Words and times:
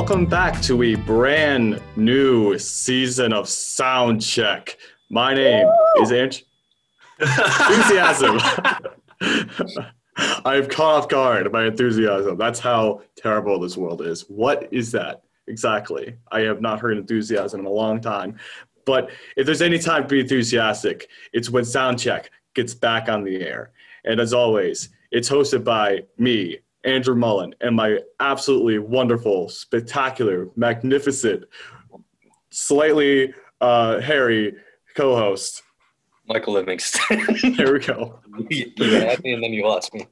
welcome 0.00 0.24
back 0.24 0.58
to 0.62 0.82
a 0.82 0.94
brand 0.94 1.78
new 1.94 2.58
season 2.58 3.34
of 3.34 3.46
Sound 3.46 4.22
Check. 4.22 4.78
My 5.10 5.34
name 5.34 5.66
Woo! 5.66 6.02
is 6.02 6.10
Ange. 6.10 6.42
enthusiasm. 7.20 8.40
I've 10.46 10.70
caught 10.70 11.02
off 11.02 11.08
guard 11.10 11.52
by 11.52 11.66
enthusiasm. 11.66 12.38
That's 12.38 12.58
how 12.58 13.02
terrible 13.14 13.60
this 13.60 13.76
world 13.76 14.00
is. 14.00 14.22
What 14.22 14.72
is 14.72 14.90
that 14.92 15.20
exactly? 15.46 16.16
I 16.32 16.40
have 16.40 16.62
not 16.62 16.80
heard 16.80 16.96
enthusiasm 16.96 17.60
in 17.60 17.66
a 17.66 17.70
long 17.70 18.00
time. 18.00 18.38
But 18.86 19.10
if 19.36 19.44
there's 19.44 19.60
any 19.60 19.78
time 19.78 20.04
to 20.04 20.08
be 20.08 20.20
enthusiastic, 20.20 21.10
it's 21.34 21.50
when 21.50 21.64
Soundcheck 21.64 22.28
gets 22.54 22.72
back 22.72 23.10
on 23.10 23.22
the 23.22 23.42
air. 23.42 23.72
And 24.06 24.18
as 24.18 24.32
always, 24.32 24.88
it's 25.10 25.28
hosted 25.28 25.62
by 25.62 26.04
me, 26.16 26.60
Andrew 26.84 27.14
Mullen, 27.14 27.54
and 27.60 27.76
my 27.76 27.98
absolutely 28.20 28.78
wonderful, 28.78 29.48
spectacular, 29.48 30.48
magnificent, 30.56 31.44
slightly 32.50 33.34
uh, 33.60 34.00
hairy 34.00 34.54
co-host, 34.96 35.62
Michael 36.26 36.54
Livingston. 36.54 37.26
there 37.56 37.72
we 37.72 37.80
go. 37.80 38.20
you 38.48 38.72
had 38.78 39.22
me 39.22 39.32
and 39.34 39.42
then 39.42 39.52
you 39.52 39.66
lost 39.66 39.92
me, 39.92 40.06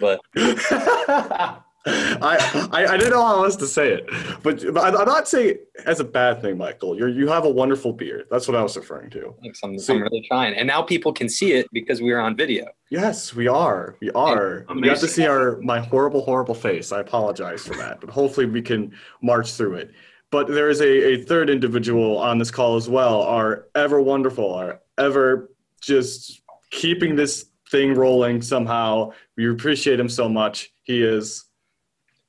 but. 0.00 0.20
I, 1.86 2.68
I, 2.72 2.86
I 2.86 2.96
didn't 2.98 3.12
know 3.12 3.24
how 3.24 3.44
else 3.44 3.56
to 3.56 3.66
say 3.66 3.92
it, 3.92 4.06
but, 4.42 4.62
but 4.74 4.94
I'm 4.94 5.06
not 5.06 5.26
saying 5.28 5.50
it 5.50 5.68
as 5.86 5.98
a 5.98 6.04
bad 6.04 6.42
thing, 6.42 6.58
Michael. 6.58 6.94
You 6.94 7.06
you 7.06 7.28
have 7.28 7.46
a 7.46 7.48
wonderful 7.48 7.94
beard. 7.94 8.26
That's 8.30 8.46
what 8.46 8.56
I 8.56 8.62
was 8.62 8.76
referring 8.76 9.08
to. 9.10 9.34
Thanks. 9.42 9.60
I'm, 9.64 9.78
I'm 9.88 10.02
really 10.02 10.24
trying, 10.28 10.54
and 10.54 10.66
now 10.66 10.82
people 10.82 11.12
can 11.12 11.28
see 11.28 11.52
it 11.52 11.66
because 11.72 12.02
we 12.02 12.12
are 12.12 12.20
on 12.20 12.36
video. 12.36 12.66
Yes, 12.90 13.34
we 13.34 13.48
are. 13.48 13.96
We 14.00 14.10
are. 14.10 14.66
Amazing. 14.68 14.84
You 14.84 14.90
have 14.90 15.00
to 15.00 15.08
see 15.08 15.26
our 15.26 15.58
my 15.62 15.80
horrible, 15.80 16.22
horrible 16.22 16.54
face. 16.54 16.92
I 16.92 17.00
apologize 17.00 17.66
for 17.66 17.74
that, 17.76 18.00
but 18.00 18.10
hopefully 18.10 18.46
we 18.46 18.60
can 18.60 18.92
march 19.22 19.52
through 19.52 19.76
it. 19.76 19.92
But 20.30 20.48
there 20.48 20.68
is 20.68 20.80
a, 20.80 21.14
a 21.14 21.22
third 21.22 21.48
individual 21.48 22.18
on 22.18 22.38
this 22.38 22.50
call 22.50 22.76
as 22.76 22.88
well. 22.88 23.22
Our 23.22 23.68
ever 23.74 24.02
wonderful, 24.02 24.54
our 24.54 24.80
ever 24.98 25.50
just 25.80 26.42
keeping 26.70 27.16
this 27.16 27.46
thing 27.70 27.94
rolling 27.94 28.42
somehow. 28.42 29.12
We 29.36 29.50
appreciate 29.50 29.98
him 29.98 30.08
so 30.08 30.28
much. 30.28 30.70
He 30.82 31.02
is 31.02 31.46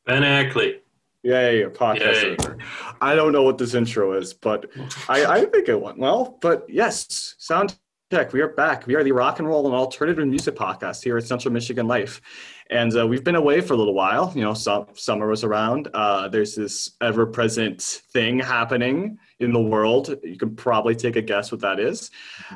Ben 0.06 0.24
Ackley. 0.24 0.80
Yay, 1.24 1.62
a 1.62 1.70
podcast. 1.70 2.24
Yay. 2.24 2.66
I 3.02 3.14
don't 3.14 3.32
know 3.32 3.44
what 3.44 3.60
this 3.60 3.76
intro 3.76 4.14
is, 4.14 4.34
but 4.34 4.66
I, 5.08 5.26
I 5.26 5.46
think 5.46 5.70
it 5.70 5.80
went 5.80 6.00
well. 6.00 6.40
But 6.42 6.66
yes, 6.68 7.36
sound 7.38 7.78
check. 8.12 8.34
We 8.34 8.42
are 8.42 8.48
back. 8.48 8.88
We 8.88 8.96
are 8.96 9.04
the 9.04 9.12
rock 9.12 9.38
and 9.38 9.48
roll 9.48 9.68
and 9.68 9.76
alternative 9.76 10.28
music 10.28 10.56
podcast 10.56 11.04
here 11.04 11.18
at 11.18 11.24
Central 11.24 11.54
Michigan 11.54 11.88
Life. 11.88 12.20
And 12.72 12.98
uh, 12.98 13.06
we've 13.06 13.24
been 13.24 13.36
away 13.36 13.62
for 13.62 13.76
a 13.76 13.78
little 13.78 13.94
while. 13.94 14.34
You 14.36 14.42
know, 14.42 14.56
so, 14.56 14.88
summer 14.96 15.28
was 15.28 15.44
around. 15.44 15.90
Uh, 15.94 16.28
there's 16.28 16.56
this 16.56 16.92
ever 17.00 17.28
present 17.28 17.82
thing 17.82 18.40
happening 18.40 19.20
in 19.40 19.54
the 19.54 19.62
world. 19.62 20.16
You 20.24 20.38
can 20.38 20.56
probably 20.56 20.96
take 20.96 21.16
a 21.16 21.22
guess 21.22 21.52
what 21.52 21.62
that 21.62 21.80
is. 21.80 22.10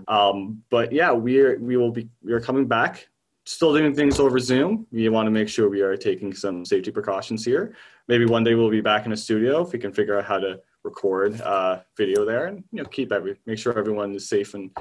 Um, 0.08 0.64
but 0.72 0.92
yeah, 0.92 1.12
we 1.12 1.40
are, 1.40 1.60
we 1.60 1.78
will 1.78 1.92
be, 1.92 2.10
we 2.24 2.34
are 2.34 2.42
coming 2.42 2.66
back 2.66 3.08
still 3.46 3.74
doing 3.74 3.94
things 3.94 4.20
over 4.20 4.40
Zoom. 4.40 4.88
We 4.92 5.08
want 5.10 5.28
to 5.28 5.32
make 5.32 5.48
sure 5.48 5.70
we 5.70 5.82
are 5.82 5.96
taking 5.96 6.34
some 6.34 6.66
safety 6.66 6.92
precautions 6.92 7.46
here. 7.46 7.76
Maybe 8.08 8.26
one 8.26 8.44
day 8.44 8.56
we'll 8.56 8.70
be 8.70 8.82
back 8.82 9.06
in 9.06 9.12
a 9.12 9.18
studio 9.18 9.62
if 9.62 9.72
we 9.72 9.80
can 9.80 9.94
figure 9.94 10.18
out 10.18 10.26
how 10.26 10.40
to 10.40 10.60
record 10.84 11.40
uh, 11.42 11.80
video 11.98 12.26
there 12.26 12.46
and 12.46 12.64
you 12.72 12.84
know 12.84 12.90
keep 12.90 13.12
every 13.12 13.36
make 13.48 13.58
sure 13.58 13.78
everyone 13.78 14.14
is 14.14 14.30
safe 14.30 14.54
and 14.54 14.76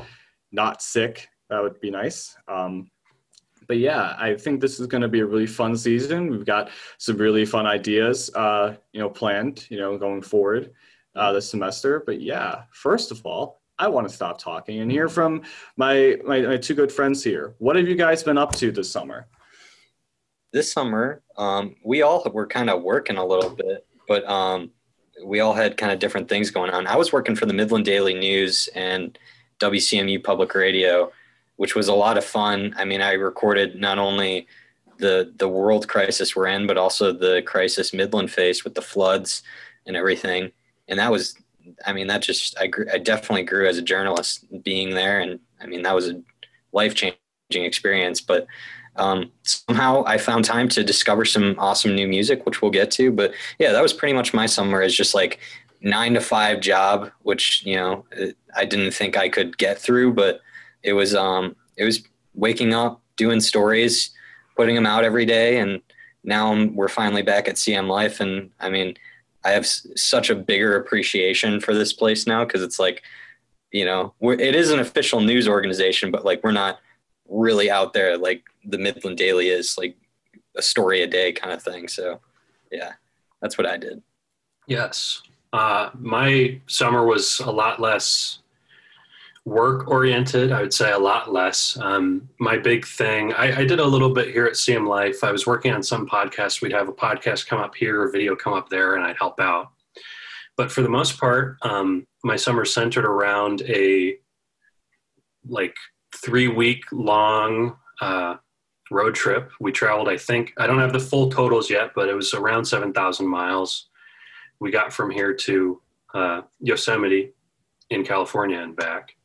not 0.52 0.82
sick. 0.82 1.28
That 1.50 1.62
would 1.62 1.80
be 1.80 1.90
nice. 1.90 2.36
Um, 2.48 2.90
but 3.66 3.78
yeah, 3.78 4.14
I 4.18 4.34
think 4.34 4.60
this 4.60 4.78
is 4.78 4.86
going 4.86 5.02
to 5.02 5.08
be 5.08 5.20
a 5.20 5.26
really 5.26 5.46
fun 5.46 5.76
season. 5.76 6.30
We've 6.30 6.44
got 6.44 6.70
some 6.98 7.16
really 7.16 7.46
fun 7.46 7.66
ideas, 7.66 8.30
uh, 8.34 8.76
you 8.92 9.00
know, 9.00 9.08
planned, 9.08 9.66
you 9.70 9.78
know, 9.78 9.96
going 9.96 10.20
forward 10.20 10.72
uh, 11.16 11.32
this 11.32 11.48
semester. 11.48 12.02
But 12.04 12.20
yeah, 12.20 12.64
first 12.72 13.10
of 13.10 13.24
all, 13.24 13.62
I 13.78 13.88
want 13.88 14.08
to 14.08 14.14
stop 14.14 14.38
talking 14.38 14.80
and 14.80 14.90
hear 14.90 15.08
from 15.08 15.42
my, 15.76 16.16
my, 16.24 16.40
my 16.42 16.56
two 16.56 16.74
good 16.74 16.92
friends 16.92 17.24
here. 17.24 17.54
What 17.58 17.76
have 17.76 17.88
you 17.88 17.96
guys 17.96 18.22
been 18.22 18.38
up 18.38 18.54
to 18.56 18.70
this 18.70 18.90
summer? 18.90 19.26
This 20.52 20.72
summer, 20.72 21.22
um, 21.36 21.74
we 21.84 22.02
all 22.02 22.24
were 22.32 22.46
kind 22.46 22.70
of 22.70 22.82
working 22.82 23.16
a 23.16 23.24
little 23.24 23.50
bit, 23.50 23.86
but 24.06 24.24
um, 24.28 24.70
we 25.24 25.40
all 25.40 25.52
had 25.52 25.76
kind 25.76 25.92
of 25.92 25.98
different 25.98 26.28
things 26.28 26.50
going 26.50 26.70
on. 26.70 26.86
I 26.86 26.96
was 26.96 27.12
working 27.12 27.34
for 27.34 27.46
the 27.46 27.52
Midland 27.52 27.84
Daily 27.84 28.14
News 28.14 28.68
and 28.74 29.18
WCMU 29.58 30.22
Public 30.22 30.54
Radio, 30.54 31.10
which 31.56 31.74
was 31.74 31.88
a 31.88 31.94
lot 31.94 32.18
of 32.18 32.24
fun. 32.24 32.74
I 32.76 32.84
mean, 32.84 33.00
I 33.00 33.12
recorded 33.12 33.80
not 33.80 33.98
only 33.98 34.46
the 34.98 35.32
the 35.36 35.48
world 35.48 35.88
crisis 35.88 36.36
we're 36.36 36.46
in, 36.46 36.68
but 36.68 36.78
also 36.78 37.12
the 37.12 37.42
crisis 37.42 37.92
Midland 37.92 38.30
faced 38.30 38.62
with 38.62 38.74
the 38.74 38.82
floods 38.82 39.42
and 39.86 39.96
everything. 39.96 40.52
And 40.86 40.98
that 40.98 41.10
was 41.10 41.34
I 41.86 41.92
mean, 41.92 42.06
that 42.08 42.22
just 42.22 42.58
I, 42.58 42.66
grew, 42.66 42.86
I 42.92 42.98
definitely 42.98 43.44
grew 43.44 43.68
as 43.68 43.78
a 43.78 43.82
journalist 43.82 44.44
being 44.62 44.90
there, 44.90 45.20
and 45.20 45.40
I 45.60 45.66
mean 45.66 45.82
that 45.82 45.94
was 45.94 46.08
a 46.08 46.20
life 46.72 46.94
changing 46.94 47.16
experience. 47.52 48.20
But 48.20 48.46
um, 48.96 49.30
somehow 49.42 50.04
I 50.06 50.18
found 50.18 50.44
time 50.44 50.68
to 50.70 50.84
discover 50.84 51.24
some 51.24 51.56
awesome 51.58 51.94
new 51.94 52.06
music, 52.06 52.46
which 52.46 52.62
we'll 52.62 52.70
get 52.70 52.90
to. 52.92 53.10
But 53.10 53.32
yeah, 53.58 53.72
that 53.72 53.82
was 53.82 53.92
pretty 53.92 54.14
much 54.14 54.34
my 54.34 54.46
summer. 54.46 54.82
Is 54.82 54.96
just 54.96 55.14
like 55.14 55.40
nine 55.80 56.14
to 56.14 56.20
five 56.20 56.60
job, 56.60 57.10
which 57.22 57.64
you 57.64 57.76
know 57.76 58.04
I 58.56 58.64
didn't 58.64 58.92
think 58.92 59.16
I 59.16 59.28
could 59.28 59.58
get 59.58 59.78
through, 59.78 60.14
but 60.14 60.40
it 60.82 60.92
was 60.92 61.14
um, 61.14 61.56
it 61.76 61.84
was 61.84 62.02
waking 62.34 62.74
up, 62.74 63.00
doing 63.16 63.40
stories, 63.40 64.10
putting 64.56 64.74
them 64.74 64.86
out 64.86 65.04
every 65.04 65.26
day, 65.26 65.58
and 65.58 65.80
now 66.24 66.66
we're 66.66 66.88
finally 66.88 67.22
back 67.22 67.48
at 67.48 67.56
CM 67.56 67.88
Life, 67.88 68.20
and 68.20 68.50
I 68.60 68.70
mean 68.70 68.94
I 69.44 69.52
have 69.52 69.66
such 69.66 70.30
a 70.30 70.34
bigger 70.34 70.76
appreciation 70.76 71.60
for 71.60 71.74
this 71.74 71.92
place 71.92 72.26
now 72.26 72.44
because 72.44 72.62
it's 72.62 72.78
like, 72.78 73.02
you 73.70 73.84
know, 73.84 74.14
it 74.20 74.54
is 74.54 74.70
an 74.70 74.78
official 74.78 75.20
news 75.20 75.48
organization, 75.48 76.10
but 76.10 76.24
like 76.24 76.42
we're 76.42 76.52
not 76.52 76.78
really 77.28 77.70
out 77.70 77.92
there 77.92 78.16
like 78.16 78.44
the 78.64 78.78
Midland 78.78 79.18
Daily 79.18 79.48
is, 79.48 79.76
like 79.76 79.96
a 80.56 80.62
story 80.62 81.02
a 81.02 81.06
day 81.06 81.32
kind 81.32 81.52
of 81.52 81.62
thing. 81.62 81.88
So, 81.88 82.20
yeah, 82.70 82.92
that's 83.42 83.58
what 83.58 83.66
I 83.66 83.76
did. 83.76 84.02
Yes. 84.66 85.22
Uh, 85.52 85.90
my 85.94 86.60
summer 86.66 87.04
was 87.04 87.40
a 87.40 87.50
lot 87.50 87.80
less 87.80 88.38
work 89.44 89.88
oriented. 89.88 90.52
I 90.52 90.62
would 90.62 90.72
say 90.72 90.92
a 90.92 90.98
lot 90.98 91.32
less. 91.32 91.76
Um, 91.78 92.28
my 92.40 92.56
big 92.56 92.86
thing, 92.86 93.32
I, 93.34 93.60
I, 93.60 93.64
did 93.64 93.78
a 93.78 93.84
little 93.84 94.08
bit 94.10 94.28
here 94.28 94.46
at 94.46 94.54
CM 94.54 94.88
Life. 94.88 95.22
I 95.22 95.32
was 95.32 95.46
working 95.46 95.72
on 95.72 95.82
some 95.82 96.08
podcasts. 96.08 96.62
We'd 96.62 96.72
have 96.72 96.88
a 96.88 96.92
podcast 96.92 97.46
come 97.46 97.60
up 97.60 97.74
here, 97.74 98.04
a 98.04 98.10
video 98.10 98.34
come 98.34 98.54
up 98.54 98.70
there, 98.70 98.94
and 98.94 99.04
I'd 99.04 99.18
help 99.18 99.38
out. 99.40 99.70
But 100.56 100.72
for 100.72 100.80
the 100.80 100.88
most 100.88 101.18
part, 101.18 101.58
um, 101.62 102.06
my 102.22 102.36
summer 102.36 102.64
centered 102.64 103.04
around 103.04 103.62
a 103.62 104.16
like 105.46 105.76
three 106.16 106.48
week 106.48 106.84
long 106.90 107.76
uh, 108.00 108.36
road 108.90 109.14
trip. 109.14 109.50
We 109.60 109.72
traveled, 109.72 110.08
I 110.08 110.16
think, 110.16 110.54
I 110.56 110.66
don't 110.66 110.78
have 110.78 110.92
the 110.92 111.00
full 111.00 111.28
totals 111.28 111.68
yet, 111.68 111.90
but 111.94 112.08
it 112.08 112.14
was 112.14 112.32
around 112.32 112.64
7,000 112.64 113.26
miles. 113.26 113.88
We 114.58 114.70
got 114.70 114.92
from 114.92 115.10
here 115.10 115.34
to 115.34 115.82
uh, 116.14 116.40
Yosemite 116.60 117.32
in 117.90 118.04
California 118.04 118.58
and 118.58 118.74
back 118.74 119.16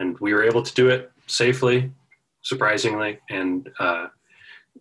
and 0.00 0.18
we 0.18 0.34
were 0.34 0.42
able 0.42 0.62
to 0.62 0.74
do 0.74 0.88
it 0.88 1.12
safely, 1.26 1.92
surprisingly, 2.42 3.18
and 3.30 3.70
uh, 3.78 4.08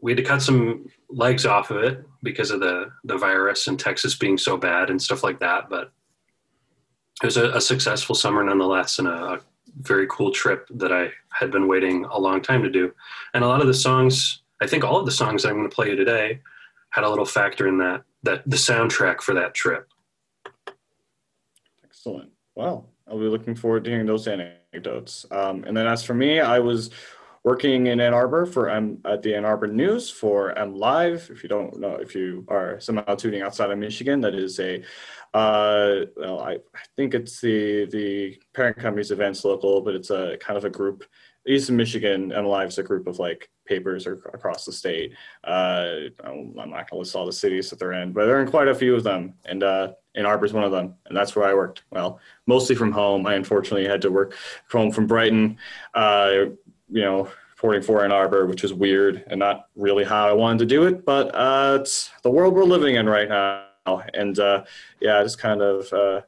we 0.02 0.12
had 0.12 0.18
to 0.18 0.24
cut 0.24 0.42
some 0.42 0.90
legs 1.10 1.46
off 1.46 1.70
of 1.72 1.84
it 1.84 2.04
because 2.24 2.52
of 2.52 2.60
the 2.62 2.90
the 3.04 3.18
virus 3.18 3.68
in 3.68 3.78
Texas 3.78 4.16
being 4.16 4.38
so 4.38 4.58
bad 4.58 4.90
and 4.90 5.02
stuff 5.02 5.24
like 5.24 5.40
that. 5.40 5.70
But 5.70 5.92
it 7.22 7.26
was 7.26 7.38
a, 7.38 7.52
a 7.52 7.62
successful 7.62 8.16
summer 8.16 8.44
nonetheless, 8.44 9.00
and 9.00 9.08
a, 9.08 9.34
a, 9.34 9.40
very 9.82 10.08
cool 10.10 10.32
trip 10.32 10.68
that 10.72 10.92
I 10.92 11.12
had 11.32 11.52
been 11.52 11.68
waiting 11.68 12.04
a 12.06 12.20
long 12.20 12.42
time 12.42 12.64
to 12.64 12.72
do. 12.72 12.92
And 13.36 13.44
a 13.44 13.48
lot 13.48 13.62
of 13.62 13.68
the 13.68 13.74
songs, 13.74 14.42
I 14.62 14.68
think 14.68 14.84
all 14.84 14.98
of 14.98 15.06
the 15.06 15.12
songs 15.12 15.46
I'm 15.46 15.54
going 15.54 15.70
to 15.70 15.74
play 15.74 15.90
you 15.90 15.96
today, 15.96 16.42
had 16.90 17.04
a 17.04 17.10
little 17.10 17.24
factor 17.26 17.68
in 17.68 17.78
that 17.78 18.04
that 18.24 18.50
the 18.50 18.58
soundtrack 18.58 19.22
for 19.22 19.34
that 19.36 19.54
trip. 19.54 19.88
Excellent. 21.84 22.32
Wow. 22.56 22.86
I'll 23.10 23.20
be 23.20 23.26
looking 23.26 23.56
forward 23.56 23.84
to 23.84 23.90
hearing 23.90 24.06
those 24.06 24.28
anecdotes. 24.28 25.26
Um, 25.32 25.64
and 25.66 25.76
then 25.76 25.88
as 25.88 26.04
for 26.04 26.14
me, 26.14 26.40
I 26.40 26.60
was 26.60 26.92
working 27.44 27.88
in 27.88 28.00
Ann 28.00 28.14
Arbor 28.14 28.46
for 28.46 28.70
at 28.70 29.24
the 29.24 29.36
Ann 29.36 29.46
Arbor 29.46 29.68
News 29.68 30.10
for 30.10 30.54
MLive. 30.56 31.30
If 31.30 31.42
you 31.44 31.50
don't 31.50 31.80
know, 31.80 31.96
if 31.96 32.14
you 32.14 32.46
are 32.50 32.80
somehow 32.80 33.16
tuning 33.16 33.42
outside 33.42 33.72
of 33.72 33.78
Michigan, 33.78 34.22
that 34.22 34.36
is 34.36 34.60
a 34.60 34.84
uh, 35.34 36.06
well, 36.18 36.40
I, 36.40 36.54
I 36.54 36.82
think 36.96 37.14
it's 37.14 37.40
the 37.40 37.86
the 37.86 38.38
parent 38.54 38.78
company's 38.78 39.12
Advance 39.12 39.46
Local, 39.46 39.82
but 39.82 39.96
it's 39.96 40.10
a 40.10 40.38
kind 40.40 40.58
of 40.58 40.66
a 40.66 40.70
group. 40.70 41.04
East 41.50 41.72
Michigan, 41.72 42.30
MLive 42.30 42.68
is 42.68 42.78
a 42.78 42.84
group 42.84 43.08
of 43.08 43.18
like 43.18 43.50
papers 43.66 44.06
across 44.06 44.66
the 44.66 44.72
state. 44.72 45.14
Uh, 45.44 45.96
I'm 46.24 46.54
not 46.56 46.70
going 46.72 46.86
to 46.86 46.98
list 46.98 47.16
all 47.16 47.26
the 47.26 47.34
cities 47.34 47.70
that 47.70 47.80
they're 47.80 47.94
in, 47.94 48.14
but 48.14 48.28
they're 48.28 48.42
in 48.42 48.50
quite 48.50 48.68
a 48.68 48.76
few 48.76 48.96
of 48.96 49.04
them. 49.04 49.34
And 49.46 49.64
uh, 49.64 49.94
Ann 50.14 50.28
Arbor 50.28 50.46
is 50.46 50.54
one 50.54 50.64
of 50.64 50.72
them, 50.72 50.94
and 51.08 51.18
that's 51.18 51.36
where 51.36 51.50
I 51.50 51.56
worked. 51.56 51.84
Well, 51.90 52.20
mostly 52.46 52.76
from 52.76 52.92
home. 52.92 53.26
I 53.26 53.34
unfortunately 53.34 53.88
had 53.88 54.02
to 54.04 54.12
work 54.12 54.36
home 54.70 54.92
from 54.92 55.08
Brighton. 55.08 55.58
Uh, 55.96 56.32
you 56.92 57.02
know, 57.02 57.30
reporting 57.56 57.82
for 57.82 58.04
Ann 58.04 58.12
Arbor, 58.12 58.46
which 58.46 58.64
is 58.64 58.74
weird 58.74 59.24
and 59.28 59.40
not 59.40 59.70
really 59.76 60.04
how 60.04 60.30
I 60.30 60.34
wanted 60.34 60.60
to 60.60 60.66
do 60.68 60.86
it, 60.86 61.04
but 61.04 61.34
uh, 61.34 61.80
it's 61.82 62.12
the 62.22 62.30
world 62.30 62.54
we're 62.54 62.64
living 62.64 62.96
in 62.96 63.10
right 63.10 63.28
now. 63.28 63.66
and 64.14 64.38
uh, 64.38 64.66
yeah, 65.00 65.22
just 65.24 65.40
kind 65.40 65.64
of 65.64 65.92
uh, 65.92 66.22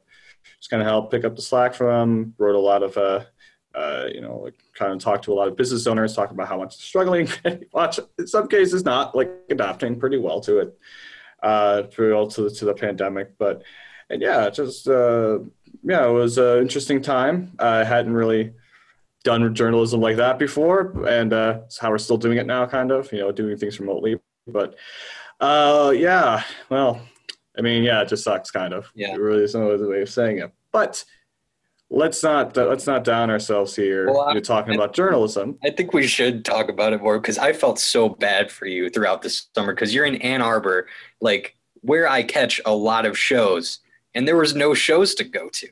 just 0.58 0.68
kind 0.68 0.82
of 0.82 0.88
helped 0.88 1.12
pick 1.12 1.24
up 1.24 1.36
the 1.36 1.42
slack 1.42 1.74
from. 1.74 2.34
Wrote 2.38 2.56
a 2.56 2.58
lot 2.58 2.82
of 2.82 3.26
uh, 3.74 4.06
you 4.12 4.20
know, 4.20 4.38
like 4.38 4.54
kind 4.74 4.92
of 4.92 4.98
talk 4.98 5.22
to 5.22 5.32
a 5.32 5.34
lot 5.34 5.48
of 5.48 5.56
business 5.56 5.86
owners, 5.86 6.14
talk 6.14 6.30
about 6.30 6.48
how 6.48 6.58
much 6.58 6.76
they're 6.76 6.84
struggling. 6.84 7.28
Watch 7.72 7.98
in 8.18 8.26
some 8.26 8.48
cases 8.48 8.84
not 8.84 9.14
like 9.14 9.30
adapting 9.50 9.98
pretty 9.98 10.18
well 10.18 10.40
to 10.42 10.58
it, 10.58 10.78
uh, 11.42 11.82
pretty 11.82 12.12
well 12.12 12.26
to 12.28 12.42
the, 12.42 12.50
to 12.50 12.64
the 12.64 12.74
pandemic. 12.74 13.36
But 13.38 13.62
and 14.10 14.20
yeah, 14.20 14.50
just 14.50 14.88
uh, 14.88 15.38
yeah, 15.82 16.06
it 16.06 16.12
was 16.12 16.38
an 16.38 16.58
interesting 16.58 17.00
time. 17.00 17.52
I 17.58 17.84
hadn't 17.84 18.14
really 18.14 18.52
done 19.24 19.54
journalism 19.54 20.00
like 20.00 20.16
that 20.16 20.38
before, 20.38 21.06
and 21.06 21.32
uh, 21.32 21.60
it's 21.64 21.78
how 21.78 21.90
we're 21.90 21.98
still 21.98 22.18
doing 22.18 22.38
it 22.38 22.46
now, 22.46 22.66
kind 22.66 22.90
of. 22.90 23.10
You 23.12 23.20
know, 23.20 23.32
doing 23.32 23.56
things 23.56 23.80
remotely. 23.80 24.20
But 24.46 24.76
uh, 25.40 25.92
yeah, 25.96 26.42
well, 26.68 27.00
I 27.56 27.62
mean, 27.62 27.84
yeah, 27.84 28.02
it 28.02 28.08
just 28.08 28.24
sucks, 28.24 28.50
kind 28.50 28.74
of. 28.74 28.90
Yeah, 28.94 29.14
it 29.14 29.20
really 29.20 29.44
is 29.44 29.54
no 29.54 29.70
other 29.70 29.88
way 29.88 30.02
of 30.02 30.10
saying 30.10 30.38
it. 30.38 30.52
But 30.72 31.04
let's 31.92 32.22
not 32.22 32.56
let's 32.56 32.86
not 32.86 33.04
down 33.04 33.30
ourselves 33.30 33.76
here. 33.76 34.10
Well, 34.10 34.32
You're 34.32 34.40
talking 34.40 34.72
I, 34.72 34.76
about 34.76 34.94
journalism. 34.94 35.58
I 35.62 35.70
think 35.70 35.92
we 35.92 36.06
should 36.06 36.44
talk 36.44 36.68
about 36.68 36.92
it 36.92 37.02
more 37.02 37.20
because 37.20 37.38
I 37.38 37.52
felt 37.52 37.78
so 37.78 38.08
bad 38.08 38.50
for 38.50 38.66
you 38.66 38.88
throughout 38.90 39.22
the 39.22 39.30
summer 39.30 39.74
because 39.74 39.94
you're 39.94 40.06
in 40.06 40.16
Ann 40.16 40.40
Arbor, 40.40 40.88
like 41.20 41.56
where 41.82 42.08
I 42.08 42.22
catch 42.22 42.60
a 42.64 42.74
lot 42.74 43.06
of 43.06 43.18
shows, 43.18 43.80
and 44.14 44.26
there 44.26 44.36
was 44.36 44.54
no 44.54 44.74
shows 44.74 45.14
to 45.16 45.24
go 45.24 45.48
to. 45.50 45.68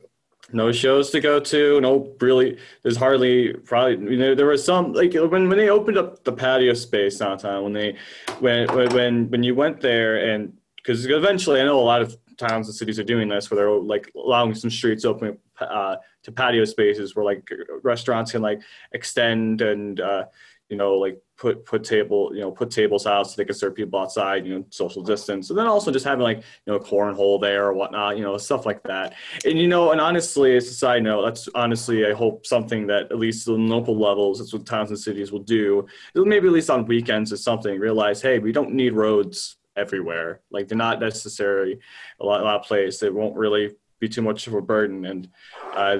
No 0.53 0.73
shows 0.73 1.11
to 1.11 1.21
go 1.21 1.39
to. 1.39 1.81
No, 1.81 2.13
really. 2.21 2.59
There's 2.83 2.97
hardly 2.97 3.53
probably. 3.53 4.13
You 4.13 4.19
know, 4.19 4.35
there 4.35 4.47
was 4.47 4.65
some 4.65 4.93
like 4.93 5.15
when 5.15 5.49
when 5.49 5.59
they 5.59 5.71
opened 5.71 5.97
up 5.97 6.25
the 6.25 6.33
patio 6.33 6.75
space 6.75 7.19
downtown. 7.19 7.65
When 7.65 7.73
they 7.73 7.97
when 8.41 8.69
when 8.93 9.31
when 9.31 9.43
you 9.43 9.55
went 9.55 9.81
there 9.81 10.31
and 10.31 10.53
because 10.77 11.07
eventually 11.07 11.61
I 11.61 11.65
know 11.65 11.79
a 11.79 11.83
lot 11.83 12.03
of 12.03 12.17
towns 12.37 12.67
and 12.67 12.75
cities 12.75 12.99
are 12.99 13.05
doing 13.05 13.29
this 13.29 13.51
where 13.51 13.57
they're 13.57 13.71
like 13.71 14.11
allowing 14.17 14.55
some 14.55 14.71
streets 14.71 15.05
open 15.05 15.39
uh, 15.61 15.97
to 16.23 16.33
patio 16.33 16.65
spaces 16.65 17.17
where 17.17 17.25
like 17.25 17.49
restaurants 17.83 18.33
can 18.33 18.43
like 18.43 18.61
extend 18.93 19.63
and 19.63 20.01
uh, 20.01 20.25
you 20.69 20.77
know 20.77 20.95
like 20.95 21.21
put 21.37 21.65
put 21.65 21.83
table 21.83 22.31
you 22.35 22.41
know 22.41 22.51
put 22.51 22.71
tables 22.71 23.07
out 23.07 23.25
so 23.25 23.35
they 23.37 23.45
can 23.45 23.55
serve 23.55 23.75
people 23.75 23.99
outside 23.99 24.47
you 24.47 24.59
know 24.59 24.65
social 24.71 25.03
distance. 25.03 25.51
And 25.51 25.59
then 25.59 25.67
also 25.67 25.91
just 25.91 26.05
having 26.05 26.23
like 26.23 26.39
you 26.39 26.73
know 26.73 26.77
a 26.77 26.85
cornhole 26.85 27.41
there 27.41 27.67
or 27.67 27.73
whatnot 27.73 28.17
you 28.17 28.23
know 28.23 28.37
stuff 28.37 28.67
like 28.67 28.83
that. 28.85 29.15
And 29.45 29.59
you 29.59 29.67
know 29.67 29.93
and 29.93 30.01
honestly 30.01 30.57
as 30.57 30.69
a 30.69 30.75
side 30.75 31.03
note 31.03 31.23
that's 31.23 31.49
honestly 31.55 32.07
i 32.07 32.13
hope 32.13 32.47
something 32.47 32.87
that 32.87 33.11
at 33.11 33.19
least 33.19 33.49
on 33.49 33.69
local 33.69 33.99
levels 33.99 34.39
that's 34.39 34.53
what 34.53 34.67
towns 34.67 34.91
and 34.91 34.99
cities 34.99 35.33
will 35.33 35.41
do 35.41 35.87
maybe 36.15 36.47
at 36.47 36.53
least 36.53 36.71
on 36.71 36.87
weekends 36.87 37.33
or 37.33 37.37
something 37.37 37.79
realize 37.79 38.23
hey 38.23 38.39
we 38.39 38.53
don't 38.53 38.73
need 38.73 38.93
roads 38.93 39.57
everywhere. 39.77 40.41
Like 40.51 40.69
they're 40.69 40.79
not 40.79 41.01
necessary 41.01 41.79
a 42.21 42.25
lot, 42.25 42.41
a 42.41 42.45
lot 42.45 42.61
of 42.61 42.67
places. 42.67 43.01
They 43.01 43.11
won't 43.11 43.37
really 43.37 43.71
be 44.01 44.09
too 44.09 44.23
much 44.23 44.47
of 44.47 44.55
a 44.55 44.63
burden. 44.63 45.05
And 45.05 45.29
uh, 45.75 45.99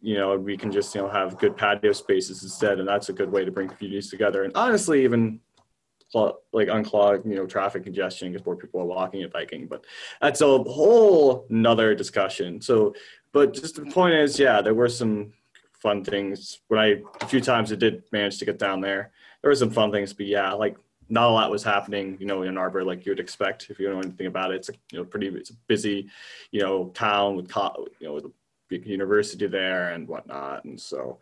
you 0.00 0.16
know 0.16 0.36
we 0.36 0.56
can 0.56 0.72
just 0.72 0.94
you 0.94 1.00
know 1.00 1.08
have 1.08 1.38
good 1.38 1.56
patio 1.56 1.92
spaces 1.92 2.42
instead. 2.42 2.80
And 2.80 2.88
that's 2.88 3.08
a 3.08 3.12
good 3.12 3.30
way 3.30 3.44
to 3.44 3.52
bring 3.52 3.68
communities 3.68 4.10
together. 4.10 4.42
And 4.42 4.52
honestly 4.56 5.04
even 5.04 5.40
like 6.14 6.68
unclog 6.68 7.24
you 7.24 7.36
know 7.36 7.46
traffic 7.46 7.84
congestion 7.84 8.30
because 8.30 8.44
more 8.44 8.56
people 8.56 8.80
are 8.80 8.84
walking 8.84 9.22
and 9.22 9.32
biking. 9.32 9.66
But 9.66 9.84
that's 10.20 10.40
a 10.40 10.58
whole 10.58 11.46
nother 11.48 11.94
discussion. 11.94 12.60
So 12.60 12.94
but 13.32 13.54
just 13.54 13.76
the 13.76 13.86
point 13.86 14.14
is 14.14 14.38
yeah 14.38 14.60
there 14.60 14.74
were 14.74 14.88
some 14.88 15.32
fun 15.72 16.04
things. 16.04 16.60
When 16.68 16.80
i 16.80 17.00
a 17.20 17.26
few 17.26 17.40
times 17.40 17.72
i 17.72 17.76
did 17.76 18.02
manage 18.12 18.38
to 18.38 18.44
get 18.44 18.58
down 18.58 18.80
there 18.80 19.12
there 19.40 19.50
were 19.50 19.56
some 19.56 19.70
fun 19.70 19.92
things. 19.92 20.12
But 20.12 20.26
yeah 20.26 20.52
like 20.52 20.76
not 21.12 21.28
a 21.28 21.32
lot 21.32 21.50
was 21.50 21.62
happening, 21.62 22.16
you 22.18 22.26
know, 22.26 22.42
in 22.42 22.56
Arbor 22.56 22.82
like 22.82 23.04
you 23.04 23.12
would 23.12 23.20
expect 23.20 23.66
if 23.68 23.78
you 23.78 23.90
know 23.90 24.00
anything 24.00 24.26
about 24.26 24.50
it. 24.50 24.56
It's 24.56 24.70
a 24.70 24.72
you 24.90 24.98
know 24.98 25.04
pretty 25.04 25.28
it's 25.28 25.50
a 25.50 25.54
busy, 25.66 26.08
you 26.52 26.62
know, 26.62 26.86
town 26.94 27.36
with 27.36 27.54
you 28.00 28.08
know 28.08 28.14
with 28.14 28.24
a 28.24 28.32
big 28.70 28.86
university 28.86 29.46
there 29.46 29.90
and 29.90 30.08
whatnot, 30.08 30.64
and 30.64 30.80
so 30.80 31.18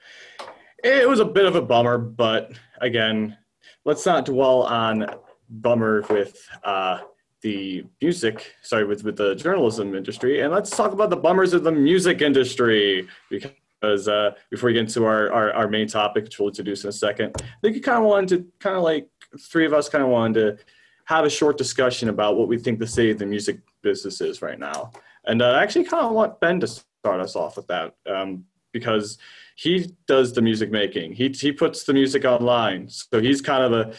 it 0.85 1.09
was 1.09 1.19
a 1.19 1.25
bit 1.25 1.45
of 1.45 1.57
a 1.57 1.61
bummer. 1.61 1.99
But 1.99 2.53
again, 2.81 3.37
let's 3.85 4.07
not 4.07 4.27
dwell 4.27 4.63
on 4.63 5.07
bummer 5.49 6.05
with 6.09 6.41
uh, 6.63 7.01
the 7.43 7.85
music, 8.01 8.55
sorry, 8.63 8.85
with 8.85 9.03
with 9.03 9.17
the 9.17 9.35
journalism 9.35 9.97
industry, 9.97 10.43
and 10.43 10.53
let's 10.53 10.71
talk 10.71 10.93
about 10.93 11.11
the 11.11 11.17
bummers 11.17 11.53
of 11.53 11.65
the 11.65 11.73
music 11.73 12.23
industry 12.23 13.09
because 13.29 14.07
uh, 14.07 14.31
before 14.51 14.69
we 14.69 14.75
get 14.75 14.81
into 14.81 15.05
our, 15.05 15.33
our, 15.33 15.53
our, 15.55 15.67
main 15.67 15.89
topic, 15.89 16.25
which 16.25 16.39
we'll 16.39 16.49
introduce 16.49 16.85
in 16.85 16.91
a 16.91 16.93
second, 16.93 17.33
I 17.41 17.45
think 17.63 17.77
you 17.77 17.81
kind 17.81 17.97
of 17.97 18.05
wanted 18.05 18.29
to 18.29 18.53
kind 18.59 18.77
of 18.77 18.83
like 18.83 19.09
three 19.38 19.67
of 19.67 19.73
us 19.73 19.88
kind 19.88 20.03
of 20.03 20.11
wanted 20.11 20.35
to 20.35 20.65
have 21.05 21.25
a 21.25 21.31
short 21.31 21.59
discussion 21.59 22.09
about 22.09 22.37
what 22.37 22.49
we 22.49 22.59
think 22.59 22.79
the 22.79 22.87
state 22.87 23.11
of 23.11 23.19
the 23.19 23.27
music 23.27 23.59
business 23.82 24.21
is 24.21 24.43
right 24.43 24.59
now. 24.59 24.93
And 25.27 25.43
uh, 25.43 25.50
I 25.50 25.62
actually 25.62 25.85
kind 25.85 26.05
of 26.05 26.12
want 26.12 26.41
Ben 26.41 26.61
to 26.61 26.67
start 26.67 27.21
us 27.21 27.37
off 27.37 27.56
with 27.56 27.67
that 27.67 27.94
um, 28.06 28.44
because 28.73 29.19
he 29.56 29.94
does 30.06 30.32
the 30.32 30.43
music 30.43 30.71
making. 30.71 31.12
He 31.12 31.29
he 31.29 31.53
puts 31.53 31.85
the 31.85 31.93
music 31.93 32.25
online, 32.25 32.88
so 32.88 33.21
he's 33.21 33.43
kind 33.43 33.62
of 33.62 33.73
a 33.73 33.94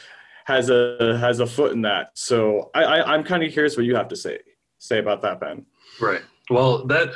has 0.46 0.70
a 0.70 1.18
has 1.20 1.40
a 1.40 1.46
foot 1.46 1.74
in 1.74 1.82
that. 1.84 2.12
So 2.16 2.72
I, 2.74 2.84
I 2.84 3.16
am 3.16 3.24
kind 3.24 3.44
of 3.44 3.52
curious 3.52 3.78
what 3.78 3.86
you 3.86 3.96
have 3.96 4.08
to 4.08 4.16
say 4.16 4.40
say 4.80 4.98
about 4.98 5.22
that, 5.22 5.40
Ben. 5.40 5.66
Right. 6.00 6.22
Well, 6.50 6.86
that 6.88 7.10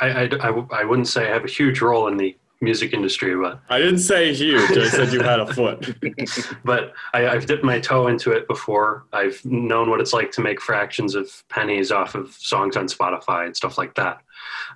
I, 0.00 0.24
I, 0.24 0.48
I 0.72 0.84
wouldn't 0.84 1.08
say 1.08 1.28
I 1.28 1.34
have 1.34 1.44
a 1.44 1.48
huge 1.48 1.82
role 1.82 2.08
in 2.08 2.16
the 2.16 2.34
music 2.60 2.92
industry, 2.92 3.34
but 3.36 3.60
I 3.68 3.78
didn't 3.78 4.00
say 4.00 4.34
huge. 4.34 4.76
I 4.76 4.88
said 4.88 5.12
you 5.12 5.20
had 5.20 5.40
a 5.40 5.52
foot. 5.52 5.94
but 6.64 6.92
I, 7.14 7.20
have 7.20 7.46
dipped 7.46 7.64
my 7.64 7.80
toe 7.80 8.08
into 8.08 8.32
it 8.32 8.46
before. 8.48 9.06
I've 9.12 9.42
known 9.44 9.88
what 9.90 10.00
it's 10.00 10.12
like 10.12 10.30
to 10.32 10.42
make 10.42 10.60
fractions 10.60 11.14
of 11.14 11.30
pennies 11.48 11.90
off 11.90 12.14
of 12.14 12.32
songs 12.34 12.76
on 12.76 12.86
Spotify 12.86 13.46
and 13.46 13.56
stuff 13.56 13.78
like 13.78 13.94
that. 13.94 14.20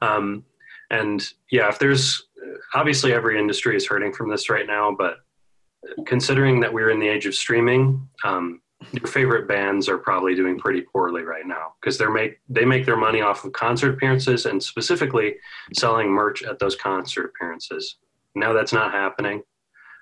Um, 0.00 0.44
and 0.90 1.26
yeah, 1.50 1.68
if 1.68 1.78
there's 1.78 2.26
obviously 2.74 3.12
every 3.12 3.38
industry 3.38 3.76
is 3.76 3.86
hurting 3.86 4.12
from 4.12 4.30
this 4.30 4.48
right 4.48 4.66
now, 4.66 4.94
but 4.96 5.18
considering 6.06 6.60
that 6.60 6.72
we're 6.72 6.90
in 6.90 7.00
the 7.00 7.08
age 7.08 7.26
of 7.26 7.34
streaming, 7.34 8.08
um, 8.24 8.60
your 8.92 9.06
favorite 9.06 9.48
bands 9.48 9.88
are 9.88 9.98
probably 9.98 10.34
doing 10.34 10.58
pretty 10.58 10.80
poorly 10.80 11.22
right 11.22 11.46
now 11.46 11.74
because 11.80 11.98
they 11.98 12.06
make 12.06 12.40
they 12.48 12.64
make 12.64 12.86
their 12.86 12.96
money 12.96 13.20
off 13.20 13.44
of 13.44 13.52
concert 13.52 13.94
appearances 13.94 14.46
and 14.46 14.62
specifically 14.62 15.36
selling 15.74 16.08
merch 16.08 16.42
at 16.42 16.58
those 16.58 16.76
concert 16.76 17.26
appearances. 17.34 17.96
Now 18.34 18.52
that's 18.52 18.72
not 18.72 18.92
happening. 18.92 19.42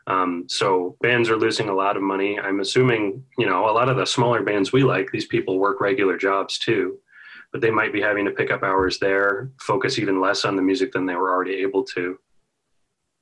Um, 0.07 0.47
so 0.49 0.97
bands 1.01 1.31
are 1.31 1.37
losing 1.37 1.69
a 1.69 1.75
lot 1.75 1.97
of 1.97 2.03
money. 2.03 2.39
I'm 2.39 2.61
assuming 2.61 3.25
you 3.39 3.47
know 3.47 3.71
a 3.71 3.73
lot 3.73 3.89
of 3.89 3.97
the 3.97 4.07
smaller 4.07 4.43
bands 4.43 4.73
we 4.73 4.83
like. 4.83 5.11
These 5.11 5.27
people 5.27 5.59
work 5.59 5.81
regular 5.81 6.17
jobs 6.17 6.59
too, 6.59 6.99
but 7.53 7.61
they 7.61 7.71
might 7.71 7.93
be 7.93 8.01
having 8.01 8.25
to 8.25 8.33
pick 8.33 8.51
up 8.51 8.63
hours 8.63 8.99
there, 8.99 9.51
focus 9.61 9.99
even 9.99 10.21
less 10.21 10.45
on 10.45 10.57
the 10.57 10.63
music 10.63 10.93
than 10.93 11.07
they 11.07 11.17
were 11.17 11.31
already 11.31 11.55
able 11.57 11.85
to 11.85 12.19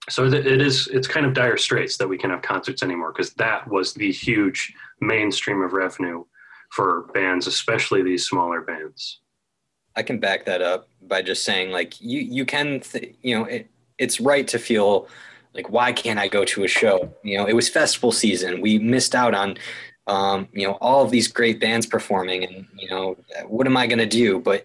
so 0.09 0.25
it 0.25 0.61
is 0.61 0.89
it's 0.89 1.07
kind 1.07 1.27
of 1.27 1.35
dire 1.35 1.57
straits 1.57 1.97
that 1.99 2.09
we 2.09 2.17
can 2.17 2.31
have 2.31 2.43
concerts 2.43 2.83
anymore 2.83 3.13
because 3.13 3.33
that 3.35 3.69
was 3.69 3.93
the 3.95 4.11
huge 4.11 4.73
mainstream 5.01 5.61
of 5.61 5.73
revenue 5.73 6.25
for 6.71 7.11
bands 7.13 7.47
especially 7.47 8.03
these 8.03 8.27
smaller 8.27 8.61
bands. 8.61 9.21
I 9.97 10.03
can 10.03 10.19
back 10.19 10.45
that 10.47 10.63
up 10.63 10.89
by 11.03 11.23
just 11.23 11.45
saying 11.45 11.71
like 11.71 12.01
you 12.01 12.21
you 12.21 12.47
can 12.47 12.81
th- 12.81 13.15
you 13.23 13.39
know 13.39 13.45
it, 13.45 13.71
it's 13.99 14.21
right 14.21 14.47
to 14.49 14.59
feel 14.59 15.09
like 15.53 15.69
why 15.69 15.93
can't 15.93 16.19
i 16.19 16.29
go 16.29 16.45
to 16.45 16.65
a 16.65 16.69
show? 16.69 17.13
You 17.23 17.39
know 17.39 17.47
it 17.47 17.55
was 17.55 17.69
festival 17.69 18.13
season. 18.13 18.61
We 18.61 18.79
missed 18.79 19.15
out 19.15 19.35
on 19.35 19.59
um, 20.07 20.49
you 20.53 20.67
know 20.67 20.75
all 20.81 21.05
of 21.05 21.11
these 21.11 21.29
great 21.29 21.61
bands 21.61 21.87
performing 21.87 22.43
and 22.43 22.67
you 22.75 22.89
know 22.89 23.17
what 23.47 23.67
am 23.67 23.77
i 23.77 23.87
going 23.87 23.99
to 23.99 24.07
do? 24.07 24.41
But 24.41 24.65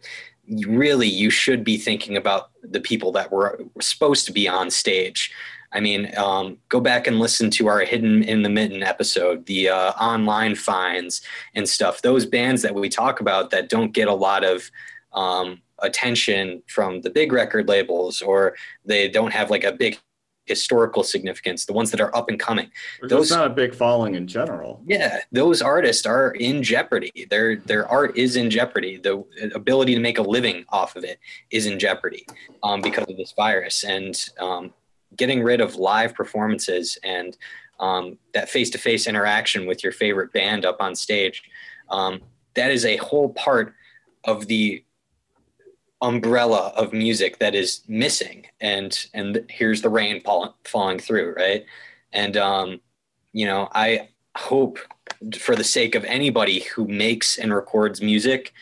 really 0.67 1.07
you 1.07 1.29
should 1.29 1.63
be 1.63 1.77
thinking 1.77 2.17
about 2.17 2.49
the 2.61 2.79
people 2.79 3.11
that 3.13 3.31
were 3.31 3.59
supposed 3.81 4.25
to 4.25 4.31
be 4.31 4.47
on 4.47 4.69
stage. 4.69 5.31
I 5.73 5.79
mean, 5.79 6.11
um, 6.17 6.57
go 6.69 6.79
back 6.79 7.05
and 7.05 7.19
listen 7.19 7.49
to 7.51 7.67
our 7.67 7.81
Hidden 7.81 8.23
in 8.23 8.43
the 8.43 8.49
Mitten 8.49 8.81
episode, 8.81 9.45
the 9.45 9.69
uh, 9.69 9.91
online 9.91 10.55
finds 10.55 11.21
and 11.53 11.67
stuff. 11.67 12.01
Those 12.01 12.25
bands 12.25 12.61
that 12.61 12.73
we 12.73 12.87
talk 12.87 13.19
about 13.19 13.49
that 13.49 13.69
don't 13.69 13.91
get 13.91 14.07
a 14.07 14.13
lot 14.13 14.45
of 14.45 14.71
um, 15.13 15.61
attention 15.79 16.63
from 16.67 17.01
the 17.01 17.09
big 17.09 17.33
record 17.33 17.67
labels 17.67 18.21
or 18.21 18.55
they 18.85 19.09
don't 19.09 19.33
have 19.33 19.49
like 19.49 19.63
a 19.63 19.73
big 19.73 19.97
historical 20.45 21.03
significance, 21.03 21.65
the 21.65 21.73
ones 21.73 21.91
that 21.91 21.99
are 21.99 22.15
up 22.15 22.29
and 22.29 22.39
coming. 22.39 22.71
those 23.01 23.31
not 23.31 23.47
a 23.47 23.49
big 23.49 23.73
following 23.73 24.15
in 24.15 24.27
general. 24.27 24.81
Yeah, 24.85 25.21
those 25.31 25.61
artists 25.61 26.05
are 26.05 26.31
in 26.31 26.63
jeopardy. 26.63 27.27
Their 27.29 27.57
their 27.57 27.87
art 27.87 28.17
is 28.17 28.35
in 28.35 28.49
jeopardy. 28.49 28.97
The 28.97 29.23
ability 29.53 29.95
to 29.95 30.01
make 30.01 30.17
a 30.17 30.21
living 30.21 30.65
off 30.69 30.95
of 30.95 31.03
it 31.03 31.19
is 31.51 31.65
in 31.65 31.79
jeopardy 31.79 32.25
um, 32.63 32.81
because 32.81 33.05
of 33.09 33.17
this 33.17 33.33
virus. 33.33 33.83
And 33.83 34.17
um, 34.39 34.73
getting 35.15 35.43
rid 35.43 35.61
of 35.61 35.75
live 35.75 36.13
performances 36.13 36.97
and 37.03 37.37
um, 37.79 38.17
that 38.33 38.49
face 38.49 38.69
to 38.69 38.77
face 38.77 39.07
interaction 39.07 39.65
with 39.65 39.83
your 39.83 39.91
favorite 39.91 40.31
band 40.31 40.65
up 40.65 40.77
on 40.79 40.95
stage, 40.95 41.43
um, 41.89 42.21
that 42.53 42.71
is 42.71 42.85
a 42.85 42.97
whole 42.97 43.29
part 43.29 43.73
of 44.23 44.47
the 44.47 44.84
umbrella 46.01 46.73
of 46.75 46.93
music 46.93 47.39
that 47.39 47.55
is 47.55 47.81
missing 47.87 48.45
and 48.59 49.07
and 49.13 49.45
here's 49.49 49.81
the 49.81 49.89
rain 49.89 50.21
falling 50.65 50.99
through 50.99 51.33
right 51.37 51.65
and 52.11 52.35
um 52.35 52.81
you 53.31 53.45
know 53.45 53.69
i 53.73 54.07
hope 54.37 54.77
for 55.39 55.55
the 55.55 55.63
sake 55.63 55.95
of 55.95 56.03
anybody 56.03 56.59
who 56.75 56.85
makes 56.87 57.37
and 57.37 57.53
records 57.53 58.01
music 58.01 58.53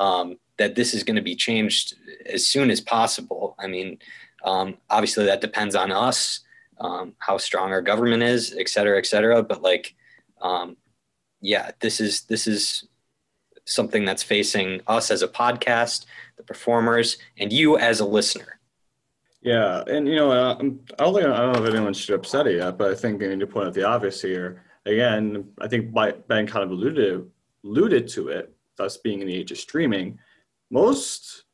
um 0.00 0.36
that 0.60 0.74
this 0.74 0.92
is 0.92 1.02
going 1.02 1.16
to 1.16 1.22
be 1.22 1.34
changed 1.34 1.94
as 2.26 2.46
soon 2.46 2.70
as 2.70 2.82
possible. 2.82 3.56
I 3.58 3.66
mean, 3.66 3.98
um, 4.44 4.76
obviously 4.90 5.24
that 5.24 5.40
depends 5.40 5.74
on 5.74 5.90
us, 5.90 6.40
um, 6.78 7.14
how 7.18 7.38
strong 7.38 7.70
our 7.70 7.80
government 7.80 8.22
is, 8.22 8.54
et 8.56 8.68
cetera, 8.68 8.98
et 8.98 9.06
cetera. 9.06 9.42
But 9.42 9.62
like, 9.62 9.94
um, 10.42 10.76
yeah, 11.40 11.70
this 11.80 11.98
is 11.98 12.24
this 12.24 12.46
is 12.46 12.84
something 13.64 14.04
that's 14.04 14.22
facing 14.22 14.82
us 14.86 15.10
as 15.10 15.22
a 15.22 15.28
podcast, 15.28 16.04
the 16.40 16.46
performers, 16.46 17.18
and 17.38 17.52
you 17.52 17.76
as 17.78 18.00
a 18.00 18.04
listener. 18.04 18.58
Yeah, 19.42 19.82
and 19.86 20.06
you 20.06 20.16
know, 20.16 20.32
uh, 20.32 20.54
I 20.54 20.62
don't 20.62 21.14
think 21.14 21.26
I 21.26 21.38
don't 21.38 21.52
know 21.52 21.64
if 21.64 21.74
anyone 21.74 21.94
should 21.94 22.14
upset 22.14 22.46
it 22.46 22.56
yet, 22.56 22.76
but 22.76 22.90
I 22.90 22.94
think 22.94 23.20
you 23.20 23.28
need 23.28 23.40
to 23.40 23.46
point 23.46 23.68
out 23.68 23.74
the 23.74 23.84
obvious 23.84 24.20
here. 24.20 24.64
Again, 24.86 25.52
I 25.60 25.68
think 25.68 25.92
Ben 25.92 26.46
kind 26.46 26.64
of 26.64 26.70
alluded 26.70 27.30
alluded 27.64 28.08
to 28.08 28.28
it, 28.28 28.54
thus 28.76 28.96
being 28.96 29.20
in 29.20 29.26
the 29.26 29.34
age 29.34 29.52
of 29.52 29.58
streaming. 29.58 30.18
Most 30.70 31.44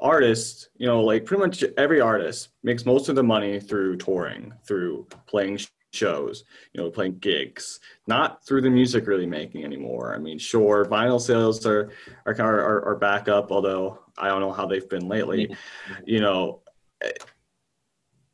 artists, 0.00 0.68
you 0.76 0.86
know, 0.86 1.02
like 1.02 1.24
pretty 1.24 1.42
much 1.42 1.64
every 1.76 2.00
artist 2.00 2.50
makes 2.62 2.84
most 2.84 3.08
of 3.08 3.14
the 3.14 3.22
money 3.22 3.60
through 3.60 3.96
touring, 3.96 4.52
through 4.66 5.06
playing 5.26 5.58
shows, 5.96 6.44
you 6.72 6.82
know, 6.82 6.90
playing 6.90 7.18
gigs, 7.18 7.80
not 8.06 8.44
through 8.44 8.62
the 8.62 8.70
music 8.70 9.06
really 9.06 9.26
making 9.26 9.64
anymore. 9.64 10.14
I 10.14 10.18
mean, 10.18 10.38
sure, 10.38 10.84
vinyl 10.84 11.20
sales 11.20 11.64
are 11.66 11.90
are 12.26 12.34
kind 12.34 12.48
are, 12.48 12.84
are 12.88 12.96
back 12.96 13.28
up, 13.28 13.50
although 13.50 13.98
I 14.16 14.28
don't 14.28 14.40
know 14.40 14.52
how 14.52 14.66
they've 14.66 14.88
been 14.88 15.08
lately. 15.08 15.56
You 16.04 16.20
know, 16.20 16.60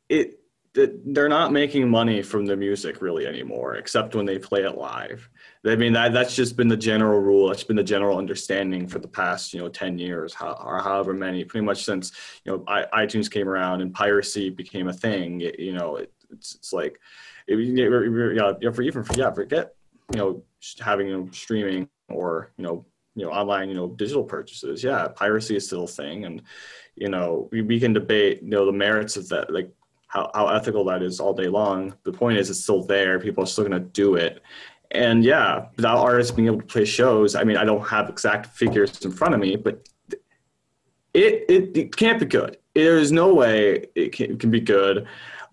it 0.09 0.39
they're 0.75 1.29
not 1.29 1.51
making 1.51 1.87
money 1.87 2.23
from 2.23 2.47
the 2.47 2.57
music 2.57 2.99
really 2.99 3.27
anymore, 3.27 3.75
except 3.75 4.15
when 4.15 4.25
they 4.25 4.39
play 4.39 4.63
it 4.63 4.75
live. 4.75 5.29
I 5.67 5.75
mean, 5.75 5.93
that 5.93 6.13
that's 6.13 6.35
just 6.35 6.57
been 6.57 6.67
the 6.67 6.75
general 6.75 7.19
rule. 7.19 7.49
That's 7.49 7.63
been 7.63 7.75
the 7.75 7.83
general 7.83 8.17
understanding 8.17 8.87
for 8.87 8.97
the 8.97 9.07
past, 9.07 9.53
you 9.53 9.59
know, 9.59 9.69
ten 9.69 9.99
years, 9.99 10.33
how, 10.33 10.53
or 10.65 10.79
however 10.81 11.13
many, 11.13 11.43
pretty 11.43 11.65
much 11.65 11.85
since 11.85 12.11
you 12.43 12.51
know 12.51 12.59
iTunes 12.93 13.29
came 13.29 13.47
around 13.47 13.81
and 13.81 13.93
piracy 13.93 14.49
became 14.49 14.87
a 14.87 14.93
thing. 14.93 15.41
It, 15.41 15.59
you 15.59 15.73
know, 15.73 15.97
it, 15.97 16.11
it's 16.31 16.55
it's 16.55 16.73
like, 16.73 16.99
it, 17.47 18.59
yeah, 18.61 18.71
for 18.71 18.81
even 18.81 19.03
for 19.03 19.13
yeah, 19.13 19.31
forget 19.31 19.75
you 20.13 20.19
know 20.19 20.43
having 20.79 21.07
you 21.07 21.17
know, 21.17 21.29
streaming 21.31 21.89
or 22.09 22.51
you 22.57 22.63
know 22.63 22.85
you 23.15 23.25
know 23.25 23.31
online 23.31 23.69
you 23.69 23.75
know 23.75 23.89
digital 23.89 24.23
purchases. 24.23 24.83
Yeah, 24.83 25.07
piracy 25.07 25.55
is 25.55 25.65
still 25.65 25.85
a 25.85 25.87
thing, 25.87 26.25
and 26.25 26.41
you 26.95 27.09
know 27.09 27.49
we, 27.51 27.61
we 27.61 27.79
can 27.79 27.93
debate 27.93 28.41
you 28.41 28.49
know 28.49 28.65
the 28.65 28.71
merits 28.71 29.17
of 29.17 29.29
that, 29.29 29.51
like 29.51 29.71
how, 30.07 30.29
how 30.33 30.47
ethical 30.47 30.85
that 30.85 31.01
is 31.01 31.19
all 31.19 31.33
day 31.33 31.47
long. 31.47 31.95
The 32.03 32.13
point 32.13 32.37
is, 32.37 32.49
it's 32.49 32.61
still 32.61 32.83
there. 32.83 33.19
People 33.19 33.43
are 33.43 33.47
still 33.47 33.67
going 33.67 33.81
to 33.81 33.89
do 33.89 34.15
it. 34.15 34.43
And 34.91 35.23
yeah, 35.23 35.65
without 35.75 35.97
artists 35.97 36.31
being 36.31 36.47
able 36.47 36.59
to 36.59 36.67
play 36.67 36.85
shows, 36.85 37.33
I 37.33 37.43
mean, 37.43 37.57
I 37.57 37.65
don't 37.65 37.87
have 37.87 38.09
exact 38.09 38.55
figures 38.55 39.03
in 39.03 39.11
front 39.11 39.33
of 39.33 39.39
me, 39.39 39.55
but 39.55 39.87
it, 41.15 41.45
it, 41.49 41.75
it 41.75 41.95
can't 41.95 42.19
be 42.19 42.27
good. 42.27 42.57
There 42.75 42.97
is 42.99 43.11
no 43.11 43.33
way 43.33 43.87
it 43.95 44.13
can, 44.13 44.33
it 44.33 44.39
can 44.39 44.51
be 44.51 44.59
good. 44.59 45.07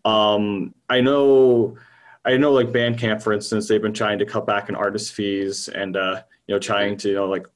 Um, 0.05 0.75
I 0.89 1.01
know, 1.01 1.77
I 2.25 2.37
know, 2.37 2.53
like 2.53 2.69
Bandcamp, 2.69 3.23
for 3.23 3.33
instance, 3.33 3.69
they've 3.69 3.83
been 3.83 3.93
trying 3.93 4.19
to 4.19 4.27
cut 4.27 4.47
back 4.47 4.69
on 4.69 4.77
artist 4.77 5.13
fees 5.13 5.69
and 5.69 5.97
uh, 5.97 6.23
you 6.47 6.55
know 6.55 6.59
trying 6.59 6.97
to 6.99 7.09
you 7.09 7.15
know 7.15 7.27
like 7.27 7.47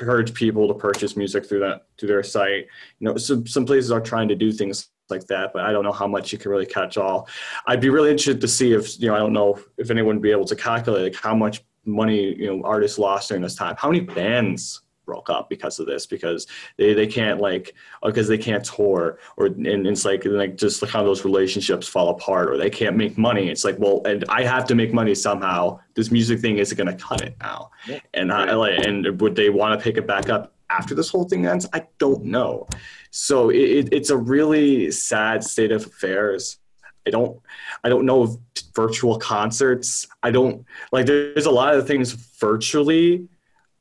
encourage 0.00 0.34
people 0.34 0.68
to 0.68 0.74
purchase 0.74 1.16
music 1.16 1.46
through 1.46 1.60
that 1.60 1.86
through 1.98 2.08
their 2.08 2.22
site. 2.22 2.66
You 2.98 3.08
know, 3.08 3.16
some 3.16 3.46
some 3.46 3.66
places 3.66 3.90
are 3.90 4.00
trying 4.00 4.28
to 4.28 4.34
do 4.34 4.52
things 4.52 4.88
like 5.10 5.26
that, 5.26 5.52
but 5.52 5.64
I 5.64 5.72
don't 5.72 5.84
know 5.84 5.92
how 5.92 6.06
much 6.06 6.32
you 6.32 6.38
can 6.38 6.50
really 6.50 6.66
catch 6.66 6.96
all. 6.96 7.28
I'd 7.66 7.80
be 7.80 7.88
really 7.88 8.10
interested 8.10 8.40
to 8.40 8.48
see 8.48 8.72
if, 8.72 9.00
you 9.00 9.08
know, 9.08 9.14
I 9.14 9.18
don't 9.18 9.32
know 9.32 9.58
if 9.76 9.90
anyone 9.90 10.16
would 10.16 10.22
be 10.22 10.30
able 10.30 10.44
to 10.46 10.56
calculate 10.56 11.12
like 11.12 11.22
how 11.22 11.34
much 11.34 11.64
money, 11.84 12.34
you 12.34 12.46
know, 12.46 12.62
artists 12.64 12.98
lost 12.98 13.28
during 13.28 13.42
this 13.42 13.54
time. 13.54 13.74
How 13.78 13.88
many 13.90 14.00
bands 14.00 14.82
broke 15.08 15.30
up 15.30 15.48
because 15.48 15.80
of 15.80 15.86
this 15.86 16.04
because 16.06 16.46
they, 16.76 16.92
they 16.92 17.06
can't 17.06 17.40
like 17.40 17.74
because 18.04 18.28
they 18.28 18.36
can't 18.36 18.64
tour 18.64 19.18
or 19.38 19.46
and 19.46 19.86
it's 19.86 20.04
like 20.04 20.24
like 20.26 20.54
just 20.56 20.82
like 20.82 20.90
how 20.90 21.02
those 21.02 21.24
relationships 21.24 21.88
fall 21.88 22.10
apart 22.10 22.50
or 22.50 22.58
they 22.58 22.70
can't 22.70 22.96
make 22.96 23.16
money 23.16 23.48
it's 23.48 23.64
like 23.64 23.78
well 23.78 24.02
and 24.04 24.24
i 24.28 24.42
have 24.42 24.66
to 24.66 24.74
make 24.74 24.92
money 24.92 25.14
somehow 25.14 25.78
this 25.94 26.10
music 26.10 26.40
thing 26.40 26.58
isn't 26.58 26.76
going 26.76 26.94
to 26.94 27.04
cut 27.04 27.22
it 27.22 27.34
now 27.40 27.70
yeah. 27.86 27.98
and 28.12 28.30
i 28.30 28.52
like 28.52 28.78
and 28.86 29.20
would 29.20 29.34
they 29.34 29.48
want 29.48 29.72
to 29.78 29.82
pick 29.82 29.96
it 29.96 30.06
back 30.06 30.28
up 30.28 30.52
after 30.68 30.94
this 30.94 31.08
whole 31.08 31.24
thing 31.24 31.46
ends 31.46 31.66
i 31.72 31.82
don't 31.98 32.22
know 32.24 32.68
so 33.10 33.50
it, 33.50 33.88
it's 33.92 34.10
a 34.10 34.16
really 34.16 34.90
sad 34.90 35.42
state 35.42 35.72
of 35.72 35.86
affairs. 35.86 36.58
I 37.06 37.10
don't 37.10 37.40
I 37.84 37.88
don't 37.88 38.04
know 38.04 38.22
of 38.22 38.38
virtual 38.74 39.18
concerts. 39.18 40.06
I 40.22 40.30
don't 40.30 40.64
like 40.92 41.06
there's 41.06 41.46
a 41.46 41.50
lot 41.50 41.74
of 41.74 41.86
things 41.86 42.12
virtually 42.12 43.28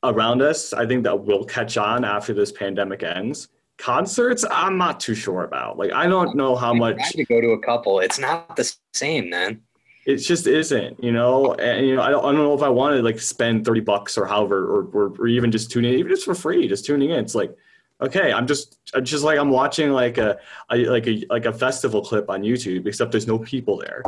around 0.07 0.41
us. 0.41 0.73
I 0.73 0.85
think 0.85 1.03
that 1.03 1.23
will 1.23 1.45
catch 1.45 1.77
on 1.77 2.03
after 2.03 2.33
this 2.33 2.51
pandemic 2.51 3.03
ends. 3.03 3.49
Concerts, 3.77 4.43
I'm 4.49 4.77
not 4.77 4.99
too 4.99 5.13
sure 5.13 5.43
about. 5.43 5.77
Like 5.77 5.91
I 5.91 6.07
don't 6.07 6.35
know 6.35 6.55
how 6.55 6.73
much 6.73 6.97
to 7.11 7.23
go 7.25 7.39
to 7.39 7.49
a 7.49 7.59
couple. 7.59 7.99
It's 7.99 8.17
not 8.17 8.55
the 8.55 8.73
same, 8.93 9.29
man. 9.29 9.61
It 10.05 10.17
just 10.17 10.47
isn't, 10.47 11.03
you 11.03 11.11
know. 11.11 11.53
And 11.55 11.85
you 11.85 11.95
know, 11.95 12.01
I 12.01 12.09
don't, 12.09 12.23
I 12.25 12.31
don't 12.31 12.37
know 12.37 12.53
if 12.53 12.63
I 12.63 12.69
wanted 12.69 12.97
to, 12.97 13.03
like 13.03 13.19
spend 13.19 13.65
thirty 13.65 13.81
bucks 13.81 14.17
or 14.17 14.25
however, 14.25 14.65
or, 14.65 14.83
or, 14.93 15.13
or 15.19 15.27
even 15.27 15.51
just 15.51 15.69
tuning 15.69 15.93
in, 15.93 15.99
even 15.99 16.11
just 16.11 16.25
for 16.25 16.33
free, 16.33 16.67
just 16.67 16.85
tuning 16.85 17.11
in. 17.11 17.19
It's 17.19 17.35
like 17.35 17.55
okay 18.01 18.31
i'm 18.31 18.47
just 18.47 18.77
I'm 18.93 19.03
just 19.03 19.23
like 19.23 19.39
i'm 19.39 19.49
watching 19.49 19.91
like 19.91 20.17
a, 20.17 20.39
a, 20.71 20.85
like 20.85 21.07
a 21.07 21.25
like 21.29 21.45
a 21.45 21.53
festival 21.53 22.01
clip 22.01 22.29
on 22.29 22.41
youtube 22.43 22.85
except 22.85 23.11
there's 23.11 23.27
no 23.27 23.39
people 23.39 23.77
there 23.77 24.03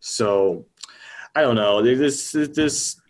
so 0.00 0.64
i 1.34 1.40
don't 1.40 1.56
know 1.56 1.82
this 1.82 2.32
this 2.32 3.00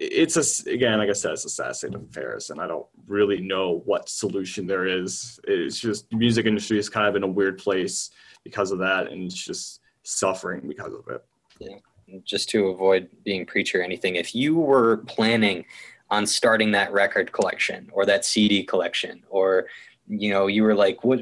it's 0.00 0.36
a 0.36 0.70
again 0.70 0.98
like 0.98 1.10
i 1.10 1.12
said 1.12 1.32
it's 1.32 1.44
a 1.44 1.48
sad 1.48 1.74
state 1.74 1.94
of 1.94 2.02
affairs 2.02 2.50
and 2.50 2.60
i 2.60 2.66
don't 2.68 2.86
really 3.08 3.40
know 3.40 3.82
what 3.86 4.08
solution 4.08 4.66
there 4.66 4.86
is. 4.86 5.40
It's 5.44 5.80
just 5.80 6.08
the 6.10 6.16
music 6.16 6.46
industry 6.46 6.78
is 6.78 6.88
kind 6.88 7.06
of 7.06 7.16
in 7.16 7.22
a 7.22 7.28
weird 7.28 7.58
place 7.58 8.10
because 8.44 8.70
of 8.70 8.78
that 8.78 9.10
and 9.10 9.24
it's 9.24 9.34
just 9.34 9.80
suffering 10.02 10.68
because 10.68 10.92
of 10.92 11.08
it. 11.08 11.24
Yeah. 11.58 11.78
Just 12.24 12.48
to 12.50 12.68
avoid 12.68 13.08
being 13.24 13.44
preacher 13.44 13.80
or 13.80 13.84
anything 13.84 14.16
if 14.16 14.34
you 14.34 14.56
were 14.56 14.98
planning 14.98 15.64
on 16.10 16.26
starting 16.26 16.70
that 16.72 16.92
record 16.92 17.32
collection 17.32 17.88
or 17.92 18.06
that 18.06 18.24
CD 18.24 18.62
collection 18.62 19.22
or 19.28 19.66
you 20.08 20.30
know 20.30 20.46
you 20.46 20.62
were 20.62 20.74
like 20.74 21.04
what 21.04 21.20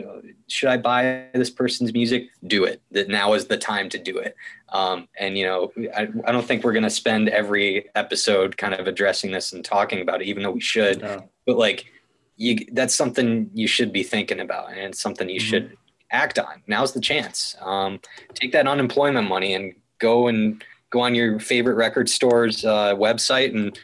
should 0.49 0.69
i 0.69 0.77
buy 0.77 1.27
this 1.35 1.51
person's 1.51 1.93
music 1.93 2.29
do 2.47 2.65
it 2.65 2.81
that 2.91 3.09
now 3.09 3.35
is 3.35 3.47
the 3.47 3.57
time 3.57 3.89
to 3.89 3.99
do 3.99 4.17
it 4.19 4.37
um, 4.71 5.07
and 5.19 5.39
you 5.39 5.45
know 5.45 5.73
I, 5.97 6.09
I 6.25 6.33
don't 6.33 6.45
think 6.45 6.65
we're 6.65 6.73
going 6.73 6.83
to 6.83 6.91
spend 6.91 7.29
every 7.29 7.89
episode 7.95 8.57
kind 8.57 8.75
of 8.75 8.87
addressing 8.87 9.31
this 9.31 9.53
and 9.53 9.65
talking 9.65 10.01
about 10.01 10.23
it 10.23 10.27
even 10.27 10.43
though 10.43 10.51
we 10.51 10.61
should 10.61 11.01
no. 11.01 11.29
but 11.47 11.57
like 11.57 11.87
you 12.37 12.67
that's 12.73 12.95
something 12.95 13.51
you 13.55 13.67
should 13.67 13.93
be 13.93 14.03
thinking 14.03 14.41
about 14.41 14.71
and 14.71 14.81
it's 14.81 15.01
something 15.01 15.29
you 15.29 15.41
mm-hmm. 15.41 15.49
should 15.49 15.77
act 16.11 16.39
on 16.39 16.63
now's 16.67 16.93
the 16.93 17.01
chance 17.01 17.57
um, 17.61 18.01
take 18.35 18.53
that 18.53 18.67
unemployment 18.67 19.29
money 19.29 19.55
and 19.55 19.75
go 19.99 20.29
and 20.29 20.63
go 20.91 21.01
on 21.01 21.15
your 21.15 21.41
favorite 21.41 21.75
record 21.75 22.09
store's 22.09 22.65
uh, 22.65 22.95
website 22.95 23.55
and 23.55 23.79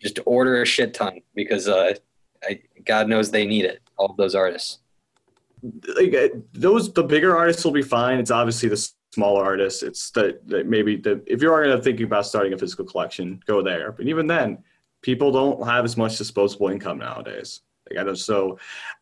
just 0.00 0.18
order 0.26 0.62
a 0.62 0.66
shit 0.66 0.94
ton 0.94 1.20
because 1.34 1.66
uh, 1.66 1.94
I, 2.42 2.60
God 2.84 3.08
knows 3.08 3.30
they 3.30 3.46
need 3.46 3.64
it. 3.64 3.80
All 3.96 4.06
of 4.06 4.16
those 4.16 4.34
artists. 4.34 4.78
Like 5.96 6.14
uh, 6.14 6.28
those, 6.52 6.92
the 6.92 7.02
bigger 7.02 7.36
artists 7.36 7.64
will 7.64 7.72
be 7.72 7.82
fine. 7.82 8.18
It's 8.18 8.30
obviously 8.30 8.68
the 8.68 8.88
smaller 9.12 9.44
artists. 9.44 9.82
It's 9.82 10.10
the, 10.10 10.38
the 10.46 10.64
maybe 10.64 10.96
the 10.96 11.22
if 11.26 11.40
you 11.40 11.50
are 11.52 11.64
going 11.64 11.76
to 11.76 11.82
thinking 11.82 12.06
about 12.06 12.26
starting 12.26 12.52
a 12.52 12.58
physical 12.58 12.84
collection, 12.84 13.40
go 13.46 13.62
there. 13.62 13.92
But 13.92 14.06
even 14.06 14.26
then, 14.26 14.58
people 15.02 15.32
don't 15.32 15.66
have 15.66 15.84
as 15.84 15.96
much 15.96 16.18
disposable 16.18 16.68
income 16.68 16.98
nowadays. 16.98 17.60
Like 17.88 18.00
I 18.00 18.04
don't, 18.04 18.16
so 18.16 18.58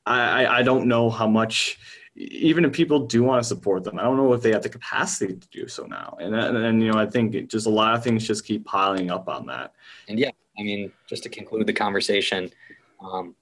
I, 0.07 0.47
I 0.47 0.63
don't 0.63 0.87
know 0.87 1.11
how 1.11 1.27
much 1.27 1.79
even 2.15 2.65
if 2.65 2.73
people 2.73 3.07
do 3.07 3.23
want 3.23 3.43
to 3.43 3.49
support 3.49 3.85
them, 3.85 3.99
I 3.99 4.03
don't 4.03 4.17
know 4.17 4.33
if 4.35 4.43
they 4.43 4.53
have 4.53 4.63
the 4.63 4.69
capacity 4.69 5.35
to 5.35 5.49
do 5.49 5.67
so 5.67 5.85
now. 5.85 6.17
And 6.21 6.35
and, 6.35 6.57
and 6.57 6.83
you 6.83 6.93
know, 6.93 6.99
I 6.99 7.07
think 7.07 7.49
just 7.49 7.67
a 7.67 7.71
lot 7.71 7.95
of 7.95 8.05
things 8.05 8.27
just 8.27 8.45
keep 8.45 8.65
piling 8.65 9.11
up 9.11 9.29
on 9.29 9.47
that. 9.47 9.73
And 10.09 10.19
yeah, 10.19 10.31
I 10.59 10.63
mean, 10.63 10.93
just 11.07 11.23
to 11.23 11.29
conclude 11.29 11.67
the 11.67 11.73
conversation, 11.73 12.51
um, 13.01 13.35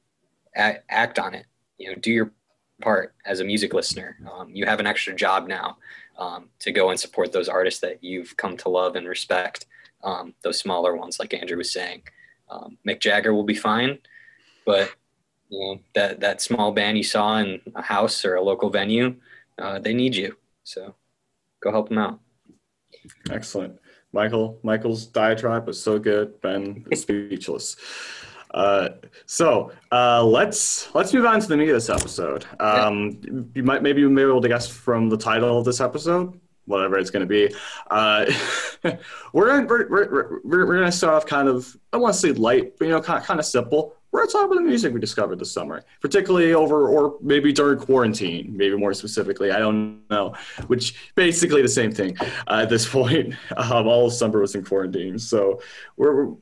act, 0.55 1.19
on 1.19 1.35
it. 1.35 1.47
You 1.79 1.91
know, 1.91 1.95
do 1.97 2.11
your 2.11 2.33
part 2.81 3.15
as 3.25 3.41
a 3.41 3.45
music 3.45 3.75
listener. 3.75 4.17
Um, 4.31 4.51
you 4.51 4.67
have 4.67 4.81
an 4.81 4.87
extra 4.87 5.15
job 5.15 5.47
now 5.47 5.79
um, 6.19 6.49
to 6.61 6.73
go 6.73 6.91
and 6.91 6.99
support 6.99 7.33
those 7.33 7.49
artists 7.49 7.81
that 7.81 8.03
you've 8.03 8.37
come 8.37 8.57
to 8.59 8.69
love 8.69 8.97
and 8.97 9.07
respect. 9.07 9.67
Um, 10.03 10.35
those 10.43 10.59
smaller 10.59 10.97
ones, 10.97 11.19
like 11.19 11.35
Andrew 11.35 11.59
was 11.59 11.73
saying. 11.73 12.03
Um, 12.51 12.79
Mick 12.87 13.01
Jagger 13.01 13.35
will 13.35 13.45
be 13.45 13.55
fine, 13.55 13.99
but 14.67 14.95
you 15.49 15.59
know 15.61 15.81
that 15.95 16.21
that 16.21 16.41
small 16.41 16.73
band 16.73 16.97
you 16.97 17.05
saw 17.05 17.39
in 17.39 17.61
a 17.75 17.83
house 17.83 18.25
or 18.25 18.35
a 18.37 18.43
local 18.43 18.71
venue, 18.71 19.17
uh, 19.59 19.79
they 19.79 19.95
need 19.95 20.17
you. 20.17 20.37
So 20.65 20.95
go 21.63 21.71
help 21.71 21.89
them 21.89 21.99
out. 21.99 22.21
Excellent. 23.31 23.79
Michael, 24.13 24.59
Michael's 24.63 25.07
diatribe 25.07 25.67
was 25.67 25.81
so 25.81 25.99
good. 25.99 26.41
Ben 26.41 26.85
speechless. 26.95 27.77
Uh, 28.53 28.91
so 29.27 29.73
uh, 29.93 30.25
let's 30.25 30.93
let's 30.95 31.13
move 31.13 31.25
on 31.25 31.41
to 31.41 31.47
the 31.47 31.57
meat 31.57 31.69
of 31.69 31.75
this 31.75 31.89
episode. 31.89 32.47
Um, 32.59 33.21
yeah. 33.23 33.41
You 33.55 33.63
might 33.63 33.83
maybe 33.83 34.01
you 34.01 34.11
may 34.11 34.23
be 34.23 34.29
able 34.29 34.43
to 34.43 34.49
guess 34.49 34.69
from 34.69 35.09
the 35.09 35.17
title 35.17 35.59
of 35.59 35.65
this 35.65 35.81
episode, 35.81 36.39
whatever 36.67 36.99
it's 36.99 37.11
going 37.11 37.27
to 37.27 37.27
be. 37.27 37.55
Uh, 37.91 38.27
we're, 39.33 39.65
we're, 39.67 39.89
we're, 39.89 40.41
we're, 40.45 40.67
we're 40.67 40.77
going 40.77 40.85
to 40.85 40.93
start 40.93 41.15
off 41.15 41.27
kind 41.27 41.49
of 41.49 41.77
I 41.93 41.97
want 41.97 42.15
to 42.15 42.21
say 42.21 42.33
light, 42.33 42.79
but 42.79 42.87
you 42.87 42.91
know 42.91 43.01
kind 43.01 43.21
of, 43.21 43.25
kind 43.25 43.39
of 43.39 43.47
simple. 43.47 43.95
we're 44.11 44.27
talking 44.27 44.47
about 44.47 44.57
the 44.57 44.63
music 44.63 44.93
we 44.93 45.01
discovered 45.01 45.39
this 45.39 45.53
summer, 45.53 45.85
particularly 46.01 46.53
over 46.53 46.89
or 46.89 47.19
maybe 47.23 47.53
during 47.53 47.79
quarantine, 47.79 48.57
maybe 48.57 48.77
more 48.77 48.95
specifically. 48.95 49.53
I 49.53 49.59
don't 49.59 50.03
know, 50.11 50.35
which 50.67 51.13
basically 51.15 51.63
the 51.63 51.69
same 51.69 51.93
thing 51.93 52.17
uh, 52.49 52.63
at 52.63 52.69
this 52.69 52.89
point. 52.93 53.35
Um, 53.57 53.87
all 53.87 54.07
of 54.07 54.13
summer 54.13 54.41
was 54.41 54.57
in 54.57 54.65
quarantine, 54.65 55.21
so 55.21 55.61
we're 55.97 56.35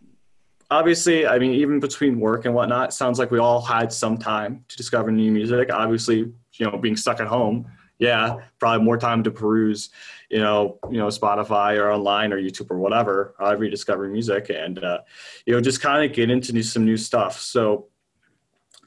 obviously. 0.71 1.27
I 1.27 1.39
mean, 1.39 1.53
even 1.53 1.81
between 1.81 2.21
work 2.21 2.45
and 2.45 2.55
whatnot, 2.55 2.93
sounds 2.93 3.19
like 3.19 3.31
we 3.31 3.39
all 3.39 3.61
had 3.61 3.93
some 3.93 4.19
time 4.19 4.65
to 4.69 4.77
discover 4.77 5.11
new 5.11 5.31
music. 5.31 5.71
Obviously, 5.73 6.19
you 6.19 6.67
know, 6.67 6.77
being 6.79 6.97
stuck 6.97 7.21
at 7.21 7.27
home, 7.27 7.67
yeah, 7.99 8.37
probably 8.59 8.85
more 8.85 8.97
time 8.97 9.23
to 9.25 9.31
peruse, 9.31 9.91
you 10.31 10.39
know, 10.39 10.79
you 10.91 10.99
know, 10.99 11.09
Spotify 11.09 11.79
or 11.79 11.91
online 11.91 12.33
or 12.33 12.41
YouTube 12.41 12.71
or 12.71 12.79
whatever, 12.79 13.35
however 13.39 13.65
you 13.65 13.71
discover 13.71 14.09
music, 14.09 14.51
and 14.51 14.83
uh, 14.83 14.99
you 15.47 15.55
know, 15.55 15.61
just 15.61 15.81
kind 15.81 16.09
of 16.09 16.15
get 16.15 16.31
into 16.31 16.53
new, 16.53 16.63
some 16.63 16.85
new 16.85 16.97
stuff. 16.97 17.41
So, 17.41 17.89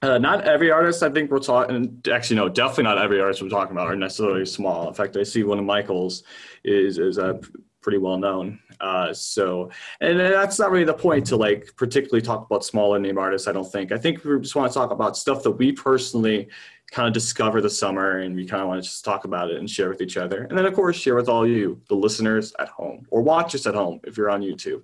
uh, 0.02 0.18
not 0.18 0.46
every 0.46 0.72
artist 0.72 1.04
I 1.04 1.10
think 1.10 1.30
we're 1.30 1.40
talking. 1.40 2.02
Actually, 2.12 2.38
no, 2.38 2.50
definitely 2.50 2.86
not 2.86 2.98
every 2.98 3.20
artist 3.20 3.42
we're 3.42 3.50
talking 3.50 3.74
about 3.74 3.88
are 3.88 3.96
necessarily 3.96 4.46
small. 4.46 4.88
In 4.88 4.94
fact, 4.94 5.18
I 5.18 5.24
see 5.24 5.44
one 5.44 5.60
of 5.60 5.66
Michael's 5.66 6.24
is 6.64 6.98
is 6.98 7.18
a 7.18 7.36
uh, 7.36 7.42
pretty 7.82 7.98
well 7.98 8.18
known. 8.18 8.60
Uh, 8.82 9.14
so, 9.14 9.70
and 10.02 10.20
that's 10.20 10.60
not 10.60 10.72
really 10.72 10.84
the 10.84 10.94
point 10.94 11.26
to 11.28 11.36
like 11.36 11.72
particularly 11.78 12.22
talk 12.22 12.46
about 12.46 12.66
smaller 12.66 13.00
name 13.00 13.18
artists. 13.18 13.48
I 13.48 13.52
don't 13.52 13.72
think. 13.72 13.92
I 13.92 13.98
think 13.98 14.24
we 14.26 14.40
just 14.40 14.56
want 14.56 14.72
to 14.72 14.78
talk 14.78 14.92
about 14.92 15.16
stuff 15.16 15.44
that 15.44 15.52
we 15.52 15.72
personally 15.72 16.50
kind 16.92 17.08
of 17.08 17.14
discover 17.14 17.62
the 17.62 17.70
summer 17.70 18.18
and 18.20 18.36
we 18.36 18.46
kind 18.46 18.62
of 18.62 18.68
want 18.68 18.84
to 18.84 18.90
just 18.90 19.06
talk 19.06 19.24
about 19.24 19.50
it 19.50 19.58
and 19.58 19.70
share 19.70 19.88
with 19.88 20.02
each 20.02 20.18
other. 20.18 20.44
And 20.44 20.58
then, 20.58 20.66
of 20.66 20.74
course, 20.74 20.98
share 20.98 21.16
with 21.16 21.30
all 21.30 21.48
you, 21.48 21.80
the 21.88 21.96
listeners 21.96 22.54
at 22.60 22.68
home 22.68 23.08
or 23.12 23.22
watch 23.22 23.56
us 23.56 23.66
at 23.66 23.76
home 23.76 24.02
if 24.04 24.18
you're 24.18 24.30
on 24.30 24.42
YouTube. 24.42 24.84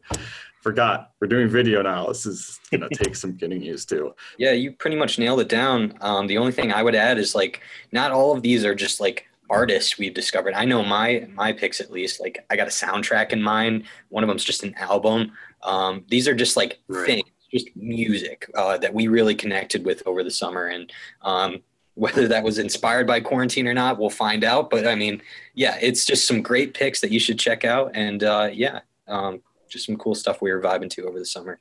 Forgot, 0.61 1.11
we're 1.19 1.27
doing 1.27 1.49
video 1.49 1.81
now. 1.81 2.07
This 2.07 2.25
is 2.25 2.59
to 2.71 2.87
take 2.93 3.15
some 3.15 3.33
getting 3.33 3.61
used 3.61 3.89
to. 3.89 4.13
Yeah, 4.37 4.51
you 4.51 4.71
pretty 4.71 4.95
much 4.95 5.19
nailed 5.19 5.39
it 5.41 5.49
down. 5.49 5.97
Um, 6.01 6.27
the 6.27 6.37
only 6.37 6.51
thing 6.51 6.71
I 6.71 6.83
would 6.83 6.95
add 6.95 7.17
is 7.17 7.33
like, 7.35 7.61
not 7.91 8.11
all 8.11 8.35
of 8.35 8.41
these 8.41 8.63
are 8.63 8.75
just 8.75 8.99
like 8.99 9.27
artists 9.49 9.97
we've 9.97 10.13
discovered. 10.13 10.53
I 10.53 10.65
know 10.65 10.83
my 10.83 11.27
my 11.33 11.53
picks 11.53 11.79
at 11.79 11.91
least. 11.91 12.19
Like 12.19 12.45
I 12.49 12.55
got 12.55 12.67
a 12.67 12.71
soundtrack 12.71 13.31
in 13.31 13.41
mind. 13.41 13.83
One 14.09 14.23
of 14.23 14.27
them's 14.27 14.43
just 14.43 14.63
an 14.63 14.73
album. 14.75 15.31
Um, 15.63 16.05
these 16.09 16.27
are 16.27 16.35
just 16.35 16.57
like 16.57 16.79
right. 16.87 17.05
things, 17.05 17.29
just 17.51 17.75
music 17.75 18.49
uh, 18.55 18.77
that 18.77 18.93
we 18.93 19.07
really 19.07 19.35
connected 19.35 19.85
with 19.85 20.03
over 20.05 20.23
the 20.23 20.31
summer. 20.31 20.67
And 20.67 20.91
um, 21.21 21.61
whether 21.95 22.27
that 22.27 22.43
was 22.43 22.59
inspired 22.59 23.07
by 23.07 23.19
quarantine 23.19 23.67
or 23.67 23.73
not, 23.73 23.97
we'll 23.97 24.09
find 24.09 24.43
out. 24.43 24.69
But 24.69 24.87
I 24.87 24.95
mean, 24.95 25.21
yeah, 25.55 25.77
it's 25.81 26.05
just 26.05 26.27
some 26.27 26.41
great 26.41 26.73
picks 26.73 27.01
that 27.01 27.11
you 27.11 27.19
should 27.19 27.39
check 27.39 27.65
out. 27.65 27.91
And 27.95 28.23
uh, 28.23 28.49
yeah, 28.51 28.81
um, 29.07 29.41
just 29.69 29.85
some 29.85 29.97
cool 29.97 30.15
stuff 30.15 30.41
we 30.41 30.51
were 30.51 30.61
vibing 30.61 30.89
to 30.91 31.05
over 31.05 31.19
the 31.19 31.25
summer. 31.25 31.59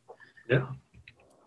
Yeah. 0.48 0.66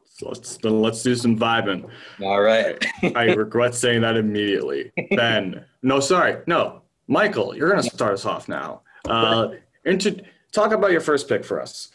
So 0.06 0.28
let's 0.28 0.62
let's 0.66 1.02
do 1.02 1.16
some 1.16 1.40
vibing. 1.40 1.90
All 2.22 2.42
right. 2.42 2.84
I 3.16 3.26
regret 3.34 3.74
saying 3.74 4.02
that 4.02 4.18
immediately. 4.18 4.92
Ben, 5.16 5.64
no, 5.82 6.00
sorry, 6.00 6.38
no, 6.48 6.82
Michael, 7.08 7.56
you're 7.56 7.70
gonna 7.70 7.84
start 7.84 8.14
us 8.14 8.26
off 8.26 8.48
now. 8.48 8.82
Uh, 9.08 9.50
into 9.86 10.22
talk 10.52 10.72
about 10.72 10.92
your 10.92 11.02
first 11.02 11.28
pick 11.28 11.44
for 11.44 11.62
us. 11.62 11.90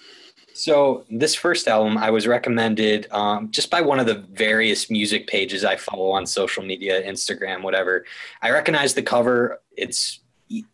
So 0.55 1.05
this 1.11 1.35
first 1.35 1.67
album, 1.67 1.99
I 1.99 2.11
was 2.11 2.29
recommended 2.29 3.09
um, 3.11 3.51
just 3.51 3.71
by 3.71 3.81
one 3.81 3.99
of 3.99 4.07
the 4.07 4.25
various 4.33 4.89
music 4.89 5.27
pages 5.27 5.65
I 5.65 5.77
follow 5.77 6.11
on 6.13 6.27
social 6.27 6.63
media, 6.63 7.03
Instagram, 7.03 7.63
whatever. 7.63 8.05
I 8.41 8.51
recognize 8.51 8.95
the 8.95 9.03
cover; 9.03 9.61
it's 9.77 10.21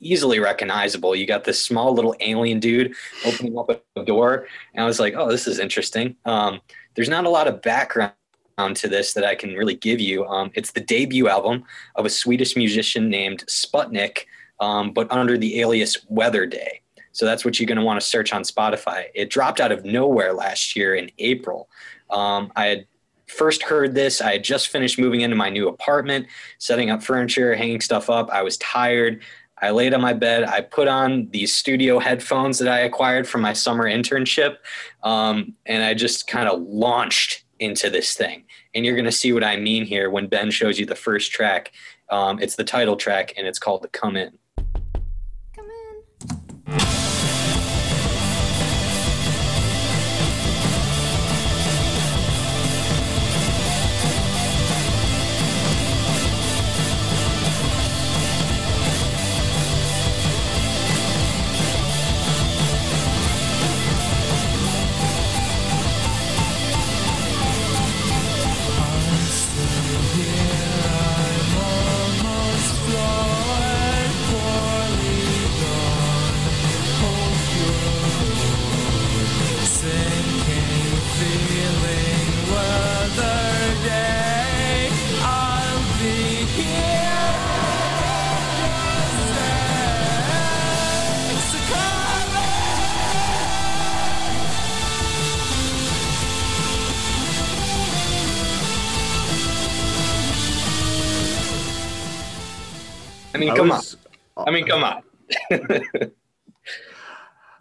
easily 0.00 0.38
recognizable. 0.38 1.16
You 1.16 1.26
got 1.26 1.44
this 1.44 1.64
small 1.64 1.94
little 1.94 2.14
alien 2.20 2.60
dude 2.60 2.94
opening 3.24 3.58
up 3.58 3.70
a 3.96 4.04
door, 4.04 4.46
and 4.74 4.84
I 4.84 4.86
was 4.86 5.00
like, 5.00 5.14
"Oh, 5.16 5.30
this 5.30 5.46
is 5.46 5.58
interesting." 5.58 6.16
Um, 6.26 6.60
there's 6.94 7.08
not 7.08 7.24
a 7.24 7.30
lot 7.30 7.48
of 7.48 7.62
background 7.62 8.12
to 8.74 8.88
this 8.88 9.12
that 9.14 9.24
I 9.24 9.34
can 9.34 9.54
really 9.54 9.74
give 9.74 10.00
you. 10.00 10.26
Um, 10.26 10.50
it's 10.54 10.72
the 10.72 10.80
debut 10.80 11.28
album 11.28 11.64
of 11.96 12.06
a 12.06 12.10
Swedish 12.10 12.56
musician 12.56 13.08
named 13.08 13.44
Sputnik, 13.46 14.26
um, 14.60 14.92
but 14.92 15.10
under 15.10 15.36
the 15.36 15.60
alias 15.60 15.96
Weatherday. 16.08 16.80
So 17.12 17.26
that's 17.26 17.44
what 17.44 17.58
you're 17.58 17.66
going 17.66 17.78
to 17.78 17.84
want 17.84 18.00
to 18.00 18.06
search 18.06 18.32
on 18.32 18.42
Spotify. 18.42 19.06
It 19.14 19.30
dropped 19.30 19.60
out 19.60 19.72
of 19.72 19.84
nowhere 19.84 20.32
last 20.32 20.76
year 20.76 20.94
in 20.94 21.10
April. 21.18 21.68
Um, 22.08 22.52
I 22.56 22.66
had 22.66 22.86
first 23.26 23.62
heard 23.62 23.94
this. 23.94 24.20
I 24.20 24.32
had 24.32 24.44
just 24.44 24.68
finished 24.68 24.98
moving 24.98 25.20
into 25.20 25.36
my 25.36 25.50
new 25.50 25.68
apartment, 25.68 26.26
setting 26.58 26.90
up 26.90 27.02
furniture, 27.02 27.54
hanging 27.54 27.80
stuff 27.80 28.10
up. 28.10 28.30
I 28.30 28.42
was 28.42 28.56
tired. 28.58 29.22
I 29.62 29.70
laid 29.70 29.92
on 29.92 30.00
my 30.00 30.12
bed. 30.12 30.44
I 30.44 30.62
put 30.62 30.88
on 30.88 31.28
these 31.30 31.54
studio 31.54 31.98
headphones 31.98 32.58
that 32.58 32.68
I 32.68 32.80
acquired 32.80 33.28
from 33.28 33.42
my 33.42 33.52
summer 33.52 33.84
internship, 33.84 34.56
um, 35.02 35.54
and 35.66 35.82
I 35.82 35.94
just 35.94 36.26
kind 36.26 36.48
of 36.48 36.62
launched 36.62 37.44
into 37.58 37.90
this 37.90 38.14
thing. 38.14 38.44
And 38.74 38.84
you're 38.84 38.94
going 38.94 39.04
to 39.04 39.12
see 39.12 39.32
what 39.32 39.42
I 39.42 39.56
mean 39.56 39.84
here 39.84 40.10
when 40.10 40.26
Ben 40.26 40.50
shows 40.50 40.78
you 40.78 40.86
the 40.86 40.94
first 40.94 41.32
track. 41.32 41.72
Um, 42.08 42.38
it's 42.40 42.56
the 42.56 42.64
title 42.64 42.96
track, 42.96 43.34
and 43.36 43.46
it's 43.46 43.58
called 43.58 43.82
The 43.82 43.88
Come 43.88 44.16
In. 44.16 44.38
mean, 45.62 46.02
I 46.66 47.19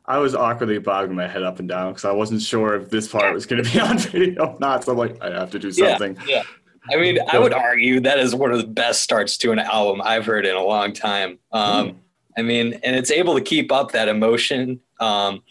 I 0.05 0.17
was 0.17 0.33
awkwardly 0.33 0.79
bobbing 0.79 1.15
my 1.15 1.27
head 1.27 1.43
up 1.43 1.59
and 1.59 1.69
down 1.69 1.91
because 1.91 2.03
I 2.05 2.11
wasn't 2.11 2.41
sure 2.41 2.75
if 2.75 2.89
this 2.89 3.07
part 3.07 3.31
was 3.33 3.45
going 3.45 3.63
to 3.63 3.71
be 3.71 3.79
on 3.81 3.99
video 3.99 4.43
or 4.43 4.57
not. 4.59 4.83
So 4.83 4.91
I'm 4.93 4.97
like, 4.97 5.21
I 5.21 5.29
have 5.29 5.51
to 5.51 5.59
do 5.59 5.71
something. 5.71 6.17
Yeah. 6.27 6.37
yeah. 6.37 6.43
I 6.91 6.99
mean, 6.99 7.19
I 7.31 7.37
would 7.37 7.53
argue 7.53 7.99
that 8.01 8.17
is 8.17 8.33
one 8.33 8.51
of 8.51 8.57
the 8.57 8.67
best 8.67 9.01
starts 9.01 9.37
to 9.37 9.51
an 9.51 9.59
album 9.59 10.01
I've 10.03 10.25
heard 10.25 10.45
in 10.47 10.55
a 10.55 10.63
long 10.63 10.93
time. 10.93 11.37
Um, 11.51 11.89
mm. 11.89 11.95
I 12.37 12.41
mean, 12.41 12.79
and 12.83 12.95
it's 12.95 13.11
able 13.11 13.35
to 13.35 13.41
keep 13.41 13.71
up 13.71 13.91
that 13.91 14.07
emotion, 14.07 14.79
um, 14.99 15.43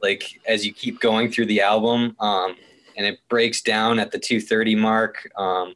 like 0.00 0.40
as 0.46 0.64
you 0.64 0.72
keep 0.72 1.00
going 1.00 1.30
through 1.30 1.46
the 1.46 1.62
album, 1.62 2.14
um, 2.20 2.54
and 2.96 3.06
it 3.06 3.18
breaks 3.28 3.62
down 3.62 3.98
at 3.98 4.12
the 4.12 4.18
2:30 4.18 4.76
mark. 4.76 5.28
Um, 5.36 5.74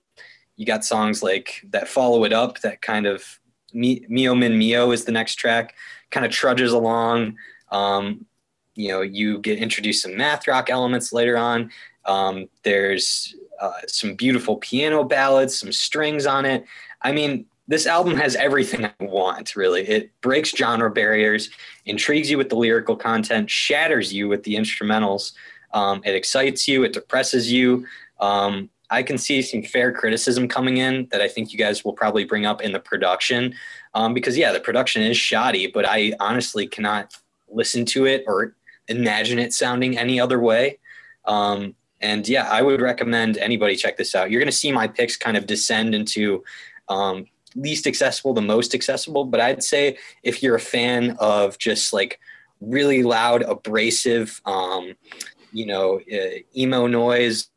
you 0.57 0.67
got 0.67 0.85
songs 0.85 1.23
like 1.23 1.65
that 1.71 1.89
follow 1.89 2.25
it 2.25 2.33
up 2.33 2.61
that 2.61 2.83
kind 2.83 3.07
of 3.07 3.41
Mio 3.73 4.35
Min 4.35 4.59
Mio 4.59 4.91
is 4.91 5.05
the 5.05 5.13
next 5.13 5.37
track. 5.37 5.75
Kind 6.11 6.27
of 6.27 6.33
trudges 6.33 6.73
along. 6.73 7.37
Um, 7.71 8.27
you 8.75 8.89
know, 8.89 9.03
you 9.03 9.39
get 9.39 9.59
introduced 9.59 10.03
some 10.03 10.17
math 10.17 10.49
rock 10.49 10.71
elements 10.71 11.13
later 11.13 11.37
on. 11.37 11.71
Um, 12.05 12.49
there's 12.63 13.35
uh, 13.61 13.73
some 13.87 14.15
beautiful 14.15 14.57
piano 14.57 15.05
ballads, 15.05 15.59
some 15.59 15.73
strings 15.73 16.27
on 16.27 16.45
it. 16.45 16.65
I 17.03 17.13
mean, 17.13 17.47
this 17.69 17.87
album 17.87 18.17
has 18.17 18.35
everything 18.37 18.85
I 18.85 18.93
want, 19.01 19.55
really. 19.57 19.83
It 19.83 20.11
breaks 20.21 20.51
genre 20.51 20.91
barriers, 20.91 21.51
intrigues 21.87 22.31
you 22.31 22.39
with 22.39 22.49
the 22.49 22.57
lyrical 22.57 22.97
content, 22.97 23.49
shatters 23.49 24.13
you 24.13 24.29
with 24.29 24.43
the 24.43 24.57
instrumentals. 24.57 25.33
Um, 25.73 26.03
it 26.05 26.15
excites 26.15 26.67
you, 26.67 26.83
it 26.83 26.93
depresses 26.93 27.51
you. 27.53 27.87
Um, 28.21 28.69
I 28.93 29.03
can 29.03 29.17
see 29.17 29.41
some 29.41 29.63
fair 29.63 29.91
criticism 29.91 30.47
coming 30.47 30.77
in 30.77 31.09
that 31.11 31.23
I 31.23 31.27
think 31.27 31.51
you 31.51 31.59
guys 31.59 31.83
will 31.83 31.95
probably 31.95 32.25
bring 32.25 32.45
up 32.45 32.61
in 32.61 32.73
the 32.73 32.79
production. 32.79 33.55
Um, 33.95 34.13
because, 34.13 34.37
yeah, 34.37 34.53
the 34.53 34.61
production 34.61 35.01
is 35.03 35.17
shoddy, 35.17 35.67
but 35.67 35.87
I 35.89 36.13
honestly 36.21 36.67
cannot 36.67 37.17
listen 37.49 37.87
to 37.87 38.05
it 38.05 38.23
or 38.27 38.55
imagine 38.89 39.39
it 39.39 39.55
sounding 39.55 39.97
any 39.97 40.21
other 40.21 40.39
way. 40.39 40.79
Um, 41.25 41.75
and 42.03 42.29
yeah, 42.29 42.47
I 42.51 42.61
would 42.61 42.83
recommend 42.83 43.39
anybody 43.39 43.77
check 43.77 43.97
this 43.97 44.15
out. 44.15 44.31
You're 44.31 44.41
going 44.41 44.51
to 44.51 44.57
see 44.57 44.73
my 44.73 44.87
picks 44.87 45.17
kind 45.17 45.39
of 45.39 45.47
descend 45.47 45.95
into 45.95 46.45
um, 46.91 47.27
least 47.55 47.87
accessible, 47.87 48.35
the 48.35 48.43
most 48.43 48.75
accessible. 48.75 49.25
But 49.25 49.41
I'd 49.41 49.63
say 49.63 49.97
if 50.23 50.43
you're 50.43 50.57
a 50.57 50.61
fan 50.61 51.17
of 51.19 51.57
just 51.59 51.95
like 51.95 52.21
really 52.61 53.03
loud, 53.03 53.41
abrasive, 53.43 54.41
um, 54.45 54.95
you 55.51 55.65
know, 55.65 56.01
uh, 56.13 56.39
emo 56.55 56.87
noise 56.87 57.49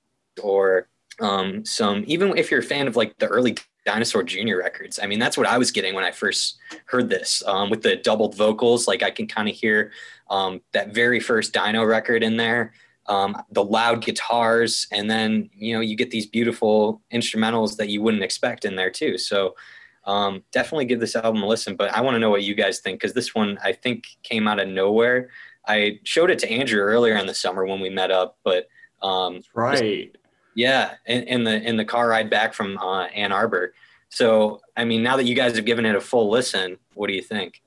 or 0.41 0.87
um, 1.19 1.65
some 1.65 2.03
even 2.07 2.37
if 2.37 2.51
you're 2.51 2.59
a 2.59 2.63
fan 2.63 2.87
of 2.87 2.95
like 2.95 3.17
the 3.19 3.27
early 3.27 3.55
Dinosaur 3.85 4.23
Jr. 4.23 4.57
records. 4.57 4.99
I 5.01 5.05
mean, 5.05 5.19
that's 5.19 5.37
what 5.37 5.47
I 5.47 5.57
was 5.57 5.71
getting 5.71 5.93
when 5.93 6.03
I 6.03 6.11
first 6.11 6.57
heard 6.85 7.07
this 7.07 7.43
um, 7.45 7.69
with 7.69 7.83
the 7.83 7.95
doubled 7.95 8.35
vocals. 8.35 8.87
Like 8.87 9.03
I 9.03 9.11
can 9.11 9.27
kind 9.27 9.47
of 9.47 9.55
hear 9.55 9.91
um, 10.29 10.61
that 10.73 10.93
very 10.93 11.19
first 11.19 11.53
Dino 11.53 11.83
record 11.83 12.23
in 12.23 12.35
there, 12.35 12.73
um, 13.05 13.37
the 13.51 13.63
loud 13.63 14.03
guitars, 14.03 14.87
and 14.91 15.09
then 15.09 15.49
you 15.53 15.75
know 15.75 15.81
you 15.81 15.95
get 15.95 16.09
these 16.09 16.25
beautiful 16.25 17.01
instrumentals 17.13 17.77
that 17.77 17.89
you 17.89 18.01
wouldn't 18.01 18.23
expect 18.23 18.65
in 18.65 18.75
there 18.75 18.89
too. 18.89 19.19
So 19.19 19.55
um, 20.05 20.43
definitely 20.51 20.85
give 20.85 20.99
this 20.99 21.15
album 21.15 21.43
a 21.43 21.47
listen. 21.47 21.75
But 21.75 21.93
I 21.93 22.01
want 22.01 22.15
to 22.15 22.19
know 22.19 22.31
what 22.31 22.43
you 22.43 22.55
guys 22.55 22.79
think 22.79 22.99
because 22.99 23.13
this 23.13 23.35
one 23.35 23.59
I 23.63 23.71
think 23.71 24.05
came 24.23 24.47
out 24.47 24.59
of 24.59 24.67
nowhere. 24.67 25.29
I 25.67 25.99
showed 26.03 26.31
it 26.31 26.39
to 26.39 26.51
Andrew 26.51 26.81
earlier 26.81 27.15
in 27.17 27.27
the 27.27 27.33
summer 27.33 27.65
when 27.65 27.79
we 27.79 27.89
met 27.89 28.11
up, 28.11 28.37
but 28.43 28.67
um, 29.01 29.41
right. 29.53 30.15
Yeah, 30.55 30.95
in, 31.05 31.23
in, 31.23 31.43
the 31.43 31.61
in 31.61 31.77
the 31.77 31.85
car 31.85 32.07
ride 32.07 32.29
back 32.29 32.53
from 32.53 32.77
uh, 32.77 33.05
Ann 33.07 33.31
Arbor. 33.31 33.73
So, 34.09 34.61
I 34.77 34.85
mean, 34.85 35.03
now 35.03 35.17
that 35.17 35.25
you 35.25 35.35
guys 35.35 35.55
have 35.55 35.65
given 35.65 35.85
it 35.85 35.95
a 35.95 36.01
full 36.01 36.29
listen, 36.29 36.77
what 36.93 37.07
do 37.07 37.13
you 37.13 37.21
think? 37.21 37.61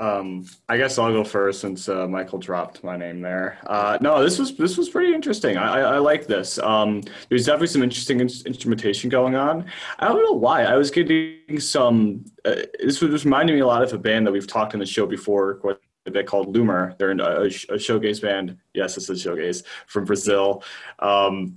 Um, 0.00 0.44
I 0.68 0.76
guess 0.76 0.98
I'll 0.98 1.12
go 1.12 1.22
first 1.22 1.60
since 1.60 1.88
uh, 1.88 2.08
Michael 2.08 2.38
dropped 2.38 2.82
my 2.82 2.96
name 2.96 3.20
there. 3.20 3.58
Uh, 3.66 3.96
no, 4.00 4.22
this 4.24 4.38
was 4.40 4.56
this 4.56 4.76
was 4.76 4.88
pretty 4.88 5.14
interesting. 5.14 5.56
I, 5.56 5.78
I, 5.78 5.80
I 5.94 5.98
like 5.98 6.26
this. 6.26 6.58
Um, 6.58 7.02
there's 7.28 7.46
definitely 7.46 7.68
some 7.68 7.82
interesting 7.84 8.18
in- 8.18 8.28
instrumentation 8.44 9.08
going 9.08 9.36
on. 9.36 9.66
I 10.00 10.08
don't 10.08 10.24
know 10.24 10.32
why. 10.32 10.64
I 10.64 10.76
was 10.76 10.90
getting 10.90 11.60
some. 11.60 12.24
Uh, 12.44 12.56
this 12.80 13.00
was 13.00 13.24
reminding 13.24 13.54
me 13.54 13.60
a 13.60 13.66
lot 13.66 13.84
of 13.84 13.92
a 13.92 13.98
band 13.98 14.26
that 14.26 14.32
we've 14.32 14.48
talked 14.48 14.74
in 14.74 14.80
the 14.80 14.86
show 14.86 15.06
before. 15.06 15.58
What 15.62 15.80
they 16.12 16.22
called 16.22 16.54
Loomer. 16.54 16.98
They're 16.98 17.12
a, 17.12 17.46
a 17.74 18.20
band. 18.20 18.58
Yes, 18.74 18.96
it's 18.96 19.08
a 19.08 19.12
shoegaze 19.12 19.64
from 19.86 20.04
Brazil. 20.04 20.62
Um, 20.98 21.54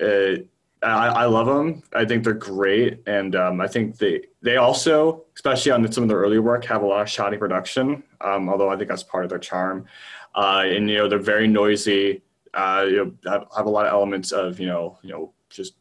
uh, 0.00 0.36
I, 0.82 1.08
I, 1.08 1.24
love 1.24 1.46
them. 1.46 1.82
I 1.94 2.04
think 2.04 2.24
they're 2.24 2.34
great, 2.34 3.00
and 3.06 3.34
um, 3.36 3.60
I 3.60 3.66
think 3.66 3.96
they 3.96 4.22
they 4.42 4.56
also, 4.56 5.24
especially 5.34 5.72
on 5.72 5.90
some 5.90 6.04
of 6.04 6.08
their 6.08 6.18
earlier 6.18 6.42
work, 6.42 6.64
have 6.66 6.82
a 6.82 6.86
lot 6.86 7.02
of 7.02 7.08
shoddy 7.08 7.38
production. 7.38 8.02
Um, 8.20 8.48
although 8.48 8.68
I 8.68 8.76
think 8.76 8.88
that's 8.90 9.02
part 9.02 9.24
of 9.24 9.30
their 9.30 9.38
charm. 9.38 9.86
Uh, 10.34 10.64
and 10.66 10.90
you 10.90 10.98
know 10.98 11.08
they're 11.08 11.18
very 11.18 11.46
noisy. 11.46 12.22
Uh, 12.52 12.84
you 12.88 12.96
know, 12.96 13.30
have, 13.30 13.46
have, 13.56 13.66
a 13.66 13.70
lot 13.70 13.86
of 13.86 13.92
elements 13.92 14.30
of 14.30 14.60
you 14.60 14.66
know 14.66 14.98
you 15.02 15.10
know 15.10 15.32
just 15.48 15.74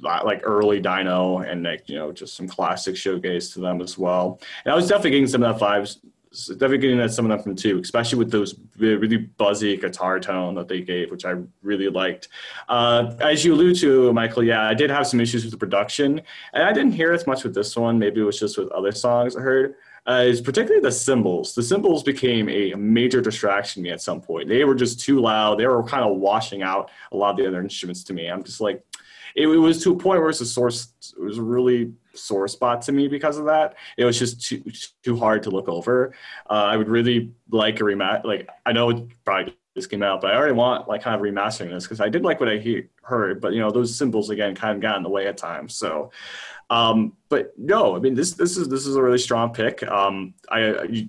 like 0.00 0.40
early 0.44 0.80
Dino 0.80 1.38
and 1.38 1.62
like 1.62 1.88
you 1.88 1.96
know 1.96 2.12
just 2.12 2.34
some 2.34 2.48
classic 2.48 2.94
shoegaze 2.94 3.52
to 3.54 3.60
them 3.60 3.80
as 3.80 3.96
well. 3.96 4.40
And 4.64 4.72
I 4.72 4.76
was 4.76 4.88
definitely 4.88 5.12
getting 5.12 5.26
some 5.28 5.42
of 5.42 5.58
that 5.58 5.64
vibes 5.64 5.98
definitely 6.30 6.78
getting 6.78 6.98
that 6.98 7.12
some 7.12 7.26
them 7.28 7.42
from 7.42 7.56
too, 7.56 7.80
especially 7.82 8.18
with 8.18 8.30
those 8.30 8.54
really 8.78 9.16
buzzy 9.16 9.76
guitar 9.76 10.20
tone 10.20 10.54
that 10.54 10.68
they 10.68 10.80
gave, 10.80 11.10
which 11.10 11.24
I 11.24 11.34
really 11.62 11.88
liked. 11.88 12.28
Uh, 12.68 13.14
as 13.20 13.44
you 13.44 13.54
allude 13.54 13.78
to, 13.80 14.12
Michael, 14.12 14.44
yeah, 14.44 14.68
I 14.68 14.74
did 14.74 14.90
have 14.90 15.06
some 15.06 15.20
issues 15.20 15.42
with 15.42 15.50
the 15.50 15.58
production, 15.58 16.20
and 16.52 16.62
I 16.62 16.72
didn't 16.72 16.92
hear 16.92 17.12
as 17.12 17.26
much 17.26 17.42
with 17.42 17.54
this 17.54 17.76
one. 17.76 17.98
Maybe 17.98 18.20
it 18.20 18.24
was 18.24 18.38
just 18.38 18.58
with 18.58 18.70
other 18.70 18.92
songs 18.92 19.36
I 19.36 19.40
heard. 19.40 19.74
Uh, 20.06 20.24
is 20.26 20.40
particularly 20.40 20.80
the 20.80 20.90
cymbals. 20.90 21.54
The 21.54 21.62
cymbals 21.62 22.02
became 22.02 22.48
a 22.48 22.74
major 22.74 23.20
distraction 23.20 23.82
to 23.82 23.88
me 23.88 23.92
at 23.92 24.00
some 24.00 24.20
point. 24.20 24.48
They 24.48 24.64
were 24.64 24.74
just 24.74 24.98
too 24.98 25.20
loud. 25.20 25.58
They 25.58 25.66
were 25.66 25.82
kind 25.82 26.04
of 26.04 26.16
washing 26.16 26.62
out 26.62 26.90
a 27.12 27.16
lot 27.16 27.32
of 27.32 27.36
the 27.36 27.46
other 27.46 27.60
instruments 27.60 28.02
to 28.04 28.14
me. 28.14 28.26
I'm 28.26 28.42
just 28.42 28.62
like, 28.62 28.82
it, 29.36 29.46
it 29.46 29.58
was 29.58 29.82
to 29.84 29.92
a 29.92 29.96
point 29.96 30.20
where 30.20 30.30
it's 30.30 30.40
a 30.40 30.46
source. 30.46 30.94
It 31.16 31.22
was 31.22 31.38
really 31.38 31.92
sore 32.14 32.48
spot 32.48 32.82
to 32.82 32.92
me 32.92 33.08
because 33.08 33.38
of 33.38 33.44
that. 33.46 33.76
It 33.96 34.04
was 34.04 34.18
just 34.18 34.42
too 34.42 34.62
too 35.02 35.16
hard 35.16 35.42
to 35.44 35.50
look 35.50 35.68
over. 35.68 36.14
Uh, 36.48 36.54
I 36.54 36.76
would 36.76 36.88
really 36.88 37.32
like 37.50 37.80
a 37.80 37.84
rematch. 37.84 38.24
Like 38.24 38.48
I 38.66 38.72
know 38.72 38.90
it 38.90 39.24
probably 39.24 39.56
just 39.76 39.90
came 39.90 40.02
out, 40.02 40.20
but 40.20 40.32
I 40.32 40.36
already 40.36 40.54
want 40.54 40.88
like 40.88 41.02
kind 41.02 41.14
of 41.14 41.22
remastering 41.22 41.70
this 41.70 41.84
because 41.84 42.00
I 42.00 42.08
did 42.08 42.24
like 42.24 42.40
what 42.40 42.48
I 42.48 42.58
he- 42.58 42.88
heard, 43.02 43.40
but 43.40 43.52
you 43.52 43.60
know 43.60 43.70
those 43.70 43.96
cymbals 43.96 44.30
again 44.30 44.54
kind 44.54 44.74
of 44.74 44.80
got 44.80 44.96
in 44.96 45.02
the 45.02 45.08
way 45.08 45.26
at 45.26 45.36
times. 45.36 45.74
So, 45.74 46.10
um, 46.70 47.16
but 47.28 47.52
no, 47.58 47.96
I 47.96 48.00
mean 48.00 48.14
this 48.14 48.32
this 48.32 48.56
is 48.56 48.68
this 48.68 48.86
is 48.86 48.96
a 48.96 49.02
really 49.02 49.18
strong 49.18 49.52
pick. 49.52 49.82
Um, 49.86 50.34
I 50.48 50.82
you, 50.84 51.08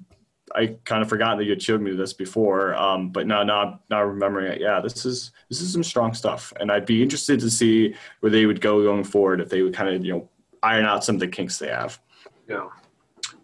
I 0.56 0.78
kind 0.86 1.02
of 1.02 1.10
forgot 1.10 1.38
that 1.38 1.46
you 1.46 1.52
had 1.52 1.62
showed 1.62 1.82
me 1.82 1.96
this 1.96 2.14
before, 2.14 2.76
um, 2.76 3.10
but 3.10 3.28
now, 3.28 3.44
now, 3.44 3.80
now 3.90 4.04
remembering 4.04 4.52
it, 4.52 4.62
yeah, 4.62 4.80
this 4.80 5.06
is 5.06 5.32
this 5.50 5.62
is 5.62 5.72
some 5.72 5.84
strong 5.84 6.14
stuff, 6.14 6.54
and 6.60 6.72
I'd 6.72 6.86
be 6.86 7.02
interested 7.02 7.40
to 7.40 7.50
see 7.50 7.96
where 8.20 8.32
they 8.32 8.46
would 8.46 8.62
go 8.62 8.84
going 8.84 9.04
forward 9.04 9.42
if 9.42 9.50
they 9.50 9.62
would 9.62 9.74
kind 9.74 9.94
of 9.94 10.06
you 10.06 10.14
know 10.14 10.30
iron 10.64 10.86
out 10.86 11.04
some 11.04 11.16
of 11.16 11.22
the 11.22 11.28
kinks 11.28 11.60
they 11.60 11.70
have. 11.70 12.00
Yeah. 12.48 12.68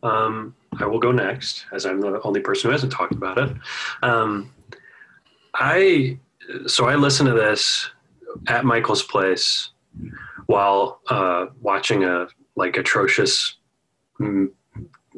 Um, 0.03 0.55
I 0.79 0.85
will 0.85 0.99
go 0.99 1.11
next, 1.11 1.65
as 1.71 1.85
I'm 1.85 2.01
the 2.01 2.21
only 2.23 2.41
person 2.41 2.69
who 2.69 2.71
hasn't 2.71 2.91
talked 2.91 3.13
about 3.13 3.37
it. 3.37 3.55
Um, 4.03 4.53
I 5.53 6.19
so 6.65 6.85
I 6.87 6.95
listened 6.95 7.27
to 7.27 7.33
this 7.33 7.89
at 8.47 8.63
Michael's 8.63 9.03
place 9.03 9.71
while 10.45 11.01
uh, 11.09 11.47
watching 11.61 12.03
a 12.03 12.27
like 12.55 12.77
atrocious, 12.77 13.57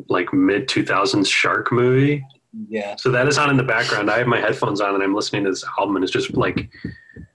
like 0.07 0.33
mid 0.33 0.67
two 0.67 0.85
thousands 0.85 1.29
shark 1.29 1.71
movie. 1.71 2.25
Yeah. 2.67 2.95
So 2.95 3.11
that 3.11 3.27
is 3.27 3.37
on 3.37 3.49
in 3.49 3.57
the 3.57 3.63
background. 3.63 4.09
I 4.09 4.17
have 4.17 4.27
my 4.27 4.39
headphones 4.39 4.81
on 4.81 4.95
and 4.95 5.03
I'm 5.03 5.13
listening 5.13 5.43
to 5.43 5.51
this 5.51 5.65
album, 5.77 5.97
and 5.97 6.03
it's 6.03 6.13
just 6.13 6.35
like 6.35 6.69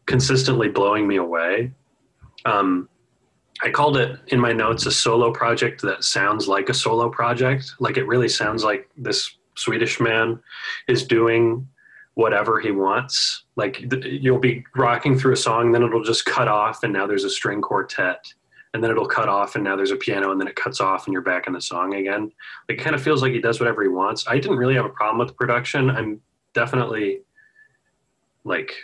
consistently 0.07 0.69
blowing 0.69 1.07
me 1.07 1.17
away. 1.17 1.73
Um, 2.47 2.89
I 3.65 3.71
called 3.71 3.97
it 3.97 4.21
in 4.27 4.39
my 4.39 4.53
notes 4.53 4.85
a 4.85 4.93
solo 4.93 5.33
project 5.33 5.81
that 5.83 6.05
sounds 6.05 6.47
like 6.47 6.69
a 6.69 6.75
solo 6.75 7.09
project. 7.09 7.73
Like 7.81 7.97
it 7.97 8.07
really 8.07 8.29
sounds 8.29 8.63
like 8.63 8.91
this 8.95 9.39
Swedish 9.57 9.99
man 10.01 10.39
is 10.87 11.07
doing 11.07 11.67
whatever 12.13 12.61
he 12.61 12.73
wants. 12.73 13.45
Like 13.57 13.83
you'll 14.05 14.39
be 14.39 14.65
rocking 14.77 15.19
through 15.19 15.33
a 15.33 15.37
song, 15.37 15.73
then 15.73 15.83
it'll 15.83 16.05
just 16.05 16.27
cut 16.27 16.47
off, 16.47 16.83
and 16.83 16.93
now 16.93 17.07
there's 17.07 17.25
a 17.25 17.31
string 17.31 17.63
quartet, 17.63 18.27
and 18.75 18.85
then 18.85 18.91
it'll 18.91 19.09
cut 19.09 19.31
off, 19.31 19.55
and 19.55 19.65
now 19.65 19.77
there's 19.77 19.93
a 19.93 19.97
piano, 19.97 20.31
and 20.31 20.39
then 20.39 20.47
it 20.47 20.57
cuts 20.57 20.83
off, 20.83 21.07
and 21.07 21.15
you're 21.15 21.23
back 21.23 21.47
in 21.47 21.55
the 21.55 21.61
song 21.61 21.95
again. 21.95 22.31
Like 22.69 22.79
it 22.79 22.83
kind 22.83 22.95
of 22.95 23.03
feels 23.03 23.23
like 23.23 23.33
he 23.33 23.41
does 23.41 23.61
whatever 23.61 23.83
he 23.83 23.89
wants. 23.89 24.27
I 24.29 24.39
didn't 24.39 24.59
really 24.59 24.75
have 24.75 24.85
a 24.85 24.91
problem 24.91 25.19
with 25.19 25.29
the 25.29 25.35
production. 25.35 25.89
I'm 25.89 26.21
definitely 26.53 27.23
like 28.45 28.75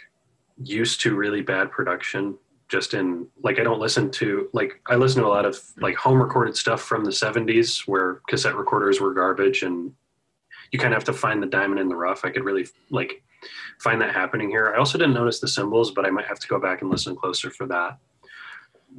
used 0.63 1.03
to 1.03 1.15
really 1.15 1.43
bad 1.43 1.71
production 1.71 2.39
just 2.71 2.95
in 2.95 3.27
like 3.43 3.59
I 3.59 3.65
don't 3.65 3.81
listen 3.81 4.11
to 4.13 4.49
like 4.53 4.81
I 4.87 4.95
listen 4.95 5.23
to 5.23 5.27
a 5.27 5.29
lot 5.29 5.45
of 5.45 5.59
like 5.79 5.97
home 5.97 6.23
recorded 6.23 6.57
stuff 6.57 6.81
from 6.81 7.05
the 7.05 7.11
70s 7.11 7.87
where 7.87 8.21
cassette 8.29 8.57
recorders 8.57 9.01
were 9.01 9.13
garbage 9.13 9.63
and 9.63 9.93
you 10.71 10.79
kind 10.79 10.95
of 10.95 10.99
have 10.99 11.13
to 11.13 11.13
find 11.13 11.43
the 11.43 11.49
diamond 11.49 11.81
in 11.81 11.89
the 11.89 11.97
rough. 11.97 12.25
I 12.25 12.31
could 12.31 12.45
really 12.45 12.69
like 12.91 13.23
find 13.81 14.01
that 14.01 14.15
happening 14.15 14.49
here. 14.51 14.73
I 14.73 14.79
also 14.79 14.99
didn't 14.99 15.15
notice 15.15 15.41
the 15.41 15.49
cymbals, 15.49 15.91
but 15.91 16.07
I 16.07 16.11
might 16.11 16.27
have 16.27 16.39
to 16.39 16.49
go 16.49 16.61
back 16.61 16.83
and 16.83 16.91
listen 16.91 17.17
closer 17.17 17.51
for 17.51 17.67
that. 17.67 17.99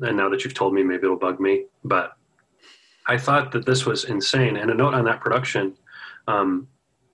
And 0.02 0.18
now 0.18 0.28
that 0.30 0.44
you've 0.44 0.54
told 0.54 0.74
me, 0.74 0.84
maybe 0.84 1.04
it'll 1.04 1.16
bug 1.16 1.40
me. 1.40 1.66
But 1.86 2.14
I 3.08 3.18
thought 3.18 3.52
that 3.54 3.66
this 3.66 3.86
was 3.86 4.06
insane. 4.06 4.58
And 4.58 4.70
a 4.70 4.74
note 4.74 4.94
on 4.94 5.06
that 5.06 5.22
production, 5.22 5.78
um, 6.28 6.68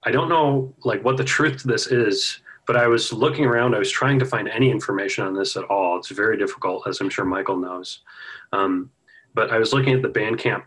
I 0.04 0.12
don't 0.12 0.30
know 0.30 0.74
like 0.84 1.04
what 1.04 1.18
the 1.18 1.24
truth 1.24 1.62
to 1.62 1.68
this 1.68 1.88
is 1.88 2.40
but 2.68 2.76
I 2.76 2.88
was 2.88 3.14
looking 3.14 3.46
around. 3.46 3.74
I 3.74 3.80
was 3.80 3.90
trying 3.90 4.20
to 4.20 4.26
find 4.26 4.48
any 4.50 4.70
information 4.70 5.26
on 5.26 5.34
this 5.34 5.56
at 5.56 5.64
all. 5.64 5.98
It's 5.98 6.10
very 6.10 6.38
difficult, 6.38 6.86
as 6.86 7.00
I'm 7.00 7.10
sure 7.10 7.26
Michael 7.26 7.58
knows. 7.58 8.02
Um, 8.52 8.92
but 9.34 9.52
I 9.52 9.58
was 9.58 9.74
looking 9.74 9.94
at 9.94 10.02
the 10.02 10.10
Bandcamp 10.10 10.64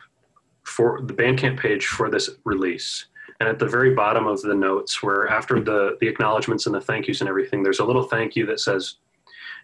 for 0.64 1.02
the 1.02 1.12
Bandcamp 1.12 1.60
page 1.60 1.86
for 1.86 2.10
this 2.10 2.30
release, 2.44 3.06
and 3.38 3.48
at 3.48 3.58
the 3.58 3.66
very 3.66 3.94
bottom 3.94 4.26
of 4.26 4.40
the 4.40 4.54
notes, 4.54 5.02
where 5.02 5.28
after 5.28 5.60
the 5.60 5.98
the 6.00 6.08
acknowledgments 6.08 6.66
and 6.66 6.74
the 6.74 6.80
thank 6.80 7.06
yous 7.06 7.20
and 7.20 7.28
everything, 7.28 7.62
there's 7.62 7.80
a 7.80 7.84
little 7.84 8.04
thank 8.04 8.34
you 8.34 8.46
that 8.46 8.60
says, 8.60 8.96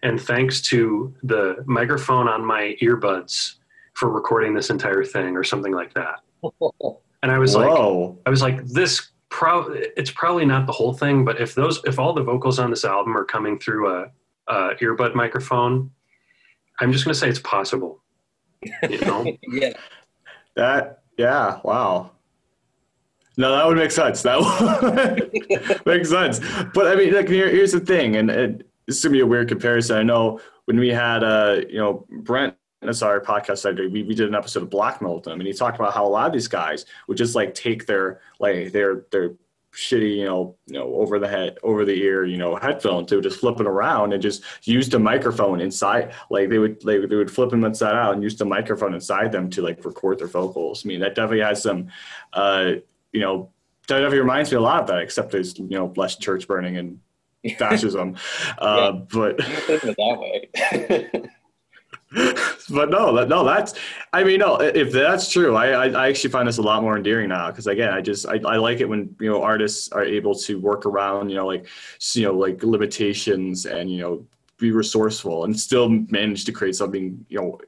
"And 0.03 0.21
thanks 0.21 0.61
to 0.69 1.13
the 1.23 1.63
microphone 1.65 2.27
on 2.27 2.45
my 2.45 2.75
earbuds 2.81 3.55
for 3.93 4.09
recording 4.09 4.53
this 4.53 4.69
entire 4.69 5.03
thing," 5.03 5.35
or 5.35 5.43
something 5.43 5.73
like 5.73 5.93
that. 5.95 6.21
And 7.23 7.31
I 7.31 7.39
was 7.39 7.55
Whoa. 7.55 8.09
like, 8.09 8.17
I 8.27 8.29
was 8.29 8.43
like, 8.43 8.63
this 8.67 9.09
pro- 9.29 9.71
it's 9.71 10.11
probably 10.11 10.45
not 10.45 10.65
the 10.65 10.73
whole 10.73 10.93
thing, 10.93 11.25
but 11.25 11.39
if 11.39 11.55
those 11.55 11.81
if 11.85 11.99
all 11.99 12.13
the 12.13 12.23
vocals 12.23 12.59
on 12.59 12.69
this 12.69 12.85
album 12.85 13.17
are 13.17 13.25
coming 13.25 13.59
through 13.59 13.89
a, 13.89 14.11
a 14.47 14.75
earbud 14.75 15.15
microphone, 15.15 15.91
I'm 16.79 16.91
just 16.91 17.05
going 17.05 17.13
to 17.13 17.19
say 17.19 17.29
it's 17.29 17.39
possible. 17.39 18.03
You 18.89 18.99
know? 19.01 19.37
yeah. 19.43 19.73
That 20.55 21.03
yeah. 21.17 21.59
Wow. 21.63 22.11
No, 23.37 23.55
that 23.55 23.67
would 23.67 23.77
make 23.77 23.91
sense. 23.91 24.23
That 24.23 24.39
would 25.61 25.85
make 25.85 26.05
sense. 26.05 26.39
But 26.73 26.87
I 26.87 26.95
mean, 26.95 27.13
like, 27.13 27.29
here, 27.29 27.49
here's 27.49 27.71
the 27.71 27.79
thing, 27.79 28.15
and 28.15 28.31
it, 28.31 28.67
this 28.87 28.97
is 28.97 29.03
gonna 29.03 29.13
be 29.13 29.19
a 29.19 29.27
weird 29.27 29.47
comparison. 29.47 29.97
I 29.97 30.03
know 30.03 30.39
when 30.65 30.79
we 30.79 30.89
had, 30.89 31.23
uh, 31.23 31.61
you 31.69 31.77
know, 31.77 32.07
Brent 32.09 32.55
that's 32.81 33.01
our 33.01 33.19
podcast 33.19 33.67
I 33.67 33.73
did. 33.73 33.91
We, 33.91 34.03
we 34.03 34.13
did 34.13 34.27
an 34.27 34.35
episode 34.35 34.63
of 34.63 34.69
Black 34.69 35.01
Metal 35.01 35.17
with 35.17 35.27
him, 35.27 35.39
and 35.39 35.47
he 35.47 35.53
talked 35.53 35.79
about 35.79 35.93
how 35.93 36.05
a 36.05 36.09
lot 36.09 36.27
of 36.27 36.33
these 36.33 36.47
guys 36.47 36.85
would 37.07 37.17
just 37.17 37.35
like 37.35 37.53
take 37.53 37.85
their 37.85 38.21
like 38.39 38.71
their 38.71 39.05
their 39.11 39.31
shitty, 39.77 40.17
you 40.17 40.25
know, 40.25 40.55
you 40.65 40.73
know, 40.73 40.95
over 40.95 41.19
the 41.19 41.27
head, 41.27 41.57
over 41.61 41.85
the 41.85 41.93
ear, 42.01 42.25
you 42.25 42.37
know, 42.37 42.55
headphones. 42.55 43.09
They 43.09 43.15
would 43.15 43.23
just 43.23 43.39
flip 43.39 43.59
it 43.59 43.67
around 43.67 44.13
and 44.13 44.21
just 44.21 44.43
use 44.63 44.89
the 44.89 44.99
microphone 44.99 45.61
inside. 45.61 46.13
Like 46.29 46.49
they 46.49 46.57
would, 46.57 46.83
like 46.83 47.07
they 47.07 47.15
would 47.15 47.31
flip 47.31 47.51
them 47.51 47.63
inside 47.63 47.95
out 47.95 48.13
and 48.13 48.23
use 48.23 48.35
the 48.35 48.45
microphone 48.45 48.95
inside 48.95 49.31
them 49.31 49.49
to 49.51 49.61
like 49.61 49.85
record 49.85 50.19
their 50.19 50.27
vocals. 50.27 50.83
I 50.83 50.87
mean, 50.87 50.99
that 51.01 51.15
definitely 51.15 51.41
has 51.41 51.61
some, 51.61 51.89
uh, 52.33 52.73
you 53.11 53.21
know, 53.21 53.51
that 53.87 53.99
definitely 53.99 54.19
reminds 54.19 54.51
me 54.51 54.57
a 54.57 54.61
lot 54.61 54.81
of 54.81 54.87
that. 54.87 54.99
Except 54.99 55.31
there's 55.31 55.57
you 55.57 55.67
know 55.69 55.93
less 55.95 56.15
church 56.15 56.47
burning 56.47 56.77
and 56.77 56.99
fascism. 57.57 58.17
uh, 58.57 58.91
but 58.91 59.37
that 59.37 60.17
way. 60.19 61.29
but 62.69 62.89
no, 62.89 63.11
no, 63.25 63.43
that's. 63.43 63.73
I 64.13 64.23
mean, 64.23 64.39
no. 64.39 64.57
If 64.57 64.91
that's 64.91 65.31
true, 65.31 65.55
I 65.55 65.69
I, 65.69 65.87
I 65.89 66.09
actually 66.09 66.31
find 66.31 66.47
this 66.47 66.57
a 66.57 66.61
lot 66.61 66.81
more 66.81 66.97
endearing 66.97 67.29
now 67.29 67.49
because 67.49 67.67
again, 67.67 67.93
I 67.93 68.01
just 68.01 68.27
I, 68.27 68.39
I 68.45 68.57
like 68.57 68.79
it 68.79 68.89
when 68.89 69.15
you 69.19 69.29
know 69.29 69.41
artists 69.41 69.89
are 69.91 70.03
able 70.03 70.35
to 70.35 70.59
work 70.59 70.85
around 70.85 71.29
you 71.29 71.35
know 71.35 71.47
like 71.47 71.67
you 72.13 72.23
know 72.23 72.33
like 72.33 72.63
limitations 72.63 73.65
and 73.65 73.91
you 73.91 74.01
know 74.01 74.25
be 74.57 74.71
resourceful 74.71 75.43
and 75.43 75.57
still 75.57 75.87
manage 75.87 76.45
to 76.45 76.51
create 76.51 76.75
something 76.75 77.25
you 77.29 77.39
know 77.39 77.59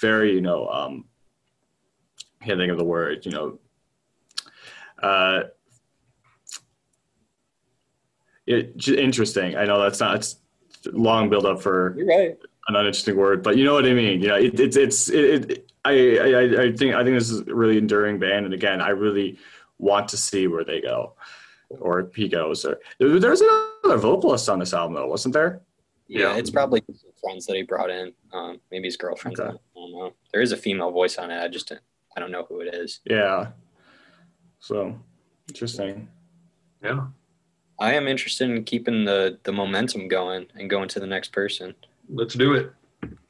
very 0.00 0.34
you 0.34 0.40
know 0.40 0.68
um 0.68 1.04
can't 2.42 2.58
think 2.58 2.70
of 2.70 2.76
the 2.76 2.84
word 2.84 3.24
you 3.24 3.32
know 3.32 3.58
uh 5.02 5.44
it 8.46 8.86
interesting 8.88 9.56
i 9.56 9.64
know 9.64 9.80
that's 9.80 10.00
not 10.00 10.16
it's 10.16 10.36
long 10.92 11.30
build 11.30 11.46
up 11.46 11.62
for 11.62 11.94
You're 11.96 12.06
right. 12.06 12.38
An 12.68 12.76
uninteresting 12.76 13.16
word 13.16 13.42
but 13.42 13.56
you 13.56 13.64
know 13.64 13.74
what 13.74 13.84
i 13.84 13.92
mean 13.92 14.20
you 14.22 14.28
know 14.28 14.36
it, 14.36 14.58
it's 14.58 14.76
it's 14.76 15.08
it, 15.10 15.50
it 15.50 15.70
I, 15.84 15.92
I 16.18 16.62
i 16.64 16.72
think 16.72 16.94
i 16.94 17.04
think 17.04 17.16
this 17.18 17.30
is 17.30 17.40
a 17.40 17.54
really 17.54 17.76
enduring 17.78 18.18
band 18.18 18.44
and 18.46 18.54
again 18.54 18.80
i 18.80 18.88
really 18.90 19.38
want 19.78 20.08
to 20.08 20.16
see 20.16 20.46
where 20.46 20.64
they 20.64 20.80
go 20.80 21.14
or 21.80 22.10
he 22.14 22.28
goes 22.28 22.64
or 22.64 22.80
there's 22.98 23.40
another 23.42 23.98
vocalist 23.98 24.48
on 24.48 24.58
this 24.58 24.72
album 24.72 24.94
though 24.94 25.06
wasn't 25.06 25.34
there 25.34 25.60
Yeah, 26.06 26.20
Yeah. 26.32 26.36
it's 26.36 26.50
probably 26.50 26.82
friends 27.22 27.46
that 27.46 27.56
he 27.56 27.62
brought 27.62 27.88
in. 27.90 28.12
Um, 28.34 28.60
maybe 28.70 28.86
his 28.86 28.98
girlfriend. 28.98 29.40
Okay. 29.40 29.48
I 29.48 29.56
don't 29.74 29.92
know. 29.92 30.12
There 30.30 30.42
is 30.42 30.52
a 30.52 30.58
female 30.58 30.90
voice 30.90 31.16
on 31.16 31.30
it. 31.30 31.42
I 31.42 31.48
just 31.48 31.72
I 32.14 32.20
don't 32.20 32.30
know 32.30 32.44
who 32.48 32.60
it 32.60 32.74
is. 32.74 33.00
yeah 33.06 33.48
so 34.60 34.96
interesting 35.48 36.08
Yeah. 36.82 37.06
I 37.80 37.94
am 37.94 38.06
interested 38.06 38.48
in 38.50 38.64
keeping 38.64 39.04
the 39.04 39.38
the 39.42 39.52
momentum 39.52 40.06
going 40.08 40.46
and 40.54 40.70
going 40.70 40.88
to 40.90 41.00
the 41.00 41.06
next 41.06 41.32
person. 41.32 41.74
Let's 42.08 42.34
do 42.34 42.54
it. 42.54 42.72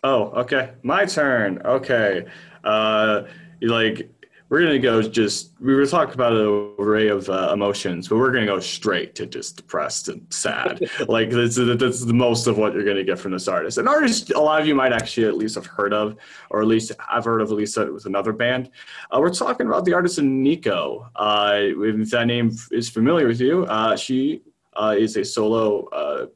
Oh, 0.02 0.24
okay. 0.40 0.72
My 0.82 1.04
turn. 1.04 1.62
Okay. 1.64 2.26
Uh, 2.62 3.22
like 3.60 4.10
we're 4.50 4.60
gonna 4.60 4.78
go 4.78 5.02
just 5.02 5.52
we 5.60 5.74
were 5.74 5.86
talking 5.86 6.14
about 6.14 6.32
an 6.32 6.74
array 6.78 7.08
of 7.08 7.28
uh, 7.28 7.50
emotions, 7.52 8.08
but 8.08 8.18
we're 8.18 8.30
gonna 8.30 8.46
go 8.46 8.60
straight 8.60 9.14
to 9.16 9.26
just 9.26 9.56
depressed 9.56 10.08
and 10.08 10.26
sad. 10.32 10.80
like 11.08 11.30
this 11.30 11.56
is 11.56 11.78
that's 11.78 12.04
the 12.04 12.12
most 12.12 12.46
of 12.46 12.58
what 12.58 12.74
you're 12.74 12.84
gonna 12.84 13.02
get 13.02 13.18
from 13.18 13.32
this 13.32 13.48
artist. 13.48 13.78
An 13.78 13.88
artist 13.88 14.30
a 14.30 14.40
lot 14.40 14.60
of 14.60 14.66
you 14.68 14.74
might 14.74 14.92
actually 14.92 15.26
at 15.26 15.36
least 15.36 15.54
have 15.54 15.66
heard 15.66 15.92
of, 15.92 16.16
or 16.50 16.60
at 16.60 16.68
least 16.68 16.92
I've 17.10 17.24
heard 17.24 17.40
of 17.40 17.50
at 17.50 17.56
least 17.56 17.76
with 17.76 18.06
another 18.06 18.32
band. 18.32 18.70
Uh, 19.10 19.18
we're 19.20 19.32
talking 19.32 19.66
about 19.66 19.86
the 19.86 19.94
artist 19.94 20.20
Nico. 20.20 21.10
Uh, 21.16 21.56
if 21.58 22.10
that 22.10 22.26
name 22.26 22.54
is 22.70 22.88
familiar 22.90 23.26
with 23.26 23.40
you, 23.40 23.64
uh, 23.64 23.96
she 23.96 24.42
uh, 24.74 24.94
is 24.96 25.16
a 25.16 25.24
solo. 25.24 26.28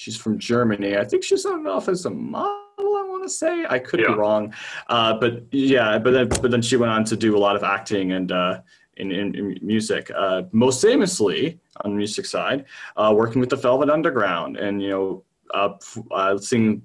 She's 0.00 0.16
from 0.16 0.38
Germany. 0.38 0.96
I 0.96 1.04
think 1.04 1.22
she 1.22 1.36
started 1.36 1.66
off 1.66 1.86
as 1.86 2.06
a 2.06 2.10
model. 2.10 2.56
I 2.78 3.04
want 3.06 3.22
to 3.22 3.28
say 3.28 3.66
I 3.68 3.78
could 3.78 4.00
Yeah. 4.00 4.08
be 4.08 4.14
wrong, 4.14 4.54
uh, 4.88 5.12
but 5.18 5.42
yeah, 5.52 5.98
but 5.98 6.12
then 6.12 6.28
but 6.28 6.50
then 6.50 6.62
she 6.62 6.76
went 6.78 6.90
on 6.90 7.04
to 7.04 7.16
do 7.16 7.36
a 7.36 7.40
lot 7.46 7.54
of 7.54 7.62
acting 7.62 8.12
and 8.12 8.32
uh, 8.32 8.62
in, 8.96 9.12
in, 9.12 9.34
in 9.34 9.58
music. 9.60 10.10
Uh, 10.16 10.44
most 10.52 10.80
famously 10.80 11.60
on 11.84 11.90
the 11.90 11.96
music 11.98 12.24
side, 12.24 12.64
uh, 12.96 13.12
working 13.14 13.40
with 13.40 13.50
the 13.50 13.56
Velvet 13.56 13.90
Underground, 13.90 14.56
and 14.56 14.82
you 14.82 14.88
know, 14.88 15.24
uh, 15.52 15.74
uh, 16.12 16.38
singing 16.38 16.80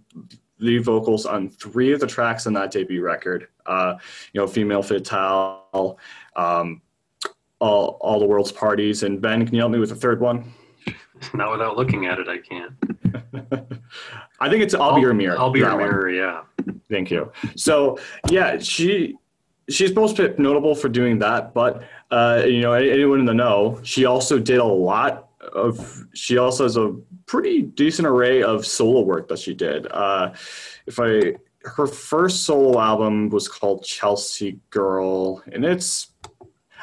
lead 0.60 0.84
vocals 0.84 1.26
on 1.26 1.48
three 1.50 1.94
of 1.94 2.02
the 2.02 2.08
tracks 2.08 2.46
on 2.48 2.52
that 2.54 2.70
debut 2.70 3.02
record. 3.02 3.48
Uh, 3.66 3.96
you 4.34 4.42
know, 4.42 4.48
Femme 4.48 4.84
Fatale, 4.84 5.98
um, 6.36 6.82
all 7.62 7.98
all 8.02 8.20
the 8.20 8.26
world's 8.26 8.52
parties, 8.52 9.04
and 9.04 9.22
Ben, 9.22 9.46
can 9.46 9.56
you 9.56 9.62
help 9.62 9.72
me 9.72 9.80
with 9.80 9.90
the 9.90 9.96
third 9.96 10.20
one? 10.20 10.52
Not 11.34 11.50
without 11.50 11.78
looking 11.78 12.08
at 12.08 12.20
it, 12.20 12.28
I 12.28 12.40
can't. 12.40 12.74
I 14.40 14.50
think 14.50 14.64
it's 14.64 14.74
I'll, 14.74 14.96
be 14.96 15.02
your 15.02 15.14
mirror. 15.14 15.38
I'll 15.38 15.52
be 15.52 15.60
your 15.60 15.78
mirror. 15.78 16.10
Yeah. 16.10 16.44
Thank 16.90 17.12
you. 17.12 17.32
So 17.56 17.98
yeah, 18.30 18.60
she 18.60 19.16
she's 19.70 19.96
most 19.96 20.20
notable 20.38 20.76
for 20.76 20.90
doing 20.90 21.20
that, 21.20 21.54
but 21.54 21.84
uh, 22.12 22.44
you 22.46 22.62
know 22.62 22.74
anyone 22.74 23.20
in 23.20 23.26
the 23.26 23.34
know, 23.34 23.80
she 23.84 24.06
also 24.06 24.40
did 24.40 24.60
a 24.60 24.64
lot 24.64 25.30
of. 25.54 26.06
She 26.14 26.38
also 26.38 26.64
has 26.64 26.78
a 26.78 26.96
pretty 27.26 27.64
decent 27.64 28.08
array 28.08 28.44
of 28.44 28.66
solo 28.66 29.02
work 29.02 29.28
that 29.30 29.40
she 29.40 29.54
did. 29.54 29.88
Uh, 29.92 30.34
if 30.86 31.00
I 31.00 31.36
her 31.64 31.88
first 31.88 32.44
solo 32.44 32.80
album 32.80 33.30
was 33.30 33.48
called 33.48 33.84
Chelsea 33.84 34.60
Girl, 34.70 35.42
and 35.52 35.66
it's. 35.66 36.12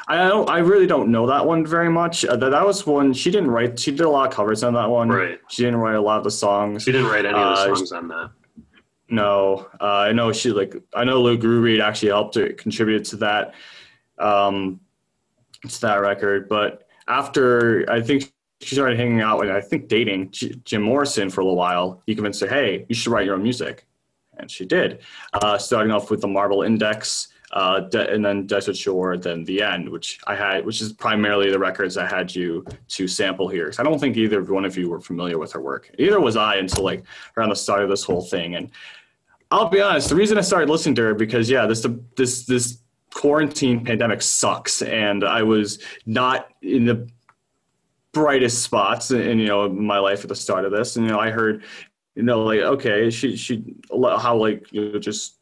I 0.07 0.27
don't. 0.27 0.49
I 0.49 0.59
really 0.59 0.87
don't 0.87 1.09
know 1.09 1.27
that 1.27 1.45
one 1.45 1.65
very 1.65 1.89
much. 1.89 2.25
Uh, 2.25 2.35
that, 2.35 2.49
that 2.49 2.65
was 2.65 2.85
one 2.85 3.13
she 3.13 3.31
didn't 3.31 3.51
write. 3.51 3.79
She 3.79 3.91
did 3.91 4.01
a 4.01 4.09
lot 4.09 4.29
of 4.29 4.35
covers 4.35 4.63
on 4.63 4.73
that 4.73 4.89
one. 4.89 5.09
Right. 5.09 5.39
She 5.49 5.63
didn't 5.63 5.79
write 5.79 5.95
a 5.95 6.01
lot 6.01 6.17
of 6.17 6.23
the 6.23 6.31
songs. 6.31 6.83
She 6.83 6.91
didn't 6.91 7.07
write 7.07 7.25
any 7.25 7.37
of 7.37 7.55
the 7.55 7.71
Uh, 7.71 7.75
songs 7.75 7.91
on 7.93 8.07
that. 8.09 8.31
No, 9.09 9.67
uh, 9.79 9.85
I 9.85 10.11
know 10.11 10.31
she 10.33 10.51
like 10.51 10.75
I 10.93 11.03
know 11.03 11.21
Lou 11.21 11.37
Reed 11.37 11.79
actually 11.79 12.09
helped 12.09 12.33
to 12.33 12.53
contributed 12.53 13.05
to 13.05 13.15
that, 13.17 13.53
um, 14.17 14.79
to 15.67 15.81
that 15.81 16.01
record. 16.01 16.49
But 16.49 16.87
after 17.07 17.85
I 17.89 18.01
think 18.01 18.33
she 18.61 18.75
started 18.75 18.97
hanging 18.97 19.21
out 19.21 19.41
and 19.41 19.51
I 19.51 19.61
think 19.61 19.87
dating 19.87 20.31
Jim 20.31 20.81
Morrison 20.81 21.29
for 21.29 21.41
a 21.41 21.43
little 21.43 21.57
while, 21.57 22.01
he 22.05 22.15
convinced 22.15 22.41
her, 22.41 22.47
"Hey, 22.47 22.85
you 22.89 22.95
should 22.95 23.11
write 23.11 23.25
your 23.25 23.35
own 23.35 23.43
music," 23.43 23.85
and 24.37 24.49
she 24.49 24.65
did. 24.65 24.99
Uh, 25.33 25.57
starting 25.57 25.91
off 25.91 26.09
with 26.09 26.21
the 26.21 26.27
Marble 26.27 26.63
Index, 26.63 27.27
uh, 27.53 27.81
De- 27.81 28.11
and 28.11 28.25
then 28.25 28.47
Desert 28.47 28.75
Shore, 28.75 29.15
then 29.15 29.43
The 29.43 29.61
End, 29.61 29.87
which 29.87 30.19
I 30.25 30.35
had, 30.35 30.65
which 30.65 30.81
is 30.81 30.91
primarily 30.91 31.51
the 31.51 31.59
records 31.59 31.97
I 31.97 32.07
had 32.07 32.33
you 32.35 32.65
to 32.89 33.07
sample 33.07 33.47
here. 33.47 33.67
'Cause 33.67 33.79
I 33.79 33.83
don't 33.83 33.99
think 33.99 34.17
either 34.17 34.41
one 34.43 34.65
of 34.65 34.75
you 34.75 34.89
were 34.89 34.99
familiar 34.99 35.37
with 35.37 35.51
her 35.53 35.61
work. 35.61 35.91
Either 35.99 36.19
was 36.19 36.35
I 36.35 36.55
until 36.55 36.83
like 36.83 37.03
around 37.37 37.49
the 37.49 37.55
start 37.55 37.83
of 37.83 37.89
this 37.89 38.03
whole 38.03 38.23
thing. 38.23 38.55
And 38.55 38.71
I'll 39.51 39.69
be 39.69 39.81
honest, 39.81 40.09
the 40.09 40.15
reason 40.15 40.39
I 40.39 40.41
started 40.41 40.67
listening 40.67 40.95
to 40.95 41.03
her 41.03 41.13
because 41.13 41.47
yeah, 41.47 41.67
this 41.67 41.85
this 42.15 42.45
this 42.45 42.79
quarantine 43.13 43.85
pandemic 43.85 44.23
sucks, 44.23 44.81
and 44.81 45.23
I 45.23 45.43
was 45.43 45.77
not 46.07 46.49
in 46.63 46.85
the 46.85 47.07
brightest 48.13 48.63
spots 48.63 49.11
in, 49.11 49.21
in 49.21 49.37
you 49.39 49.47
know 49.47 49.69
my 49.69 49.99
life 49.99 50.23
at 50.23 50.29
the 50.29 50.35
start 50.35 50.65
of 50.65 50.71
this. 50.71 50.95
And 50.95 51.05
you 51.05 51.11
know, 51.11 51.19
I 51.19 51.29
heard 51.29 51.63
you 52.15 52.23
know 52.23 52.43
like 52.43 52.61
okay, 52.61 53.11
she 53.11 53.35
she 53.35 53.75
how 53.91 54.37
like 54.37 54.71
you 54.71 54.91
know 54.91 54.97
just 54.99 55.37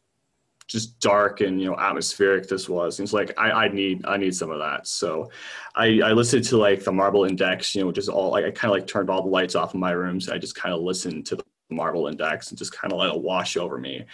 just 0.72 0.98
dark 1.00 1.42
and 1.42 1.60
you 1.60 1.70
know 1.70 1.76
atmospheric 1.78 2.48
this 2.48 2.68
was. 2.68 2.98
And 2.98 3.06
it's 3.06 3.12
like 3.12 3.32
I, 3.38 3.50
I 3.50 3.68
need 3.68 4.04
I 4.06 4.16
need 4.16 4.34
some 4.34 4.50
of 4.50 4.58
that. 4.58 4.86
So 4.86 5.30
I, 5.76 6.00
I 6.02 6.12
listened 6.12 6.44
to 6.44 6.56
like 6.56 6.82
the 6.82 6.92
Marble 6.92 7.24
Index, 7.24 7.74
you 7.74 7.84
know, 7.84 7.92
just 7.92 8.08
all 8.08 8.30
like 8.30 8.46
I 8.46 8.50
kind 8.50 8.72
of 8.72 8.80
like 8.80 8.86
turned 8.86 9.10
all 9.10 9.22
the 9.22 9.28
lights 9.28 9.54
off 9.54 9.74
in 9.74 9.80
my 9.80 9.92
room, 9.92 10.20
so 10.20 10.34
I 10.34 10.38
just 10.38 10.54
kind 10.54 10.74
of 10.74 10.80
listened 10.80 11.26
to 11.26 11.36
the 11.36 11.44
Marble 11.68 12.06
Index 12.06 12.48
and 12.48 12.58
just 12.58 12.72
kind 12.72 12.92
of 12.92 12.98
let 12.98 13.14
it 13.14 13.20
wash 13.20 13.56
over 13.56 13.78
me. 13.78 14.04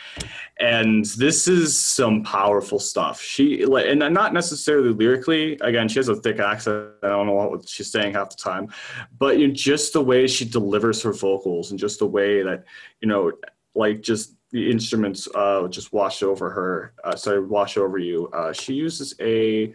And 0.59 1.05
this 1.05 1.47
is 1.47 1.79
some 1.79 2.25
powerful 2.25 2.81
stuff. 2.81 3.21
She 3.21 3.65
like 3.65 3.87
and 3.87 4.01
not 4.13 4.35
necessarily 4.35 4.91
lyrically. 4.91 5.59
Again, 5.61 5.89
she 5.89 6.01
has 6.01 6.09
a 6.09 6.17
thick 6.17 6.41
accent. 6.41 6.91
I 7.05 7.09
don't 7.09 7.27
know 7.27 7.35
what 7.35 7.69
she's 7.69 7.93
saying 7.93 8.15
half 8.15 8.31
the 8.31 8.37
time, 8.37 8.69
but 9.17 9.39
you 9.39 9.47
know, 9.47 9.55
just 9.55 9.93
the 9.93 10.03
way 10.03 10.27
she 10.27 10.45
delivers 10.45 11.03
her 11.03 11.13
vocals 11.13 11.71
and 11.71 11.79
just 11.79 12.01
the 12.01 12.07
way 12.07 12.43
that 12.43 12.65
you 13.01 13.07
know, 13.07 13.31
like 13.77 14.01
just 14.01 14.35
the 14.51 14.71
instruments 14.71 15.29
uh, 15.35 15.69
just 15.69 15.93
wash 15.93 16.23
over 16.23 16.51
her. 16.51 16.95
Uh, 17.05 17.17
sorry, 17.17 17.45
wash 17.45 17.77
over 17.77 17.99
you. 17.99 18.29
Uh, 18.29 18.53
she 18.53 18.75
uses 18.75 19.15
a 19.21 19.75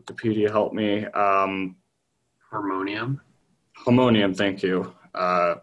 Wikipedia. 0.00 0.50
Help 0.50 0.72
me. 0.72 1.04
Um, 1.06 1.76
Harmonium. 2.50 3.20
Harmonium, 3.76 4.34
thank 4.34 4.62
you. 4.62 4.92
Uh, 5.14 5.56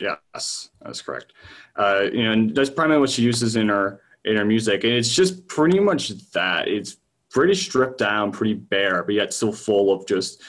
yes, 0.00 0.70
that's 0.82 1.02
correct. 1.02 1.32
Uh, 1.76 2.04
you 2.12 2.24
know, 2.24 2.32
and 2.32 2.54
that's 2.54 2.70
primarily 2.70 3.00
what 3.00 3.10
she 3.10 3.22
uses 3.22 3.56
in 3.56 3.68
her 3.68 4.00
in 4.24 4.36
her 4.36 4.44
music, 4.44 4.84
and 4.84 4.92
it's 4.92 5.14
just 5.14 5.46
pretty 5.46 5.78
much 5.78 6.08
that. 6.32 6.68
It's 6.68 6.96
pretty 7.30 7.54
stripped 7.54 7.98
down, 7.98 8.32
pretty 8.32 8.54
bare, 8.54 9.02
but 9.04 9.14
yet 9.14 9.32
still 9.32 9.52
full 9.52 9.92
of 9.92 10.06
just. 10.06 10.42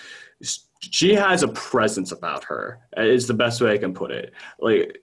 She 0.82 1.13
has 1.13 1.44
a 1.44 1.50
presence 1.50 2.13
about 2.13 2.44
her. 2.46 2.80
Is 2.98 3.28
the 3.28 3.34
best 3.34 3.62
way 3.62 3.74
I 3.74 3.78
can 3.78 3.94
put 3.94 4.12
it. 4.12 4.34
Like 4.60 5.00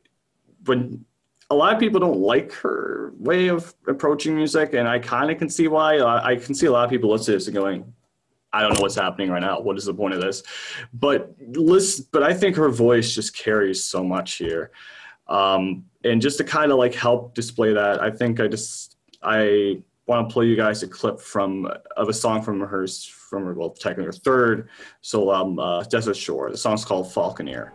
when 0.65 1.05
a 1.51 1.55
lot 1.55 1.73
of 1.73 1.79
people 1.79 2.01
don't 2.01 2.19
like 2.19 2.53
her 2.53 3.13
way 3.19 3.49
of 3.49 3.75
approaching 3.87 4.35
music, 4.35 4.75
and 4.75 4.89
I 4.89 4.99
kind 4.99 5.31
of 5.31 5.39
can 5.39 5.49
see 5.49 5.69
why. 5.69 6.01
I 6.01 6.37
can 6.37 6.55
see 6.55 6.67
a 6.67 6.73
lot 6.73 6.85
of 6.85 6.91
people 6.91 7.11
listening 7.11 7.35
to 7.35 7.39
this 7.39 7.47
and 7.47 7.55
going, 7.55 7.93
I 8.53 8.63
don't 8.63 8.75
know 8.75 8.81
what's 8.81 8.97
happening 8.97 9.31
right 9.31 9.43
now. 9.43 9.61
What 9.61 9.77
is 9.77 9.85
the 9.85 9.95
point 9.95 10.15
of 10.15 10.21
this? 10.21 10.43
But 10.93 11.35
listen, 11.53 12.07
but 12.11 12.23
I 12.23 12.33
think 12.33 12.57
her 12.57 12.71
voice 12.71 13.15
just 13.15 13.37
carries 13.37 13.85
so 13.85 14.03
much 14.03 14.35
here. 14.35 14.71
Um, 15.29 15.85
and 16.05 16.23
just 16.23 16.39
to 16.39 16.45
kind 16.45 16.73
of 16.73 16.79
like 16.79 16.95
help 16.95 17.35
display 17.35 17.73
that, 17.75 18.03
I 18.03 18.11
think 18.11 18.41
I 18.41 18.49
just 18.49 18.97
I 19.23 19.83
want 20.07 20.29
to 20.29 20.33
play 20.33 20.47
you 20.47 20.57
guys 20.57 20.83
a 20.83 20.89
clip 20.89 21.21
from 21.21 21.69
of 21.97 22.09
a 22.09 22.13
song 22.13 22.43
from 22.43 22.61
her 22.61 22.87
from 22.87 23.45
her 23.45 23.55
well 23.55 23.71
technically 23.71 24.07
her 24.07 24.13
third 24.13 24.69
solo 25.01 25.35
album, 25.35 25.59
uh, 25.59 25.83
Desert 25.85 26.17
Shore. 26.17 26.51
The 26.51 26.57
song's 26.57 26.85
called 26.85 27.13
Falconer. 27.13 27.73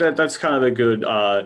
That 0.00 0.16
that's 0.16 0.36
kind 0.36 0.54
of 0.54 0.62
a 0.62 0.70
good 0.70 1.04
uh, 1.04 1.44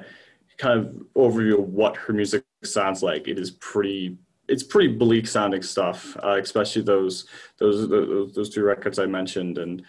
kind 0.57 0.79
of 0.79 0.95
overview 1.15 1.59
of 1.59 1.69
what 1.69 1.97
her 1.97 2.13
music 2.13 2.45
sounds 2.65 3.03
like. 3.03 3.29
It 3.29 3.39
is 3.39 3.51
pretty. 3.53 4.17
It's 4.47 4.63
pretty 4.63 4.89
bleak 4.89 5.27
sounding 5.27 5.63
stuff, 5.63 6.19
uh, 6.23 6.39
especially 6.41 6.83
those 6.83 7.27
those 7.59 7.89
those 7.89 8.35
those 8.35 8.51
two 8.51 8.63
records 8.63 8.99
I 8.99 9.07
mentioned, 9.07 9.57
and 9.57 9.83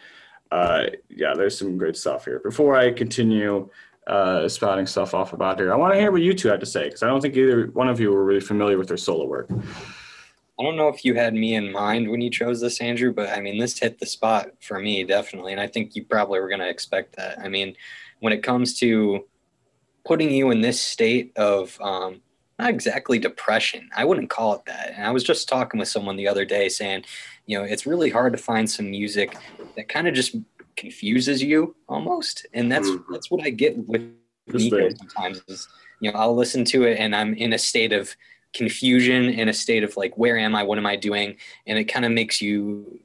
uh, 0.51 0.83
yeah, 1.09 1.33
there's 1.35 1.57
some 1.57 1.77
great 1.77 1.97
stuff 1.97 2.23
here. 2.23 2.39
Before 2.39 2.75
I 2.75 2.93
continue 2.93 3.69
uh, 4.07 4.47
spouting 4.47 4.85
stuff 4.85 5.13
off 5.13 5.33
about 5.33 5.59
her, 5.59 5.73
I 5.73 5.75
want 5.75 5.93
to 5.93 5.99
hear 5.99 6.11
what 6.11 6.21
you 6.21 6.33
two 6.33 6.47
had 6.47 6.61
to 6.61 6.65
say 6.65 6.85
because 6.85 7.03
I 7.03 7.07
don't 7.07 7.19
think 7.19 7.35
either 7.35 7.67
one 7.67 7.89
of 7.89 7.99
you 7.99 8.11
were 8.11 8.23
really 8.23 8.39
familiar 8.39 8.77
with 8.77 8.89
her 8.89 8.97
solo 8.97 9.25
work. 9.25 9.49
I 10.57 10.63
don't 10.63 10.77
know 10.77 10.87
if 10.87 11.03
you 11.03 11.15
had 11.15 11.33
me 11.33 11.55
in 11.55 11.71
mind 11.71 12.09
when 12.09 12.21
you 12.21 12.29
chose 12.29 12.61
this, 12.61 12.79
Andrew, 12.79 13.11
but 13.11 13.29
I 13.29 13.41
mean, 13.41 13.59
this 13.59 13.77
hit 13.77 13.99
the 13.99 14.05
spot 14.05 14.51
for 14.61 14.79
me, 14.79 15.03
definitely. 15.03 15.51
And 15.51 15.59
I 15.59 15.67
think 15.67 15.95
you 15.97 16.05
probably 16.05 16.39
were 16.39 16.47
going 16.47 16.61
to 16.61 16.69
expect 16.69 17.17
that. 17.17 17.39
I 17.39 17.49
mean, 17.49 17.75
when 18.25 18.33
it 18.33 18.41
comes 18.41 18.73
to 18.79 19.23
putting 20.03 20.31
you 20.31 20.49
in 20.49 20.59
this 20.59 20.81
state 20.81 21.31
of 21.35 21.79
um, 21.79 22.21
not 22.57 22.71
exactly 22.71 23.19
depression, 23.19 23.87
I 23.95 24.03
wouldn't 24.03 24.31
call 24.31 24.55
it 24.55 24.65
that. 24.65 24.93
And 24.95 25.05
I 25.05 25.11
was 25.11 25.23
just 25.23 25.47
talking 25.47 25.79
with 25.79 25.89
someone 25.89 26.15
the 26.15 26.27
other 26.27 26.43
day 26.43 26.67
saying, 26.67 27.05
you 27.45 27.55
know, 27.55 27.63
it's 27.63 27.85
really 27.85 28.09
hard 28.09 28.33
to 28.33 28.39
find 28.39 28.67
some 28.67 28.89
music 28.89 29.37
that 29.75 29.89
kind 29.89 30.07
of 30.07 30.15
just 30.15 30.35
confuses 30.75 31.43
you 31.43 31.75
almost. 31.87 32.47
And 32.51 32.71
that's, 32.71 32.89
Mhm. 32.89 33.03
that's 33.11 33.29
what 33.29 33.45
I 33.45 33.51
get 33.51 33.77
with 33.77 34.01
Nico 34.51 34.89
sometimes 34.97 35.43
is, 35.47 35.67
you 35.99 36.11
know, 36.11 36.17
I'll 36.17 36.35
listen 36.35 36.65
to 36.65 36.85
it 36.85 36.97
and 36.97 37.15
I'm 37.15 37.35
in 37.35 37.53
a 37.53 37.59
state 37.59 37.93
of 37.93 38.15
confusion, 38.53 39.29
in 39.29 39.49
a 39.49 39.53
state 39.53 39.83
of 39.83 39.95
like, 39.97 40.17
where 40.17 40.35
am 40.35 40.55
I? 40.55 40.63
What 40.63 40.79
am 40.79 40.87
I 40.87 40.95
doing? 40.95 41.37
And 41.67 41.77
it 41.77 41.85
kind 41.85 42.05
of 42.05 42.11
makes 42.11 42.41
you 42.41 42.99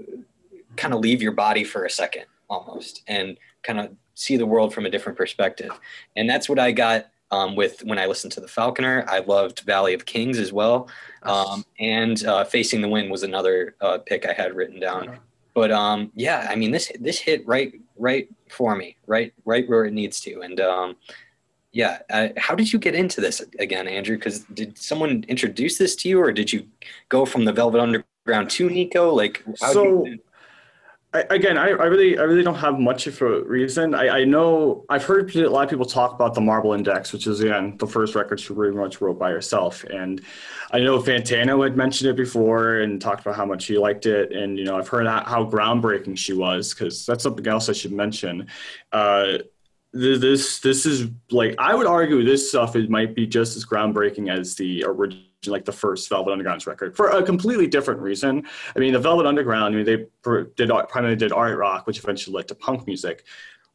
kind 0.77 0.95
of 0.95 1.01
leave 1.01 1.21
your 1.21 1.33
body 1.33 1.65
for 1.65 1.85
a 1.85 1.91
second 1.91 2.25
almost 2.49 3.03
and 3.07 3.37
kind 3.63 3.79
of 3.79 3.91
see 4.21 4.37
the 4.37 4.47
world 4.47 4.75
from 4.75 4.85
a 4.85 4.91
different 4.91 5.17
perspective. 5.17 5.71
And 6.15 6.29
that's 6.29 6.49
what 6.49 6.59
I 6.59 6.73
got 6.73 7.07
um, 7.31 7.57
with 7.57 7.83
when 7.85 7.99
I 7.99 8.07
listened 8.07 8.33
to 8.33 8.41
the 8.41 8.49
Falconer. 8.49 9.05
I 9.09 9.21
loved 9.21 9.61
Valley 9.61 9.95
of 9.95 10.05
Kings 10.05 10.39
as 10.39 10.53
well. 10.53 10.89
Um, 11.23 11.65
and 11.79 12.25
uh, 12.27 12.45
Facing 12.45 12.83
the 12.83 12.89
Wind 12.89 13.11
was 13.11 13.23
another 13.23 13.77
uh, 13.81 13.99
pick 13.99 14.27
I 14.27 14.35
had 14.35 14.55
written 14.55 14.79
down. 14.79 15.19
But 15.55 15.71
um, 15.71 16.13
yeah, 16.15 16.47
I 16.51 16.55
mean 16.55 16.71
this 16.71 16.93
this 17.01 17.19
hit 17.19 17.47
right 17.47 17.73
right 17.97 18.29
for 18.49 18.77
me, 18.77 18.97
right 19.07 19.33
right 19.45 19.69
where 19.69 19.85
it 19.85 19.93
needs 19.93 20.21
to. 20.21 20.41
And 20.43 20.61
um, 20.61 20.97
yeah, 21.73 21.99
uh, 22.11 22.29
how 22.37 22.55
did 22.55 22.73
you 22.73 22.79
get 22.79 22.95
into 22.95 23.21
this 23.21 23.43
again, 23.59 23.89
Andrew? 23.89 24.17
Because 24.17 24.41
did 24.41 24.77
someone 24.77 25.25
introduce 25.29 25.79
this 25.79 25.97
to 25.97 26.09
you, 26.09 26.21
or 26.21 26.31
did 26.33 26.53
you 26.53 26.67
go 27.09 27.25
from 27.25 27.45
the 27.45 27.53
Velvet 27.53 27.81
Underground 27.81 28.51
to 28.51 28.69
Nico? 28.69 29.15
Like, 29.15 29.43
how 29.61 29.73
So- 29.73 30.05
did 30.05 30.13
you, 30.13 30.19
I, 31.13 31.25
again, 31.31 31.59
I, 31.59 31.71
I 31.71 31.87
really, 31.87 32.19
I 32.19 32.23
really 32.23 32.45
don't 32.45 32.57
have 32.57 32.79
much 32.79 33.09
of 33.09 33.21
a 33.21 33.43
reason. 33.43 33.95
I, 33.95 34.21
I 34.21 34.25
know 34.25 34.85
I've 34.89 35.03
heard 35.03 35.35
a 35.35 35.51
lot 35.51 35.65
of 35.65 35.71
people 35.71 35.85
talk 35.85 36.13
about 36.15 36.35
the 36.35 36.41
Marble 36.41 36.73
Index, 36.73 37.13
which 37.13 37.27
is 37.27 37.41
again 37.41 37.77
the 37.79 37.87
first 37.87 38.15
record 38.15 38.39
she 38.39 38.55
pretty 38.55 38.77
much 38.77 39.01
wrote 39.01 39.19
by 39.19 39.31
herself. 39.31 39.83
And 39.85 40.21
I 40.71 40.79
know 40.79 41.01
Fantano 41.01 41.65
had 41.65 41.77
mentioned 41.77 42.11
it 42.11 42.17
before 42.17 42.81
and 42.81 43.01
talked 43.01 43.23
about 43.23 43.35
how 43.35 43.45
much 43.45 43.67
he 43.67 43.77
liked 43.77 44.07
it. 44.07 44.33
And 44.33 44.57
you 44.57 44.65
know, 44.65 44.79
I've 44.79 44.87
heard 44.87 45.09
how, 45.09 45.25
how 45.25 45.45
groundbreaking 45.45 46.17
she 46.17 46.33
was 46.33 46.73
because 46.73 47.05
that's 47.07 47.25
something 47.25 47.47
else 47.47 47.69
I 47.69 47.73
should 47.73 47.93
mention. 47.93 48.47
Uh, 48.93 49.39
this, 49.93 50.61
this 50.61 50.87
is 50.87 51.09
like 51.33 51.57
I 51.59 51.75
would 51.75 51.89
argue 51.89 52.23
this 52.25 52.49
stuff 52.49 52.77
it 52.77 52.89
might 52.89 53.17
be 53.17 53.27
just 53.27 53.57
as 53.57 53.65
groundbreaking 53.65 54.31
as 54.31 54.55
the 54.55 54.85
original. 54.87 55.25
Like 55.47 55.65
the 55.65 55.73
first 55.73 56.09
Velvet 56.09 56.33
Underground's 56.33 56.67
record 56.67 56.95
for 56.95 57.09
a 57.09 57.23
completely 57.23 57.67
different 57.67 58.01
reason. 58.01 58.47
I 58.77 58.79
mean, 58.79 58.93
the 58.93 58.99
Velvet 58.99 59.27
Underground, 59.27 59.75
I 59.75 59.83
mean, 59.83 59.87
they 59.87 60.07
did 60.57 60.71
primarily 60.89 61.17
did 61.17 61.33
art 61.33 61.57
rock, 61.57 61.87
which 61.87 61.99
eventually 61.99 62.37
led 62.37 62.49
to 62.49 62.55
punk 62.55 62.87
music. 62.87 63.25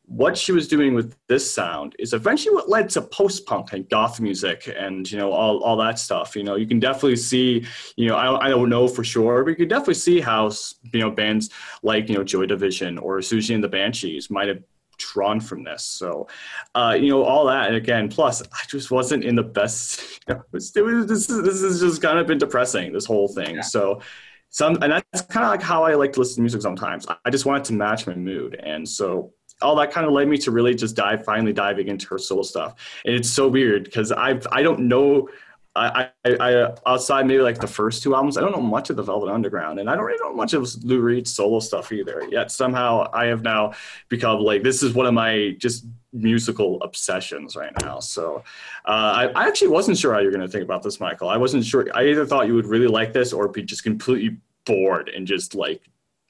What 0.07 0.37
she 0.37 0.51
was 0.51 0.67
doing 0.67 0.93
with 0.93 1.15
this 1.27 1.51
sound 1.51 1.95
is 1.97 2.13
eventually 2.13 2.53
what 2.53 2.69
led 2.69 2.89
to 2.89 3.01
post 3.01 3.47
punk 3.47 3.73
and 3.73 3.89
goth 3.89 4.19
music 4.19 4.71
and 4.77 5.11
you 5.11 5.17
know 5.17 5.31
all, 5.31 5.63
all 5.63 5.75
that 5.77 5.97
stuff. 5.97 6.35
You 6.35 6.43
know, 6.43 6.55
you 6.55 6.67
can 6.67 6.79
definitely 6.79 7.15
see. 7.15 7.65
You 7.95 8.09
know, 8.09 8.15
I, 8.15 8.45
I 8.45 8.49
don't 8.49 8.69
know 8.69 8.87
for 8.87 9.03
sure, 9.03 9.43
but 9.43 9.49
you 9.49 9.55
can 9.55 9.67
definitely 9.67 9.95
see 9.95 10.21
how 10.21 10.51
you 10.93 10.99
know 10.99 11.09
bands 11.09 11.49
like 11.81 12.07
you 12.07 12.15
know 12.15 12.23
Joy 12.23 12.45
Division 12.45 12.99
or 12.99 13.17
Siouxsie 13.17 13.55
and 13.55 13.63
the 13.63 13.67
Banshees 13.67 14.29
might 14.29 14.47
have 14.47 14.61
drawn 14.97 15.39
from 15.39 15.63
this. 15.63 15.83
So, 15.83 16.27
uh, 16.73 16.97
you 16.99 17.09
know, 17.09 17.23
all 17.23 17.45
that. 17.45 17.67
And 17.67 17.75
again, 17.75 18.09
plus, 18.09 18.41
I 18.41 18.65
just 18.67 18.91
wasn't 18.91 19.23
in 19.23 19.35
the 19.35 19.43
best. 19.43 20.01
You 20.27 20.33
know, 20.33 20.41
it 20.41 20.53
was, 20.53 20.75
it 20.75 20.83
was, 20.83 21.05
this, 21.05 21.29
is, 21.29 21.43
this 21.43 21.61
has 21.61 21.79
just 21.79 22.01
kind 22.01 22.17
of 22.17 22.25
been 22.25 22.39
depressing, 22.39 22.91
this 22.91 23.05
whole 23.05 23.27
thing. 23.27 23.57
Yeah. 23.57 23.61
So, 23.61 24.01
some, 24.49 24.81
and 24.81 24.91
that's 24.91 25.21
kind 25.21 25.45
of 25.45 25.51
like 25.51 25.61
how 25.61 25.83
I 25.83 25.93
like 25.93 26.13
to 26.13 26.19
listen 26.19 26.37
to 26.37 26.41
music 26.41 26.63
sometimes. 26.63 27.05
I 27.23 27.29
just 27.29 27.45
wanted 27.45 27.63
to 27.65 27.73
match 27.73 28.07
my 28.07 28.15
mood. 28.15 28.55
And 28.55 28.89
so, 28.89 29.33
all 29.61 29.75
that 29.75 29.91
kind 29.91 30.05
of 30.05 30.13
led 30.13 30.27
me 30.27 30.37
to 30.39 30.51
really 30.51 30.73
just 30.73 30.95
dive, 30.95 31.23
finally 31.23 31.53
diving 31.53 31.87
into 31.87 32.07
her 32.07 32.17
soul 32.17 32.43
stuff. 32.43 32.73
And 33.05 33.15
it's 33.15 33.29
so 33.29 33.47
weird 33.47 33.83
because 33.83 34.11
I, 34.11 34.39
I 34.51 34.63
don't 34.63 34.81
know. 34.81 35.29
I, 35.75 36.09
I, 36.23 36.37
I, 36.39 36.73
outside 36.85 37.27
maybe 37.27 37.41
like 37.41 37.59
the 37.59 37.67
first 37.67 38.01
two 38.01 38.15
albums, 38.15 38.37
I 38.37 38.41
don't 38.41 38.53
know 38.53 38.61
much 38.61 38.89
of 38.89 38.95
the 38.95 39.03
Velvet 39.03 39.29
Underground, 39.29 39.79
and 39.79 39.89
I 39.89 39.95
don't 39.95 40.05
really 40.05 40.19
know 40.21 40.33
much 40.33 40.53
of 40.53 40.67
Lou 40.85 41.01
Reed's 41.01 41.33
solo 41.33 41.59
stuff 41.59 41.91
either. 41.91 42.23
Yet 42.29 42.49
somehow 42.49 43.09
I 43.13 43.25
have 43.25 43.43
now 43.43 43.73
become 44.07 44.39
like 44.39 44.63
this 44.63 44.81
is 44.81 44.93
one 44.93 45.05
of 45.05 45.13
my 45.13 45.55
just 45.59 45.85
musical 46.13 46.81
obsessions 46.81 47.57
right 47.57 47.73
now. 47.81 47.99
So 47.99 48.43
uh, 48.85 48.89
I, 48.89 49.25
I 49.35 49.47
actually 49.47 49.67
wasn't 49.67 49.97
sure 49.97 50.13
how 50.13 50.21
you're 50.21 50.31
going 50.31 50.45
to 50.45 50.47
think 50.47 50.63
about 50.63 50.81
this, 50.81 50.99
Michael. 51.01 51.27
I 51.27 51.37
wasn't 51.37 51.65
sure. 51.65 51.85
I 51.93 52.07
either 52.07 52.25
thought 52.25 52.47
you 52.47 52.55
would 52.55 52.67
really 52.67 52.87
like 52.87 53.11
this 53.11 53.33
or 53.33 53.49
be 53.49 53.61
just 53.61 53.83
completely 53.83 54.37
bored 54.65 55.09
and 55.09 55.27
just 55.27 55.55
like 55.55 55.81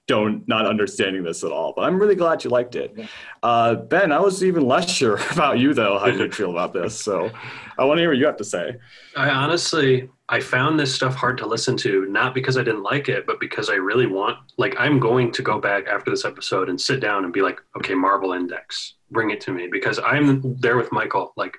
don't 0.08 0.48
not 0.48 0.66
understanding 0.66 1.24
this 1.24 1.44
at 1.44 1.52
all. 1.52 1.74
But 1.76 1.84
I'm 1.84 2.00
really 2.00 2.16
glad 2.16 2.44
you 2.44 2.50
liked 2.50 2.76
it. 2.76 2.96
Uh, 3.42 3.76
ben, 3.76 4.12
I 4.12 4.20
was 4.20 4.44
even 4.44 4.68
less 4.68 4.90
sure 4.90 5.20
about 5.32 5.60
you 5.60 5.74
though 5.74 5.98
how 5.98 6.08
you'd 6.08 6.36
feel 6.36 6.52
about 6.52 6.74
this. 6.74 7.00
So 7.00 7.32
I 7.78 7.84
want 7.86 7.98
to 7.98 8.02
hear 8.02 8.10
what 8.10 8.18
you 8.18 8.26
have 8.26 8.38
to 8.38 8.44
say. 8.44 8.76
I 9.16 9.30
honestly, 9.30 10.10
I 10.30 10.40
found 10.40 10.80
this 10.80 10.94
stuff 10.94 11.14
hard 11.16 11.38
to 11.40 11.46
listen 11.46 11.78
to, 11.78 12.06
not 12.08 12.34
because 12.34 12.58
I 12.58 12.64
didn't 12.64 12.84
like 12.84 13.10
it, 13.10 13.28
but 13.28 13.40
because 13.40 13.70
I 13.70 13.76
really 13.76 14.08
want, 14.08 14.38
like, 14.58 14.76
I'm 14.80 15.00
going 15.00 15.32
to 15.34 15.42
go 15.44 15.60
back 15.60 15.86
after 15.88 16.10
this 16.10 16.26
episode 16.26 16.68
and 16.68 16.82
sit 16.82 17.00
down 17.00 17.26
and 17.26 17.34
be 17.34 17.44
like, 17.44 17.60
okay, 17.78 17.94
Marble 17.94 18.34
Index, 18.34 18.96
bring 19.12 19.30
it 19.30 19.40
to 19.42 19.52
me, 19.52 19.68
because 19.72 20.00
I'm 20.00 20.56
there 20.60 20.78
with 20.78 20.92
Michael. 20.92 21.32
Like, 21.36 21.56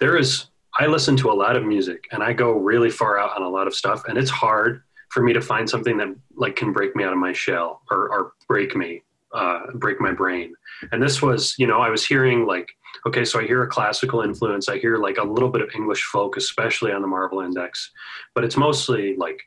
there 0.00 0.16
is, 0.16 0.46
I 0.76 0.86
listen 0.86 1.16
to 1.18 1.30
a 1.30 1.34
lot 1.34 1.54
of 1.54 1.64
music 1.64 2.04
and 2.10 2.20
I 2.20 2.32
go 2.32 2.52
really 2.52 2.90
far 2.90 3.16
out 3.16 3.36
on 3.36 3.42
a 3.42 3.48
lot 3.48 3.68
of 3.68 3.74
stuff, 3.76 4.04
and 4.08 4.18
it's 4.18 4.30
hard 4.30 4.82
for 5.14 5.22
me 5.22 5.32
to 5.32 5.40
find 5.40 5.70
something 5.70 5.96
that 5.96 6.08
like 6.36 6.56
can 6.56 6.72
break 6.72 6.94
me 6.96 7.04
out 7.04 7.12
of 7.12 7.18
my 7.18 7.32
shell 7.32 7.82
or, 7.90 8.08
or 8.08 8.32
break 8.48 8.74
me, 8.74 9.02
uh, 9.32 9.60
break 9.74 10.00
my 10.00 10.12
brain. 10.12 10.52
And 10.90 11.00
this 11.00 11.22
was, 11.22 11.54
you 11.56 11.66
know, 11.68 11.78
I 11.80 11.88
was 11.88 12.04
hearing 12.04 12.46
like 12.46 12.68
okay, 13.06 13.24
so 13.24 13.40
I 13.40 13.44
hear 13.46 13.62
a 13.62 13.68
classical 13.68 14.22
influence. 14.22 14.68
I 14.68 14.78
hear 14.78 14.96
like 14.98 15.18
a 15.18 15.24
little 15.24 15.50
bit 15.50 15.62
of 15.62 15.68
English 15.74 16.02
folk, 16.04 16.36
especially 16.36 16.92
on 16.92 17.02
the 17.02 17.08
Marble 17.08 17.40
Index, 17.40 17.90
but 18.34 18.44
it's 18.44 18.56
mostly 18.56 19.16
like, 19.16 19.40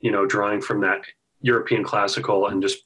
you 0.00 0.10
know, 0.10 0.24
drawing 0.26 0.60
from 0.60 0.80
that 0.82 1.00
European 1.42 1.82
classical 1.84 2.48
and 2.48 2.62
just 2.62 2.84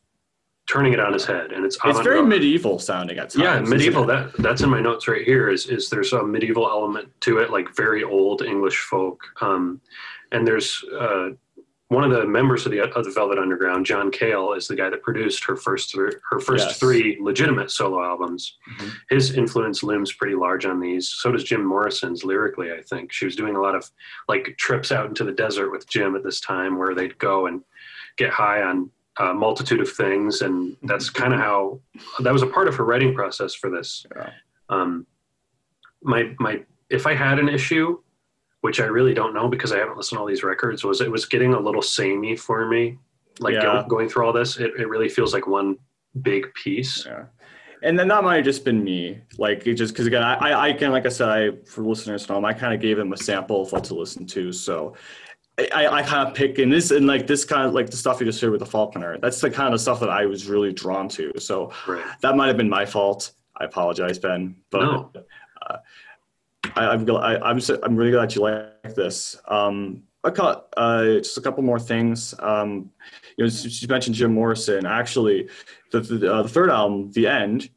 turning 0.69 0.93
it 0.93 1.01
on 1.01 1.13
his 1.13 1.25
head. 1.25 1.53
And 1.53 1.65
it's 1.65 1.77
It's 1.77 2.01
very 2.01 2.19
avant-garde. 2.19 2.29
medieval 2.29 2.79
sounding 2.79 3.19
at 3.19 3.31
times. 3.31 3.43
Yeah, 3.45 3.61
medieval. 3.61 4.05
That 4.07 4.33
that's 4.39 4.63
in 4.63 4.71
my 4.71 4.81
notes 4.81 5.09
right 5.09 5.25
here. 5.25 5.49
Is 5.49 5.67
is 5.67 5.89
there's 5.91 6.13
a 6.13 6.23
medieval 6.23 6.67
element 6.69 7.09
to 7.23 7.39
it, 7.39 7.51
like 7.51 7.75
very 7.77 8.03
old 8.03 8.43
English 8.43 8.79
folk, 8.79 9.21
um, 9.41 9.81
and 10.33 10.47
there's 10.47 10.83
uh, 10.99 11.31
one 11.93 12.05
of 12.05 12.11
the 12.11 12.27
members 12.27 12.65
of 12.65 12.73
the 12.73 12.81
of 12.81 13.05
the 13.05 13.11
Velvet 13.11 13.39
Underground, 13.39 13.85
John 13.87 14.11
Cale, 14.11 14.55
is 14.55 14.67
the 14.67 14.75
guy 14.77 14.89
that 14.91 15.03
produced 15.03 15.45
her 15.45 15.57
first 15.57 15.95
her 15.95 16.41
first 16.41 16.69
Yes. 16.69 16.79
three 16.81 17.19
legitimate 17.21 17.71
solo 17.71 18.03
albums. 18.03 18.57
Mhm. 18.79 18.91
His 19.11 19.37
influence 19.37 19.83
looms 19.83 20.13
pretty 20.13 20.35
large 20.35 20.65
on 20.65 20.81
these. 20.81 21.09
So 21.11 21.31
does 21.33 21.45
Jim 21.45 21.65
Morrison's 21.65 22.25
lyrically. 22.25 22.73
I 22.73 22.81
think 22.83 23.13
she 23.13 23.25
was 23.27 23.37
doing 23.37 23.57
a 23.57 23.61
lot 23.61 23.75
of 23.75 23.89
like 24.29 24.55
trips 24.59 24.91
out 24.91 25.07
into 25.07 25.23
the 25.25 25.33
desert 25.33 25.71
with 25.71 25.89
Jim 25.89 26.17
at 26.17 26.25
this 26.25 26.41
time, 26.41 26.79
where 26.79 26.95
they'd 26.95 27.19
go 27.19 27.47
and 27.47 27.63
get 28.17 28.31
high 28.31 28.63
on 28.63 28.91
a 29.19 29.35
multitude 29.35 29.81
of 29.81 29.91
things, 29.93 30.41
and 30.43 30.77
that's 30.85 31.11
kind 31.23 31.35
of 31.35 31.41
how 31.41 31.81
that 32.21 32.33
was 32.33 32.43
a 32.43 32.47
part 32.47 32.69
of 32.69 32.75
her 32.77 32.85
writing 32.85 33.15
process 33.15 33.55
for 33.55 33.69
this. 33.71 34.07
Yeah. 34.17 34.31
Um, 34.71 35.07
my 36.03 36.35
my 36.41 36.65
if 36.91 37.07
I 37.07 37.15
had 37.15 37.39
an 37.39 37.49
issue, 37.49 38.02
which 38.63 38.81
I 38.81 38.87
really 38.87 39.15
don't 39.15 39.35
know 39.35 39.47
because 39.49 39.71
I 39.73 39.79
haven't 39.79 39.97
listened 39.97 40.17
to 40.17 40.21
all 40.21 40.27
these 40.27 40.43
records, 40.43 40.83
was 40.83 41.01
it 41.01 41.11
was 41.11 41.27
getting 41.27 41.53
a 41.55 41.61
little 41.61 41.83
samey 41.83 42.35
for 42.37 42.67
me. 42.67 42.99
Like 43.39 43.55
Yeah. 43.55 43.63
go, 43.63 43.85
going 43.89 44.09
through 44.09 44.27
all 44.27 44.33
this, 44.33 44.57
it, 44.57 44.73
it 44.79 44.89
really 44.89 45.09
feels 45.09 45.33
like 45.35 45.47
one 45.47 45.77
big 46.23 46.53
piece. 46.55 47.05
Yeah. 47.07 47.25
And 47.83 47.99
then 47.99 48.07
that 48.09 48.23
might 48.23 48.37
have 48.37 48.45
just 48.45 48.65
been 48.65 48.83
me. 48.85 49.21
Like 49.39 49.67
it 49.67 49.75
just 49.75 49.93
because 49.95 50.07
again, 50.07 50.23
I, 50.23 50.35
I 50.51 50.69
I 50.69 50.73
can 50.73 50.93
like 50.93 51.07
I 51.07 51.09
said, 51.09 51.29
I 51.29 51.51
for 51.67 51.83
listeners 51.83 52.23
at 52.25 52.31
home, 52.31 52.45
I 52.45 52.53
kind 52.53 52.73
of 52.73 52.81
gave 52.81 52.97
them 52.97 53.13
a 53.13 53.17
sample 53.17 53.63
of 53.63 53.73
what 53.73 53.85
to 53.85 53.95
listen 53.95 54.27
to. 54.29 54.53
So 54.53 54.95
I, 55.75 55.87
I 55.89 56.03
kind 56.03 56.29
of 56.29 56.35
pick 56.35 56.59
and 56.59 56.73
this 56.73 56.93
and 56.93 57.07
like 57.07 57.27
this 57.27 57.45
kind 57.45 57.67
of 57.67 57.75
like 57.75 57.91
the 57.91 57.97
stuff 57.97 58.21
you 58.21 58.27
just 58.27 58.41
heard 58.41 58.53
with 58.53 58.61
the 58.61 58.67
Falconer. 58.67 59.19
That's 59.19 59.41
the 59.41 59.51
kind 59.51 59.75
of 59.75 59.81
stuff 59.81 59.99
that 60.01 60.09
I 60.11 60.25
was 60.27 60.47
really 60.49 60.73
drawn 60.73 61.09
to. 61.11 61.33
So 61.39 61.73
Right. 61.89 62.05
that 62.21 62.37
might 62.37 62.47
have 62.47 62.57
been 62.57 62.71
my 62.71 62.87
fault. 62.87 63.33
I 63.61 63.65
apologize, 63.65 64.19
Ben. 64.19 64.55
But 64.71 64.81
No. 64.83 65.13
uh, 65.69 65.77
I, 66.77 66.87
I'm 66.87 67.07
gl- 67.07 67.23
I, 67.23 67.37
I'm 67.39 67.61
so, 67.61 67.79
I'm 67.83 67.97
really 67.97 68.13
glad 68.13 68.35
you 68.35 68.43
like 68.43 68.95
this. 68.95 69.37
Um, 69.47 70.03
I 70.25 70.31
caught 70.31 70.69
uh, 70.77 71.05
just 71.19 71.37
a 71.37 71.41
couple 71.41 71.63
more 71.63 71.81
things. 71.81 72.35
Um, 72.39 72.91
you 73.37 73.45
know, 73.45 73.51
she 73.51 73.87
mentioned 73.87 74.15
Jim 74.15 74.35
Morrison. 74.35 74.87
Actually, 74.87 75.49
the 75.91 76.01
the, 76.01 76.33
uh, 76.33 76.43
the 76.43 76.49
third 76.49 76.71
album, 76.71 77.11
The 77.13 77.27
End, 77.27 77.69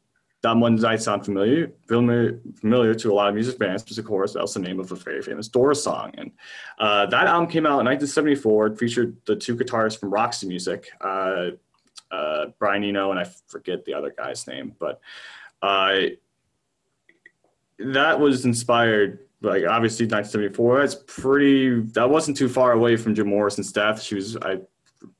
that 0.42 0.56
one 0.56 0.80
might 0.80 1.02
sound 1.02 1.24
familiar, 1.24 1.72
familiar, 1.88 2.40
familiar 2.60 2.94
to 2.94 3.12
a 3.12 3.14
lot 3.14 3.28
of 3.28 3.34
music 3.34 3.58
fans, 3.58 3.82
because 3.82 3.98
of 3.98 4.04
course 4.04 4.34
that's 4.34 4.54
the 4.54 4.60
name 4.60 4.78
of 4.78 4.92
a 4.92 4.94
very 4.96 5.20
famous 5.22 5.48
Doors 5.48 5.82
song. 5.82 6.12
And 6.16 6.30
uh, 6.78 7.06
that 7.06 7.26
album 7.26 7.50
came 7.50 7.66
out 7.66 7.80
in 7.80 7.86
1974. 7.86 8.66
It 8.68 8.78
featured 8.78 9.16
the 9.26 9.34
two 9.34 9.56
guitarists 9.56 9.98
from 9.98 10.10
Roxy 10.10 10.46
Music, 10.46 10.88
uh, 11.00 11.50
uh, 12.12 12.46
Brian 12.58 12.84
Eno, 12.84 13.10
and 13.10 13.18
I 13.18 13.24
forget 13.48 13.84
the 13.84 13.94
other 13.94 14.14
guy's 14.16 14.46
name, 14.46 14.74
but 14.78 15.00
uh, 15.62 15.96
that 17.78 18.18
was 18.18 18.44
inspired 18.44 19.20
like 19.42 19.64
obviously 19.66 20.06
1974 20.06 20.80
that's 20.80 20.96
pretty 21.06 21.80
that 21.92 22.08
wasn't 22.08 22.36
too 22.36 22.48
far 22.48 22.72
away 22.72 22.96
from 22.96 23.14
jim 23.14 23.28
morrison's 23.28 23.72
death. 23.72 24.02
She 24.02 24.14
was 24.14 24.36
i 24.38 24.58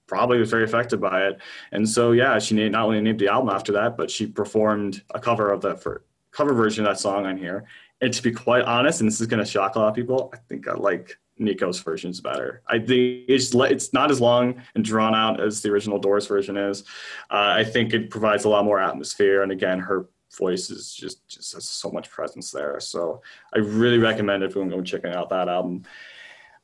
probably 0.07 0.39
was 0.39 0.51
very 0.51 0.63
affected 0.63 1.01
by 1.01 1.27
it. 1.27 1.41
And 1.73 1.89
so 1.89 2.13
yeah 2.13 2.39
she 2.39 2.69
not 2.69 2.87
only 2.87 3.01
named 3.01 3.19
the 3.19 3.29
album 3.29 3.51
after 3.51 3.73
that 3.73 3.97
but 3.97 4.11
she 4.11 4.27
performed 4.27 5.03
a 5.15 5.21
cover 5.21 5.51
of 5.51 5.61
that 5.63 5.83
for 5.83 6.05
cover 6.31 6.55
version 6.55 6.87
of 6.87 6.93
that 6.93 7.01
song 7.01 7.27
on 7.27 7.37
here. 7.37 7.65
And 8.01 8.13
to 8.13 8.23
be 8.23 8.33
quite 8.33 8.65
honest 8.65 9.01
and 9.01 9.11
this 9.11 9.21
is 9.21 9.27
going 9.27 9.45
to 9.45 9.51
shock 9.51 9.77
a 9.77 9.79
lot 9.79 9.89
of 9.89 9.95
people 9.95 10.31
i 10.35 10.39
think 10.49 10.69
i 10.69 10.75
like 10.75 11.19
nico's 11.39 11.81
version's 11.81 12.21
better. 12.21 12.63
I 12.67 12.79
think 12.79 13.25
it's 13.29 13.55
it's 13.55 13.93
not 13.93 14.11
as 14.11 14.21
long 14.21 14.63
and 14.75 14.83
drawn 14.83 15.15
out 15.15 15.41
as 15.41 15.61
the 15.61 15.71
original 15.71 15.99
doors 15.99 16.27
version 16.27 16.57
is. 16.57 16.83
Uh, 17.31 17.53
i 17.61 17.65
think 17.65 17.93
it 17.93 18.11
provides 18.11 18.45
a 18.45 18.49
lot 18.49 18.65
more 18.65 18.81
atmosphere 18.81 19.43
and 19.43 19.53
again 19.53 19.79
her 19.79 20.09
voice 20.37 20.71
is 20.71 20.95
just 20.95 21.27
just 21.29 21.55
has 21.55 21.69
so 21.69 21.91
much 21.91 22.11
presence 22.11 22.51
there 22.51 22.79
so 22.81 23.23
I 23.55 23.59
really 23.59 23.99
recommend 23.99 24.43
everyone 24.43 24.71
go 24.71 24.83
checking 24.83 25.13
out 25.13 25.29
that 25.31 25.49
album. 25.49 25.85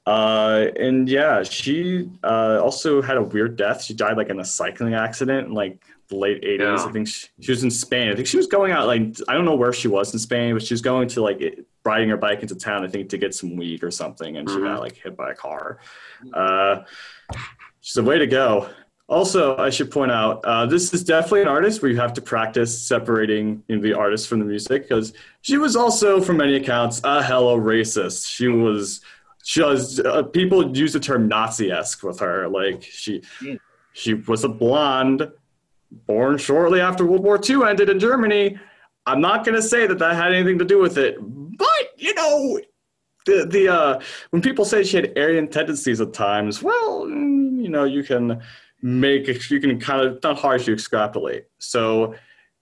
Uh, 0.04 0.66
and 0.80 1.08
yeah, 1.08 1.44
she 1.44 2.10
uh, 2.24 2.58
also 2.60 3.00
had 3.00 3.16
a 3.16 3.22
weird 3.22 3.54
death. 3.56 3.82
She 3.84 3.94
died 3.94 4.16
like 4.16 4.30
in 4.30 4.40
a 4.40 4.44
cycling 4.44 4.94
accident 4.94 5.46
in 5.46 5.54
like 5.54 5.84
the 6.08 6.16
late 6.16 6.42
80s. 6.42 6.58
Yeah. 6.58 6.84
I 6.88 6.90
think 6.92 7.06
she, 7.06 7.28
she 7.40 7.52
was 7.52 7.62
in 7.62 7.70
Spain. 7.70 8.10
I 8.10 8.16
think 8.16 8.26
she 8.26 8.36
was 8.36 8.48
going 8.48 8.72
out 8.72 8.88
like 8.88 9.02
I 9.28 9.34
don't 9.34 9.44
know 9.44 9.54
where 9.54 9.72
she 9.72 9.86
was 9.86 10.12
in 10.12 10.18
Spain, 10.18 10.54
but 10.54 10.62
she 10.64 10.74
was 10.74 10.82
going 10.82 11.06
to 11.10 11.22
like 11.22 11.40
it- 11.40 11.66
riding 11.84 12.08
her 12.08 12.16
bike 12.16 12.42
into 12.42 12.56
town. 12.56 12.84
I 12.84 12.88
think 12.88 13.10
to 13.10 13.18
get 13.18 13.32
some 13.32 13.54
weed 13.54 13.84
or 13.84 13.90
something, 13.92 14.36
and 14.36 14.48
she 14.50 14.56
Mhm. 14.56 14.64
got 14.64 14.80
like 14.80 14.96
hit 14.96 15.16
by 15.16 15.30
a 15.30 15.34
car. 15.36 15.78
Uh, 16.34 16.82
she's 17.80 17.96
a 17.96 18.02
way 18.02 18.18
to 18.18 18.26
go. 18.26 18.68
Also, 19.08 19.56
I 19.56 19.68
should 19.70 19.90
point 19.90 20.10
out 20.10 20.40
uh, 20.44 20.64
this 20.64 20.94
is 20.94 21.04
definitely 21.04 21.42
an 21.42 21.48
artist 21.48 21.82
where 21.82 21.90
you 21.90 21.98
have 21.98 22.14
to 22.14 22.22
practice 22.22 22.86
separating 22.86 23.62
you 23.68 23.76
know, 23.76 23.82
the 23.82 23.92
artist 23.92 24.28
from 24.28 24.38
the 24.38 24.44
music 24.46 24.82
because 24.88 25.12
she 25.42 25.58
was 25.58 25.76
also, 25.76 26.20
from 26.20 26.38
many 26.38 26.54
accounts, 26.54 27.00
a 27.04 27.22
hella 27.22 27.56
racist. 27.58 28.26
She 28.28 28.48
was 28.48 29.00
just 29.44 30.00
uh, 30.00 30.22
people 30.22 30.74
use 30.76 30.92
the 30.92 31.00
term 31.00 31.28
Nazi-esque 31.28 32.02
with 32.02 32.20
her. 32.20 32.48
Like 32.48 32.82
she, 32.84 33.22
Mm. 33.40 33.58
she 33.92 34.14
was 34.14 34.44
a 34.44 34.48
blonde, 34.48 35.30
born 36.06 36.38
shortly 36.38 36.80
after 36.80 37.04
World 37.04 37.24
War 37.24 37.38
II 37.46 37.64
ended 37.68 37.90
in 37.90 37.98
Germany. 37.98 38.58
I'm 39.04 39.20
not 39.20 39.44
going 39.44 39.56
to 39.56 39.62
say 39.62 39.86
that 39.88 39.98
that 39.98 40.14
had 40.14 40.32
anything 40.32 40.58
to 40.60 40.64
do 40.64 40.78
with 40.78 40.96
it, 40.96 41.16
but 41.20 41.68
you 41.96 42.14
know, 42.14 42.60
the 43.26 43.46
the 43.46 43.68
uh, 43.68 44.00
when 44.30 44.40
people 44.40 44.64
say 44.64 44.84
she 44.84 44.96
had 44.96 45.18
Aryan 45.18 45.48
tendencies 45.48 46.00
at 46.00 46.12
times, 46.14 46.62
well, 46.62 47.04
mm, 47.04 47.60
you 47.62 47.68
know, 47.68 47.82
you 47.84 48.04
can 48.04 48.40
make 48.82 49.50
you 49.50 49.60
can 49.60 49.78
kind 49.78 50.06
of 50.06 50.22
not 50.22 50.38
hard 50.38 50.60
to 50.62 50.72
extrapolate. 50.72 51.46
So, 51.58 52.14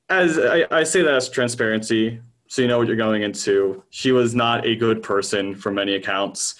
as 0.08 0.38
I, 0.38 0.66
I 0.70 0.84
say 0.84 1.02
that 1.02 1.14
as 1.14 1.28
transparency, 1.28 2.20
so 2.48 2.62
you 2.62 2.68
know 2.68 2.78
what 2.78 2.88
you're 2.88 2.96
going 2.96 3.22
into. 3.22 3.82
She 3.90 4.12
was 4.12 4.34
not 4.34 4.66
a 4.66 4.76
good 4.76 5.02
person 5.02 5.54
for 5.54 5.70
many 5.70 5.94
accounts. 5.94 6.56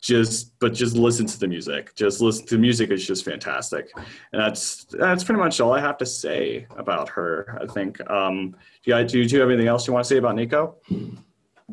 Just, 0.00 0.58
but 0.58 0.72
just 0.72 0.94
listen 0.94 1.26
to 1.26 1.38
the 1.38 1.48
music. 1.48 1.94
Just 1.96 2.20
listen 2.20 2.46
to 2.46 2.54
the 2.54 2.60
music 2.60 2.90
is 2.90 3.04
just 3.06 3.24
fantastic, 3.24 3.90
and 4.32 4.40
that's 4.40 4.84
that's 4.84 5.24
pretty 5.24 5.40
much 5.40 5.60
all 5.60 5.72
I 5.72 5.80
have 5.80 5.98
to 5.98 6.06
say 6.06 6.66
about 6.76 7.08
her. 7.10 7.58
I 7.60 7.66
think. 7.72 8.08
Um, 8.10 8.54
do 8.84 8.96
you 8.96 9.04
do 9.04 9.18
you 9.18 9.40
have 9.40 9.48
anything 9.48 9.66
else 9.66 9.86
you 9.86 9.92
want 9.92 10.04
to 10.04 10.08
say 10.08 10.18
about 10.18 10.36
Nico? 10.36 10.76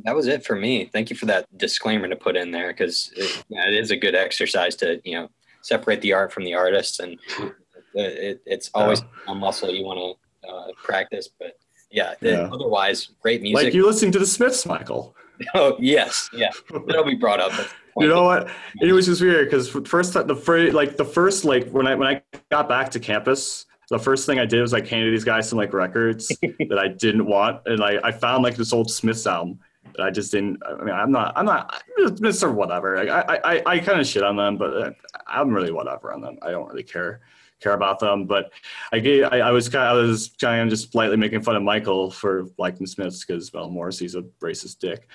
That 0.03 0.15
was 0.15 0.27
it 0.27 0.43
for 0.43 0.55
me. 0.55 0.85
Thank 0.85 1.11
you 1.11 1.15
for 1.15 1.27
that 1.27 1.45
disclaimer 1.57 2.07
to 2.07 2.15
put 2.15 2.35
in 2.35 2.49
there 2.49 2.69
because 2.69 3.13
it, 3.15 3.43
yeah, 3.49 3.67
it 3.67 3.75
is 3.75 3.91
a 3.91 3.97
good 3.97 4.15
exercise 4.15 4.75
to 4.77 4.99
you 5.03 5.13
know 5.13 5.29
separate 5.64 6.01
the 6.01 6.14
art 6.14 6.32
from 6.32 6.43
the 6.43 6.53
artist, 6.53 6.99
and 6.99 7.18
it, 7.39 7.53
it, 7.95 8.41
it's 8.45 8.70
always 8.74 9.01
a 9.28 9.34
muscle 9.34 9.72
you 9.72 9.84
want 9.84 10.18
to 10.43 10.47
uh, 10.47 10.68
practice. 10.84 11.30
But 11.39 11.57
yeah, 11.89 12.14
Yeah. 12.22 12.49
otherwise, 12.51 13.09
great 13.22 13.41
music. 13.41 13.66
Like 13.66 13.74
you 13.74 13.86
listening 13.86 14.11
to 14.11 14.20
the 14.20 14.28
Smiths, 14.28 14.66
Michael. 14.66 15.16
oh 15.55 15.76
yes, 15.80 16.30
yeah, 16.32 16.51
that'll 16.88 17.05
be 17.05 17.16
brought 17.16 17.39
up. 17.39 17.51
That's 17.51 17.64
the 17.70 17.76
point. 17.93 18.03
You 18.03 18.14
know 18.14 18.24
what? 18.24 18.49
It 18.82 18.93
was 18.93 19.07
just 19.07 19.22
weird 19.22 19.47
because 19.47 19.70
first 19.70 20.14
the 20.14 20.36
first 20.36 20.74
like 20.74 20.95
the 20.97 21.05
first 21.05 21.43
like 21.43 21.70
when 21.70 21.88
I 21.88 21.95
when 21.95 22.07
I 22.07 22.22
got 22.51 22.70
back 22.70 22.91
to 22.91 22.99
campus, 22.99 23.66
the 23.89 23.97
first 23.97 24.26
thing 24.28 24.38
I 24.39 24.45
did 24.45 24.61
was 24.61 24.74
like 24.74 24.88
handed 24.88 25.11
these 25.11 25.24
guys 25.24 25.49
some 25.49 25.57
like 25.57 25.74
records 25.74 26.28
that 26.41 26.78
I 26.80 26.89
didn't 26.89 27.26
want, 27.26 27.61
and 27.66 27.84
I 27.84 27.99
I 28.03 28.11
found 28.11 28.43
like 28.43 28.55
this 28.55 28.74
old 28.74 28.91
Smiths 28.91 29.26
album 29.26 29.59
that 29.95 30.03
I 30.03 30.09
just 30.09 30.31
didn't. 30.31 30.61
I 30.65 30.84
mean, 30.84 30.93
I'm 30.93 31.11
not 31.11 31.34
I'm 31.36 31.45
not 31.45 31.84
Mr. 31.99 32.53
Whatever. 32.53 32.97
Like, 32.97 33.09
I 33.09 33.39
I 33.43 33.63
I 33.65 33.79
kind 33.79 33.99
of 33.99 34.07
shit 34.07 34.23
on 34.23 34.36
them, 34.36 34.57
but 34.57 34.73
uh, 34.75 34.91
I'm 35.27 35.53
really 35.53 35.71
whatever 35.71 36.13
on 36.13 36.21
them. 36.21 36.38
I 36.41 36.51
don't 36.51 36.67
really 36.67 36.84
care 36.84 37.21
care 37.59 37.73
about 37.73 37.99
them. 37.99 38.25
But 38.25 38.51
I 38.91 38.99
gave 38.99 39.25
I, 39.25 39.39
I 39.39 39.51
was 39.51 39.69
kind 39.69 39.88
I 39.88 39.93
was 39.93 40.31
kind 40.39 40.61
of 40.61 40.69
just 40.69 40.95
lightly 40.95 41.17
making 41.17 41.41
fun 41.41 41.55
of 41.55 41.63
Michael 41.63 42.11
for 42.11 42.47
liking 42.57 42.86
Smiths 42.86 43.25
because 43.25 43.51
well 43.53 43.69
Morrissey's 43.69 44.15
a 44.15 44.21
racist 44.41 44.79
dick, 44.79 45.07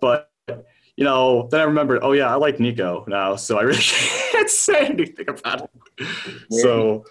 but 0.00 0.30
you 0.96 1.04
know, 1.04 1.48
then 1.50 1.60
I 1.60 1.64
remembered, 1.64 2.00
oh 2.02 2.12
yeah, 2.12 2.30
I 2.30 2.36
like 2.36 2.60
Nico 2.60 3.04
now, 3.08 3.36
so 3.36 3.58
I 3.58 3.62
really 3.62 3.78
can't 3.82 4.50
say 4.50 4.86
anything 4.86 5.28
about 5.28 5.70
it. 5.98 6.06
So, 6.50 7.04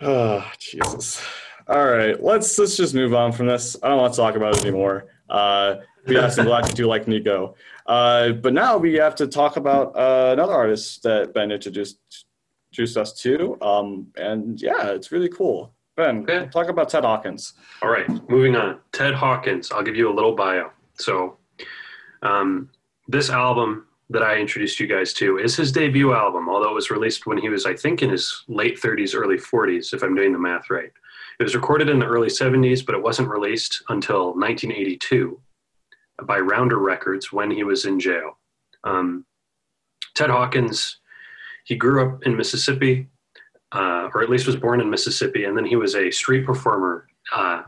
oh, 0.00 0.48
Jesus. 0.58 1.22
All 1.66 1.88
right, 1.88 2.20
let's 2.22 2.58
let's 2.58 2.76
just 2.76 2.94
move 2.94 3.14
on 3.14 3.32
from 3.32 3.46
this. 3.46 3.76
I 3.82 3.88
don't 3.88 3.98
want 3.98 4.12
to 4.12 4.16
talk 4.16 4.36
about 4.36 4.56
it 4.56 4.62
anymore. 4.62 5.06
Uh, 5.28 5.76
we 6.06 6.14
have 6.16 6.32
some 6.32 6.46
glad 6.46 6.66
you 6.68 6.74
do 6.74 6.86
like 6.86 7.06
Nico, 7.08 7.54
uh, 7.86 8.30
but 8.32 8.52
now 8.54 8.76
we 8.78 8.94
have 8.94 9.14
to 9.16 9.26
talk 9.26 9.56
about 9.56 9.96
uh, 9.96 10.30
another 10.32 10.52
artist 10.54 11.02
that 11.02 11.32
Ben 11.34 11.50
introduced 11.50 11.98
introduced 12.72 12.96
us 12.96 13.12
to, 13.20 13.60
um, 13.62 14.06
and 14.16 14.60
yeah, 14.62 14.88
it's 14.90 15.10
really 15.10 15.28
cool. 15.28 15.72
Ben, 15.96 16.22
Okay. 16.22 16.48
talk 16.52 16.68
about 16.68 16.88
Ted 16.88 17.04
Hawkins. 17.04 17.54
All 17.82 17.90
right, 17.90 18.08
moving 18.30 18.54
on. 18.54 18.78
Ted 18.92 19.12
Hawkins. 19.14 19.72
I'll 19.72 19.82
give 19.82 19.96
you 19.96 20.08
a 20.10 20.14
little 20.14 20.34
bio. 20.36 20.70
So, 20.94 21.36
um, 22.22 22.70
this 23.08 23.28
album 23.28 23.86
that 24.10 24.22
I 24.22 24.36
introduced 24.38 24.78
you 24.80 24.86
guys 24.86 25.12
to 25.14 25.38
is 25.38 25.56
his 25.56 25.72
debut 25.72 26.12
album, 26.14 26.48
although 26.48 26.70
it 26.70 26.74
was 26.74 26.90
released 26.90 27.26
when 27.26 27.38
he 27.38 27.48
was, 27.48 27.66
I 27.66 27.74
think, 27.74 28.02
in 28.02 28.10
his 28.10 28.44
late 28.48 28.80
30s, 28.80 29.14
early 29.14 29.36
40s, 29.36 29.92
if 29.94 30.02
I'm 30.02 30.14
doing 30.14 30.32
the 30.32 30.38
math 30.38 30.70
right. 30.70 30.90
It 31.38 31.42
was 31.42 31.54
recorded 31.54 31.88
in 31.88 31.98
the 31.98 32.06
early 32.06 32.28
70s, 32.28 32.84
but 32.84 32.94
it 32.94 33.02
wasn't 33.02 33.28
released 33.28 33.82
until 33.88 34.26
1982 34.34 35.40
by 36.26 36.38
Rounder 36.38 36.78
Records 36.78 37.32
when 37.32 37.50
he 37.50 37.64
was 37.64 37.84
in 37.84 38.00
jail. 38.00 38.38
Um, 38.84 39.24
Ted 40.14 40.30
Hawkins, 40.30 40.98
he 41.64 41.76
grew 41.76 42.06
up 42.06 42.22
in 42.24 42.36
Mississippi, 42.36 43.08
uh, 43.72 44.08
or 44.14 44.22
at 44.22 44.30
least 44.30 44.46
was 44.46 44.56
born 44.56 44.80
in 44.80 44.90
Mississippi, 44.90 45.44
and 45.44 45.56
then 45.56 45.64
he 45.64 45.76
was 45.76 45.94
a 45.94 46.10
street 46.10 46.44
performer 46.44 47.08
uh, 47.34 47.62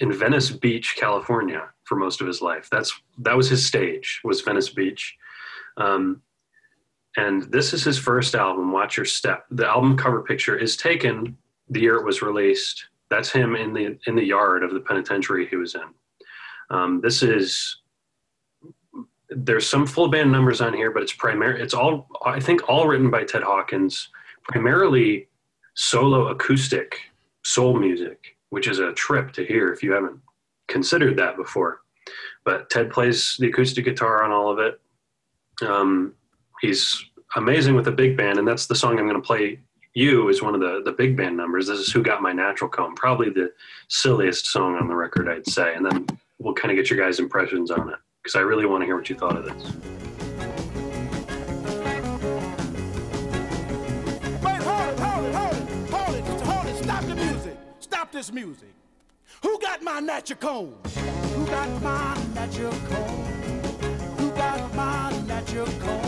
in 0.00 0.12
Venice 0.12 0.50
Beach, 0.50 0.96
California, 0.98 1.68
for 1.84 1.96
most 1.96 2.20
of 2.20 2.26
his 2.26 2.40
life. 2.40 2.68
That's 2.70 2.92
that 3.18 3.36
was 3.36 3.48
his 3.48 3.64
stage 3.64 4.20
was 4.24 4.40
Venice 4.40 4.70
Beach, 4.70 5.16
um, 5.76 6.22
and 7.16 7.42
this 7.50 7.72
is 7.72 7.84
his 7.84 7.98
first 7.98 8.34
album, 8.34 8.72
Watch 8.72 8.96
Your 8.96 9.06
Step. 9.06 9.44
The 9.50 9.66
album 9.66 9.96
cover 9.96 10.22
picture 10.22 10.56
is 10.56 10.76
taken 10.76 11.36
the 11.68 11.80
year 11.80 11.96
it 11.96 12.04
was 12.04 12.22
released. 12.22 12.86
That's 13.10 13.30
him 13.30 13.56
in 13.56 13.72
the 13.72 13.98
in 14.06 14.14
the 14.14 14.24
yard 14.24 14.62
of 14.62 14.72
the 14.72 14.80
penitentiary 14.80 15.46
he 15.46 15.56
was 15.56 15.74
in. 15.74 15.82
Um, 16.70 17.00
this 17.00 17.22
is 17.22 17.78
there's 19.30 19.68
some 19.68 19.86
full 19.86 20.08
band 20.08 20.32
numbers 20.32 20.60
on 20.60 20.72
here, 20.72 20.90
but 20.90 21.02
it's 21.02 21.12
primary. 21.12 21.60
It's 21.62 21.74
all 21.74 22.08
I 22.24 22.40
think 22.40 22.68
all 22.68 22.86
written 22.86 23.10
by 23.10 23.24
Ted 23.24 23.42
Hawkins, 23.42 24.08
primarily 24.44 25.28
solo 25.74 26.28
acoustic 26.28 26.96
soul 27.44 27.78
music, 27.78 28.36
which 28.50 28.66
is 28.68 28.78
a 28.78 28.92
trip 28.94 29.32
to 29.32 29.44
hear 29.44 29.72
if 29.72 29.82
you 29.82 29.92
haven't 29.92 30.20
considered 30.66 31.16
that 31.18 31.36
before. 31.36 31.80
but 32.44 32.70
Ted 32.70 32.90
plays 32.90 33.36
the 33.38 33.48
acoustic 33.48 33.84
guitar 33.84 34.22
on 34.24 34.30
all 34.30 34.50
of 34.50 34.58
it. 34.58 34.80
Um, 35.66 36.14
he's 36.62 37.04
amazing 37.36 37.74
with 37.74 37.84
the 37.84 37.92
big 37.92 38.16
band, 38.16 38.38
and 38.38 38.48
that's 38.48 38.66
the 38.66 38.74
song 38.74 38.98
I'm 38.98 39.06
going 39.06 39.20
to 39.20 39.26
play. 39.26 39.60
You 39.94 40.28
is 40.28 40.42
one 40.42 40.54
of 40.54 40.60
the 40.60 40.80
the 40.84 40.92
big 40.92 41.16
band 41.16 41.36
numbers. 41.36 41.66
This 41.66 41.78
is 41.80 41.92
"Who 41.92 42.02
Got 42.02 42.22
My 42.22 42.32
Natural 42.32 42.70
Comb," 42.70 42.94
probably 42.94 43.30
the 43.30 43.52
silliest 43.88 44.46
song 44.46 44.76
on 44.76 44.88
the 44.88 44.94
record, 44.94 45.28
I'd 45.28 45.46
say. 45.46 45.74
And 45.74 45.84
then 45.84 46.06
we'll 46.38 46.54
kind 46.54 46.70
of 46.70 46.76
get 46.76 46.90
your 46.90 46.98
guys' 46.98 47.18
impressions 47.18 47.70
on 47.70 47.88
it 47.90 47.96
because 48.22 48.36
I 48.36 48.40
really 48.40 48.66
want 48.66 48.82
to 48.82 48.86
hear 48.86 48.96
what 48.96 49.08
you 49.08 49.16
thought 49.16 49.36
of 49.36 49.44
this. 49.44 49.62
Wait, 54.42 54.62
hold 54.62 54.88
it, 54.88 54.98
hold 54.98 55.24
it, 55.24 55.34
hold 55.34 55.54
it, 55.54 55.90
hold 55.90 56.16
it, 56.16 56.40
hold 56.42 56.66
it. 56.66 56.84
Stop 56.84 57.04
the 57.04 57.14
music. 57.14 57.56
Stop 57.80 58.12
this 58.12 58.32
music. 58.32 58.74
Who 59.42 59.58
got 59.60 59.82
my 59.82 60.00
natural 60.00 60.38
comb? 60.38 60.74
Who 61.34 61.46
got 61.46 61.82
my 61.82 62.16
natural 62.34 62.72
comb? 62.72 63.24
Who 64.18 64.30
got 64.30 64.74
my 64.74 65.22
natural 65.26 65.66
comb? 65.66 66.07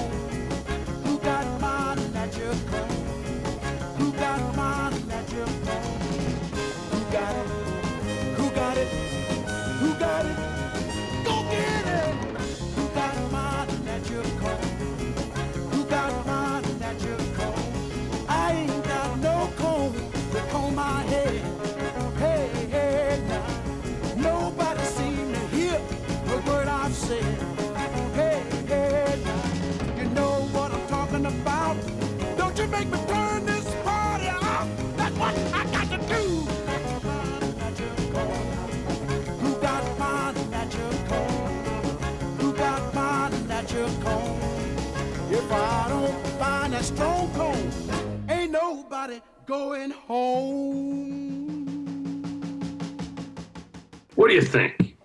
You 54.41 54.47
think? 54.47 54.97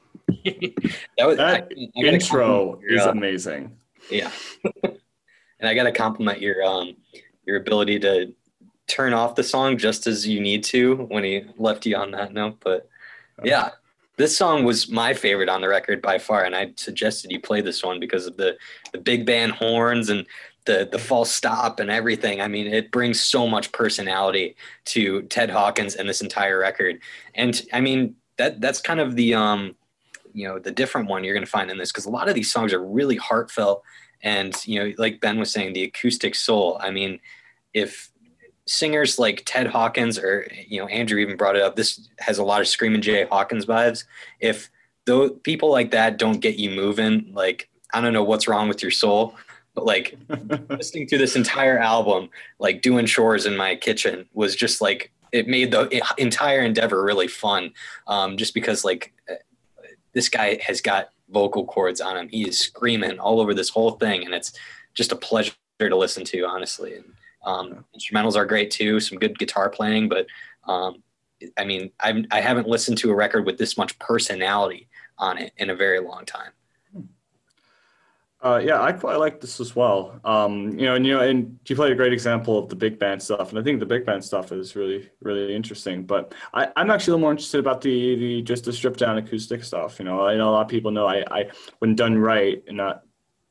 That 1.18 1.28
was 1.28 1.38
That 1.38 1.72
I- 1.72 1.90
I 1.98 2.04
intro 2.06 2.80
your, 2.82 2.94
is 2.94 3.06
uh, 3.06 3.12
amazing. 3.12 3.78
Yeah. 4.10 4.32
and 4.84 5.70
I 5.70 5.74
got 5.74 5.84
to 5.84 5.92
compliment 5.92 6.42
your 6.42 6.64
um 6.64 6.96
your 7.46 7.58
ability 7.58 8.00
to 8.00 8.34
turn 8.88 9.14
off 9.14 9.36
the 9.36 9.44
song 9.44 9.78
just 9.78 10.08
as 10.08 10.28
you 10.28 10.40
need 10.40 10.64
to 10.66 10.96
when 11.10 11.24
he 11.24 11.44
left 11.58 11.86
you 11.86 11.96
on 11.96 12.12
that 12.12 12.34
note. 12.34 12.58
But 12.60 12.88
yeah, 13.44 13.72
this 14.18 14.38
song 14.38 14.64
was 14.64 14.90
my 14.90 15.14
favorite 15.14 15.50
on 15.50 15.62
the 15.62 15.68
record 15.68 16.02
by 16.02 16.18
far, 16.20 16.44
and 16.44 16.56
I 16.56 16.72
suggested 16.76 17.32
you 17.32 17.40
play 17.40 17.62
this 17.62 17.84
one 17.84 18.00
because 18.00 18.28
of 18.28 18.38
the 18.38 18.58
the 18.94 19.00
big 19.00 19.26
band 19.26 19.54
horns 19.54 20.10
and 20.10 20.26
the 20.66 20.88
the 20.92 21.00
false 21.00 21.32
stop 21.32 21.80
and 21.80 21.90
everything. 21.90 22.42
I 22.42 22.48
mean, 22.48 22.68
it 22.68 22.92
brings 22.92 23.22
so 23.22 23.48
much 23.48 23.72
personality 23.72 24.56
to 24.86 25.24
Ted 25.24 25.50
Hawkins 25.50 25.96
and 25.96 26.08
this 26.08 26.22
entire 26.22 26.60
record. 26.60 27.00
And 27.34 27.60
I 27.74 27.82
mean, 27.82 28.16
that 28.38 28.62
that's 28.62 28.82
kind 28.82 29.00
of 29.00 29.16
the 29.16 29.34
um 29.34 29.76
you 30.34 30.48
know 30.48 30.60
the 30.60 30.72
different 30.72 31.10
one 31.10 31.24
you're 31.24 31.34
going 31.34 31.46
to 31.46 31.52
find 31.52 31.72
in 31.72 31.78
this 31.78 31.92
because 31.92 32.06
a 32.06 32.10
lot 32.10 32.28
of 32.28 32.36
these 32.36 32.52
songs 32.52 32.74
are 32.74 32.84
really 32.84 33.16
heartfelt. 33.16 33.84
And 34.22 34.56
you 34.66 34.80
know 34.80 34.94
like 34.98 35.22
ben 35.22 35.38
was 35.38 35.52
saying 35.52 35.74
the 35.74 35.84
acoustic 35.84 36.34
soul 36.34 36.80
i 36.82 36.90
mean 36.90 37.20
if 37.74 38.10
singers 38.66 39.20
like 39.20 39.44
ted 39.46 39.68
hawkins 39.68 40.18
or 40.18 40.48
you 40.68 40.80
know 40.80 40.88
andrew 40.88 41.20
even 41.20 41.38
brought 41.38 41.56
it 41.56 41.62
up 41.62 41.76
this 41.76 42.10
has 42.18 42.40
a 42.40 42.44
lot 42.44 42.62
of 42.62 42.68
screaming 42.68 43.02
jay 43.02 43.26
hawkins 43.26 43.66
vibes. 43.68 44.06
If 44.40 44.72
those 45.06 45.32
people 45.44 45.70
like 45.70 45.92
that 45.92 46.18
don't 46.18 46.40
get 46.40 46.56
you 46.56 46.72
moving 46.72 47.32
like 47.34 47.70
i 47.94 48.02
don't 48.02 48.14
know 48.14 48.24
what's 48.24 48.48
wrong 48.48 48.68
with 48.68 48.82
your 48.82 48.90
soul 48.90 49.36
but 49.76 49.86
like 49.86 50.18
listening 50.70 51.06
to 51.08 51.18
this 51.18 51.36
entire 51.36 51.78
album 51.78 52.30
like 52.58 52.82
doing 52.82 53.06
chores 53.06 53.46
in 53.46 53.56
my 53.56 53.76
kitchen 53.76 54.28
was 54.34 54.56
just 54.56 54.82
like 54.82 55.12
it 55.36 55.48
made 55.48 55.72
the 55.72 56.02
entire 56.18 56.62
endeavor 56.62 57.04
really 57.04 57.28
fun 57.28 57.74
um, 58.08 58.38
just 58.38 58.54
because 58.54 58.86
like 58.86 59.14
this 60.14 60.30
guy 60.30 60.58
has 60.66 60.80
got 60.80 61.10
vocal 61.30 61.66
cords 61.66 62.00
on 62.00 62.16
him. 62.16 62.30
He 62.30 62.48
is 62.48 62.58
screaming 62.58 63.20
all 63.20 63.42
over 63.42 63.54
this 63.54 63.70
whole 63.70 63.92
thing, 63.92 64.24
and 64.26 64.34
it's 64.34 64.54
just 64.94 65.12
a 65.12 65.16
pleasure 65.16 65.54
to 65.80 65.96
listen 65.96 66.24
to, 66.26 66.44
honestly. 66.44 66.96
And 66.96 67.06
um, 67.44 67.86
instrumentals 67.96 68.36
are 68.36 68.46
great 68.46 68.72
too, 68.72 69.00
some 69.00 69.20
good 69.20 69.38
guitar 69.38 69.70
playing, 69.70 70.08
but 70.08 70.26
um, 70.64 71.04
I 71.58 71.66
mean, 71.66 71.92
I'm, 72.00 72.26
I 72.32 72.40
haven't 72.40 72.68
listened 72.68 72.98
to 73.00 73.12
a 73.12 73.16
record 73.16 73.46
with 73.46 73.58
this 73.58 73.78
much 73.78 74.00
personality 74.00 74.88
on 75.18 75.38
it 75.38 75.52
in 75.58 75.70
a 75.70 75.76
very 75.76 76.00
long 76.00 76.26
time. 76.26 76.52
Uh, 78.46 78.60
yeah, 78.64 78.80
I 78.80 78.91
quite 78.91 79.16
like 79.16 79.41
this 79.41 79.60
as 79.60 79.76
well. 79.76 80.20
Um, 80.24 80.78
you 80.78 80.86
know, 80.86 80.93
and 80.93 81.04
you 81.04 81.16
know, 81.16 81.22
and 81.22 81.60
you 81.68 81.76
played 81.76 81.91
a 81.91 81.96
great 81.96 82.14
example 82.14 82.60
of 82.60 82.70
the 82.70 82.76
big 82.76 83.00
band 83.00 83.24
stuff, 83.24 83.50
and 83.50 83.58
I 83.58 83.64
think 83.64 83.80
the 83.80 83.88
big 83.88 84.06
band 84.06 84.24
stuff 84.24 84.52
is 84.52 84.76
really, 84.76 85.10
really 85.20 85.56
interesting. 85.56 86.04
But 86.06 86.36
I, 86.54 86.72
I'm 86.76 86.91
actually 86.91 87.14
a 87.14 87.16
little 87.16 87.22
more 87.22 87.32
interested 87.32 87.58
about 87.60 87.82
the 87.82 88.16
the 88.16 88.41
just 88.43 88.66
the 88.66 88.72
stripped 88.72 89.00
down 89.00 89.18
acoustic 89.18 89.64
stuff. 89.64 89.98
You 89.98 90.06
know, 90.06 90.22
I 90.22 90.36
know 90.36 90.50
a 90.50 90.52
lot 90.52 90.62
of 90.62 90.68
people 90.68 90.91
know 90.91 91.08
I, 91.08 91.24
I 91.32 91.46
when 91.80 91.96
done 91.96 92.20
right 92.20 92.64
and 92.68 92.78
not 92.78 93.04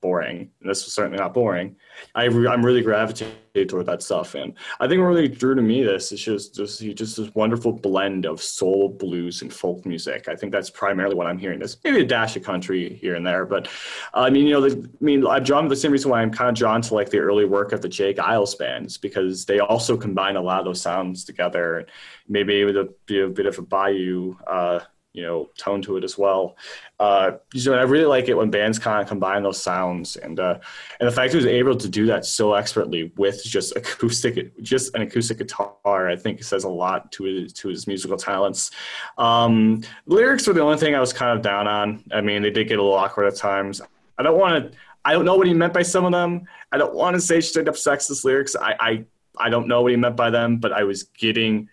boring, 0.04 0.50
and 0.60 0.68
this 0.68 0.84
was 0.84 0.92
certainly 0.92 1.16
not 1.16 1.32
boring. 1.32 1.76
I 2.14 2.26
I'm 2.26 2.64
really 2.64 2.82
gravitated 2.82 3.70
toward 3.70 3.86
that 3.86 4.02
stuff, 4.02 4.34
and 4.34 4.52
I 4.78 4.86
think 4.86 5.00
what 5.00 5.06
really 5.06 5.28
drew 5.28 5.54
to 5.54 5.62
me 5.62 5.82
this 5.82 6.12
is 6.12 6.20
just 6.20 6.54
just 6.54 6.82
just 6.82 7.16
this 7.16 7.34
wonderful 7.34 7.72
blend 7.72 8.26
of 8.26 8.42
soul, 8.42 8.90
blues, 8.90 9.40
and 9.40 9.50
folk 9.50 9.86
music. 9.86 10.28
I 10.28 10.36
think 10.36 10.52
that's 10.52 10.68
primarily 10.68 11.14
what 11.14 11.26
I'm 11.26 11.38
hearing. 11.38 11.58
There's 11.58 11.78
maybe 11.82 12.02
a 12.02 12.04
dash 12.04 12.36
of 12.36 12.42
country 12.42 12.98
here 13.00 13.14
and 13.14 13.26
there, 13.26 13.46
but 13.46 13.66
I 14.12 14.28
mean, 14.28 14.46
you 14.46 14.52
know, 14.52 14.68
the, 14.68 14.76
I 15.00 15.04
mean, 15.04 15.26
I'm 15.26 15.42
drawn 15.42 15.68
the 15.68 15.74
same 15.74 15.92
reason 15.92 16.10
why 16.10 16.20
I'm 16.20 16.30
kind 16.30 16.50
of 16.50 16.54
drawn 16.54 16.82
to 16.82 16.94
like 16.94 17.08
the 17.08 17.20
early 17.20 17.46
work 17.46 17.72
of 17.72 17.80
the 17.80 17.88
J. 17.88 18.12
Geils 18.12 18.58
bands 18.58 18.98
because 18.98 19.46
they 19.46 19.58
also 19.58 19.96
combine 19.96 20.36
a 20.36 20.42
lot 20.42 20.58
of 20.58 20.66
those 20.66 20.82
sounds 20.82 21.24
together. 21.24 21.86
Maybe 22.28 22.62
with 22.64 22.76
a, 22.76 22.92
be 23.06 23.22
a 23.22 23.28
bit 23.28 23.46
of 23.46 23.58
a 23.58 23.62
bayou. 23.62 24.36
Uh, 24.46 24.80
you 25.14 25.22
know 25.22 25.48
tone 25.56 25.80
to 25.80 25.96
it 25.96 26.04
as 26.04 26.18
well. 26.18 26.56
Uh, 26.98 27.32
so 27.54 27.72
I 27.72 27.82
really 27.82 28.04
like 28.04 28.28
it 28.28 28.36
when 28.36 28.50
bands 28.50 28.78
kind 28.78 29.00
of 29.00 29.08
combine 29.08 29.42
those 29.44 29.62
sounds, 29.62 30.16
and 30.16 30.38
uh, 30.38 30.58
and 30.98 31.08
the 31.08 31.12
fact 31.12 31.32
he 31.32 31.36
was 31.36 31.46
able 31.46 31.76
to 31.76 31.88
do 31.88 32.04
that 32.06 32.26
so 32.26 32.54
expertly 32.54 33.12
with 33.16 33.42
just 33.44 33.74
acoustic, 33.76 34.60
just 34.60 34.94
an 34.94 35.02
acoustic 35.02 35.38
guitar, 35.38 36.08
I 36.08 36.16
think 36.16 36.42
says 36.42 36.64
a 36.64 36.68
lot 36.68 37.10
to 37.12 37.24
his 37.24 37.52
to 37.54 37.68
his 37.68 37.86
musical 37.86 38.16
talents. 38.16 38.72
Um, 39.16 39.82
lyrics 40.06 40.46
were 40.46 40.52
the 40.52 40.60
only 40.60 40.78
thing 40.78 40.94
I 40.94 41.00
was 41.00 41.12
kind 41.12 41.36
of 41.36 41.42
down 41.42 41.68
on. 41.68 42.04
I 42.12 42.20
mean, 42.20 42.42
they 42.42 42.50
did 42.50 42.68
get 42.68 42.78
a 42.78 42.82
little 42.82 42.98
awkward 42.98 43.26
at 43.26 43.36
times. 43.36 43.80
I 44.18 44.24
don't 44.24 44.38
want 44.38 44.72
to. 44.72 44.78
I 45.04 45.12
don't 45.12 45.24
know 45.24 45.36
what 45.36 45.46
he 45.46 45.54
meant 45.54 45.74
by 45.74 45.82
some 45.82 46.04
of 46.04 46.12
them. 46.12 46.46
I 46.72 46.78
don't 46.78 46.94
want 46.94 47.14
to 47.14 47.20
say 47.20 47.40
straight 47.40 47.68
up 47.68 47.76
sexist 47.76 48.24
lyrics. 48.24 48.56
I, 48.56 48.74
I 48.80 49.04
I 49.38 49.48
don't 49.48 49.68
know 49.68 49.82
what 49.82 49.92
he 49.92 49.96
meant 49.96 50.16
by 50.16 50.30
them, 50.30 50.56
but 50.56 50.72
I 50.72 50.82
was 50.82 51.04
getting 51.04 51.68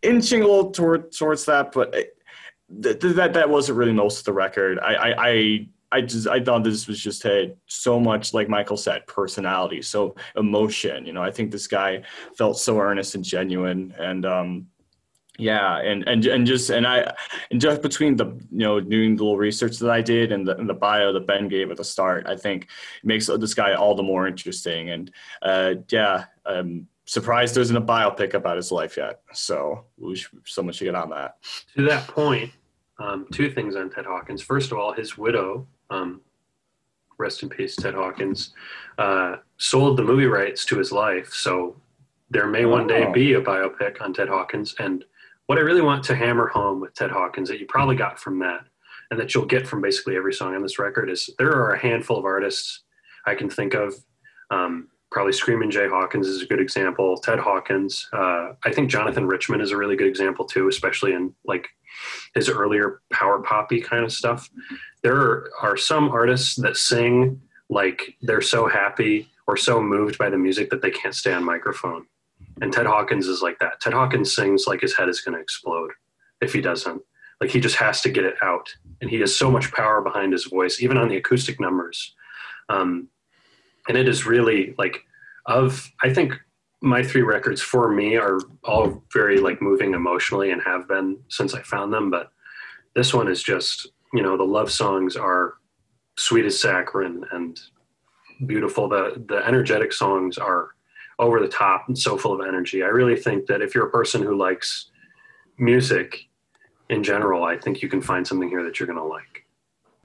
inching 0.00 0.40
a 0.40 0.46
little 0.46 0.70
toward 0.70 1.12
towards 1.12 1.44
that, 1.44 1.72
but. 1.72 1.94
Th- 2.82 3.00
th- 3.00 3.16
that 3.16 3.34
that 3.34 3.48
wasn't 3.48 3.78
really 3.78 3.92
most 3.92 4.20
of 4.20 4.24
the 4.24 4.32
record. 4.32 4.78
I, 4.78 4.94
I 4.94 5.28
I 5.28 5.68
I 5.92 6.00
just 6.00 6.26
I 6.26 6.42
thought 6.42 6.64
this 6.64 6.86
was 6.86 7.00
just 7.00 7.22
had 7.22 7.56
so 7.66 8.00
much 8.00 8.32
like 8.32 8.48
Michael 8.48 8.76
said, 8.76 9.06
personality, 9.06 9.82
so 9.82 10.14
emotion. 10.36 11.06
You 11.06 11.12
know, 11.12 11.22
I 11.22 11.30
think 11.30 11.50
this 11.50 11.66
guy 11.66 12.02
felt 12.36 12.58
so 12.58 12.80
earnest 12.80 13.14
and 13.14 13.24
genuine, 13.24 13.94
and 13.98 14.24
um, 14.24 14.66
yeah, 15.38 15.78
and 15.78 16.06
and 16.08 16.24
and 16.26 16.46
just 16.46 16.70
and 16.70 16.86
I 16.86 17.12
and 17.50 17.60
just 17.60 17.82
between 17.82 18.16
the 18.16 18.26
you 18.50 18.58
know 18.66 18.80
doing 18.80 19.16
the 19.16 19.22
little 19.22 19.38
research 19.38 19.78
that 19.78 19.90
I 19.90 20.00
did 20.00 20.32
and 20.32 20.46
the 20.46 20.56
and 20.56 20.68
the 20.68 20.74
bio 20.74 21.12
that 21.12 21.26
Ben 21.26 21.48
gave 21.48 21.70
at 21.70 21.76
the 21.76 21.84
start, 21.84 22.26
I 22.26 22.36
think 22.36 22.64
it 22.64 23.04
makes 23.04 23.26
this 23.26 23.54
guy 23.54 23.74
all 23.74 23.94
the 23.94 24.02
more 24.02 24.26
interesting. 24.26 24.90
And 24.90 25.10
uh, 25.42 25.74
yeah, 25.90 26.24
um, 26.46 26.86
surprised 27.04 27.54
there 27.54 27.62
isn't 27.62 27.76
a 27.76 27.82
biopic 27.82 28.34
about 28.34 28.56
his 28.56 28.72
life 28.72 28.96
yet. 28.96 29.20
So 29.32 29.84
we 29.98 30.16
should, 30.16 30.40
someone 30.46 30.72
should 30.72 30.84
get 30.84 30.94
on 30.94 31.10
that. 31.10 31.36
To 31.76 31.82
that 31.86 32.06
point, 32.08 32.50
um, 32.98 33.26
two 33.32 33.50
things 33.50 33.76
on 33.76 33.90
Ted 33.90 34.06
Hawkins. 34.06 34.42
First 34.42 34.72
of 34.72 34.78
all, 34.78 34.92
his 34.92 35.18
widow, 35.18 35.66
um, 35.90 36.20
rest 37.18 37.42
in 37.42 37.48
peace, 37.48 37.76
Ted 37.76 37.94
Hawkins, 37.94 38.50
uh, 38.98 39.36
sold 39.58 39.96
the 39.96 40.04
movie 40.04 40.26
rights 40.26 40.64
to 40.66 40.78
his 40.78 40.92
life. 40.92 41.32
So 41.32 41.76
there 42.30 42.46
may 42.46 42.64
one 42.64 42.86
day 42.86 43.10
be 43.12 43.34
a 43.34 43.40
biopic 43.40 44.00
on 44.00 44.12
Ted 44.12 44.28
Hawkins. 44.28 44.74
And 44.78 45.04
what 45.46 45.58
I 45.58 45.62
really 45.62 45.82
want 45.82 46.04
to 46.04 46.14
hammer 46.14 46.48
home 46.48 46.80
with 46.80 46.94
Ted 46.94 47.10
Hawkins 47.10 47.48
that 47.48 47.60
you 47.60 47.66
probably 47.66 47.96
got 47.96 48.18
from 48.18 48.38
that, 48.40 48.64
and 49.10 49.20
that 49.20 49.34
you'll 49.34 49.44
get 49.44 49.66
from 49.66 49.82
basically 49.82 50.16
every 50.16 50.32
song 50.32 50.54
on 50.54 50.62
this 50.62 50.78
record, 50.78 51.10
is 51.10 51.28
there 51.38 51.52
are 51.52 51.74
a 51.74 51.78
handful 51.78 52.16
of 52.16 52.24
artists 52.24 52.80
I 53.26 53.34
can 53.34 53.50
think 53.50 53.74
of. 53.74 53.94
Um, 54.50 54.88
probably 55.10 55.34
Screaming 55.34 55.70
Jay 55.70 55.86
Hawkins 55.88 56.26
is 56.26 56.42
a 56.42 56.46
good 56.46 56.60
example. 56.60 57.18
Ted 57.18 57.38
Hawkins. 57.38 58.08
Uh, 58.12 58.54
I 58.64 58.72
think 58.72 58.90
Jonathan 58.90 59.26
Richman 59.26 59.60
is 59.60 59.70
a 59.70 59.76
really 59.76 59.94
good 59.94 60.06
example 60.06 60.46
too, 60.46 60.68
especially 60.68 61.12
in 61.12 61.34
like 61.44 61.68
his 62.34 62.48
earlier 62.48 63.02
power 63.12 63.40
poppy 63.42 63.80
kind 63.80 64.04
of 64.04 64.12
stuff. 64.12 64.48
there 65.02 65.48
are 65.60 65.76
some 65.76 66.08
artists 66.08 66.56
that 66.56 66.76
sing 66.76 67.40
like 67.68 68.16
they're 68.22 68.40
so 68.40 68.68
happy 68.68 69.28
or 69.46 69.56
so 69.56 69.82
moved 69.82 70.18
by 70.18 70.30
the 70.30 70.38
music 70.38 70.70
that 70.70 70.82
they 70.82 70.90
can't 70.90 71.14
stay 71.14 71.32
on 71.32 71.44
microphone. 71.44 72.06
And 72.60 72.72
Ted 72.72 72.86
Hawkins 72.86 73.26
is 73.26 73.42
like 73.42 73.58
that. 73.60 73.80
Ted 73.80 73.92
Hawkins 73.92 74.34
sings 74.34 74.66
like 74.66 74.80
his 74.80 74.96
head 74.96 75.08
is 75.08 75.20
going 75.20 75.34
to 75.34 75.40
explode 75.40 75.90
if 76.40 76.52
he 76.52 76.60
doesn't. 76.60 77.02
Like 77.40 77.50
he 77.50 77.60
just 77.60 77.76
has 77.76 78.00
to 78.02 78.10
get 78.10 78.24
it 78.24 78.36
out. 78.42 78.68
And 79.00 79.10
he 79.10 79.20
has 79.20 79.34
so 79.34 79.50
much 79.50 79.72
power 79.72 80.00
behind 80.00 80.32
his 80.32 80.44
voice, 80.44 80.80
even 80.80 80.96
on 80.96 81.08
the 81.08 81.16
acoustic 81.16 81.58
numbers. 81.60 82.14
Um, 82.68 83.08
and 83.88 83.96
it 83.96 84.08
is 84.08 84.26
really 84.26 84.74
like, 84.78 84.98
of, 85.46 85.90
I 86.02 86.12
think 86.12 86.34
my 86.82 87.02
three 87.02 87.22
records 87.22 87.62
for 87.62 87.88
me 87.90 88.16
are 88.16 88.40
all 88.64 89.02
very 89.12 89.38
like 89.38 89.62
moving 89.62 89.94
emotionally 89.94 90.50
and 90.50 90.60
have 90.62 90.88
been 90.88 91.16
since 91.28 91.54
I 91.54 91.62
found 91.62 91.92
them. 91.92 92.10
But 92.10 92.32
this 92.94 93.14
one 93.14 93.28
is 93.28 93.42
just, 93.42 93.88
you 94.12 94.22
know, 94.22 94.36
the 94.36 94.42
love 94.42 94.70
songs 94.70 95.16
are 95.16 95.54
sweet 96.18 96.44
as 96.44 96.60
saccharine 96.60 97.24
and 97.30 97.58
beautiful. 98.46 98.88
The 98.88 99.24
the 99.28 99.46
energetic 99.46 99.92
songs 99.92 100.38
are 100.38 100.70
over 101.20 101.38
the 101.38 101.48
top 101.48 101.84
and 101.86 101.96
so 101.96 102.18
full 102.18 102.38
of 102.38 102.46
energy. 102.46 102.82
I 102.82 102.88
really 102.88 103.16
think 103.16 103.46
that 103.46 103.62
if 103.62 103.74
you're 103.74 103.86
a 103.86 103.90
person 103.90 104.20
who 104.20 104.36
likes 104.36 104.90
music 105.58 106.28
in 106.88 107.04
general, 107.04 107.44
I 107.44 107.56
think 107.56 107.80
you 107.80 107.88
can 107.88 108.02
find 108.02 108.26
something 108.26 108.48
here 108.48 108.64
that 108.64 108.80
you're 108.80 108.88
going 108.88 108.98
to 108.98 109.04
like. 109.04 109.46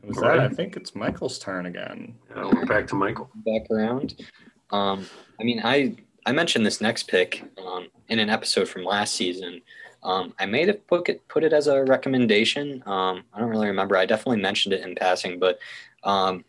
Was 0.03 0.17
that? 0.17 0.39
I 0.39 0.49
think 0.49 0.77
it's 0.77 0.93
Michael's 0.93 1.39
turn 1.39 1.65
again. 1.65 2.13
Uh, 2.35 2.51
we're 2.53 2.67
back 2.67 2.85
to 2.87 2.95
Michael. 2.95 3.31
Back 3.45 3.63
around. 3.71 4.23
Um, 4.69 5.07
I 5.39 5.43
mean, 5.43 5.61
I 5.63 5.95
I 6.27 6.33
mentioned 6.33 6.65
this 6.65 6.81
next 6.81 7.03
pick 7.03 7.41
um, 7.57 7.87
in 8.09 8.19
an 8.19 8.29
episode 8.29 8.67
from 8.67 8.83
last 8.83 9.15
season. 9.15 9.61
Um, 10.03 10.33
I 10.37 10.45
may 10.45 10.65
have 10.65 10.85
put 10.85 11.07
it 11.07 11.25
put 11.29 11.45
it 11.45 11.53
as 11.53 11.67
a 11.67 11.85
recommendation. 11.85 12.83
Um, 12.85 13.23
I 13.33 13.39
don't 13.39 13.49
really 13.49 13.67
remember. 13.67 13.95
I 13.95 14.05
definitely 14.05 14.41
mentioned 14.41 14.73
it 14.73 14.85
in 14.85 14.93
passing, 14.93 15.39
but 15.39 15.57
um, 16.03 16.43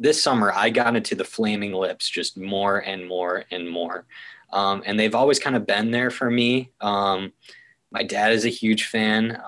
this 0.00 0.20
summer 0.20 0.52
I 0.52 0.70
got 0.70 0.96
into 0.96 1.14
the 1.14 1.24
Flaming 1.24 1.74
Lips 1.74 2.10
just 2.10 2.36
more 2.36 2.78
and 2.78 3.06
more 3.06 3.44
and 3.52 3.70
more. 3.70 4.04
Um, 4.52 4.82
and 4.84 4.98
they've 4.98 5.14
always 5.14 5.38
kind 5.38 5.54
of 5.54 5.64
been 5.64 5.92
there 5.92 6.10
for 6.10 6.28
me. 6.28 6.72
Um, 6.80 7.32
my 7.92 8.02
dad 8.02 8.32
is 8.32 8.46
a 8.46 8.50
huge 8.50 8.86
fan. 8.86 9.40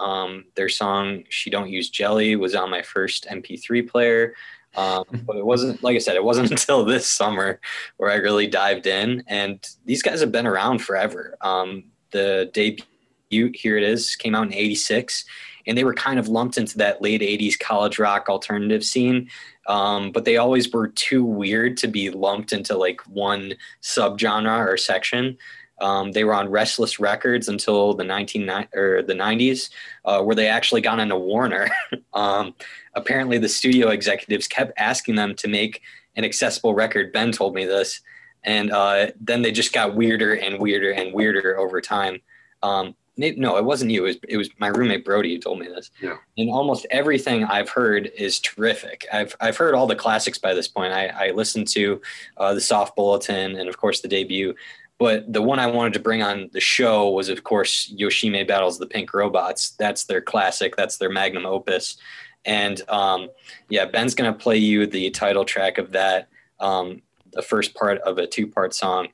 Their 0.54 0.68
song 0.68 1.24
"She 1.28 1.50
Don't 1.50 1.70
Use 1.70 1.90
Jelly" 1.90 2.36
was 2.36 2.54
on 2.54 2.70
my 2.70 2.82
first 2.82 3.26
MP3 3.28 3.88
player, 3.88 4.32
um, 4.76 5.04
but 5.26 5.36
it 5.36 5.44
wasn't 5.44 5.82
like 5.82 5.96
I 5.96 5.98
said. 5.98 6.16
It 6.16 6.24
wasn't 6.24 6.50
until 6.52 6.84
this 6.84 7.06
summer 7.06 7.60
where 7.96 8.10
I 8.10 8.16
really 8.16 8.46
dived 8.46 8.86
in. 8.86 9.22
And 9.26 9.66
these 9.84 10.02
guys 10.02 10.20
have 10.20 10.32
been 10.32 10.46
around 10.46 10.80
forever. 10.80 11.36
Um, 11.40 11.84
the 12.10 12.50
debut 12.52 13.52
here 13.54 13.76
it 13.76 13.84
is 13.84 14.16
came 14.16 14.34
out 14.34 14.46
in 14.46 14.54
'86, 14.54 15.24
and 15.66 15.78
they 15.78 15.84
were 15.84 15.94
kind 15.94 16.18
of 16.18 16.28
lumped 16.28 16.58
into 16.58 16.78
that 16.78 17.02
late 17.02 17.20
'80s 17.20 17.58
college 17.58 17.98
rock 17.98 18.28
alternative 18.28 18.84
scene 18.84 19.28
um, 19.70 20.10
but 20.10 20.24
they 20.24 20.36
always 20.36 20.70
were 20.72 20.88
too 20.88 21.24
weird 21.24 21.76
to 21.78 21.86
be 21.86 22.10
lumped 22.10 22.52
into 22.52 22.76
like 22.76 23.00
one 23.02 23.54
subgenre 23.82 24.66
or 24.66 24.76
section. 24.76 25.38
Um, 25.80 26.10
they 26.10 26.24
were 26.24 26.34
on 26.34 26.50
Restless 26.50 26.98
Records 26.98 27.48
until 27.48 27.94
the 27.94 28.02
19 28.02 28.50
or 28.74 29.02
the 29.02 29.14
90s, 29.14 29.70
uh, 30.04 30.22
where 30.22 30.34
they 30.34 30.48
actually 30.48 30.80
got 30.80 30.98
into 30.98 31.16
Warner. 31.16 31.70
um, 32.12 32.52
apparently, 32.94 33.38
the 33.38 33.48
studio 33.48 33.88
executives 33.88 34.46
kept 34.46 34.72
asking 34.78 35.16
them 35.16 35.34
to 35.36 35.48
make 35.48 35.82
an 36.16 36.24
accessible 36.24 36.74
record. 36.74 37.12
Ben 37.12 37.32
told 37.32 37.54
me 37.54 37.64
this, 37.64 38.00
and 38.44 38.70
uh, 38.70 39.08
then 39.20 39.42
they 39.42 39.52
just 39.52 39.72
got 39.72 39.94
weirder 39.94 40.34
and 40.34 40.58
weirder 40.58 40.92
and 40.92 41.12
weirder 41.12 41.58
over 41.58 41.80
time. 41.80 42.20
Um, 42.62 42.94
no, 43.16 43.56
it 43.58 43.64
wasn't 43.64 43.90
you. 43.90 44.04
It 44.04 44.08
was, 44.08 44.16
it 44.28 44.36
was 44.36 44.50
my 44.58 44.68
roommate 44.68 45.04
Brody 45.04 45.34
who 45.34 45.40
told 45.40 45.58
me 45.58 45.66
this. 45.66 45.90
Yeah. 46.00 46.16
And 46.38 46.50
almost 46.50 46.86
everything 46.90 47.44
I've 47.44 47.68
heard 47.68 48.10
is 48.16 48.40
terrific. 48.40 49.06
I've 49.12 49.36
I've 49.40 49.56
heard 49.56 49.74
all 49.74 49.86
the 49.86 49.96
classics 49.96 50.38
by 50.38 50.54
this 50.54 50.68
point. 50.68 50.92
I, 50.92 51.08
I 51.08 51.30
listened 51.32 51.68
to 51.68 52.00
uh, 52.38 52.54
the 52.54 52.60
Soft 52.60 52.96
Bulletin 52.96 53.56
and 53.56 53.68
of 53.68 53.76
course 53.76 54.00
the 54.00 54.08
debut. 54.08 54.54
But 54.98 55.32
the 55.32 55.42
one 55.42 55.58
I 55.58 55.66
wanted 55.66 55.94
to 55.94 56.00
bring 56.00 56.22
on 56.22 56.50
the 56.52 56.60
show 56.60 57.10
was 57.10 57.28
of 57.28 57.44
course 57.44 57.92
Yoshimi 57.94 58.46
Battles 58.46 58.78
the 58.78 58.86
Pink 58.86 59.12
Robots. 59.12 59.70
That's 59.78 60.04
their 60.04 60.20
classic. 60.20 60.76
That's 60.76 60.96
their 60.96 61.10
magnum 61.10 61.46
opus. 61.46 61.96
And 62.44 62.80
um, 62.88 63.28
yeah, 63.68 63.84
Ben's 63.84 64.14
gonna 64.14 64.32
play 64.32 64.56
you 64.56 64.86
the 64.86 65.10
title 65.10 65.44
track 65.44 65.78
of 65.78 65.92
that. 65.92 66.28
Um, 66.58 67.02
the 67.32 67.42
first 67.42 67.74
part 67.74 67.98
of 67.98 68.18
a 68.18 68.26
two-part 68.26 68.74
song 68.74 69.08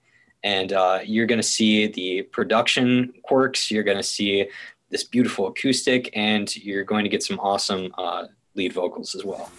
and 0.46 0.72
uh, 0.72 1.00
you're 1.04 1.26
going 1.26 1.40
to 1.40 1.46
see 1.46 1.88
the 1.88 2.22
production 2.22 3.12
quirks. 3.24 3.68
You're 3.68 3.82
going 3.82 3.96
to 3.96 4.02
see 4.02 4.48
this 4.90 5.02
beautiful 5.02 5.48
acoustic, 5.48 6.08
and 6.14 6.54
you're 6.56 6.84
going 6.84 7.02
to 7.02 7.10
get 7.10 7.24
some 7.24 7.40
awesome 7.40 7.92
uh, 7.98 8.26
lead 8.54 8.72
vocals 8.72 9.16
as 9.16 9.24
well. 9.24 9.50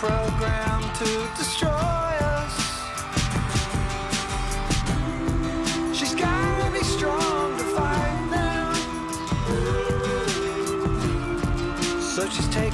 Programmed 0.00 0.94
to 0.96 1.28
destroy 1.36 2.17
So 12.28 12.34
she's 12.34 12.67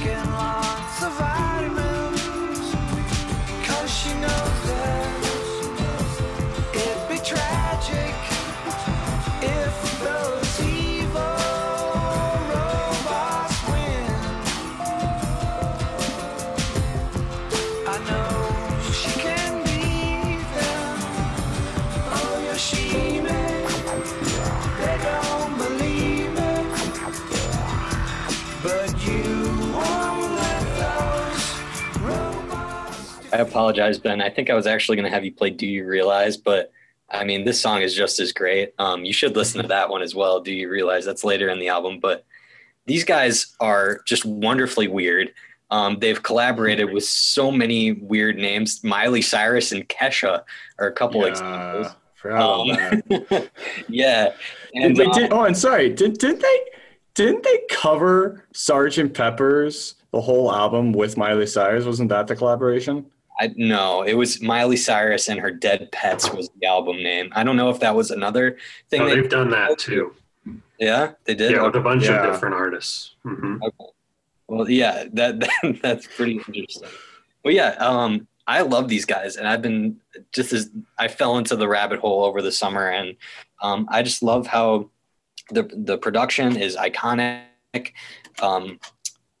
I 33.35 33.39
apologize, 33.39 33.99
Ben. 33.99 34.21
I 34.21 34.29
think 34.29 34.49
I 34.49 34.53
was 34.53 34.65
actually 34.65 34.95
going 34.95 35.09
to 35.09 35.13
have 35.13 35.25
you 35.25 35.33
play 35.33 35.49
"Do 35.49 35.67
You 35.67 35.85
Realize," 35.85 36.37
but 36.37 36.71
I 37.09 37.25
mean, 37.25 37.43
this 37.43 37.59
song 37.59 37.81
is 37.81 37.93
just 37.93 38.19
as 38.21 38.31
great. 38.31 38.73
Um, 38.79 39.03
you 39.03 39.11
should 39.11 39.35
listen 39.35 39.61
to 39.61 39.67
that 39.67 39.89
one 39.89 40.01
as 40.01 40.15
well. 40.15 40.39
Do 40.39 40.53
you 40.53 40.69
realize 40.69 41.03
that's 41.03 41.25
later 41.25 41.49
in 41.49 41.59
the 41.59 41.67
album? 41.67 41.99
But 41.99 42.25
these 42.85 43.03
guys 43.03 43.53
are 43.59 43.99
just 44.05 44.23
wonderfully 44.23 44.87
weird. 44.87 45.33
Um, 45.69 45.97
they've 45.99 46.21
collaborated 46.21 46.93
with 46.93 47.03
so 47.03 47.51
many 47.51 47.91
weird 47.91 48.37
names. 48.37 48.81
Miley 48.85 49.21
Cyrus 49.21 49.73
and 49.73 49.87
Kesha 49.89 50.43
are 50.79 50.87
a 50.87 50.93
couple 50.93 51.25
examples. 51.25 51.87
Um, 52.23 52.69
yeah, 53.89 54.33
and 54.73 54.97
Wait, 54.97 55.09
uh, 55.09 55.13
did, 55.13 55.33
oh, 55.33 55.43
and 55.43 55.57
sorry, 55.57 55.89
did 55.89 56.19
did 56.19 56.39
they 56.39 56.59
didn't 57.15 57.43
they 57.43 57.59
cover 57.69 58.45
Sergeant 58.53 59.13
Pepper's 59.13 59.95
the 60.11 60.21
whole 60.21 60.53
album 60.53 60.93
with 60.93 61.17
Miley 61.17 61.47
Cyrus? 61.47 61.83
Wasn't 61.83 62.07
that 62.09 62.27
the 62.27 62.35
collaboration? 62.37 63.05
I, 63.39 63.53
no, 63.57 64.01
it 64.03 64.13
was 64.13 64.41
Miley 64.41 64.77
Cyrus 64.77 65.27
and 65.27 65.39
her 65.39 65.51
Dead 65.51 65.91
Pets 65.91 66.31
was 66.31 66.49
the 66.59 66.67
album 66.67 66.97
name. 67.03 67.29
I 67.35 67.43
don't 67.43 67.57
know 67.57 67.69
if 67.69 67.79
that 67.81 67.95
was 67.95 68.11
another 68.11 68.57
thing. 68.89 69.01
Oh, 69.01 69.09
they, 69.09 69.15
they've 69.15 69.29
done 69.29 69.49
that 69.49 69.77
too. 69.77 70.15
yeah, 70.79 71.11
they 71.25 71.35
did. 71.35 71.51
Yeah, 71.51 71.63
with 71.63 71.75
a 71.75 71.81
bunch 71.81 72.05
Yeah. 72.05 72.25
of 72.25 72.33
different 72.33 72.55
artists. 72.55 73.15
hmm 73.23 73.57
Okay. 73.61 73.91
Well, 74.47 74.69
yeah, 74.69 75.05
that, 75.13 75.39
that 75.61 75.79
that's 75.81 76.07
pretty 76.07 76.33
interesting. 76.47 76.87
Well, 77.43 77.53
yeah, 77.53 77.69
um, 77.79 78.27
I 78.47 78.61
love 78.61 78.87
these 78.89 79.05
guys, 79.05 79.37
and 79.37 79.47
I've 79.47 79.61
been 79.61 79.97
just 80.31 80.53
as 80.53 80.69
I 80.99 81.07
fell 81.07 81.37
into 81.37 81.55
the 81.55 81.67
rabbit 81.67 81.99
hole 81.99 82.23
over 82.23 82.41
the 82.41 82.51
summer, 82.51 82.89
and 82.89 83.15
um, 83.61 83.87
I 83.89 84.01
just 84.03 84.21
love 84.23 84.45
how 84.47 84.89
the 85.49 85.63
the 85.75 85.97
production 85.97 86.55
is 86.57 86.75
iconic. 86.75 87.43
Um, 88.41 88.79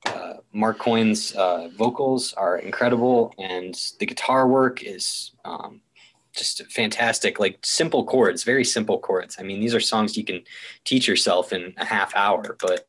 uh, 0.07 0.34
Mark 0.55 0.79
Coyne's 0.79 1.33
uh, 1.33 1.67
vocals 1.77 2.33
are 2.33 2.57
incredible, 2.57 3.33
and 3.37 3.75
the 3.99 4.05
guitar 4.05 4.47
work 4.47 4.81
is 4.83 5.31
um, 5.43 5.81
just 6.33 6.65
fantastic. 6.71 7.41
Like 7.41 7.59
simple 7.61 8.05
chords, 8.05 8.45
very 8.45 8.63
simple 8.63 8.97
chords. 8.97 9.35
I 9.37 9.43
mean, 9.43 9.59
these 9.59 9.75
are 9.75 9.81
songs 9.81 10.15
you 10.15 10.23
can 10.23 10.43
teach 10.85 11.09
yourself 11.09 11.51
in 11.51 11.73
a 11.75 11.83
half 11.83 12.15
hour, 12.15 12.55
but 12.61 12.87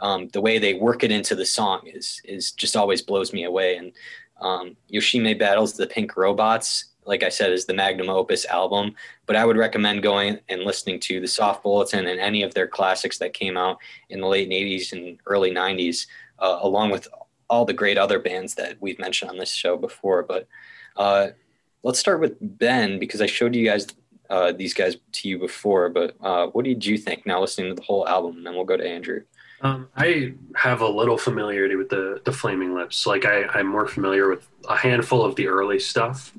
um, 0.00 0.26
the 0.32 0.40
way 0.40 0.58
they 0.58 0.74
work 0.74 1.04
it 1.04 1.12
into 1.12 1.36
the 1.36 1.46
song 1.46 1.82
is 1.86 2.20
is 2.24 2.50
just 2.50 2.76
always 2.76 3.00
blows 3.00 3.32
me 3.32 3.44
away. 3.44 3.76
And 3.76 3.92
um, 4.40 4.76
Yoshimi 4.92 5.38
battles 5.38 5.74
the 5.74 5.86
Pink 5.86 6.16
Robots. 6.16 6.86
Like 7.04 7.22
I 7.22 7.28
said, 7.28 7.52
is 7.52 7.64
the 7.64 7.74
magnum 7.74 8.10
opus 8.10 8.44
album, 8.46 8.94
but 9.24 9.36
I 9.36 9.46
would 9.46 9.56
recommend 9.56 10.02
going 10.02 10.40
and 10.48 10.62
listening 10.62 11.00
to 11.00 11.20
the 11.20 11.28
Soft 11.28 11.62
Bulletin 11.62 12.06
and 12.08 12.20
any 12.20 12.42
of 12.42 12.52
their 12.54 12.66
classics 12.66 13.18
that 13.18 13.32
came 13.32 13.56
out 13.56 13.78
in 14.10 14.20
the 14.20 14.26
late 14.26 14.50
'80s 14.50 14.92
and 14.92 15.18
early 15.26 15.52
'90s, 15.52 16.06
uh, 16.38 16.58
along 16.62 16.90
with 16.90 17.08
all 17.50 17.64
the 17.64 17.72
great 17.72 17.98
other 17.98 18.18
bands 18.18 18.54
that 18.54 18.76
we've 18.80 18.98
mentioned 18.98 19.30
on 19.30 19.38
this 19.38 19.52
show 19.52 19.76
before. 19.76 20.22
But 20.22 20.46
uh, 20.96 21.28
let's 21.82 21.98
start 21.98 22.20
with 22.20 22.36
Ben 22.40 22.98
because 22.98 23.20
I 23.20 23.26
showed 23.26 23.54
you 23.54 23.66
guys 23.66 23.86
uh, 24.30 24.52
these 24.52 24.74
guys 24.74 24.96
to 25.12 25.28
you 25.28 25.38
before, 25.38 25.88
but 25.88 26.14
uh, 26.20 26.48
what 26.48 26.64
did 26.64 26.84
you 26.84 26.98
think 26.98 27.24
now 27.24 27.40
listening 27.40 27.70
to 27.70 27.74
the 27.74 27.82
whole 27.82 28.06
album? 28.06 28.36
And 28.36 28.46
then 28.46 28.54
we'll 28.54 28.64
go 28.64 28.76
to 28.76 28.86
Andrew. 28.86 29.22
Um, 29.60 29.88
I 29.96 30.34
have 30.54 30.82
a 30.82 30.88
little 30.88 31.18
familiarity 31.18 31.74
with 31.74 31.88
the 31.88 32.20
the 32.24 32.32
Flaming 32.32 32.74
Lips. 32.74 33.06
Like 33.06 33.24
I, 33.24 33.44
I'm 33.44 33.66
more 33.66 33.88
familiar 33.88 34.28
with 34.28 34.46
a 34.68 34.76
handful 34.76 35.24
of 35.24 35.34
the 35.34 35.48
early 35.48 35.80
stuff, 35.80 36.32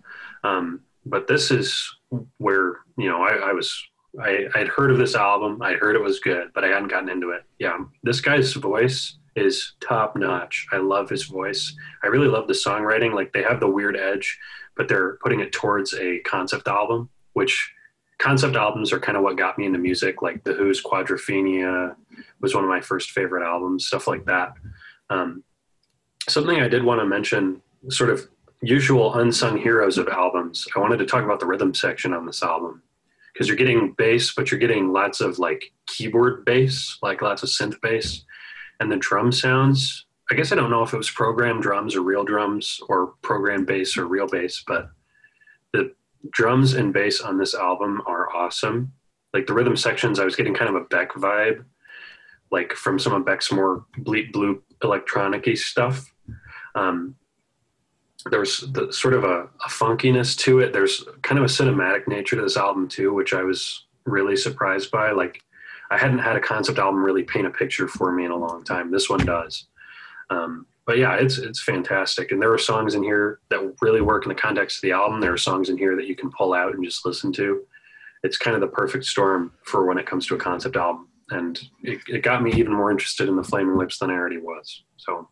um, 0.44 0.82
but 1.06 1.28
this 1.28 1.52
is 1.52 1.96
where 2.38 2.78
you 2.98 3.10
know 3.10 3.22
I, 3.24 3.50
I 3.50 3.54
was 3.54 3.84
I 4.22 4.48
I'd 4.56 4.70
heard 4.70 4.92
of 4.92 5.00
this 5.00 5.16
album. 5.16 5.62
I 5.62 5.74
heard 5.74 5.96
it 5.96 6.02
was 6.02 6.20
good, 6.20 6.52
but 6.54 6.64
I 6.64 6.68
hadn't 6.68 6.88
gotten 6.88 7.10
into 7.10 7.32
it. 7.32 7.44
Yeah, 7.58 7.78
this 8.04 8.22
guy's 8.22 8.54
voice 8.54 9.18
is 9.40 9.74
top 9.80 10.16
notch. 10.16 10.68
I 10.72 10.78
love 10.78 11.10
his 11.10 11.24
voice. 11.24 11.76
I 12.04 12.08
really 12.08 12.28
love 12.28 12.48
the 12.48 12.54
songwriting. 12.54 13.14
Like 13.14 13.34
they 13.34 13.44
have 13.44 13.60
the 13.60 13.70
weird 13.70 13.98
edge, 13.98 14.38
but 14.76 14.88
they're 14.88 15.18
putting 15.24 15.40
it 15.40 15.52
towards 15.52 15.94
a 15.94 16.20
concept 16.20 16.68
album, 16.68 17.10
which 17.34 17.74
concept 18.18 18.56
albums 18.56 18.92
are 18.92 19.00
kind 19.00 19.18
of 19.18 19.24
what 19.24 19.38
got 19.38 19.58
me 19.58 19.66
into 19.66 19.80
music. 19.80 20.22
Like 20.22 20.44
The 20.44 20.54
Who's 20.54 20.84
Quadrophenia 20.84 21.96
was 22.42 22.54
one 22.54 22.64
of 22.64 22.70
my 22.70 22.82
first 22.82 23.12
favorite 23.12 23.46
albums, 23.46 23.88
stuff 23.88 24.08
like 24.08 24.26
that. 24.26 24.54
Um, 25.10 25.44
something 26.28 26.60
I 26.60 26.68
did 26.68 26.84
want 26.84 27.00
to 27.02 27.06
mention, 27.06 27.62
sort 27.90 28.10
of 28.10 28.28
usual 28.62 29.16
unsung 29.16 29.58
heroes 29.58 29.98
of 29.98 30.08
albums. 30.10 30.68
I 30.76 30.80
wanted 30.80 30.98
to 30.98 31.06
talk 31.06 31.24
about 31.24 31.40
the 31.40 31.46
rhythm 31.46 31.74
section 31.74 32.14
on 32.14 32.26
this 32.26 32.44
album 32.44 32.84
because 33.34 33.48
you're 33.48 33.58
getting 33.58 33.94
bass, 33.98 34.34
but 34.36 34.52
you're 34.52 34.60
getting 34.60 34.92
lots 34.92 35.22
of 35.22 35.40
like 35.40 35.72
keyboard 35.88 36.44
bass, 36.46 36.98
like 37.02 37.22
lots 37.22 37.42
of 37.42 37.50
synth 37.50 37.80
bass, 37.82 38.26
and 38.80 38.92
the 38.92 38.98
drum 38.98 39.32
sounds. 39.32 40.06
I 40.32 40.36
guess 40.36 40.52
I 40.52 40.56
don't 40.56 40.70
know 40.70 40.84
if 40.84 40.94
it 40.94 40.98
was 40.98 41.10
programmed 41.10 41.64
drums 41.64 41.96
or 41.96 42.02
real 42.02 42.24
drums 42.24 42.80
or 42.88 43.14
programmed 43.22 43.68
bass 43.68 43.98
or 43.98 44.06
real 44.06 44.28
bass, 44.28 44.64
but 44.66 44.90
the 45.74 45.94
drums 46.32 46.74
and 46.74 46.94
bass 46.94 47.22
on 47.22 47.38
this 47.38 47.56
album 47.56 48.02
are 48.06 48.34
awesome. 48.36 48.94
Like 49.34 49.48
the 49.48 49.54
rhythm 49.54 49.76
sections, 49.76 50.20
I 50.20 50.26
was 50.26 50.36
getting 50.36 50.54
kind 50.54 50.70
of 50.70 50.82
a 50.82 50.86
Beck 50.86 51.14
vibe, 51.14 51.64
like 52.52 52.74
from 52.74 53.00
some 53.00 53.14
of 53.14 53.26
Beck's 53.26 53.52
more 53.52 53.86
bleep 54.00 54.32
bloop 54.32 54.62
electronic 54.84 55.58
stuff. 55.58 56.12
Um, 56.76 57.16
there's 58.30 58.60
the, 58.72 58.92
sort 58.92 59.14
of 59.14 59.24
a, 59.24 59.44
a 59.66 59.70
funkiness 59.70 60.38
to 60.40 60.60
it. 60.60 60.74
There's 60.74 61.04
kind 61.22 61.40
of 61.40 61.46
a 61.46 61.48
cinematic 61.48 62.08
nature 62.08 62.36
to 62.36 62.42
this 62.42 62.58
album 62.58 62.88
too, 62.88 63.14
which 63.14 63.34
I 63.34 63.44
was 63.44 63.86
really 64.06 64.36
surprised 64.36 64.92
by. 64.92 65.12
Like 65.12 65.42
I 65.92 65.98
hadn't 65.98 66.20
had 66.20 66.36
a 66.36 66.42
concept 66.42 66.80
album 66.80 67.04
really 67.04 67.24
paint 67.24 67.48
a 67.48 67.50
picture 67.50 67.88
for 67.88 68.12
me 68.12 68.26
in 68.26 68.32
a 68.32 68.38
long 68.38 68.64
time. 68.64 68.92
This 68.92 69.10
one 69.10 69.26
does. 69.26 69.66
Um, 70.30 70.68
but 70.86 70.98
yeah, 70.98 71.16
it's 71.16 71.38
it's 71.38 71.62
fantastic. 71.62 72.32
And 72.32 72.42
there 72.42 72.52
are 72.52 72.58
songs 72.58 72.96
in 72.96 73.04
here 73.04 73.40
that 73.50 73.76
really 73.82 74.02
work 74.02 74.26
in 74.26 74.30
the 74.30 74.36
context 74.36 74.78
of 74.78 74.82
the 74.82 74.92
album. 74.92 75.22
There 75.22 75.34
are 75.34 75.38
songs 75.38 75.70
in 75.70 75.78
here 75.78 75.96
that 75.96 76.08
you 76.08 76.16
can 76.16 76.32
pull 76.32 76.54
out 76.54 76.74
and 76.74 76.84
just 76.84 77.06
listen 77.06 77.32
to. 77.34 77.64
It's 78.24 78.38
kind 78.38 78.56
of 78.56 78.62
the 78.62 78.68
perfect 78.68 79.06
storm 79.06 79.54
for 79.64 79.86
when 79.86 79.98
it 79.98 80.06
comes 80.06 80.28
to 80.28 80.36
a 80.36 80.40
concept 80.40 80.76
album. 80.76 81.08
And 81.32 81.60
it, 81.84 82.00
it 82.08 82.24
got 82.24 82.42
me 82.42 82.52
even 82.54 82.74
more 82.74 82.90
interested 82.90 83.30
in 83.30 83.36
the 83.36 83.44
Flaming 83.44 83.78
Lips 83.78 84.00
than 84.00 84.10
I 84.10 84.14
already 84.14 84.40
was. 84.40 84.84
So 84.98 85.30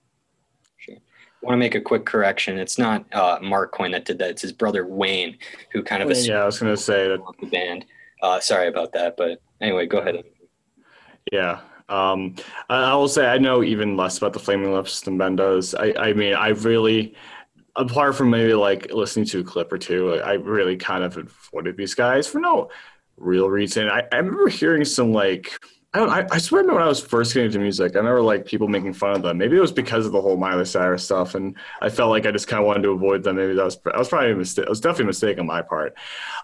I 0.89 1.45
want 1.45 1.53
to 1.53 1.57
make 1.57 1.75
a 1.75 1.81
quick 1.81 2.05
correction. 2.05 2.57
It's 2.57 2.79
not 2.79 3.05
uh, 3.13 3.39
Mark 3.41 3.71
Coyne 3.71 3.91
that 3.91 4.05
did 4.05 4.17
that. 4.19 4.31
It's 4.31 4.41
his 4.41 4.51
brother 4.51 4.87
Wayne, 4.87 5.37
who 5.71 5.83
kind 5.83 6.01
of 6.01 6.15
yeah, 6.17 6.41
I 6.41 6.45
was 6.45 6.59
gonna 6.59 6.75
say 6.75 7.07
that 7.07 7.19
the 7.39 7.47
band. 7.47 7.85
Uh, 8.23 8.39
sorry 8.39 8.67
about 8.67 8.93
that, 8.93 9.15
but 9.17 9.39
anyway, 9.61 9.85
go 9.85 9.99
ahead. 9.99 10.23
Yeah, 11.31 11.61
um, 11.89 12.35
I, 12.69 12.95
will 12.95 13.07
say 13.07 13.25
I 13.25 13.37
know 13.37 13.63
even 13.63 13.97
less 13.97 14.17
about 14.17 14.33
the 14.33 14.39
Flaming 14.39 14.73
Lips 14.73 15.01
than 15.01 15.17
Ben 15.17 15.35
does. 15.35 15.73
I, 15.73 15.93
I 15.97 16.13
mean, 16.13 16.33
I 16.33 16.49
really, 16.49 17.15
apart 17.75 18.15
from 18.15 18.29
maybe 18.29 18.53
like 18.53 18.91
listening 18.91 19.25
to 19.27 19.39
a 19.39 19.43
clip 19.43 19.71
or 19.71 19.77
two, 19.77 20.15
I 20.15 20.33
really 20.33 20.77
kind 20.77 21.03
of 21.03 21.17
avoided 21.17 21.77
these 21.77 21.95
guys 21.95 22.27
for 22.27 22.39
no 22.39 22.69
real 23.17 23.49
reason. 23.49 23.87
I, 23.89 24.03
I 24.11 24.17
remember 24.17 24.47
hearing 24.49 24.85
some 24.85 25.13
like 25.13 25.59
I 25.97 25.99
don't. 25.99 26.09
I, 26.11 26.27
I 26.31 26.37
swear, 26.37 26.63
when 26.63 26.77
I 26.77 26.87
was 26.87 27.01
first 27.01 27.33
getting 27.33 27.47
into 27.47 27.57
music, 27.57 27.95
I 27.95 27.97
remember 27.97 28.21
like 28.21 28.45
people 28.45 28.67
making 28.67 28.93
fun 28.93 29.15
of 29.15 29.23
them. 29.23 29.39
Maybe 29.39 29.57
it 29.57 29.59
was 29.59 29.71
because 29.71 30.05
of 30.05 30.11
the 30.11 30.21
whole 30.21 30.37
Miley 30.37 30.63
Cyrus 30.63 31.03
stuff, 31.03 31.33
and 31.33 31.55
I 31.81 31.89
felt 31.89 32.11
like 32.11 32.27
I 32.27 32.31
just 32.31 32.47
kind 32.47 32.61
of 32.61 32.67
wanted 32.67 32.83
to 32.83 32.89
avoid 32.89 33.23
them. 33.23 33.37
Maybe 33.37 33.55
that 33.55 33.65
was. 33.65 33.79
I 33.91 33.97
was 33.97 34.07
probably 34.07 34.33
a 34.33 34.35
mistake. 34.35 34.65
It 34.65 34.69
was 34.69 34.79
definitely 34.79 35.05
a 35.05 35.07
mistake 35.07 35.39
on 35.39 35.47
my 35.47 35.63
part. 35.63 35.95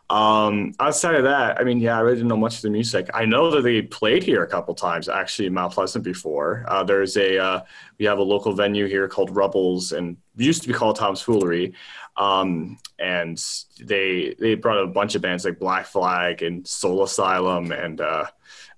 Um, 0.10 0.74
outside 0.80 1.14
of 1.14 1.26
that, 1.26 1.60
I 1.60 1.64
mean, 1.66 1.80
yeah, 1.80 1.96
I 1.96 2.00
really 2.00 2.16
didn't 2.16 2.30
know 2.30 2.38
much 2.38 2.56
of 2.56 2.62
the 2.64 2.72
music. 2.72 3.12
I 3.14 3.26
know 3.26 3.52
that 3.52 3.62
they 3.62 3.84
played 3.84 4.24
here 4.24 4.42
a 4.42 4.48
couple 4.48 4.74
times 4.74 5.08
actually 5.08 5.46
in 5.46 5.54
Mount 5.54 5.74
Pleasant 5.74 6.04
before. 6.04 6.66
Uh, 6.68 6.84
there's 6.84 7.16
a 7.16 7.38
uh, 7.38 7.62
we 8.00 8.06
have 8.06 8.18
a 8.18 8.24
local 8.24 8.54
venue 8.54 8.88
here 8.88 9.08
called 9.08 9.36
Rubbles, 9.36 9.92
and 9.92 10.18
used 10.36 10.64
to 10.64 10.68
be 10.68 10.74
called 10.74 10.96
Tom's 10.96 11.22
Foolery. 11.22 11.74
Um, 12.18 12.80
and 12.98 13.40
they 13.80 14.36
they 14.40 14.56
brought 14.56 14.82
a 14.82 14.88
bunch 14.88 15.14
of 15.14 15.22
bands 15.22 15.46
like 15.46 15.60
Black 15.60 15.86
Flag 15.86 16.42
and 16.42 16.66
Soul 16.68 17.04
Asylum 17.04 17.72
and. 17.72 18.02
Uh, 18.02 18.26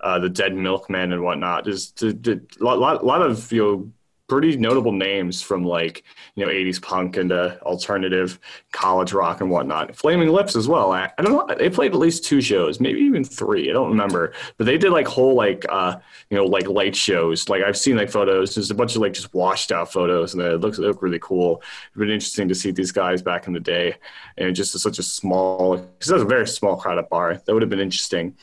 uh, 0.06 0.20
the 0.20 0.30
Dead 0.30 0.56
Milkmen 0.56 1.12
and 1.14 1.24
whatnot. 1.24 1.66
Just 1.66 2.04
a 2.04 2.40
lot, 2.60 3.04
lot, 3.04 3.22
of 3.24 3.52
you 3.52 3.62
know 3.62 3.92
pretty 4.28 4.58
notable 4.58 4.92
names 4.92 5.42
from 5.42 5.64
like 5.64 6.04
you 6.36 6.44
know 6.44 6.52
80s 6.52 6.82
punk 6.82 7.18
and 7.18 7.32
uh, 7.32 7.58
alternative 7.64 8.40
college 8.72 9.14
rock 9.14 9.42
and 9.42 9.50
whatnot. 9.50 9.96
Flaming 9.96 10.30
lips 10.30 10.56
as 10.56 10.68
well. 10.68 10.92
I, 10.92 11.12
I, 11.18 11.24
don't 11.24 11.32
know 11.32 11.56
they 11.56 11.70
played 11.70 11.94
at 11.94 12.00
least 12.00 12.24
two 12.24 12.42
shows 12.42 12.80
maybe 12.80 13.00
even 13.00 13.24
three 13.24 13.70
i 13.70 13.74
don't 13.74 13.90
remember. 13.90 14.34
But 14.58 14.66
they 14.66 14.78
did 14.78 14.92
like 14.92 15.08
whole 15.08 15.34
like 15.34 15.66
uh 15.70 15.98
you 16.30 16.38
know 16.38 16.46
like 16.46 16.68
light 16.68 16.96
shows. 16.96 17.50
Like 17.50 17.64
i've 17.64 17.78
seen 17.78 17.98
like 17.98 18.12
photos. 18.12 18.54
There's 18.54 18.70
a 18.70 18.76
bunch 18.76 18.96
of 18.96 19.02
like 19.02 19.14
just 19.14 19.34
washed 19.34 19.72
out 19.72 19.92
photos 19.92 20.36
and 20.36 20.44
it 20.44 20.62
looks, 20.62 20.78
it 20.78 20.82
look 20.82 21.02
really 21.02 21.20
cool. 21.20 21.64
It's 21.88 21.98
been 21.98 22.12
interesting 22.12 22.48
to 22.48 22.56
see 22.56 22.70
these 22.70 22.92
guys 22.92 23.24
back 23.24 23.48
in 23.48 23.54
the 23.54 23.60
day 23.60 23.96
and 24.38 24.56
just 24.56 24.78
such 24.78 25.00
a 25.00 25.04
small 25.04 25.78
because 25.78 26.12
it 26.12 26.14
was 26.14 26.24
a 26.24 26.28
very 26.28 26.48
small 26.48 26.76
crowd 26.76 27.00
at 27.00 27.10
bar. 27.10 27.42
That 27.44 27.54
would 27.54 27.64
have 27.64 27.72
been 27.72 27.80
interesting 27.80 28.36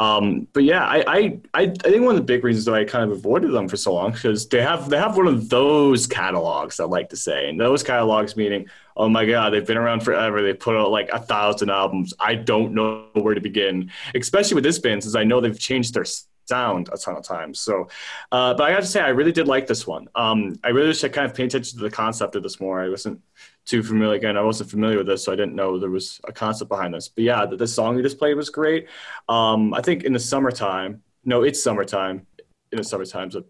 um, 0.00 0.48
but 0.54 0.64
yeah, 0.64 0.82
I, 0.82 1.04
I, 1.06 1.40
I 1.52 1.66
think 1.66 2.06
one 2.06 2.14
of 2.14 2.16
the 2.16 2.22
big 2.22 2.42
reasons 2.42 2.64
that 2.64 2.72
I 2.72 2.84
kind 2.86 3.04
of 3.04 3.18
avoided 3.18 3.52
them 3.52 3.68
for 3.68 3.76
so 3.76 3.92
long 3.92 4.12
because 4.12 4.48
they 4.48 4.62
have 4.62 4.88
they 4.88 4.96
have 4.96 5.18
one 5.18 5.26
of 5.26 5.50
those 5.50 6.06
catalogs 6.06 6.80
I 6.80 6.84
like 6.84 7.10
to 7.10 7.18
say, 7.18 7.50
and 7.50 7.60
those 7.60 7.82
catalogs 7.82 8.34
meaning, 8.34 8.66
oh 8.96 9.10
my 9.10 9.26
god, 9.26 9.50
they've 9.50 9.66
been 9.66 9.76
around 9.76 10.00
forever. 10.00 10.40
They 10.40 10.54
put 10.54 10.74
out 10.74 10.90
like 10.90 11.10
a 11.12 11.18
thousand 11.18 11.68
albums. 11.68 12.14
I 12.18 12.34
don't 12.34 12.72
know 12.72 13.08
where 13.12 13.34
to 13.34 13.42
begin, 13.42 13.90
especially 14.14 14.54
with 14.54 14.64
this 14.64 14.78
band 14.78 15.02
since 15.02 15.14
I 15.14 15.24
know 15.24 15.38
they've 15.38 15.58
changed 15.58 15.92
their 15.92 16.06
sound 16.50 16.88
a 16.92 16.96
ton 16.96 17.16
of 17.16 17.24
times. 17.36 17.60
So, 17.60 17.74
uh, 18.32 18.52
but 18.54 18.64
I 18.64 18.70
got 18.74 18.82
to 18.86 18.92
say, 18.94 19.00
I 19.00 19.08
really 19.18 19.32
did 19.32 19.48
like 19.54 19.66
this 19.66 19.86
one. 19.86 20.04
Um, 20.14 20.38
I 20.64 20.70
really 20.76 20.94
should 20.94 21.12
kind 21.12 21.26
of 21.28 21.34
pay 21.34 21.44
attention 21.44 21.78
to 21.78 21.84
the 21.84 21.96
concept 22.02 22.36
of 22.36 22.42
this 22.42 22.60
more. 22.60 22.80
I 22.80 22.88
wasn't 22.88 23.20
too 23.70 23.82
familiar. 23.82 24.16
Again, 24.16 24.36
I 24.36 24.42
wasn't 24.42 24.70
familiar 24.70 24.98
with 24.98 25.06
this, 25.06 25.24
so 25.24 25.32
I 25.32 25.36
didn't 25.36 25.54
know 25.54 25.78
there 25.78 25.90
was 25.90 26.20
a 26.24 26.32
concept 26.32 26.68
behind 26.68 26.92
this. 26.94 27.08
But 27.08 27.24
yeah, 27.24 27.46
the, 27.46 27.56
the 27.56 27.68
song 27.68 27.96
you 27.96 28.02
just 28.02 28.18
played 28.18 28.34
was 28.34 28.50
great. 28.50 28.88
Um, 29.28 29.72
I 29.74 29.80
think 29.80 30.04
in 30.04 30.12
the 30.12 30.24
summertime, 30.32 31.02
no, 31.24 31.42
it's 31.42 31.62
summertime. 31.62 32.26
In 32.72 32.78
the 32.78 32.84
summertime's 32.84 33.36
a 33.36 33.44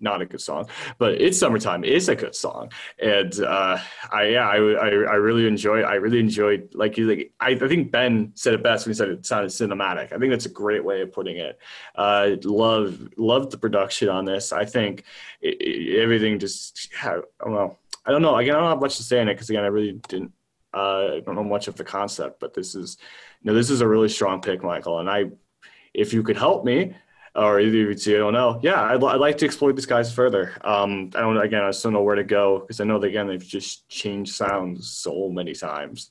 not 0.00 0.22
a 0.22 0.26
good 0.26 0.40
song, 0.40 0.68
but 0.98 1.20
it's 1.20 1.38
summertime 1.38 1.84
is 1.84 2.08
a 2.08 2.16
good 2.16 2.34
song, 2.34 2.70
and 2.98 3.40
uh, 3.40 3.78
I 4.10 4.28
yeah 4.28 4.48
I, 4.48 4.56
I, 4.56 4.88
I 4.88 5.14
really 5.14 5.46
enjoy 5.46 5.82
I 5.82 5.94
really 5.94 6.20
enjoyed 6.20 6.70
like 6.74 6.96
you 6.98 7.08
like 7.08 7.32
I, 7.40 7.50
I 7.50 7.68
think 7.68 7.90
Ben 7.90 8.32
said 8.34 8.54
it 8.54 8.62
best 8.62 8.86
when 8.86 8.92
he 8.92 8.96
said 8.96 9.08
it 9.08 9.26
sounded 9.26 9.50
cinematic. 9.50 10.12
I 10.12 10.18
think 10.18 10.30
that's 10.30 10.46
a 10.46 10.50
great 10.50 10.84
way 10.84 11.02
of 11.02 11.12
putting 11.12 11.36
it. 11.36 11.58
Uh, 11.94 12.36
love 12.44 13.08
love 13.16 13.50
the 13.50 13.58
production 13.58 14.08
on 14.08 14.24
this. 14.24 14.52
I 14.52 14.64
think 14.64 15.04
it, 15.40 15.60
it, 15.60 16.00
everything 16.00 16.38
just 16.38 16.90
don't 17.02 17.24
know 17.46 17.76
I 18.04 18.12
don't 18.12 18.22
know. 18.22 18.36
Again, 18.36 18.56
I 18.56 18.60
don't 18.60 18.70
have 18.70 18.80
much 18.80 18.96
to 18.96 19.02
say 19.02 19.20
on 19.20 19.28
it 19.28 19.34
because 19.34 19.50
again, 19.50 19.64
I 19.64 19.68
really 19.68 19.92
didn't. 20.08 20.32
Uh, 20.72 21.16
I 21.16 21.22
don't 21.24 21.34
know 21.34 21.44
much 21.44 21.68
of 21.68 21.76
the 21.76 21.84
concept, 21.84 22.40
but 22.40 22.54
this 22.54 22.74
is, 22.74 22.96
you 23.42 23.50
know, 23.50 23.56
this 23.56 23.70
is 23.70 23.80
a 23.80 23.88
really 23.88 24.08
strong 24.08 24.40
pick, 24.40 24.62
Michael. 24.62 25.00
And 25.00 25.10
I, 25.10 25.26
if 25.94 26.12
you 26.14 26.22
could 26.22 26.36
help 26.36 26.64
me, 26.64 26.94
or 27.34 27.60
either 27.60 27.90
of 27.90 28.06
you, 28.06 28.16
I 28.16 28.18
don't 28.18 28.32
know. 28.32 28.60
Yeah, 28.62 28.82
I'd, 28.82 29.02
I'd 29.02 29.20
like 29.20 29.38
to 29.38 29.44
explore 29.44 29.72
these 29.72 29.86
guys 29.86 30.12
further. 30.12 30.52
Um, 30.62 31.10
I 31.14 31.20
don't. 31.20 31.36
Again, 31.36 31.62
I 31.62 31.70
still 31.70 31.90
know 31.90 32.02
where 32.02 32.16
to 32.16 32.24
go 32.24 32.60
because 32.60 32.80
I 32.80 32.84
know 32.84 32.98
that 32.98 33.06
again 33.06 33.28
they've 33.28 33.44
just 33.44 33.88
changed 33.88 34.34
sounds 34.34 34.88
so 34.88 35.28
many 35.28 35.54
times. 35.54 36.10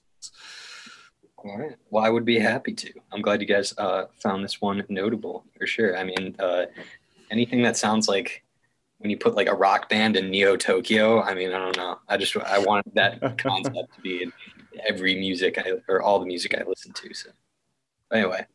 All 1.37 1.57
right. 1.57 1.75
Well, 1.89 2.03
I 2.03 2.09
would 2.09 2.25
be 2.25 2.39
happy 2.39 2.73
to. 2.73 2.93
I'm 3.11 3.21
glad 3.21 3.41
you 3.41 3.47
guys 3.47 3.73
uh, 3.77 4.05
found 4.21 4.43
this 4.43 4.61
one 4.61 4.83
notable 4.89 5.45
for 5.57 5.65
sure. 5.65 5.97
I 5.97 6.03
mean, 6.03 6.35
uh, 6.39 6.65
anything 7.31 7.61
that 7.63 7.77
sounds 7.77 8.07
like 8.07 8.43
when 8.97 9.09
you 9.09 9.17
put 9.17 9.35
like 9.35 9.47
a 9.47 9.53
rock 9.53 9.89
band 9.89 10.17
in 10.17 10.29
Neo 10.29 10.57
Tokyo, 10.57 11.21
I 11.21 11.33
mean, 11.33 11.53
I 11.53 11.59
don't 11.59 11.77
know. 11.77 11.99
I 12.07 12.17
just 12.17 12.35
I 12.35 12.59
wanted 12.59 12.93
that 12.95 13.37
concept 13.37 13.95
to 13.95 14.01
be 14.01 14.23
in 14.23 14.33
every 14.87 15.15
music 15.15 15.57
I, 15.57 15.73
or 15.87 16.01
all 16.01 16.19
the 16.19 16.25
music 16.25 16.55
I 16.55 16.63
listen 16.67 16.91
to. 16.93 17.13
So 17.13 17.29
anyway, 18.13 18.45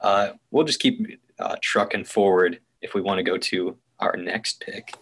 uh, 0.00 0.30
we'll 0.50 0.64
just 0.64 0.80
keep 0.80 1.18
uh, 1.38 1.56
trucking 1.62 2.04
forward 2.04 2.60
if 2.82 2.94
we 2.94 3.00
want 3.00 3.18
to 3.18 3.22
go 3.22 3.36
to 3.36 3.76
our 4.00 4.16
next 4.16 4.60
pick. 4.60 4.94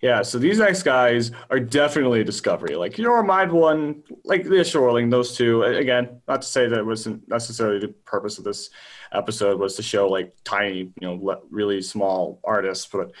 Yeah, 0.00 0.22
so 0.22 0.38
these 0.38 0.58
next 0.58 0.82
guys 0.82 1.30
are 1.50 1.60
definitely 1.60 2.20
a 2.20 2.24
discovery. 2.24 2.74
Like 2.74 2.98
you 2.98 3.04
know, 3.04 3.22
Mind 3.22 3.52
One, 3.52 4.02
like 4.24 4.44
the 4.44 4.64
Shoreling, 4.64 5.10
those 5.10 5.36
two. 5.36 5.62
Again, 5.62 6.20
not 6.26 6.42
to 6.42 6.48
say 6.48 6.66
that 6.68 6.78
it 6.78 6.86
wasn't 6.86 7.28
necessarily 7.28 7.78
the 7.78 7.88
purpose 7.88 8.38
of 8.38 8.44
this 8.44 8.70
episode 9.12 9.60
was 9.60 9.76
to 9.76 9.82
show 9.82 10.08
like 10.08 10.34
tiny, 10.44 10.78
you 10.78 10.92
know, 11.00 11.42
really 11.50 11.80
small 11.80 12.40
artists, 12.44 12.86
but 12.86 13.12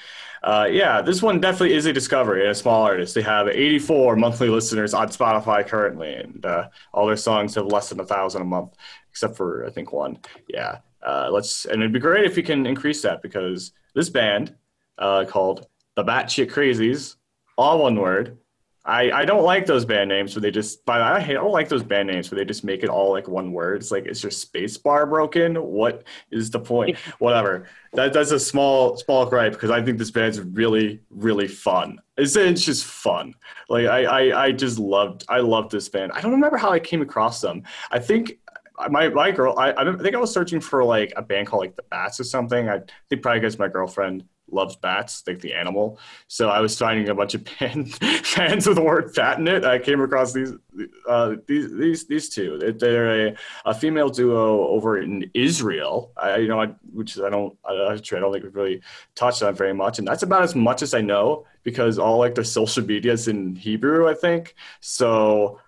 uh, 0.42 0.66
yeah, 0.70 1.00
this 1.00 1.22
one 1.22 1.40
definitely 1.40 1.74
is 1.74 1.86
a 1.86 1.92
discovery 1.92 2.42
and 2.42 2.50
a 2.50 2.54
small 2.54 2.82
artist. 2.82 3.14
They 3.14 3.22
have 3.22 3.48
84 3.48 4.16
monthly 4.16 4.48
listeners 4.48 4.92
on 4.92 5.08
Spotify 5.08 5.66
currently, 5.66 6.14
and 6.14 6.44
uh, 6.44 6.68
all 6.92 7.06
their 7.06 7.16
songs 7.16 7.54
have 7.54 7.66
less 7.66 7.90
than 7.90 8.00
a 8.00 8.04
thousand 8.04 8.42
a 8.42 8.44
month, 8.44 8.74
except 9.10 9.36
for 9.36 9.64
I 9.64 9.70
think 9.70 9.92
one. 9.92 10.18
Yeah, 10.48 10.78
uh, 11.04 11.28
let's 11.30 11.64
and 11.66 11.82
it'd 11.82 11.92
be 11.92 11.98
great 11.98 12.24
if 12.24 12.36
we 12.36 12.42
can 12.42 12.66
increase 12.66 13.02
that 13.02 13.22
because 13.22 13.72
this 13.94 14.08
band 14.08 14.54
uh, 14.98 15.24
called 15.28 15.66
the 15.96 16.04
Batshit 16.04 16.50
Crazies, 16.50 17.16
all 17.56 17.80
one 17.80 17.96
word. 17.96 18.38
I, 18.86 19.10
I 19.10 19.24
don't 19.24 19.44
like 19.44 19.64
those 19.64 19.86
band 19.86 20.10
names 20.10 20.34
where 20.34 20.42
they 20.42 20.50
just 20.50 20.84
but 20.84 21.00
I, 21.00 21.18
hate, 21.18 21.38
I 21.38 21.40
don't 21.40 21.52
like 21.52 21.70
those 21.70 21.82
band 21.82 22.06
names 22.06 22.30
where 22.30 22.38
they 22.38 22.44
just 22.44 22.64
make 22.64 22.82
it 22.82 22.90
all 22.90 23.12
like 23.12 23.26
one 23.28 23.52
word. 23.52 23.80
It's 23.80 23.90
like 23.90 24.06
is 24.06 24.22
your 24.22 24.30
space 24.30 24.76
bar 24.76 25.06
broken? 25.06 25.54
What 25.54 26.04
is 26.30 26.50
the 26.50 26.60
point? 26.60 26.98
Whatever. 27.18 27.66
That 27.94 28.12
that's 28.12 28.30
a 28.30 28.38
small 28.38 28.98
small 28.98 29.24
gripe 29.24 29.52
because 29.52 29.70
I 29.70 29.82
think 29.82 29.96
this 29.96 30.10
band's 30.10 30.38
really 30.38 31.00
really 31.08 31.48
fun. 31.48 31.98
It's, 32.18 32.36
it's 32.36 32.64
just 32.64 32.84
fun. 32.84 33.34
Like 33.70 33.86
I, 33.86 34.04
I 34.04 34.44
I 34.44 34.52
just 34.52 34.78
loved 34.78 35.24
I 35.30 35.38
loved 35.38 35.70
this 35.70 35.88
band. 35.88 36.12
I 36.12 36.20
don't 36.20 36.32
remember 36.32 36.58
how 36.58 36.70
I 36.70 36.78
came 36.78 37.00
across 37.00 37.40
them. 37.40 37.62
I 37.90 37.98
think 37.98 38.38
my 38.90 39.08
my 39.08 39.30
girl 39.30 39.54
I, 39.58 39.72
I 39.72 39.96
think 39.96 40.14
I 40.14 40.18
was 40.18 40.32
searching 40.32 40.60
for 40.60 40.84
like 40.84 41.12
a 41.16 41.22
band 41.22 41.46
called 41.46 41.62
like 41.62 41.76
the 41.76 41.84
Bats 41.84 42.20
or 42.20 42.24
something. 42.24 42.68
I 42.68 42.80
think 43.08 43.22
probably 43.22 43.40
because 43.40 43.58
my 43.58 43.68
girlfriend 43.68 44.24
loves 44.50 44.76
bats, 44.76 45.22
like 45.26 45.40
the 45.40 45.54
animal. 45.54 45.98
So 46.28 46.48
I 46.48 46.60
was 46.60 46.78
finding 46.78 47.08
a 47.08 47.14
bunch 47.14 47.34
of 47.34 47.44
band, 47.58 47.94
fans 48.24 48.66
with 48.66 48.76
the 48.76 48.82
word 48.82 49.12
"bat" 49.14 49.38
in 49.38 49.48
it. 49.48 49.64
I 49.64 49.78
came 49.78 50.00
across 50.00 50.32
these 50.32 50.52
uh, 51.08 51.36
these 51.46 51.72
these 51.72 52.06
these 52.06 52.28
two. 52.28 52.74
They're 52.78 53.28
a, 53.28 53.36
a 53.64 53.74
female 53.74 54.08
duo 54.08 54.66
over 54.68 54.98
in 54.98 55.30
Israel. 55.34 56.12
I 56.16 56.38
you 56.38 56.48
know 56.48 56.60
I, 56.60 56.66
which 56.92 57.18
I 57.18 57.28
don't 57.28 57.56
I, 57.64 57.72
I 57.72 57.96
don't 57.96 58.32
think 58.32 58.44
we've 58.44 58.54
really 58.54 58.82
touched 59.14 59.42
on 59.42 59.54
very 59.54 59.74
much, 59.74 59.98
and 59.98 60.06
that's 60.06 60.22
about 60.22 60.42
as 60.42 60.54
much 60.54 60.82
as 60.82 60.94
I 60.94 61.00
know 61.00 61.46
because 61.62 61.98
all 61.98 62.18
like 62.18 62.34
their 62.34 62.44
social 62.44 62.84
media 62.84 63.12
is 63.12 63.28
in 63.28 63.56
Hebrew. 63.56 64.08
I 64.08 64.14
think 64.14 64.54
so. 64.80 65.60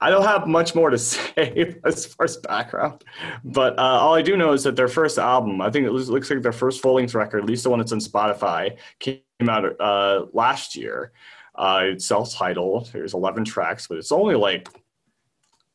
I 0.00 0.10
don't 0.10 0.24
have 0.24 0.46
much 0.46 0.74
more 0.74 0.90
to 0.90 0.98
say 0.98 1.74
as 1.84 2.06
far 2.06 2.24
as 2.24 2.36
background, 2.36 3.04
but 3.44 3.78
uh, 3.78 3.82
all 3.82 4.14
I 4.14 4.22
do 4.22 4.36
know 4.36 4.52
is 4.52 4.64
that 4.64 4.76
their 4.76 4.88
first 4.88 5.18
album, 5.18 5.60
I 5.60 5.70
think 5.70 5.86
it 5.86 5.92
looks, 5.92 6.30
like 6.30 6.42
their 6.42 6.52
first 6.52 6.80
full 6.80 6.94
length 6.94 7.14
record, 7.14 7.40
at 7.42 7.46
least 7.46 7.64
the 7.64 7.70
one 7.70 7.78
that's 7.78 7.92
on 7.92 7.98
Spotify, 7.98 8.76
came 9.00 9.20
out 9.48 9.80
uh, 9.80 10.26
last 10.32 10.76
year. 10.76 11.12
Uh, 11.54 11.80
it's 11.84 12.06
self 12.06 12.32
titled. 12.32 12.90
There's 12.92 13.14
11 13.14 13.44
tracks, 13.44 13.88
but 13.88 13.98
it's 13.98 14.12
only 14.12 14.36
like 14.36 14.68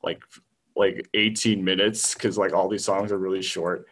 like 0.01 0.24
like 0.76 1.07
18 1.13 1.63
minutes 1.63 2.13
because 2.13 2.38
like 2.38 2.53
all 2.53 2.69
these 2.69 2.86
songs 2.86 3.11
are 3.11 3.17
really 3.17 3.41
short 3.41 3.88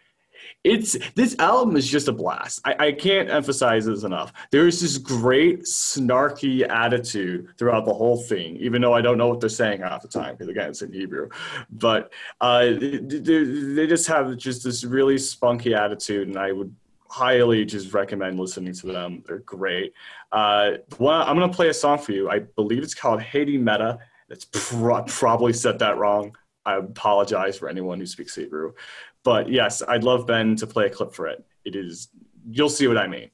it's 0.64 0.98
this 1.16 1.36
album 1.40 1.76
is 1.76 1.88
just 1.88 2.08
a 2.08 2.12
blast. 2.12 2.62
I, 2.64 2.88
I 2.88 2.92
can't 2.92 3.30
emphasize 3.30 3.86
this 3.86 4.04
enough. 4.04 4.32
There's 4.52 4.80
this 4.80 4.98
great 4.98 5.62
snarky 5.62 6.68
attitude 6.70 7.50
throughout 7.58 7.86
the 7.86 7.94
whole 7.94 8.18
thing, 8.18 8.58
even 8.58 8.82
though 8.82 8.94
I 8.94 9.02
don't 9.02 9.18
know 9.18 9.28
what 9.28 9.40
they're 9.40 9.50
saying 9.50 9.82
half 9.82 10.04
the 10.04 10.08
time 10.08 10.36
because 10.36 10.50
again 10.50 10.70
it's 10.70 10.82
in 10.82 10.94
Hebrew. 10.94 11.30
But 11.72 12.12
uh, 12.42 12.66
they, 12.80 13.00
they 13.00 13.88
just 13.88 14.08
have 14.08 14.38
just 14.38 14.64
this 14.64 14.84
really 14.84 15.18
spunky 15.18 15.74
attitude, 15.74 16.28
and 16.28 16.38
I 16.38 16.52
would 16.52 16.76
highly 17.10 17.66
just 17.66 17.94
recommend 17.94 18.40
listening 18.40 18.74
to 18.74 18.88
them. 18.88 19.24
They're 19.26 19.40
great. 19.40 19.94
Uh, 20.32 20.74
one, 20.98 21.22
I'm 21.22 21.38
gonna 21.38 21.52
play 21.52 21.70
a 21.70 21.74
song 21.74 21.98
for 21.98 22.12
you. 22.12 22.30
I 22.30 22.40
believe 22.40 22.84
it's 22.84 22.96
called 22.96 23.22
Haiti 23.22 23.58
Meta. 23.58 23.98
It's 24.30 24.46
pro- 24.46 25.04
probably 25.04 25.54
said 25.54 25.80
that 25.80 25.98
wrong. 25.98 26.36
I 26.66 26.76
apologize 26.76 27.58
for 27.58 27.68
anyone 27.68 28.00
who 28.00 28.06
speaks 28.06 28.36
Hebrew. 28.36 28.74
But 29.24 29.50
yes, 29.50 29.82
I'd 29.88 30.04
love 30.04 30.26
Ben 30.26 30.56
to 30.58 30.68
play 30.68 30.88
a 30.88 30.90
clip 30.90 31.14
for 31.14 31.28
it. 31.28 31.46
It 31.66 31.76
is, 31.76 32.10
you'll 32.50 32.70
see 32.70 32.88
what 32.88 32.98
I 32.98 33.08
mean. 33.08 33.30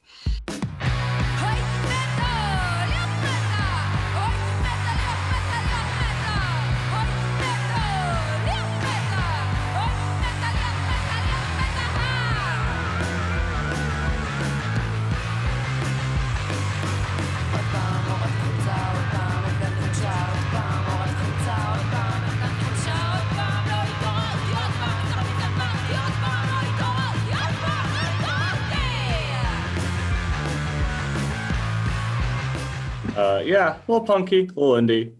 A 33.87 33.91
little 33.91 34.05
punky, 34.05 34.41
a 34.41 34.59
little 34.59 34.73
indie, 34.73 35.13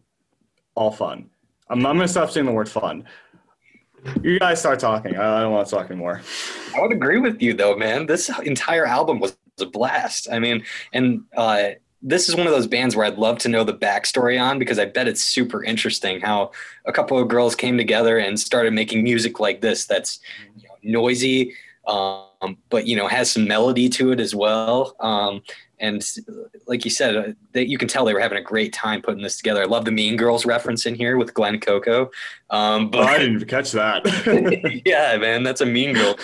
all 0.76 0.92
fun. 0.92 1.30
I'm, 1.70 1.86
I'm 1.86 1.96
gonna 1.96 2.08
stop 2.08 2.32
saying 2.32 2.46
the 2.46 2.52
word 2.52 2.70
fun. 2.70 3.06
You 4.22 4.40
guys 4.40 4.60
start 4.60 4.80
talking. 4.80 5.18
I 5.18 5.42
don't 5.42 5.52
want 5.52 5.68
to 5.68 5.76
talk 5.76 5.90
anymore. 5.90 6.22
I 6.76 6.82
would 6.82 6.92
agree 6.92 7.20
with 7.20 7.42
you 7.42 7.54
though, 7.54 7.76
man. 7.76 8.06
This 8.06 8.30
entire 8.44 8.86
album 8.86 9.20
was 9.20 9.38
a 9.60 9.66
blast. 9.66 10.28
I 10.32 10.40
mean, 10.40 10.64
and 10.94 11.24
uh, 11.36 11.70
this 12.02 12.30
is 12.30 12.36
one 12.36 12.48
of 12.48 12.54
those 12.54 12.68
bands 12.68 12.96
where 12.96 13.06
I'd 13.06 13.18
love 13.18 13.40
to 13.40 13.50
know 13.50 13.64
the 13.64 13.74
backstory 13.74 14.42
on 14.42 14.60
because 14.60 14.80
I 14.80 14.86
bet 14.86 15.08
it's 15.08 15.22
super 15.22 15.64
interesting 15.64 16.22
how 16.22 16.52
a 16.86 16.94
couple 16.94 17.18
of 17.18 17.28
girls 17.28 17.56
came 17.56 17.78
together 17.78 18.20
and 18.20 18.40
started 18.40 18.74
making 18.74 19.04
music 19.04 19.40
like 19.40 19.62
this. 19.62 19.86
That's 19.86 20.20
you 20.56 20.68
know, 20.68 21.02
noisy, 21.02 21.56
um, 21.88 22.27
but 22.70 22.88
you 22.88 22.96
know 22.96 23.08
has 23.08 23.32
some 23.32 23.48
melody 23.48 23.90
to 23.90 24.12
it 24.12 24.20
as 24.20 24.36
well. 24.36 24.96
Um, 25.00 25.42
and 25.80 26.04
like 26.66 26.86
you 26.86 26.92
said, 26.92 27.16
uh, 27.16 27.34
that 27.54 27.68
you 27.70 27.78
can 27.78 27.88
tell 27.88 28.04
they 28.04 28.14
were 28.14 28.20
having 28.20 28.38
a 28.38 28.42
great 28.44 28.74
time 28.74 29.02
putting 29.02 29.22
this 29.22 29.38
together. 29.38 29.62
I 29.62 29.66
love 29.66 29.86
the 29.86 29.92
Mean 29.92 30.18
Girls 30.18 30.46
reference 30.46 30.88
in 30.88 30.96
here 30.96 31.18
with 31.18 31.36
Glen 31.36 31.60
Coco. 31.60 32.10
Um, 32.50 32.90
but 32.90 33.02
oh, 33.02 33.04
I 33.04 33.20
didn't 33.20 33.46
catch 33.46 33.72
that. 33.74 34.04
yeah, 34.86 35.18
man, 35.18 35.44
that's 35.44 35.62
a 35.62 35.66
Mean 35.66 35.94
Girl. 35.94 36.16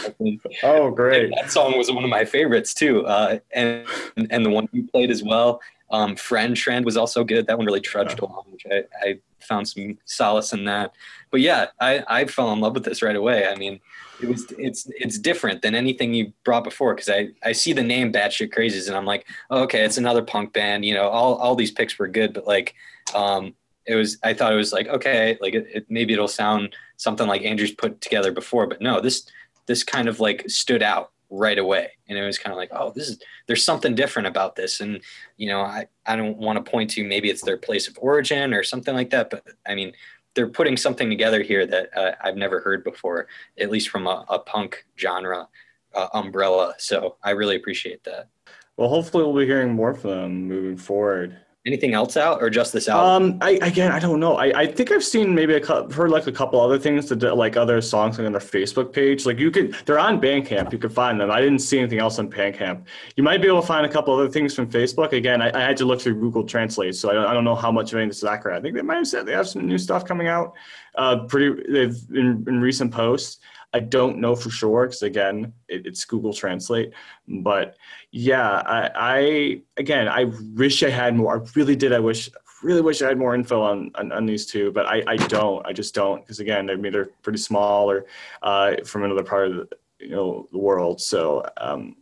oh, 0.64 0.90
great! 0.92 1.26
And 1.26 1.34
that 1.34 1.52
song 1.52 1.78
was 1.78 1.92
one 1.92 2.04
of 2.04 2.10
my 2.10 2.26
favorites 2.26 2.74
too, 2.74 3.06
uh, 3.06 3.40
and 3.52 3.86
and 4.32 4.46
the 4.46 4.50
one 4.50 4.68
you 4.72 4.88
played 4.88 5.12
as 5.12 5.24
well. 5.24 5.62
Um, 5.94 6.16
Friend 6.16 6.58
Trend 6.58 6.86
was 6.86 6.98
also 6.98 7.24
good. 7.24 7.46
That 7.46 7.58
one 7.58 7.68
really 7.68 7.80
trudged 7.80 8.20
yeah. 8.20 8.28
along, 8.28 8.46
which 8.50 8.66
I, 8.70 8.84
I 9.02 9.20
found 9.40 9.68
some 9.68 10.00
solace 10.06 10.52
in 10.52 10.66
that. 10.66 10.92
But 11.30 11.42
yeah, 11.42 11.68
I, 11.80 12.04
I 12.08 12.26
fell 12.26 12.52
in 12.52 12.60
love 12.60 12.74
with 12.74 12.84
this 12.84 13.04
right 13.04 13.16
away. 13.16 13.48
I 13.48 13.56
mean, 13.56 13.80
it 14.20 14.28
was 14.28 14.52
it's 14.58 14.88
it's 14.90 15.20
different 15.20 15.62
than 15.62 15.76
anything 15.76 16.16
you 16.16 16.34
brought 16.44 16.64
before 16.64 16.96
because 16.96 17.10
I 17.10 17.30
I 17.44 17.52
see 17.52 17.74
the 17.74 17.84
name 17.84 18.12
Batshit 18.12 18.52
Crazies 18.52 18.88
and 18.88 18.98
I'm 18.98 19.06
like, 19.06 19.28
oh, 19.52 19.62
okay, 19.64 19.86
it's 19.86 20.00
another 20.00 20.24
punk 20.24 20.52
band. 20.52 20.84
You 20.84 20.96
know, 20.96 21.10
all 21.10 21.36
all 21.36 21.56
these 21.56 21.72
picks 21.72 22.00
were 22.00 22.08
good, 22.08 22.34
but 22.34 22.48
like, 22.48 22.74
um, 23.14 23.54
it 23.86 23.94
was 23.94 24.18
I 24.24 24.34
thought 24.34 24.52
it 24.52 24.58
was 24.58 24.74
like 24.74 24.88
okay, 24.88 25.38
like 25.42 25.54
it, 25.54 25.68
it 25.72 25.86
maybe 25.90 26.14
it'll 26.14 26.28
sound 26.28 26.76
something 26.98 27.28
like 27.28 27.44
Andrew's 27.44 27.72
put 27.72 28.02
together 28.02 28.32
before, 28.32 28.66
but 28.66 28.82
no, 28.82 29.00
this 29.00 29.28
this 29.68 29.84
kind 29.84 30.10
of 30.10 30.20
like 30.20 30.44
stood 30.50 30.82
out 30.82 31.12
right 31.34 31.58
away. 31.58 31.92
And 32.08 32.18
it 32.18 32.24
was 32.24 32.38
kind 32.38 32.54
of 32.54 32.58
like 32.58 32.70
oh 32.72 32.92
this 32.96 33.10
is 33.10 33.20
there's 33.48 33.66
something 33.66 33.96
different 33.96 34.28
about 34.28 34.56
this. 34.56 34.80
And 34.80 35.02
you 35.38 35.50
know 35.50 35.62
i 35.62 35.88
i 36.06 36.16
don't 36.16 36.38
want 36.38 36.64
to 36.64 36.72
point 36.72 36.90
to 36.92 37.04
maybe 37.04 37.30
it's 37.30 37.44
their 37.44 37.58
place 37.58 37.88
of 37.88 37.98
origin 38.00 38.54
or 38.54 38.64
something 38.64 38.96
like 38.96 39.10
that 39.10 39.30
but 39.30 39.44
i 39.68 39.76
mean 39.76 39.94
they're 40.36 40.48
putting 40.48 40.78
something 40.78 41.10
together 41.10 41.42
here 41.42 41.66
that 41.66 41.90
uh, 41.96 42.12
i've 42.24 42.38
never 42.38 42.60
heard 42.60 42.84
before 42.84 43.28
at 43.60 43.70
least 43.70 43.90
from 43.90 44.08
a, 44.08 44.26
a 44.30 44.40
punk 44.40 44.86
genre 44.98 45.48
uh, 45.96 46.08
umbrella. 46.14 46.74
So 46.78 47.18
i 47.24 47.32
really 47.32 47.56
appreciate 47.56 48.04
that. 48.06 48.30
Well 48.78 48.90
hopefully 48.90 49.24
we'll 49.24 49.38
be 49.38 49.46
hearing 49.46 49.74
more 49.74 49.94
from 49.94 50.12
them 50.12 50.48
moving 50.48 50.78
forward 50.78 51.38
anything 51.66 51.94
else 51.94 52.18
out 52.18 52.42
or 52.42 52.50
just 52.50 52.74
this 52.74 52.90
album? 52.90 53.34
Um, 53.34 53.38
I 53.42 53.52
again, 53.62 53.92
I 53.92 54.00
don't 54.00 54.20
know. 54.20 54.36
I, 54.36 54.62
I 54.62 54.68
think 54.68 54.92
I've 54.92 55.04
seen 55.04 55.34
maybe 55.34 55.56
a 55.56 55.66
heard 55.66 56.10
like 56.10 56.28
a 56.28 56.32
couple 56.32 56.60
other 56.60 56.78
things 56.78 57.08
that 57.10 57.22
like 57.36 57.56
other 57.56 57.82
songs 57.82 58.18
like 58.18 58.26
on 58.26 58.34
their 58.34 58.42
Facebook 58.42 58.92
page. 58.92 59.26
Like 59.26 59.40
you 59.40 59.50
could, 59.52 59.74
they're 59.86 60.00
on 60.00 60.20
Bandcamp. 60.20 60.72
You 60.72 60.78
could 60.78 60.94
find 60.94 61.20
them. 61.20 61.32
I 61.32 61.40
didn't 61.40 61.60
see 61.60 61.80
anything 61.80 62.00
else 62.00 62.20
on 62.20 62.30
Bandcamp. 62.30 62.86
You 63.16 63.24
might 63.24 63.42
be 63.42 63.48
able 63.48 63.62
to 63.62 63.68
find 63.68 63.86
a 63.86 63.90
couple 63.90 64.14
other 64.14 64.30
things 64.30 64.54
from 64.54 64.70
Facebook. 64.70 65.14
Again, 65.14 65.42
I, 65.42 65.52
I 65.58 65.62
had 65.62 65.78
to 65.78 65.86
look 65.86 66.02
through 66.02 66.20
Google 66.20 66.44
Translate, 66.44 66.96
so 66.96 67.10
I 67.10 67.14
don't, 67.14 67.26
I 67.26 67.34
don't 67.34 67.46
know 67.46 67.56
how 67.56 67.72
much 67.72 67.94
of 67.94 67.98
any 67.98 68.06
of 68.06 68.10
this 68.10 68.18
is 68.18 68.26
accurate. 68.26 68.58
I 68.58 68.62
think 68.62 68.76
they 68.76 68.82
might 68.82 68.96
have 68.96 69.08
said 69.08 69.26
they 69.26 69.34
have 69.34 69.48
some 69.48 69.66
new 69.66 69.78
stuff 69.78 70.06
coming 70.06 70.28
out. 70.28 70.54
Uh, 70.96 71.26
pretty 71.26 71.72
they've 71.72 71.98
in, 72.14 72.44
in 72.48 72.62
recent 72.62 72.92
posts. 72.92 73.40
I 73.74 73.80
don't 73.80 74.20
know 74.20 74.36
for 74.36 74.50
sure 74.50 74.86
because 74.86 75.02
again, 75.02 75.52
it, 75.68 75.86
it's 75.88 76.06
Google 76.06 76.34
Translate. 76.34 76.94
But 77.28 77.76
yeah, 78.12 78.62
I, 78.66 78.90
I, 78.96 79.62
again, 79.78 80.08
I 80.08 80.26
wish 80.56 80.84
I 80.84 80.90
had 80.90 81.16
more. 81.16 81.42
I 81.42 81.48
really 81.56 81.76
did. 81.76 81.92
I 81.92 82.00
wish, 82.00 82.30
really 82.62 82.82
wish 82.82 83.02
I 83.02 83.08
had 83.08 83.18
more 83.18 83.34
info 83.36 83.62
on 83.62 83.92
on, 83.96 84.12
on 84.12 84.26
these 84.26 84.46
two, 84.46 84.72
but 84.72 84.86
I, 84.86 85.04
I 85.08 85.16
don't. 85.18 85.66
I 85.66 85.74
just 85.74 85.96
don't 85.96 86.22
because 86.22 86.40
again, 86.40 86.70
I 86.70 86.76
mean 86.76 86.92
they're 86.92 87.10
pretty 87.24 87.40
small 87.40 87.90
or 87.90 88.06
uh, 88.42 88.76
from 88.86 89.04
another 89.04 89.24
part 89.24 89.50
of 89.50 89.56
the 89.56 89.70
you 90.00 90.10
know 90.10 90.48
the 90.52 90.60
world. 90.60 91.02
So 91.02 91.46
um, 91.58 91.96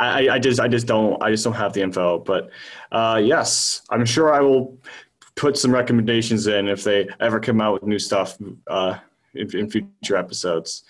I, 0.00 0.28
I 0.28 0.38
just 0.38 0.58
I 0.58 0.68
just 0.68 0.86
don't 0.86 1.22
I 1.22 1.30
just 1.30 1.44
don't 1.44 1.52
have 1.54 1.72
the 1.72 1.82
info. 1.82 2.18
But 2.18 2.50
uh, 2.90 3.20
yes, 3.22 3.82
I'm 3.90 4.04
sure 4.04 4.34
I 4.34 4.40
will 4.40 4.78
put 5.34 5.56
some 5.56 5.72
recommendations 5.72 6.46
in 6.46 6.68
if 6.68 6.84
they 6.84 7.08
ever 7.20 7.40
come 7.40 7.60
out 7.60 7.74
with 7.74 7.84
new 7.84 7.98
stuff 7.98 8.36
uh, 8.66 8.98
in, 9.34 9.56
in 9.56 9.70
future 9.70 10.16
episodes. 10.16 10.84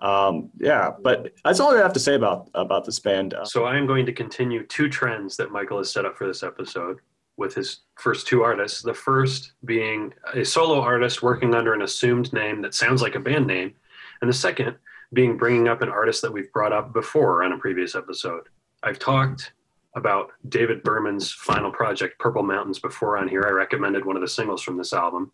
Um, 0.00 0.50
yeah, 0.58 0.90
but 1.02 1.32
that's 1.44 1.60
all 1.60 1.74
I 1.74 1.78
have 1.78 1.92
to 1.94 2.00
say 2.00 2.14
about 2.14 2.50
about 2.54 2.84
this 2.84 2.98
band. 2.98 3.34
So 3.44 3.64
I 3.64 3.76
am 3.76 3.86
going 3.86 4.06
to 4.06 4.12
continue 4.12 4.64
two 4.66 4.88
trends 4.88 5.36
that 5.36 5.52
Michael 5.52 5.78
has 5.78 5.90
set 5.90 6.04
up 6.04 6.16
for 6.18 6.26
this 6.26 6.42
episode 6.42 6.98
with 7.36 7.54
his 7.54 7.80
first 7.96 8.26
two 8.26 8.42
artists. 8.42 8.82
The 8.82 8.94
first 8.94 9.52
being 9.64 10.12
a 10.34 10.44
solo 10.44 10.80
artist 10.80 11.22
working 11.22 11.54
under 11.54 11.74
an 11.74 11.82
assumed 11.82 12.32
name 12.32 12.60
that 12.62 12.74
sounds 12.74 13.02
like 13.02 13.14
a 13.14 13.20
band 13.20 13.46
name, 13.46 13.74
and 14.20 14.28
the 14.28 14.34
second 14.34 14.76
being 15.12 15.36
bringing 15.36 15.68
up 15.68 15.80
an 15.80 15.88
artist 15.88 16.22
that 16.22 16.32
we've 16.32 16.52
brought 16.52 16.72
up 16.72 16.92
before 16.92 17.44
on 17.44 17.52
a 17.52 17.58
previous 17.58 17.94
episode. 17.94 18.42
I've 18.82 18.98
talked 18.98 19.52
about 19.96 20.32
David 20.48 20.82
Berman's 20.82 21.32
final 21.32 21.70
project, 21.70 22.18
Purple 22.18 22.42
Mountains, 22.42 22.80
before 22.80 23.16
on 23.16 23.28
here. 23.28 23.44
I 23.46 23.50
recommended 23.50 24.04
one 24.04 24.16
of 24.16 24.22
the 24.22 24.28
singles 24.28 24.62
from 24.62 24.76
this 24.76 24.92
album. 24.92 25.30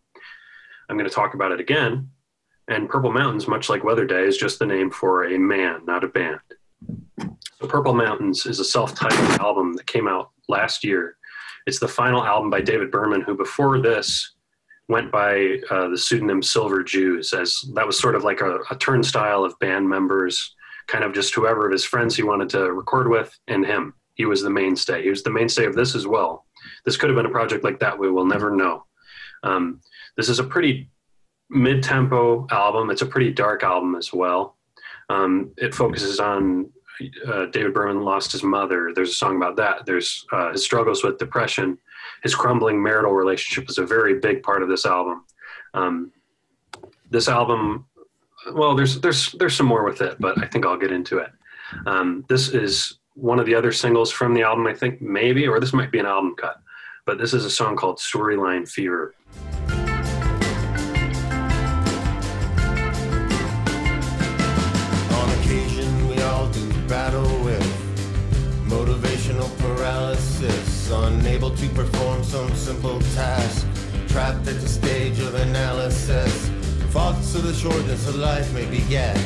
I'm 0.87 0.97
going 0.97 1.09
to 1.09 1.15
talk 1.15 1.33
about 1.33 1.51
it 1.51 1.59
again. 1.59 2.09
And 2.67 2.89
Purple 2.89 3.11
Mountains, 3.11 3.47
much 3.47 3.69
like 3.69 3.83
Weatherday, 3.83 4.23
is 4.23 4.37
just 4.37 4.59
the 4.59 4.65
name 4.65 4.91
for 4.91 5.25
a 5.25 5.37
man, 5.37 5.81
not 5.85 6.03
a 6.03 6.07
band. 6.07 6.39
So 7.19 7.67
Purple 7.67 7.93
Mountains 7.93 8.45
is 8.45 8.59
a 8.59 8.65
self-titled 8.65 9.39
album 9.39 9.73
that 9.73 9.87
came 9.87 10.07
out 10.07 10.29
last 10.47 10.83
year. 10.83 11.17
It's 11.67 11.79
the 11.79 11.87
final 11.87 12.23
album 12.23 12.49
by 12.49 12.61
David 12.61 12.91
Berman, 12.91 13.21
who 13.21 13.35
before 13.35 13.79
this 13.79 14.33
went 14.87 15.11
by 15.11 15.59
uh, 15.69 15.89
the 15.89 15.97
pseudonym 15.97 16.41
Silver 16.41 16.83
Jews, 16.83 17.33
as 17.33 17.61
that 17.75 17.85
was 17.85 17.99
sort 17.99 18.15
of 18.15 18.23
like 18.23 18.41
a, 18.41 18.59
a 18.69 18.75
turnstile 18.77 19.43
of 19.43 19.57
band 19.59 19.87
members, 19.87 20.55
kind 20.87 21.03
of 21.03 21.13
just 21.13 21.33
whoever 21.33 21.65
of 21.65 21.71
his 21.71 21.85
friends 21.85 22.15
he 22.15 22.23
wanted 22.23 22.49
to 22.49 22.73
record 22.73 23.07
with, 23.09 23.37
and 23.47 23.65
him. 23.65 23.93
He 24.15 24.25
was 24.25 24.41
the 24.41 24.49
mainstay. 24.49 25.03
He 25.03 25.09
was 25.09 25.23
the 25.23 25.31
mainstay 25.31 25.65
of 25.65 25.75
this 25.75 25.95
as 25.95 26.07
well. 26.07 26.45
This 26.83 26.97
could 26.97 27.09
have 27.09 27.15
been 27.15 27.25
a 27.25 27.29
project 27.29 27.63
like 27.63 27.79
that. 27.79 27.97
We 27.97 28.11
will 28.11 28.25
never 28.25 28.55
know. 28.55 28.85
Um, 29.43 29.81
this 30.17 30.29
is 30.29 30.39
a 30.39 30.43
pretty 30.43 30.89
mid-tempo 31.51 32.47
album. 32.49 32.89
It's 32.89 33.01
a 33.01 33.05
pretty 33.05 33.31
dark 33.31 33.63
album 33.63 33.95
as 33.95 34.13
well. 34.13 34.55
Um, 35.09 35.51
it 35.57 35.75
focuses 35.75 36.19
on 36.19 36.69
uh, 37.27 37.47
David 37.47 37.73
Berman 37.73 38.03
lost 38.03 38.31
his 38.31 38.43
mother. 38.43 38.91
There's 38.95 39.11
a 39.11 39.15
song 39.15 39.35
about 39.35 39.57
that. 39.57 39.85
There's 39.85 40.25
uh, 40.31 40.53
his 40.53 40.63
struggles 40.63 41.03
with 41.03 41.17
depression. 41.17 41.77
His 42.23 42.35
crumbling 42.35 42.81
marital 42.81 43.11
relationship 43.11 43.69
is 43.69 43.77
a 43.77 43.85
very 43.85 44.19
big 44.19 44.43
part 44.43 44.63
of 44.63 44.69
this 44.69 44.85
album. 44.85 45.25
Um, 45.73 46.11
this 47.09 47.27
album, 47.27 47.85
well, 48.53 48.75
there's 48.75 49.01
there's 49.01 49.33
there's 49.33 49.55
some 49.55 49.65
more 49.65 49.83
with 49.83 50.01
it, 50.01 50.15
but 50.19 50.41
I 50.41 50.47
think 50.47 50.65
I'll 50.65 50.77
get 50.77 50.91
into 50.91 51.17
it. 51.17 51.31
Um, 51.85 52.25
this 52.29 52.49
is 52.49 52.99
one 53.15 53.39
of 53.39 53.45
the 53.45 53.55
other 53.55 53.71
singles 53.71 54.11
from 54.11 54.33
the 54.33 54.43
album, 54.43 54.67
I 54.67 54.73
think 54.73 55.01
maybe, 55.01 55.47
or 55.47 55.59
this 55.59 55.73
might 55.73 55.91
be 55.91 55.99
an 55.99 56.05
album 56.05 56.35
cut, 56.37 56.61
but 57.05 57.17
this 57.17 57.33
is 57.33 57.43
a 57.43 57.49
song 57.49 57.75
called 57.75 57.97
Storyline 57.97 58.67
Fever. 58.67 59.15
Unable 70.91 71.51
to 71.51 71.69
perform 71.69 72.23
some 72.23 72.53
simple 72.55 72.99
task, 73.15 73.67
trapped 74.07 74.47
at 74.47 74.59
the 74.59 74.67
stage 74.67 75.19
of 75.19 75.35
analysis. 75.35 76.49
Thoughts 76.91 77.35
of 77.35 77.43
the 77.43 77.53
shortness 77.53 78.07
of 78.07 78.15
life 78.15 78.53
may 78.53 78.65
beget 78.65 79.17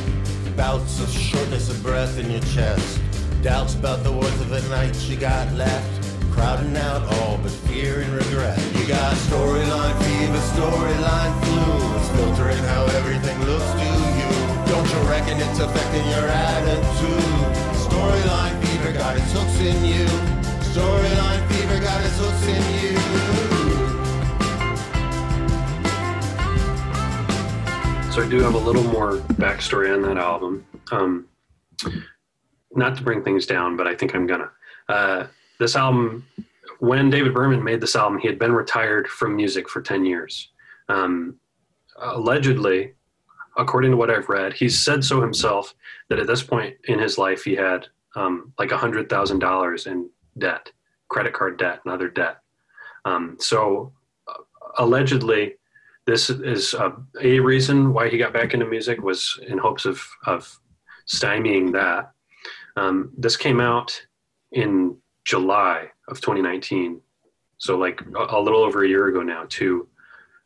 bouts 0.56 1.02
of 1.02 1.10
shortness 1.10 1.70
of 1.70 1.82
breath 1.84 2.18
in 2.18 2.32
your 2.32 2.42
chest, 2.54 3.02
doubts 3.42 3.76
about 3.76 4.04
the 4.04 4.12
worth 4.12 4.42
of 4.42 4.52
a 4.52 4.70
night 4.70 4.96
you 5.10 5.18
got 5.18 5.52
left. 5.54 5.92
Crowding 6.32 6.76
out 6.78 7.02
all 7.16 7.38
but 7.38 7.52
fear 7.52 8.02
and 8.02 8.12
regret. 8.14 8.58
You 8.76 8.88
got 8.88 9.14
storyline 9.16 9.98
fever, 10.04 10.42
storyline 10.56 11.34
flu. 11.44 11.98
It's 11.98 12.10
filtering 12.10 12.64
how 12.66 12.86
everything 12.98 13.38
looks 13.46 13.72
to 13.72 13.88
you. 14.20 14.32
Don't 14.68 14.90
you 14.90 15.10
reckon 15.10 15.40
it's 15.40 15.60
affecting 15.60 16.06
your 16.10 16.28
attitude? 16.28 17.56
Storyline 17.88 18.60
fever 18.66 18.92
got 18.92 19.16
its 19.16 19.32
hooks 19.32 19.60
in 19.60 19.86
you. 19.86 20.45
So 28.16 28.22
I 28.22 28.28
do 28.30 28.42
have 28.42 28.56
a 28.56 28.58
little 28.58 28.84
more 28.84 29.18
backstory 29.40 29.94
on 29.94 30.02
that 30.02 30.18
album. 30.18 30.66
Um, 30.92 31.28
not 32.74 32.98
to 32.98 33.04
bring 33.04 33.24
things 33.24 33.46
down, 33.46 33.78
but 33.78 33.88
I 33.88 33.96
think 33.96 34.14
I'm 34.16 34.28
gonna. 34.28 34.52
Uh, 34.90 35.28
this 35.60 35.78
album, 35.78 36.26
when 36.80 37.10
David 37.10 37.34
Berman 37.34 37.64
made 37.64 37.80
this 37.80 37.96
album, 37.96 38.20
he 38.20 38.28
had 38.28 38.38
been 38.38 38.52
retired 38.52 39.08
from 39.08 39.34
music 39.36 39.70
for 39.70 39.82
10 39.82 40.06
years. 40.06 40.50
Um, 40.90 41.40
allegedly, 42.02 42.96
according 43.56 43.92
to 43.92 43.98
what 43.98 44.12
I've 44.12 44.28
read, 44.28 44.52
he 44.52 44.68
said 44.68 45.06
so 45.06 45.22
himself 45.22 45.74
that 46.10 46.20
at 46.20 46.28
this 46.28 46.44
point 46.44 46.76
in 46.90 47.00
his 47.00 47.18
life, 47.18 47.46
he 47.46 47.56
had 47.56 47.88
um, 48.18 48.52
like 48.60 48.70
$100,000 48.70 49.88
in 49.88 50.10
debt, 50.38 50.72
credit 51.10 51.34
card 51.34 51.58
debt, 51.58 51.82
and 51.84 51.94
other 51.94 52.10
debt. 52.10 52.38
Um, 53.06 53.38
so 53.40 53.94
uh, 54.28 54.34
allegedly, 54.78 55.56
this 56.06 56.30
is 56.30 56.74
uh, 56.74 56.92
a 57.22 57.40
reason 57.40 57.94
why 57.94 58.10
he 58.10 58.18
got 58.18 58.34
back 58.34 58.54
into 58.54 58.66
music 58.66 59.02
was 59.02 59.40
in 59.48 59.58
hopes 59.58 59.86
of, 59.86 60.08
of 60.26 60.60
stymieing 61.08 61.72
that. 61.74 62.12
Um, 62.76 63.12
this 63.18 63.38
came 63.38 63.60
out 63.60 64.00
in 64.52 64.98
July 65.24 65.90
of 66.08 66.22
2019, 66.22 67.02
so 67.58 67.78
like 67.78 68.02
a, 68.16 68.40
little 68.40 68.60
over 68.60 68.84
a 68.84 68.88
year 68.88 69.08
ago 69.08 69.24
now, 69.24 69.46
to 69.50 69.88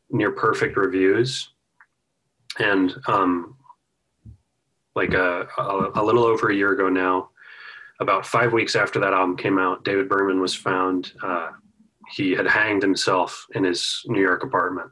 near 0.10 0.32
perfect 0.32 0.78
reviews, 0.78 1.50
and 2.60 2.96
um, 3.08 3.56
like 4.96 5.14
a, 5.14 5.48
a, 5.58 5.92
a 5.96 6.04
little 6.04 6.24
over 6.24 6.50
a 6.50 6.56
year 6.56 6.72
ago 6.72 6.88
now, 6.88 7.30
about 8.00 8.26
five 8.26 8.54
weeks 8.54 8.76
after 8.76 9.00
that 9.00 9.14
album 9.14 9.36
came 9.36 9.60
out, 9.60 9.84
David 9.84 10.08
Berman 10.10 10.40
was 10.40 10.56
found. 10.56 11.14
Uh, 11.22 11.50
he 12.12 12.32
had 12.32 12.48
hanged 12.48 12.82
himself 12.82 13.46
in 13.54 13.64
his 13.64 14.04
New 14.08 14.22
York 14.22 14.44
apartment. 14.44 14.90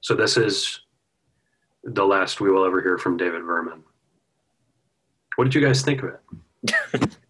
So 0.00 0.14
this 0.14 0.36
is 0.36 0.80
the 1.84 2.04
last 2.04 2.40
we 2.40 2.50
will 2.50 2.64
ever 2.64 2.80
hear 2.80 2.98
from 2.98 3.16
David 3.16 3.42
Berman. 3.42 3.82
What 5.36 5.44
did 5.44 5.54
you 5.54 5.60
guys 5.60 5.82
think 5.82 6.02
of 6.02 6.10
it? 6.10 7.18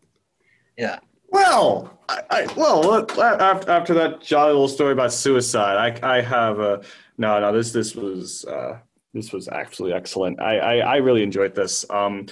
Yeah. 0.76 0.98
Well, 1.28 1.98
I, 2.08 2.20
I 2.30 2.54
well 2.56 2.94
after, 2.94 3.70
after 3.70 3.94
that 3.94 4.20
jolly 4.20 4.52
little 4.52 4.68
story 4.68 4.92
about 4.92 5.12
suicide, 5.12 5.98
I 6.02 6.16
I 6.16 6.20
have 6.20 6.60
a 6.60 6.82
no 7.18 7.40
no 7.40 7.52
this 7.52 7.72
this 7.72 7.94
was 7.94 8.44
uh, 8.44 8.78
this 9.12 9.32
was 9.32 9.48
actually 9.48 9.92
excellent. 9.92 10.40
I, 10.40 10.58
I 10.58 10.76
I 10.76 10.96
really 10.96 11.22
enjoyed 11.22 11.54
this. 11.54 11.88
Um, 11.90 12.26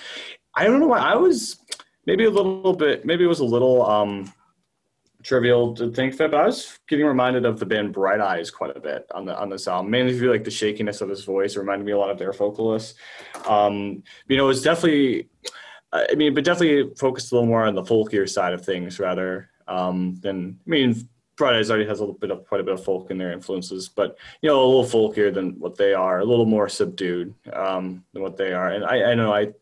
I 0.54 0.64
don't 0.64 0.80
know 0.80 0.86
why 0.86 0.98
I 0.98 1.16
was 1.16 1.58
maybe 2.06 2.24
a 2.24 2.30
little 2.30 2.74
bit 2.74 3.04
maybe 3.04 3.24
it 3.24 3.28
was 3.28 3.40
a 3.40 3.44
little 3.44 3.84
um 3.86 4.32
trivial 5.22 5.72
to 5.72 5.90
think 5.92 6.16
that, 6.16 6.32
but 6.32 6.40
I 6.40 6.46
was 6.46 6.78
getting 6.88 7.06
reminded 7.06 7.44
of 7.44 7.60
the 7.60 7.66
band 7.66 7.92
Bright 7.92 8.20
Eyes 8.20 8.50
quite 8.50 8.76
a 8.76 8.80
bit 8.80 9.06
on 9.14 9.24
the 9.24 9.38
on 9.38 9.48
this 9.48 9.68
album. 9.68 9.90
Mainly 9.90 10.18
through 10.18 10.32
like 10.32 10.44
the 10.44 10.50
shakiness 10.50 11.00
of 11.00 11.08
his 11.08 11.24
voice, 11.24 11.54
it 11.54 11.60
reminded 11.60 11.84
me 11.84 11.92
a 11.92 11.98
lot 11.98 12.10
of 12.10 12.18
their 12.18 12.32
vocalists. 12.32 12.98
Um, 13.46 14.02
you 14.26 14.36
know, 14.36 14.48
it's 14.48 14.62
definitely 14.62 15.28
I 15.92 16.14
mean, 16.14 16.34
but 16.34 16.44
definitely 16.44 16.94
focused 16.96 17.32
a 17.32 17.34
little 17.34 17.48
more 17.48 17.64
on 17.64 17.74
the 17.74 17.82
folkier 17.82 18.28
side 18.28 18.54
of 18.54 18.64
things 18.64 18.98
rather 18.98 19.50
um, 19.68 20.16
than. 20.20 20.58
I 20.66 20.70
mean, 20.70 21.08
Bright 21.36 21.56
Eyes 21.56 21.70
already 21.70 21.86
has 21.86 21.98
a 22.00 22.02
little 22.02 22.18
bit 22.18 22.30
of 22.30 22.46
quite 22.46 22.60
a 22.60 22.64
bit 22.64 22.74
of 22.74 22.84
folk 22.84 23.10
in 23.10 23.18
their 23.18 23.32
influences, 23.32 23.88
but 23.88 24.18
you 24.40 24.48
know, 24.48 24.62
a 24.62 24.64
little 24.64 24.84
folkier 24.84 25.32
than 25.32 25.58
what 25.58 25.76
they 25.76 25.92
are, 25.92 26.20
a 26.20 26.24
little 26.24 26.46
more 26.46 26.68
subdued 26.68 27.34
um, 27.52 28.04
than 28.12 28.22
what 28.22 28.36
they 28.36 28.52
are. 28.52 28.70
And 28.70 28.84
I, 28.84 29.10
I 29.10 29.14
know 29.14 29.34
I, 29.34 29.52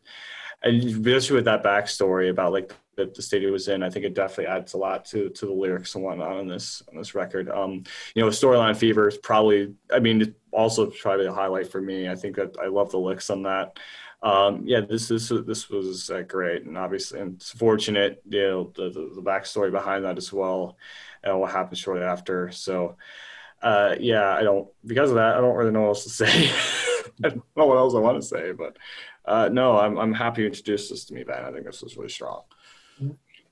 I 0.63 0.69
especially 0.69 1.37
with 1.37 1.45
that 1.45 1.63
backstory 1.63 2.29
about 2.29 2.53
like 2.53 2.73
that 2.97 3.15
the 3.15 3.21
state 3.21 3.43
it 3.43 3.49
was 3.49 3.67
in, 3.67 3.83
I 3.83 3.89
think 3.89 4.05
it 4.05 4.13
definitely 4.13 4.47
adds 4.47 4.73
a 4.73 4.77
lot 4.77 5.05
to 5.05 5.29
to 5.29 5.45
the 5.45 5.53
lyrics 5.53 5.95
and 5.95 6.03
whatnot 6.03 6.33
on 6.33 6.47
this 6.47 6.83
on 6.89 6.97
this 6.97 7.15
record. 7.15 7.49
Um, 7.49 7.83
you 8.15 8.21
know, 8.21 8.29
Storyline 8.29 8.77
Fever 8.77 9.07
is 9.07 9.17
probably, 9.17 9.73
I 9.91 9.99
mean, 9.99 10.35
also 10.51 10.91
probably 10.91 11.25
a 11.25 11.33
highlight 11.33 11.71
for 11.71 11.81
me. 11.81 12.09
I 12.09 12.15
think 12.15 12.35
that 12.35 12.55
I 12.61 12.67
love 12.67 12.91
the 12.91 12.99
licks 12.99 13.29
on 13.29 13.43
that 13.43 13.77
um, 14.23 14.61
yeah, 14.65 14.81
this 14.81 15.09
is 15.09 15.29
this 15.47 15.69
was 15.69 16.09
uh, 16.09 16.21
great, 16.21 16.63
and 16.63 16.77
obviously, 16.77 17.19
and 17.19 17.35
it's 17.35 17.51
fortunate, 17.51 18.21
you 18.29 18.41
know, 18.41 18.71
the, 18.75 18.89
the, 18.89 19.11
the 19.15 19.21
backstory 19.21 19.71
behind 19.71 20.05
that 20.05 20.17
as 20.17 20.31
well, 20.31 20.77
and 21.23 21.39
what 21.39 21.51
happened 21.51 21.79
shortly 21.79 22.03
after. 22.03 22.51
So, 22.51 22.97
uh, 23.63 23.95
yeah, 23.99 24.35
I 24.35 24.43
don't 24.43 24.69
because 24.85 25.09
of 25.09 25.15
that, 25.15 25.37
I 25.37 25.41
don't 25.41 25.55
really 25.55 25.71
know 25.71 25.81
what 25.81 25.87
else 25.87 26.03
to 26.03 26.09
say. 26.11 26.51
I 27.23 27.29
don't 27.29 27.43
know 27.55 27.65
what 27.65 27.77
else 27.77 27.95
I 27.95 27.99
want 27.99 28.21
to 28.21 28.27
say, 28.27 28.51
but 28.51 28.77
uh, 29.25 29.49
no, 29.51 29.77
I'm 29.77 29.97
I'm 29.97 30.13
happy 30.13 30.41
you 30.41 30.47
introduced 30.47 30.89
this 30.89 31.05
to 31.05 31.13
me, 31.13 31.23
Ben. 31.23 31.43
I 31.43 31.51
think 31.51 31.65
this 31.65 31.81
was 31.81 31.97
really 31.97 32.09
strong. 32.09 32.41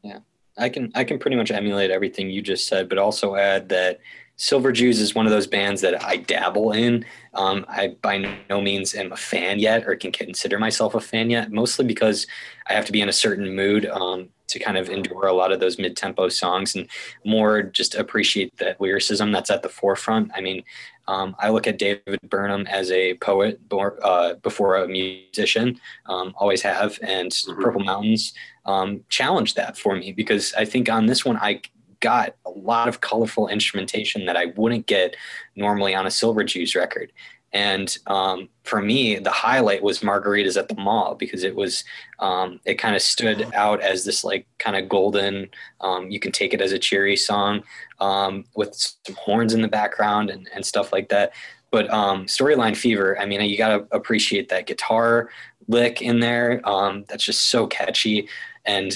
Yeah, 0.03 0.19
I 0.57 0.69
can 0.69 0.91
I 0.95 1.03
can 1.03 1.19
pretty 1.19 1.37
much 1.37 1.51
emulate 1.51 1.91
everything 1.91 2.29
you 2.29 2.41
just 2.41 2.67
said, 2.67 2.89
but 2.89 2.97
also 2.97 3.35
add 3.35 3.69
that 3.69 3.99
Silver 4.37 4.71
Jews 4.71 4.99
is 4.99 5.13
one 5.13 5.25
of 5.25 5.31
those 5.31 5.47
bands 5.47 5.81
that 5.81 6.03
I 6.03 6.17
dabble 6.17 6.71
in. 6.71 7.05
Um, 7.33 7.65
I 7.67 7.95
by 8.01 8.37
no 8.49 8.61
means 8.61 8.95
am 8.95 9.11
a 9.11 9.17
fan 9.17 9.59
yet, 9.59 9.87
or 9.87 9.95
can 9.95 10.11
consider 10.11 10.57
myself 10.57 10.95
a 10.95 10.99
fan 10.99 11.29
yet. 11.29 11.51
Mostly 11.51 11.85
because 11.85 12.25
I 12.67 12.73
have 12.73 12.85
to 12.85 12.91
be 12.91 13.01
in 13.01 13.09
a 13.09 13.13
certain 13.13 13.55
mood. 13.55 13.85
Um, 13.85 14.29
to 14.49 14.59
kind 14.59 14.77
of 14.77 14.89
endure 14.89 15.27
a 15.27 15.33
lot 15.33 15.51
of 15.51 15.59
those 15.59 15.77
mid-tempo 15.77 16.27
songs 16.27 16.75
and 16.75 16.89
more 17.23 17.61
just 17.61 17.95
appreciate 17.95 18.55
that 18.57 18.81
lyricism 18.81 19.31
that's 19.31 19.51
at 19.51 19.61
the 19.61 19.69
forefront. 19.69 20.31
I 20.35 20.41
mean, 20.41 20.63
um, 21.09 21.35
I 21.39 21.49
look 21.49 21.65
at 21.65 21.79
David 21.79 22.19
Berman 22.21 22.67
as 22.67 22.91
a 22.91 23.15
poet 23.15 23.59
uh, 23.71 24.35
before 24.35 24.75
a 24.75 24.87
musician, 24.87 25.79
um, 26.05 26.35
always 26.37 26.61
have, 26.61 26.99
and 27.01 27.31
mm-hmm. 27.31 27.59
Purple 27.59 27.83
Mountains 27.83 28.31
um, 28.67 29.03
challenged 29.09 29.55
that 29.55 29.75
for 29.75 29.95
me 29.95 30.11
because 30.11 30.53
I 30.53 30.65
think 30.65 30.87
on 30.87 31.07
this 31.07 31.25
one 31.25 31.37
I 31.37 31.61
got 31.99 32.35
a 32.45 32.51
lot 32.51 32.87
of 32.87 33.01
colorful 33.01 33.47
instrumentation 33.47 34.27
that 34.27 34.37
I 34.37 34.53
wouldn't 34.55 34.85
get 34.85 35.15
normally 35.55 35.95
on 35.95 36.05
a 36.05 36.11
Silver 36.11 36.43
Jews 36.43 36.75
record. 36.75 37.11
And 37.51 37.97
um, 38.07 38.49
for 38.63 38.81
me, 38.81 39.17
the 39.17 39.31
highlight 39.31 39.81
was 39.81 39.99
Margaritas 39.99 40.57
at 40.57 40.67
the 40.67 40.75
Mall 40.75 41.15
because 41.15 41.43
it 41.43 41.55
was, 41.55 41.83
um, 42.19 42.59
it 42.65 42.75
kind 42.75 42.95
of 42.95 43.01
stood 43.01 43.51
out 43.55 43.81
as 43.81 44.05
this 44.05 44.23
like 44.23 44.45
kind 44.59 44.75
of 44.75 44.87
golden, 44.87 45.49
um, 45.81 46.11
you 46.11 46.19
can 46.19 46.31
take 46.31 46.53
it 46.53 46.61
as 46.61 46.71
a 46.71 46.79
cheery 46.79 47.15
song 47.15 47.63
um, 47.99 48.45
with 48.55 48.75
some 48.75 49.15
horns 49.15 49.53
in 49.53 49.61
the 49.61 49.67
background 49.67 50.29
and, 50.29 50.47
and 50.53 50.63
stuff 50.63 50.93
like 50.93 51.09
that. 51.09 51.33
But 51.71 51.91
um, 51.91 52.25
Storyline 52.25 52.77
Fever, 52.77 53.19
I 53.19 53.25
mean, 53.25 53.41
you 53.41 53.57
got 53.57 53.69
to 53.69 53.95
appreciate 53.95 54.49
that 54.49 54.67
guitar 54.67 55.29
lick 55.67 56.01
in 56.01 56.19
there. 56.19 56.61
Um, 56.67 57.05
that's 57.07 57.23
just 57.23 57.47
so 57.47 57.65
catchy. 57.67 58.27
And 58.65 58.91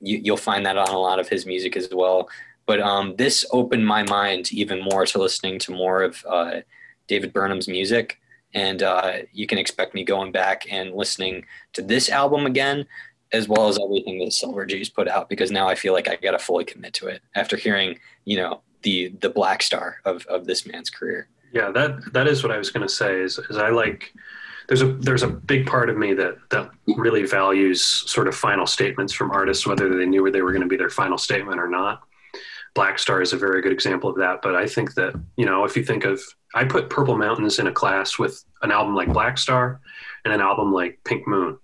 you, 0.00 0.20
you'll 0.22 0.36
find 0.36 0.66
that 0.66 0.76
on 0.76 0.88
a 0.88 0.98
lot 0.98 1.20
of 1.20 1.28
his 1.28 1.46
music 1.46 1.76
as 1.76 1.88
well. 1.92 2.28
But 2.66 3.16
this 3.16 3.44
opened 3.52 3.86
my 3.86 4.02
mind 4.04 4.52
even 4.52 4.82
more 4.82 5.06
to 5.06 5.18
listening 5.18 5.58
to 5.60 5.72
more 5.72 6.02
of, 6.02 6.24
uh, 6.28 6.60
David 7.06 7.32
Berman's 7.32 7.68
music. 7.68 8.20
And 8.54 8.82
uh, 8.82 9.18
you 9.32 9.46
can 9.46 9.58
expect 9.58 9.94
me 9.94 10.04
going 10.04 10.30
back 10.30 10.70
and 10.70 10.94
listening 10.94 11.44
to 11.72 11.82
this 11.82 12.08
album 12.08 12.46
again, 12.46 12.86
as 13.32 13.48
well 13.48 13.68
as 13.68 13.78
everything 13.82 14.20
that 14.20 14.32
Silver 14.32 14.64
Jews 14.64 14.88
put 14.88 15.08
out, 15.08 15.28
because 15.28 15.50
now 15.50 15.66
I 15.66 15.74
feel 15.74 15.92
like 15.92 16.08
I 16.08 16.16
got 16.16 16.32
to 16.32 16.38
fully 16.38 16.64
commit 16.64 16.94
to 16.94 17.08
it 17.08 17.20
after 17.34 17.56
hearing, 17.56 17.98
you 18.24 18.36
know, 18.36 18.60
the 18.82 19.08
the 19.20 19.30
black 19.30 19.62
star 19.62 19.96
of, 20.04 20.24
of 20.26 20.46
this 20.46 20.66
man's 20.66 20.90
career. 20.90 21.28
Yeah, 21.52 21.70
that 21.72 22.12
that 22.12 22.28
is 22.28 22.42
what 22.42 22.52
I 22.52 22.58
was 22.58 22.70
going 22.70 22.86
to 22.86 22.92
say. 22.92 23.20
Is, 23.20 23.38
is 23.38 23.56
I 23.56 23.70
like 23.70 24.12
there's 24.68 24.82
a 24.82 24.92
there's 24.94 25.22
a 25.22 25.28
big 25.28 25.66
part 25.66 25.90
of 25.90 25.96
me 25.96 26.14
that 26.14 26.36
that 26.50 26.70
really 26.86 27.24
values 27.24 27.82
sort 27.82 28.28
of 28.28 28.34
final 28.34 28.66
statements 28.66 29.12
from 29.12 29.30
artists, 29.30 29.66
whether 29.66 29.96
they 29.96 30.06
knew 30.06 30.22
where 30.22 30.30
they 30.30 30.42
were 30.42 30.52
going 30.52 30.62
to 30.62 30.68
be 30.68 30.76
their 30.76 30.90
final 30.90 31.18
statement 31.18 31.60
or 31.60 31.68
not. 31.68 32.02
Black 32.74 32.98
Star 32.98 33.22
is 33.22 33.32
a 33.32 33.36
very 33.36 33.62
good 33.62 33.72
example 33.72 34.10
of 34.10 34.16
that. 34.16 34.42
But 34.42 34.54
I 34.54 34.66
think 34.66 34.94
that 34.94 35.14
you 35.36 35.46
know, 35.46 35.64
if 35.64 35.76
you 35.76 35.84
think 35.84 36.04
of 36.04 36.20
I 36.54 36.64
put 36.64 36.88
Purple 36.88 37.16
Mountains 37.16 37.58
in 37.58 37.66
a 37.66 37.72
class 37.72 38.18
with 38.18 38.44
an 38.62 38.70
album 38.70 38.94
like 38.94 39.12
Black 39.12 39.38
Star 39.38 39.80
and 40.24 40.32
an 40.32 40.40
album 40.40 40.72
like 40.72 40.98
Pink 41.04 41.26
Moon. 41.26 41.58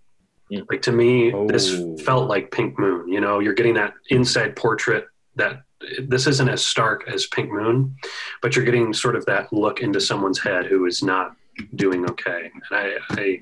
Yeah. 0.48 0.62
Like 0.68 0.82
to 0.82 0.92
me, 0.92 1.32
oh. 1.32 1.46
this 1.46 1.80
felt 2.02 2.28
like 2.28 2.50
Pink 2.50 2.78
Moon. 2.78 3.08
You 3.08 3.20
know, 3.20 3.38
you're 3.38 3.54
getting 3.54 3.74
that 3.74 3.94
inside 4.10 4.56
portrait 4.56 5.06
that 5.36 5.62
this 6.02 6.26
isn't 6.26 6.48
as 6.48 6.64
stark 6.64 7.08
as 7.08 7.26
Pink 7.26 7.50
Moon, 7.50 7.96
but 8.42 8.54
you're 8.54 8.64
getting 8.64 8.92
sort 8.92 9.16
of 9.16 9.24
that 9.26 9.52
look 9.52 9.80
into 9.80 10.00
someone's 10.00 10.40
head 10.40 10.66
who 10.66 10.86
is 10.86 11.02
not 11.02 11.36
doing 11.76 12.08
okay. 12.10 12.50
And 12.52 12.62
I, 12.72 12.96
I 13.10 13.40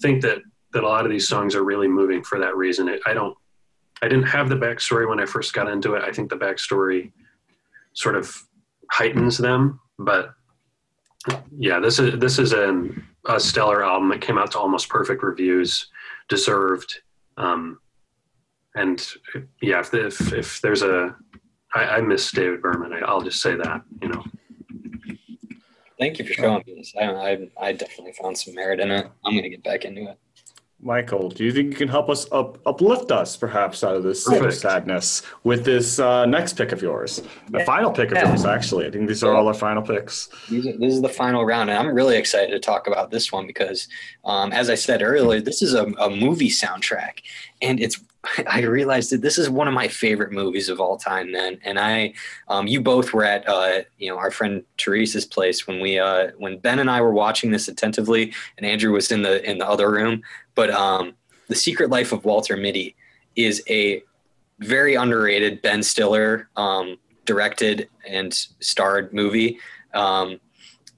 think 0.00 0.22
that 0.22 0.38
that 0.72 0.84
a 0.84 0.88
lot 0.88 1.04
of 1.04 1.10
these 1.10 1.28
songs 1.28 1.54
are 1.54 1.64
really 1.64 1.88
moving 1.88 2.22
for 2.22 2.38
that 2.38 2.56
reason. 2.56 2.88
It, 2.88 3.00
I 3.06 3.14
don't, 3.14 3.36
I 4.02 4.08
didn't 4.08 4.28
have 4.28 4.48
the 4.48 4.56
backstory 4.56 5.08
when 5.08 5.20
I 5.20 5.26
first 5.26 5.52
got 5.52 5.68
into 5.68 5.94
it. 5.94 6.04
I 6.04 6.12
think 6.12 6.30
the 6.30 6.36
backstory 6.36 7.12
sort 7.92 8.14
of 8.14 8.34
heightens 8.90 9.36
them, 9.36 9.80
but 9.98 10.32
yeah, 11.58 11.80
this 11.80 11.98
is 11.98 12.18
this 12.18 12.38
is 12.38 12.52
a, 12.52 12.88
a 13.28 13.38
stellar 13.38 13.84
album. 13.84 14.12
It 14.12 14.20
came 14.20 14.38
out 14.38 14.50
to 14.52 14.58
almost 14.58 14.88
perfect 14.88 15.22
reviews, 15.22 15.88
deserved. 16.28 17.00
Um, 17.36 17.78
and 18.74 19.06
yeah, 19.60 19.80
if, 19.80 19.92
if, 19.92 20.32
if 20.32 20.60
there's 20.60 20.82
a, 20.82 21.16
I, 21.74 21.84
I 21.84 22.00
miss 22.00 22.30
David 22.30 22.62
Berman. 22.62 22.92
I, 22.92 23.12
will 23.12 23.22
just 23.22 23.42
say 23.42 23.56
that, 23.56 23.82
you 24.00 24.08
know. 24.08 24.24
Thank 25.98 26.18
you 26.18 26.24
for 26.24 26.32
showing 26.32 26.62
me 26.66 26.74
this. 26.76 26.94
I, 26.98 27.04
I, 27.04 27.48
I 27.60 27.72
definitely 27.72 28.12
found 28.12 28.38
some 28.38 28.54
merit 28.54 28.80
in 28.80 28.90
it. 28.90 29.06
I'm 29.24 29.32
going 29.32 29.42
to 29.42 29.50
get 29.50 29.64
back 29.64 29.84
into 29.84 30.10
it. 30.10 30.18
Michael, 30.82 31.28
do 31.28 31.44
you 31.44 31.52
think 31.52 31.72
you 31.72 31.76
can 31.76 31.88
help 31.88 32.08
us 32.08 32.26
up, 32.32 32.58
uplift 32.64 33.12
us 33.12 33.36
perhaps 33.36 33.84
out 33.84 33.96
of 33.96 34.02
this 34.02 34.24
sadness 34.58 35.22
with 35.44 35.64
this 35.64 35.98
uh, 35.98 36.24
next 36.24 36.54
pick 36.54 36.72
of 36.72 36.80
yours? 36.80 37.22
The 37.50 37.58
yeah. 37.58 37.64
final 37.64 37.90
pick 37.90 38.10
of 38.10 38.16
yeah. 38.16 38.28
yours, 38.28 38.46
actually. 38.46 38.86
I 38.86 38.90
think 38.90 39.06
these 39.06 39.22
are 39.22 39.34
all 39.34 39.46
our 39.46 39.54
final 39.54 39.82
picks. 39.82 40.30
Are, 40.50 40.54
this 40.54 40.94
is 40.94 41.02
the 41.02 41.08
final 41.08 41.44
round, 41.44 41.68
and 41.68 41.78
I'm 41.78 41.94
really 41.94 42.16
excited 42.16 42.50
to 42.52 42.58
talk 42.58 42.86
about 42.86 43.10
this 43.10 43.30
one 43.30 43.46
because, 43.46 43.88
um, 44.24 44.52
as 44.52 44.70
I 44.70 44.74
said 44.74 45.02
earlier, 45.02 45.42
this 45.42 45.60
is 45.60 45.74
a, 45.74 45.84
a 45.84 46.08
movie 46.08 46.48
soundtrack, 46.48 47.20
and 47.60 47.78
it's 47.78 48.00
I 48.46 48.62
realized 48.62 49.10
that 49.10 49.22
this 49.22 49.38
is 49.38 49.48
one 49.48 49.68
of 49.68 49.74
my 49.74 49.88
favorite 49.88 50.32
movies 50.32 50.68
of 50.68 50.80
all 50.80 50.96
time. 50.96 51.32
Then, 51.32 51.58
and 51.64 51.78
I, 51.78 52.14
um, 52.48 52.66
you 52.66 52.80
both 52.80 53.12
were 53.12 53.24
at, 53.24 53.48
uh, 53.48 53.82
you 53.98 54.08
know, 54.08 54.18
our 54.18 54.30
friend 54.30 54.62
Teresa's 54.76 55.26
place 55.26 55.66
when 55.66 55.80
we, 55.80 55.98
uh, 55.98 56.28
when 56.38 56.58
Ben 56.58 56.78
and 56.78 56.90
I 56.90 57.00
were 57.00 57.12
watching 57.12 57.50
this 57.50 57.68
attentively, 57.68 58.32
and 58.56 58.66
Andrew 58.66 58.92
was 58.92 59.10
in 59.10 59.22
the 59.22 59.48
in 59.48 59.58
the 59.58 59.68
other 59.68 59.90
room. 59.90 60.22
But 60.54 60.70
um, 60.70 61.14
the 61.48 61.54
Secret 61.54 61.90
Life 61.90 62.12
of 62.12 62.24
Walter 62.24 62.56
Mitty 62.56 62.94
is 63.36 63.62
a 63.68 64.02
very 64.58 64.94
underrated 64.94 65.62
Ben 65.62 65.82
Stiller 65.82 66.48
um, 66.56 66.98
directed 67.24 67.88
and 68.06 68.32
starred 68.60 69.12
movie. 69.12 69.58
Um, 69.94 70.40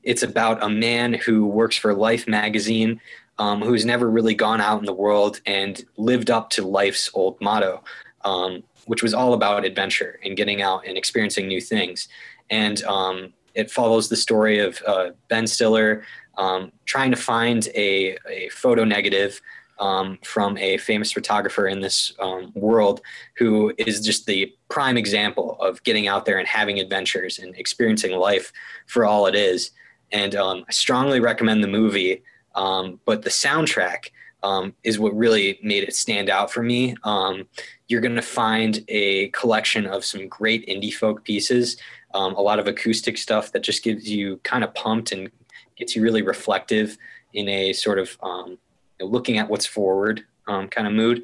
it's 0.02 0.22
about 0.22 0.62
a 0.62 0.68
man 0.68 1.14
who 1.14 1.46
works 1.46 1.76
for 1.76 1.94
Life 1.94 2.26
magazine 2.26 3.00
um, 3.38 3.60
who's 3.60 3.84
never 3.84 4.10
really 4.10 4.34
gone 4.34 4.60
out 4.60 4.78
in 4.80 4.84
the 4.84 4.92
world 4.92 5.40
and 5.46 5.84
lived 5.96 6.30
up 6.30 6.50
to 6.50 6.66
life's 6.66 7.10
old 7.14 7.40
motto, 7.40 7.82
um, 8.24 8.62
which 8.86 9.02
was 9.02 9.14
all 9.14 9.34
about 9.34 9.64
adventure 9.64 10.20
and 10.24 10.36
getting 10.36 10.62
out 10.62 10.86
and 10.86 10.96
experiencing 10.96 11.48
new 11.48 11.60
things. 11.60 12.08
And 12.50 12.82
um, 12.84 13.32
it 13.54 13.70
follows 13.70 14.08
the 14.08 14.16
story 14.16 14.58
of 14.58 14.82
uh, 14.86 15.10
Ben 15.28 15.46
Stiller 15.46 16.04
um, 16.38 16.72
trying 16.84 17.10
to 17.10 17.16
find 17.16 17.68
a, 17.74 18.16
a 18.28 18.48
photo 18.50 18.84
negative 18.84 19.40
um, 19.78 20.18
from 20.22 20.56
a 20.58 20.76
famous 20.78 21.12
photographer 21.12 21.66
in 21.66 21.80
this 21.80 22.12
um, 22.20 22.52
world 22.54 23.00
who 23.36 23.72
is 23.78 24.00
just 24.00 24.26
the 24.26 24.54
prime 24.68 24.96
example 24.96 25.56
of 25.60 25.82
getting 25.82 26.06
out 26.06 26.24
there 26.24 26.38
and 26.38 26.46
having 26.46 26.78
adventures 26.78 27.38
and 27.38 27.54
experiencing 27.56 28.12
life 28.12 28.52
for 28.86 29.04
all 29.04 29.26
it 29.26 29.34
is. 29.34 29.70
And 30.12 30.34
I 30.36 30.62
strongly 30.70 31.20
recommend 31.20 31.64
the 31.64 31.68
movie. 31.68 32.22
Um, 32.54 33.00
but 33.06 33.22
the 33.22 33.30
soundtrack 33.30 34.10
um, 34.42 34.74
is 34.84 34.98
what 34.98 35.16
really 35.16 35.58
made 35.62 35.84
it 35.84 35.94
stand 35.94 36.28
out 36.28 36.52
for 36.52 36.62
me. 36.62 36.96
Um, 37.04 37.48
you're 37.88 38.00
going 38.00 38.16
to 38.16 38.22
find 38.22 38.84
a 38.88 39.28
collection 39.28 39.86
of 39.86 40.04
some 40.04 40.28
great 40.28 40.66
indie 40.66 40.92
folk 40.92 41.24
pieces, 41.24 41.76
um, 42.14 42.34
a 42.34 42.40
lot 42.40 42.58
of 42.58 42.66
acoustic 42.66 43.16
stuff 43.16 43.52
that 43.52 43.62
just 43.62 43.82
gives 43.82 44.08
you 44.08 44.38
kind 44.38 44.64
of 44.64 44.74
pumped 44.74 45.12
and 45.12 45.30
gets 45.76 45.96
you 45.96 46.02
really 46.02 46.22
reflective 46.22 46.96
in 47.34 47.48
a 47.48 47.72
sort 47.72 47.98
of 47.98 48.16
um, 48.22 48.58
you 48.98 49.06
know, 49.06 49.06
looking 49.06 49.38
at 49.38 49.48
what's 49.48 49.66
forward 49.66 50.24
um, 50.48 50.68
kind 50.68 50.86
of 50.86 50.92
mood. 50.92 51.22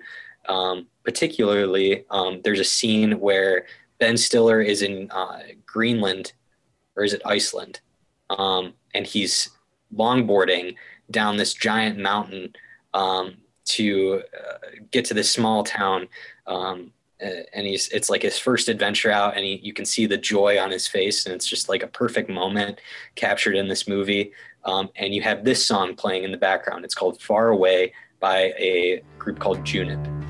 particularly, 1.04 2.04
there's 2.42 2.60
a 2.60 2.64
scene 2.64 3.20
where 3.20 3.66
Ben 3.98 4.16
Stiller 4.16 4.60
is 4.60 4.82
in 4.82 5.10
uh, 5.10 5.40
Greenland, 5.66 6.32
or 6.96 7.04
is 7.04 7.12
it 7.12 7.22
Iceland? 7.24 7.80
and 8.94 9.06
he's 9.06 9.50
longboarding 9.94 10.74
down 11.10 11.36
this 11.36 11.54
giant 11.54 11.98
mountain 11.98 12.54
um, 12.94 13.36
to 13.64 14.22
uh, 14.38 14.58
get 14.90 15.04
to 15.06 15.14
this 15.14 15.30
small 15.30 15.64
town. 15.64 16.08
Um, 16.46 16.92
and 17.20 17.66
he's 17.66 17.88
it's 17.88 18.08
like 18.08 18.22
his 18.22 18.38
first 18.38 18.68
adventure 18.68 19.10
out 19.10 19.36
and 19.36 19.44
he, 19.44 19.56
you 19.62 19.72
can 19.72 19.84
see 19.84 20.06
the 20.06 20.16
joy 20.16 20.58
on 20.58 20.70
his 20.70 20.86
face 20.86 21.26
and 21.26 21.34
it's 21.34 21.46
just 21.46 21.68
like 21.68 21.82
a 21.82 21.88
perfect 21.88 22.30
moment 22.30 22.80
captured 23.16 23.56
in 23.56 23.68
this 23.68 23.88
movie. 23.88 24.32
Um, 24.64 24.90
and 24.96 25.14
you 25.14 25.22
have 25.22 25.44
this 25.44 25.64
song 25.64 25.94
playing 25.94 26.24
in 26.24 26.30
the 26.30 26.38
background. 26.38 26.84
It's 26.84 26.94
called 26.94 27.20
far 27.20 27.48
away 27.48 27.92
by 28.20 28.52
a 28.58 29.02
group 29.18 29.38
called 29.38 29.60
junip 29.60 30.27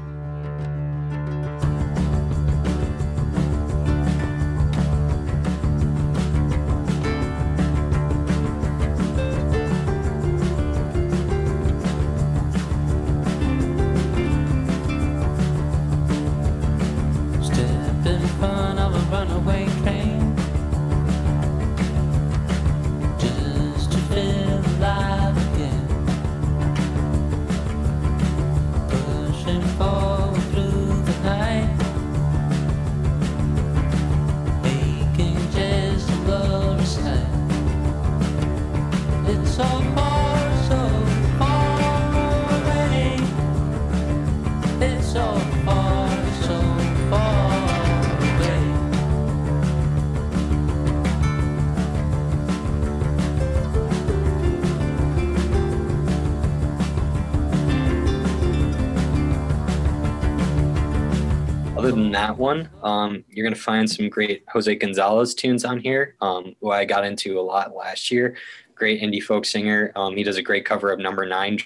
one. 62.39 62.71
Um, 62.83 63.25
you're 63.29 63.45
gonna 63.45 63.57
find 63.57 63.91
some 63.91 64.09
great 64.09 64.45
Jose 64.53 64.75
Gonzalez 64.77 65.35
tunes 65.35 65.65
on 65.65 65.79
here, 65.79 66.15
um, 66.21 66.55
who 66.61 66.71
I 66.71 66.85
got 66.85 67.05
into 67.05 67.39
a 67.39 67.43
lot 67.43 67.75
last 67.77 68.11
year. 68.11 68.37
Great 68.75 69.03
indie 69.03 69.23
folk 69.23 69.45
singer. 69.45 69.93
Um, 69.97 70.17
he 70.17 70.23
does 70.23 70.37
a 70.37 70.43
great 70.43 70.65
cover 70.65 70.91
of 70.91 71.01
Number 71.01 71.27
Nine 71.27 71.59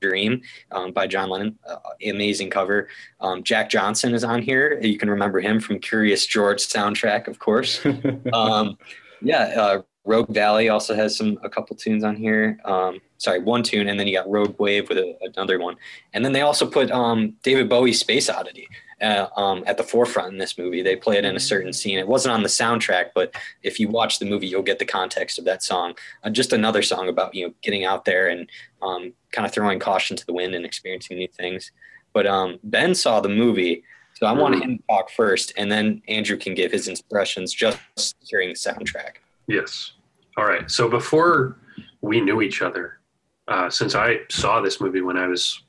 Dream 0.00 0.42
um, 0.72 0.92
by 0.92 1.06
John 1.06 1.30
Lennon. 1.30 1.58
Uh, 1.66 1.76
amazing 2.04 2.50
cover. 2.50 2.88
Um, 3.20 3.42
Jack 3.42 3.70
Johnson 3.70 4.14
is 4.14 4.24
on 4.24 4.42
here. 4.42 4.78
You 4.82 4.98
can 4.98 5.08
remember 5.08 5.40
him 5.40 5.60
from 5.60 5.78
Curious 5.78 6.26
George 6.26 6.58
soundtrack, 6.58 7.28
of 7.28 7.38
course. 7.38 7.80
um, 8.32 8.76
yeah, 9.22 9.54
uh, 9.56 9.82
Rogue 10.04 10.32
Valley 10.32 10.68
also 10.68 10.94
has 10.94 11.16
some 11.16 11.38
a 11.42 11.48
couple 11.48 11.76
tunes 11.76 12.04
on 12.04 12.16
here. 12.16 12.58
Um, 12.64 13.00
sorry, 13.18 13.40
one 13.40 13.62
tune, 13.62 13.88
and 13.88 13.98
then 13.98 14.06
you 14.06 14.16
got 14.16 14.28
Rogue 14.28 14.58
Wave 14.58 14.88
with 14.88 14.98
a, 14.98 15.16
another 15.22 15.58
one, 15.58 15.76
and 16.12 16.24
then 16.24 16.32
they 16.32 16.42
also 16.42 16.66
put 16.66 16.90
um, 16.90 17.34
David 17.42 17.68
Bowie's 17.68 17.98
Space 17.98 18.28
Oddity 18.28 18.68
uh, 19.00 19.26
um, 19.36 19.62
at 19.66 19.76
the 19.76 19.82
forefront 19.82 20.32
in 20.32 20.38
this 20.38 20.56
movie. 20.56 20.82
They 20.82 20.96
play 20.96 21.18
it 21.18 21.24
in 21.24 21.36
a 21.36 21.40
certain 21.40 21.72
scene. 21.72 21.98
It 21.98 22.08
wasn't 22.08 22.34
on 22.34 22.42
the 22.42 22.48
soundtrack, 22.48 23.10
but 23.14 23.34
if 23.62 23.78
you 23.78 23.88
watch 23.88 24.18
the 24.18 24.26
movie, 24.26 24.46
you'll 24.46 24.62
get 24.62 24.78
the 24.78 24.84
context 24.84 25.38
of 25.38 25.44
that 25.44 25.62
song. 25.62 25.94
Uh, 26.22 26.30
just 26.30 26.52
another 26.52 26.82
song 26.82 27.08
about 27.08 27.34
you 27.34 27.46
know 27.46 27.54
getting 27.62 27.84
out 27.84 28.04
there 28.04 28.28
and 28.28 28.48
um, 28.82 29.12
kind 29.32 29.46
of 29.46 29.52
throwing 29.52 29.78
caution 29.78 30.16
to 30.16 30.26
the 30.26 30.32
wind 30.32 30.54
and 30.54 30.64
experiencing 30.64 31.18
new 31.18 31.28
things. 31.28 31.72
But 32.12 32.26
um, 32.26 32.58
Ben 32.62 32.94
saw 32.94 33.20
the 33.20 33.28
movie. 33.28 33.84
So 34.14 34.26
I 34.26 34.32
want 34.32 34.54
him 34.54 34.78
to 34.78 34.82
talk 34.88 35.10
first, 35.10 35.52
and 35.58 35.70
then 35.70 36.00
Andrew 36.08 36.38
can 36.38 36.54
give 36.54 36.72
his 36.72 36.88
impressions 36.88 37.52
just 37.52 37.78
hearing 38.22 38.48
the 38.48 38.54
soundtrack. 38.54 39.16
Yes. 39.46 39.92
All 40.38 40.46
right. 40.46 40.70
So 40.70 40.88
before 40.88 41.58
we 42.00 42.22
knew 42.22 42.40
each 42.40 42.62
other, 42.62 43.00
uh, 43.48 43.68
since 43.68 43.94
I 43.94 44.20
saw 44.30 44.62
this 44.62 44.80
movie 44.80 45.02
when 45.02 45.18
I 45.18 45.26
was, 45.26 45.62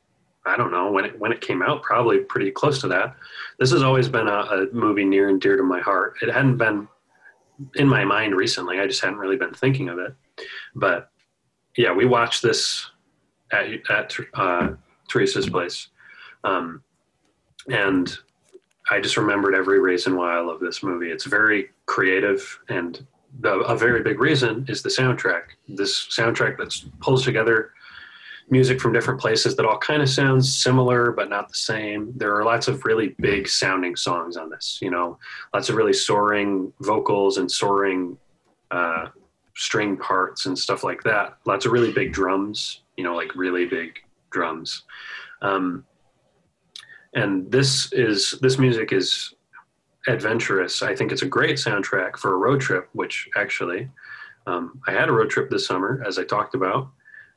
I 0.48 0.57
don't 0.57 0.72
know 0.72 0.91
when 0.91 1.06
it 1.06 1.19
when 1.19 1.32
it 1.32 1.41
came 1.41 1.61
out, 1.61 1.84
probably 1.84 2.19
pretty 2.19 2.52
close 2.52 2.80
to 2.82 2.88
that. 2.88 3.15
This 3.60 3.72
has 3.72 3.84
always 3.84 4.07
been 4.07 4.28
a, 4.28 4.32
a 4.32 4.68
movie 4.72 5.06
near 5.06 5.30
and 5.30 5.40
dear 5.40 5.57
to 5.57 5.64
my 5.64 5.80
heart. 5.80 6.15
It 6.22 6.32
hadn't 6.32 6.57
been 6.57 6.88
in 7.76 7.88
my 7.88 8.06
mind 8.06 8.36
recently. 8.36 8.80
I 8.80 8.88
just 8.88 9.02
hadn't 9.02 9.19
really 9.19 9.38
been 9.38 9.53
thinking 9.53 9.90
of 9.90 9.99
it. 9.99 10.15
But 10.76 11.10
yeah, 11.76 11.94
we 11.94 12.06
watched 12.06 12.41
this 12.41 12.90
at 13.52 13.68
at 13.90 14.15
uh, 14.34 14.69
Teresa's 15.10 15.49
place, 15.49 15.88
um, 16.44 16.84
and 17.68 18.18
I 18.90 19.02
just 19.02 19.18
remembered 19.18 19.53
every 19.53 19.80
reason 19.80 20.15
why 20.15 20.38
I 20.38 20.40
love 20.40 20.60
this 20.60 20.82
movie. 20.82 21.11
It's 21.11 21.26
very 21.26 21.69
creative 21.86 22.60
and 22.69 23.06
a 23.44 23.76
very 23.76 24.02
big 24.02 24.19
reason 24.19 24.65
is 24.68 24.82
the 24.82 24.90
soundtrack. 24.90 25.44
This 25.68 26.07
soundtrack 26.07 26.57
that 26.57 26.74
pulls 27.02 27.24
together 27.24 27.72
music 28.49 28.80
from 28.80 28.94
different 28.94 29.19
places 29.19 29.56
that 29.56 29.65
all 29.65 29.78
kind 29.78 30.02
of 30.02 30.10
sounds 30.10 30.57
similar 30.57 31.11
but 31.11 31.30
not 31.30 31.49
the 31.49 31.56
same. 31.56 32.14
There 32.15 32.36
are 32.36 32.44
lots 32.44 32.68
of 32.68 32.86
really 32.86 33.15
big 33.19 33.48
sounding 33.48 33.95
songs 33.95 34.38
on 34.38 34.49
this. 34.49 34.80
You 34.82 34.91
know, 34.91 35.19
lots 35.53 35.69
of 35.69 35.76
really 35.76 35.94
soaring 35.94 36.72
vocals 36.80 37.38
and 37.38 37.52
soaring 37.52 38.18
uh, 38.72 39.07
string 39.56 39.98
parts 39.98 40.45
and 40.45 40.57
stuff 40.57 40.84
like 40.84 41.03
that. 41.03 41.38
Lots 41.45 41.65
of 41.65 41.72
really 41.72 41.91
big 41.91 42.14
drums. 42.14 42.82
You 42.95 43.03
know, 43.03 43.15
like 43.15 43.36
really 43.36 43.65
big 43.65 43.99
drums. 44.32 44.84
Um, 45.41 45.86
and 47.14 47.52
this 47.52 47.91
is 47.94 48.38
this 48.41 48.57
music 48.57 48.91
is 48.91 49.34
adventurous. 50.07 50.82
I 50.82 50.95
think 50.95 51.11
it's 51.11 51.22
a 51.22 51.28
great 51.28 51.57
soundtrack 51.57 52.18
for 52.18 52.34
a 52.34 52.38
road 52.38 52.61
trip, 52.61 52.90
which 52.94 53.28
actually 53.36 53.90
um, 54.45 54.80
I 54.88 54.91
had 54.91 55.10
a 55.10 55.11
road 55.11 55.30
trip 55.30 55.49
this 55.49 55.65
summer, 55.65 56.03
as 56.07 56.18
I 56.18 56.24
talked 56.24 56.56
about, 56.56 56.90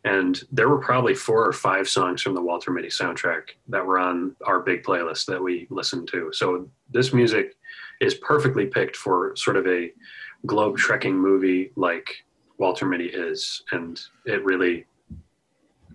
and 0.05 0.43
there 0.51 0.69
were 0.69 0.79
probably 0.79 1.15
four 1.15 1.47
or 1.47 1.53
five 1.53 1.89
songs 1.89 2.23
from 2.23 2.35
the 2.35 2.43
Walter 2.43 2.71
Mitty 2.71 2.89
soundtrack 2.89 3.51
that 3.69 3.85
were 3.85 3.99
on 3.99 4.35
our 4.47 4.61
big 4.61 4.83
playlist 4.83 5.27
that 5.27 5.43
we 5.43 5.67
listened 5.71 6.09
to. 6.09 6.31
So 6.33 6.69
this 6.91 7.13
music 7.13 7.55
is 8.01 8.15
perfectly 8.15 8.67
picked 8.67 8.97
for 8.97 9.37
sort 9.37 9.57
of 9.57 9.67
a 9.67 9.93
globe 10.47 10.79
trekking 10.79 11.19
movie 11.19 11.71
like 11.77 12.25
Walter 12.59 12.87
Mitty 12.87 13.07
is, 13.07 13.63
and 13.73 14.01
it 14.25 14.43
really 14.45 14.87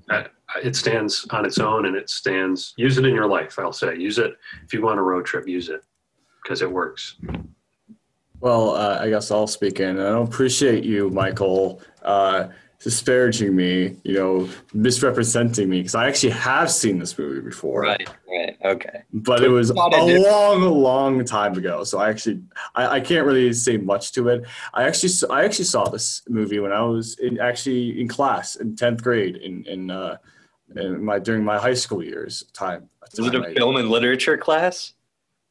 uh, 0.10 0.26
it 0.64 0.76
stands 0.76 1.26
on 1.32 1.46
its 1.46 1.58
own 1.58 1.88
and 1.88 1.96
it 1.96 2.10
stands 2.10 2.76
use 2.78 3.00
it 3.00 3.06
in 3.06 3.16
your 3.16 3.26
life 3.26 3.58
i'll 3.58 3.74
say 3.74 3.98
use 3.98 4.20
it 4.20 4.36
if 4.64 4.72
you 4.72 4.80
want 4.84 5.00
a 5.00 5.02
road 5.02 5.26
trip 5.26 5.48
use 5.48 5.70
it 5.70 5.82
because 6.46 6.62
it 6.62 6.72
works. 6.72 7.16
Well, 8.40 8.76
uh, 8.76 9.00
I 9.02 9.10
guess 9.10 9.32
I'll 9.32 9.48
speak 9.48 9.80
in. 9.80 10.00
I 10.00 10.22
appreciate 10.22 10.84
you, 10.84 11.10
Michael, 11.10 11.82
uh, 12.04 12.50
disparaging 12.86 13.56
me, 13.56 13.96
you 14.04 14.14
know, 14.14 14.48
misrepresenting 14.76 15.68
me, 15.68 15.80
because 15.80 15.96
I 15.96 16.08
actually 16.08 16.34
have 16.34 16.70
seen 16.70 17.00
this 17.00 17.18
movie 17.18 17.42
before. 17.42 17.82
Right, 17.82 18.08
right, 18.30 18.56
okay. 18.64 19.02
But 19.12 19.44
it 19.44 19.48
was 19.48 19.72
a 19.72 19.74
long, 19.74 20.62
long 20.62 21.26
time 21.26 21.58
ago, 21.58 21.84
so 21.84 21.98
I 21.98 22.12
actually 22.12 22.44
I, 22.76 22.88
I 22.98 23.00
can't 23.00 23.26
really 23.26 23.52
say 23.54 23.78
much 23.78 24.12
to 24.12 24.30
it. 24.30 24.46
I 24.76 24.84
actually 24.84 25.14
I 25.32 25.46
actually 25.46 25.66
saw 25.66 25.90
this 25.90 26.22
movie 26.30 26.60
when 26.60 26.72
I 26.72 26.82
was 26.82 27.18
in, 27.18 27.40
actually 27.40 28.00
in 28.00 28.08
class 28.08 28.56
in 28.56 28.76
tenth 28.76 29.02
grade 29.02 29.38
in 29.38 29.66
in, 29.66 29.90
uh, 29.90 30.18
in 30.76 31.04
my 31.04 31.18
during 31.18 31.44
my 31.44 31.58
high 31.58 31.74
school 31.74 32.04
years 32.04 32.44
time. 32.54 32.88
Was 33.18 33.28
it 33.28 33.34
a 33.34 33.52
film 33.56 33.78
and 33.78 33.90
literature 33.90 34.38
class? 34.38 34.94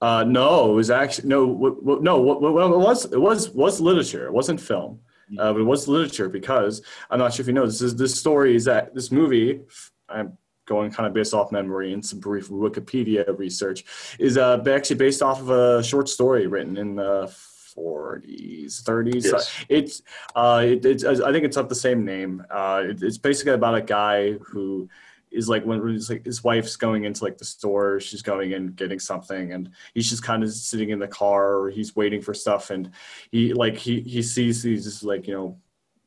Uh, 0.00 0.22
no, 0.22 0.70
it 0.70 0.74
was 0.74 0.90
actually 0.90 1.28
no, 1.28 1.52
w- 1.52 1.80
w- 1.80 2.00
no. 2.00 2.20
Well, 2.20 2.74
it 2.74 2.78
was 2.78 3.06
it 3.06 3.20
was 3.20 3.50
was 3.50 3.80
literature. 3.80 4.26
It 4.26 4.32
wasn't 4.32 4.60
film. 4.60 5.00
Uh, 5.38 5.52
but 5.52 5.60
it 5.60 5.64
was 5.64 5.88
literature 5.88 6.28
because 6.28 6.82
I'm 7.10 7.18
not 7.18 7.34
sure 7.34 7.42
if 7.42 7.46
you 7.46 7.52
know 7.52 7.66
this 7.66 7.82
is 7.82 7.96
this 7.96 8.18
story 8.18 8.56
is 8.56 8.64
that 8.64 8.94
this 8.94 9.10
movie. 9.10 9.60
I'm 10.08 10.36
going 10.66 10.90
kind 10.90 11.06
of 11.06 11.12
based 11.12 11.34
off 11.34 11.52
memory 11.52 11.92
and 11.92 12.04
some 12.04 12.20
brief 12.20 12.48
Wikipedia 12.48 13.38
research 13.38 13.84
is 14.18 14.38
uh, 14.38 14.62
actually 14.66 14.96
based 14.96 15.22
off 15.22 15.40
of 15.40 15.50
a 15.50 15.82
short 15.82 16.08
story 16.08 16.46
written 16.46 16.76
in 16.76 16.96
the 16.96 17.30
40s, 17.76 18.82
30s. 18.82 19.24
Yes. 19.24 19.64
It's 19.68 20.02
uh, 20.34 20.62
it, 20.64 20.84
it's 20.84 21.04
I 21.04 21.32
think 21.32 21.44
it's 21.44 21.56
of 21.56 21.68
the 21.68 21.74
same 21.74 22.04
name. 22.04 22.44
Uh, 22.50 22.82
it, 22.88 23.02
it's 23.02 23.18
basically 23.18 23.52
about 23.52 23.74
a 23.74 23.82
guy 23.82 24.32
who 24.32 24.88
is 25.34 25.48
like 25.48 25.64
when 25.64 25.98
like 26.08 26.24
his 26.24 26.44
wife's 26.44 26.76
going 26.76 27.04
into 27.04 27.24
like 27.24 27.38
the 27.38 27.44
store, 27.44 28.00
she's 28.00 28.22
going 28.22 28.52
in 28.52 28.68
getting 28.68 28.98
something, 28.98 29.52
and 29.52 29.70
he's 29.94 30.08
just 30.08 30.22
kind 30.22 30.42
of 30.42 30.52
sitting 30.52 30.90
in 30.90 30.98
the 30.98 31.08
car, 31.08 31.56
or 31.58 31.70
he's 31.70 31.96
waiting 31.96 32.22
for 32.22 32.34
stuff, 32.34 32.70
and 32.70 32.90
he 33.30 33.52
like 33.52 33.76
he 33.76 34.00
he 34.00 34.22
sees 34.22 34.62
he's 34.62 34.84
just 34.84 35.02
like 35.02 35.26
you 35.26 35.34
know 35.34 35.58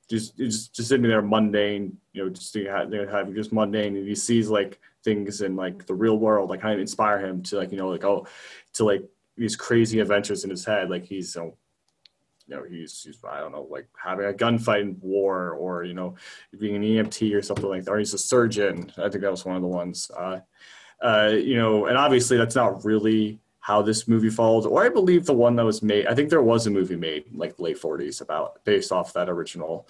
just 0.09 0.37
just 0.37 0.73
just 0.73 0.89
sitting 0.89 1.07
there 1.07 1.21
mundane, 1.21 1.97
you 2.13 2.23
know, 2.23 2.29
just 2.29 2.55
having 2.55 3.35
just 3.35 3.53
mundane, 3.53 3.97
and 3.97 4.07
he 4.07 4.15
sees 4.15 4.49
like 4.49 4.79
things 5.03 5.41
in 5.41 5.55
like 5.55 5.85
the 5.85 5.93
real 5.93 6.17
world, 6.17 6.49
like 6.49 6.61
kind 6.61 6.73
of 6.73 6.79
inspire 6.79 7.19
him 7.19 7.43
to 7.43 7.57
like 7.57 7.71
you 7.71 7.77
know 7.77 7.89
like 7.89 8.03
oh 8.03 8.25
to 8.73 8.85
like 8.85 9.03
these 9.35 9.55
crazy 9.55 9.99
adventures 9.99 10.43
in 10.43 10.49
his 10.49 10.65
head, 10.65 10.89
like 10.89 11.05
he's 11.05 11.35
you 11.35 11.41
know 11.41 11.57
you 12.47 12.55
know 12.55 12.63
he's, 12.63 13.03
he's 13.03 13.17
I 13.29 13.39
don't 13.39 13.51
know 13.51 13.67
like 13.69 13.87
having 14.01 14.25
a 14.25 14.33
gunfight 14.33 14.81
in 14.81 14.97
war 15.01 15.51
or 15.51 15.83
you 15.83 15.93
know 15.93 16.15
being 16.57 16.75
an 16.75 16.81
EMT 16.81 17.33
or 17.35 17.41
something 17.41 17.67
like 17.69 17.83
that 17.83 17.91
or 17.91 17.99
he's 17.99 18.13
a 18.13 18.17
surgeon. 18.17 18.91
I 18.97 19.09
think 19.09 19.21
that 19.21 19.31
was 19.31 19.45
one 19.45 19.55
of 19.55 19.61
the 19.61 19.67
ones 19.67 20.09
uh, 20.17 20.39
uh, 21.01 21.33
you 21.33 21.55
know 21.55 21.85
and 21.85 21.97
obviously 21.97 22.37
that's 22.37 22.55
not 22.55 22.83
really 22.85 23.39
how 23.59 23.81
this 23.81 24.07
movie 24.07 24.29
followed 24.29 24.65
or 24.65 24.85
I 24.85 24.89
believe 24.89 25.25
the 25.25 25.33
one 25.33 25.55
that 25.57 25.65
was 25.65 25.81
made 25.83 26.07
I 26.07 26.15
think 26.15 26.29
there 26.29 26.41
was 26.41 26.67
a 26.67 26.71
movie 26.71 26.95
made 26.95 27.25
like 27.33 27.57
the 27.57 27.63
late 27.63 27.81
40s 27.81 28.21
about 28.21 28.63
based 28.63 28.91
off 28.91 29.13
that 29.13 29.29
original 29.29 29.87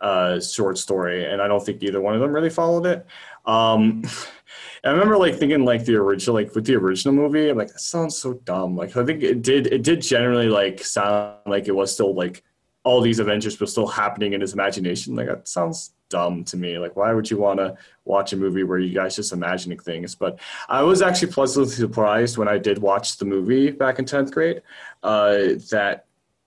uh, 0.00 0.40
short 0.40 0.78
story 0.78 1.30
and 1.30 1.42
I 1.42 1.48
don't 1.48 1.64
think 1.64 1.82
either 1.82 2.00
one 2.00 2.14
of 2.14 2.20
them 2.20 2.32
really 2.32 2.50
followed 2.50 2.86
it 2.86 3.04
um, 3.48 4.04
I 4.84 4.90
remember 4.90 5.18
like 5.18 5.36
thinking 5.36 5.64
like 5.64 5.84
the 5.84 5.96
original, 5.96 6.34
like 6.34 6.54
with 6.54 6.64
the 6.64 6.76
original 6.76 7.14
movie, 7.14 7.48
I'm 7.48 7.58
like, 7.58 7.68
that 7.68 7.80
sounds 7.80 8.16
so 8.16 8.34
dumb. 8.34 8.76
Like 8.76 8.96
I 8.96 9.04
think 9.04 9.22
it 9.22 9.42
did, 9.42 9.66
it 9.66 9.82
did 9.82 10.02
generally 10.02 10.48
like 10.48 10.84
sound 10.84 11.36
like 11.46 11.66
it 11.66 11.74
was 11.74 11.92
still 11.92 12.14
like 12.14 12.44
all 12.84 13.00
these 13.00 13.18
adventures 13.18 13.58
were 13.58 13.66
still 13.66 13.88
happening 13.88 14.34
in 14.34 14.40
his 14.40 14.52
imagination. 14.52 15.16
Like 15.16 15.26
that 15.26 15.48
sounds 15.48 15.94
dumb 16.10 16.44
to 16.44 16.56
me. 16.56 16.78
Like 16.78 16.94
why 16.94 17.12
would 17.12 17.28
you 17.30 17.38
want 17.38 17.58
to 17.58 17.76
watch 18.04 18.32
a 18.32 18.36
movie 18.36 18.62
where 18.62 18.78
you 18.78 18.94
guys 18.94 19.16
just 19.16 19.32
imagining 19.32 19.78
things? 19.78 20.14
But 20.14 20.38
I 20.68 20.82
was 20.82 21.02
actually 21.02 21.32
pleasantly 21.32 21.72
surprised 21.72 22.38
when 22.38 22.48
I 22.48 22.56
did 22.58 22.78
watch 22.78 23.16
the 23.16 23.24
movie 23.24 23.72
back 23.72 23.98
in 23.98 24.04
tenth 24.04 24.30
grade 24.30 24.62
uh, 25.02 25.38
that 25.70 26.06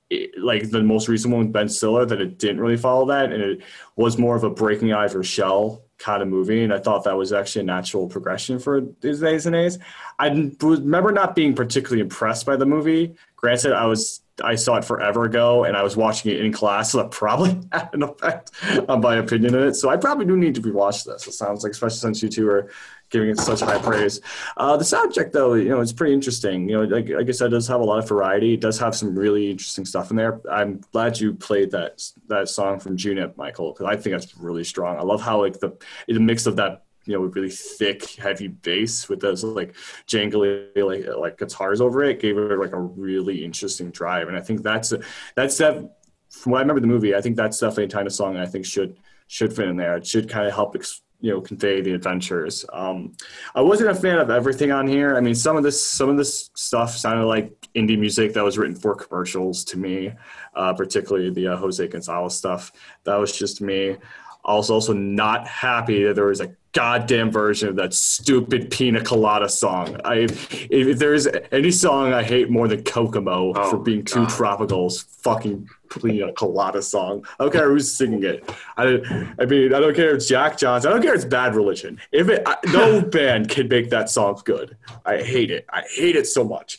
it, 0.09 0.37
like 0.41 0.69
the 0.69 0.81
most 0.81 1.09
recent 1.09 1.33
one 1.33 1.45
with 1.45 1.53
Ben 1.53 1.69
Stiller 1.69 2.05
that 2.05 2.21
it 2.21 2.37
didn't 2.37 2.61
really 2.61 2.77
follow 2.77 3.05
that 3.07 3.31
and 3.31 3.41
it 3.41 3.61
was 3.97 4.17
more 4.17 4.35
of 4.35 4.43
a 4.43 4.49
breaking 4.49 4.91
out 4.91 5.05
of 5.05 5.13
your 5.13 5.23
shell 5.23 5.83
kind 6.01 6.21
of 6.21 6.27
movie, 6.27 6.63
and 6.63 6.73
I 6.73 6.79
thought 6.79 7.03
that 7.03 7.17
was 7.17 7.31
actually 7.31 7.61
a 7.61 7.65
natural 7.65 8.07
progression 8.07 8.59
for 8.59 8.81
these 9.01 9.19
days 9.19 9.45
and 9.45 9.53
days. 9.53 9.77
I 10.19 10.27
remember 10.27 11.11
not 11.11 11.35
being 11.35 11.53
particularly 11.53 12.01
impressed 12.01 12.45
by 12.45 12.55
the 12.55 12.65
movie. 12.65 13.15
Granted, 13.41 13.73
I 13.73 13.85
was 13.85 14.22
I 14.43 14.55
saw 14.55 14.77
it 14.77 14.85
forever 14.85 15.23
ago, 15.26 15.63
and 15.63 15.76
I 15.76 15.84
was 15.84 15.97
watching 15.97 16.31
it 16.31 16.41
in 16.41 16.51
class, 16.51 16.91
so 16.91 16.99
that 16.99 17.11
probably 17.11 17.59
had 17.72 17.89
an 17.93 18.03
effect 18.03 18.51
on 18.88 19.01
my 19.01 19.15
opinion 19.15 19.55
of 19.55 19.63
it. 19.63 19.76
So 19.76 19.89
I 19.89 19.97
probably 19.97 20.26
do 20.26 20.38
need 20.38 20.55
to 20.55 20.61
rewatch 20.61 21.05
this. 21.05 21.27
It 21.27 21.34
sounds 21.34 21.63
like, 21.63 21.72
especially 21.72 21.97
since 21.97 22.23
you 22.23 22.30
two 22.30 22.49
are 22.49 22.72
giving 23.09 23.30
it 23.30 23.39
such 23.39 23.59
high 23.59 23.80
praise. 23.80 24.22
Uh, 24.57 24.77
the 24.77 24.84
soundtrack, 24.84 25.31
though, 25.31 25.55
you 25.55 25.69
know, 25.69 25.81
it's 25.81 25.91
pretty 25.91 26.13
interesting. 26.13 26.69
You 26.69 26.77
know, 26.77 26.95
like, 26.95 27.09
like 27.09 27.27
I 27.27 27.31
said, 27.31 27.47
it 27.47 27.49
does 27.49 27.68
have 27.68 27.81
a 27.81 27.84
lot 27.84 27.99
of 27.99 28.07
variety. 28.07 28.53
It 28.53 28.61
does 28.61 28.80
have 28.80 28.95
some 28.95 29.18
really 29.18 29.51
interesting 29.51 29.85
stuff 29.85 30.11
in 30.11 30.18
there. 30.18 30.39
I'm 30.49 30.81
glad 30.91 31.19
you 31.19 31.34
played 31.34 31.72
that 31.72 32.03
that 32.27 32.49
song 32.49 32.80
from 32.80 32.97
Junip, 32.97 33.38
Michael, 33.38 33.73
because 33.73 33.88
I 33.88 33.95
think 33.95 34.15
that's 34.15 34.38
really 34.38 34.63
strong. 34.63 34.97
I 34.97 35.01
love 35.01 35.22
how 35.22 35.41
like 35.41 35.59
the 35.59 35.77
the 36.07 36.19
mix 36.19 36.45
of 36.45 36.55
that 36.57 36.84
you 37.05 37.13
know 37.13 37.21
really 37.21 37.49
thick, 37.49 38.15
heavy 38.15 38.47
bass 38.47 39.09
with 39.09 39.19
those 39.19 39.43
like 39.43 39.75
jangly 40.07 40.67
like 40.75 41.05
like 41.17 41.37
guitars 41.37 41.81
over 41.81 42.03
it 42.03 42.19
gave 42.19 42.37
it 42.37 42.59
like 42.59 42.73
a 42.73 42.79
really 42.79 43.43
interesting 43.43 43.91
drive. 43.91 44.27
And 44.27 44.37
I 44.37 44.41
think 44.41 44.63
that's 44.63 44.93
that's 45.35 45.57
that. 45.57 45.97
From 46.29 46.53
what 46.53 46.59
I 46.59 46.61
remember 46.61 46.79
the 46.79 46.87
movie, 46.87 47.13
I 47.13 47.19
think 47.19 47.35
that's 47.35 47.59
definitely 47.59 47.85
a 47.85 47.89
kind 47.89 48.07
of 48.07 48.13
song 48.13 48.37
I 48.37 48.45
think 48.45 48.65
should 48.65 48.97
should 49.27 49.53
fit 49.53 49.67
in 49.67 49.75
there. 49.75 49.97
It 49.97 50.07
should 50.07 50.29
kind 50.29 50.47
of 50.47 50.53
help. 50.53 50.75
Ex- 50.75 51.01
you 51.21 51.31
know 51.31 51.39
convey 51.39 51.81
the 51.81 51.93
adventures. 51.93 52.65
Um, 52.73 53.15
I 53.55 53.61
wasn't 53.61 53.91
a 53.91 53.95
fan 53.95 54.17
of 54.17 54.29
everything 54.29 54.71
on 54.71 54.87
here. 54.87 55.15
I 55.15 55.21
mean, 55.21 55.35
some 55.35 55.55
of 55.55 55.63
this 55.63 55.81
some 55.81 56.09
of 56.09 56.17
this 56.17 56.49
stuff 56.55 56.97
sounded 56.97 57.25
like 57.25 57.53
indie 57.75 57.97
music 57.97 58.33
that 58.33 58.43
was 58.43 58.57
written 58.57 58.75
for 58.75 58.95
commercials 58.95 59.63
to 59.65 59.77
me, 59.77 60.11
uh, 60.55 60.73
particularly 60.73 61.29
the 61.29 61.47
uh, 61.47 61.57
Jose 61.57 61.87
Gonzalez 61.87 62.35
stuff. 62.35 62.71
That 63.03 63.15
was 63.15 63.37
just 63.37 63.61
me. 63.61 63.97
I 64.43 64.55
was 64.55 64.71
also 64.71 64.93
not 64.93 65.47
happy 65.47 66.03
that 66.03 66.15
there 66.15 66.25
was 66.25 66.41
a 66.41 66.55
goddamn 66.73 67.31
version 67.31 67.68
of 67.69 67.76
that 67.76 67.93
stupid 67.93 68.72
Pina 68.72 69.03
Colada 69.03 69.49
song. 69.49 69.98
I 70.06 70.27
if 70.69 70.99
there's 70.99 71.27
any 71.52 71.72
song 71.72 72.14
I 72.14 72.23
hate 72.23 72.49
more 72.49 72.68
than 72.68 72.84
Kokomo 72.84 73.53
Oh, 73.56 73.69
for 73.69 73.77
being 73.77 74.06
too 74.06 74.22
God. 74.22 74.30
tropical, 74.30 74.88
is 74.88 75.02
fucking 75.02 75.69
Pina 75.89 76.31
Colada 76.34 76.81
song. 76.81 77.26
I 77.39 77.43
don't 77.43 77.52
care 77.53 77.69
who's 77.69 77.91
singing 77.93 78.23
it. 78.23 78.49
I, 78.77 79.02
I 79.39 79.45
mean, 79.45 79.73
I 79.73 79.80
don't 79.80 79.95
care 79.95 80.11
if 80.11 80.15
it's 80.18 80.27
Jack 80.27 80.57
Johnson. 80.57 80.89
I 80.89 80.93
don't 80.93 81.02
care 81.02 81.14
if 81.14 81.18
it's 81.23 81.26
Bad 81.26 81.56
Religion. 81.56 81.99
If 82.11 82.30
it, 82.30 82.43
I, 82.45 82.56
no 82.68 83.02
band 83.18 83.49
can 83.49 83.68
make 83.68 83.89
that 83.89 84.10
song 84.10 84.39
good. 84.45 84.77
I 85.06 85.22
hate 85.22 85.52
it. 85.52 85.65
I 85.69 85.84
hate 85.93 86.15
it 86.15 86.27
so 86.27 86.43
much. 86.43 86.77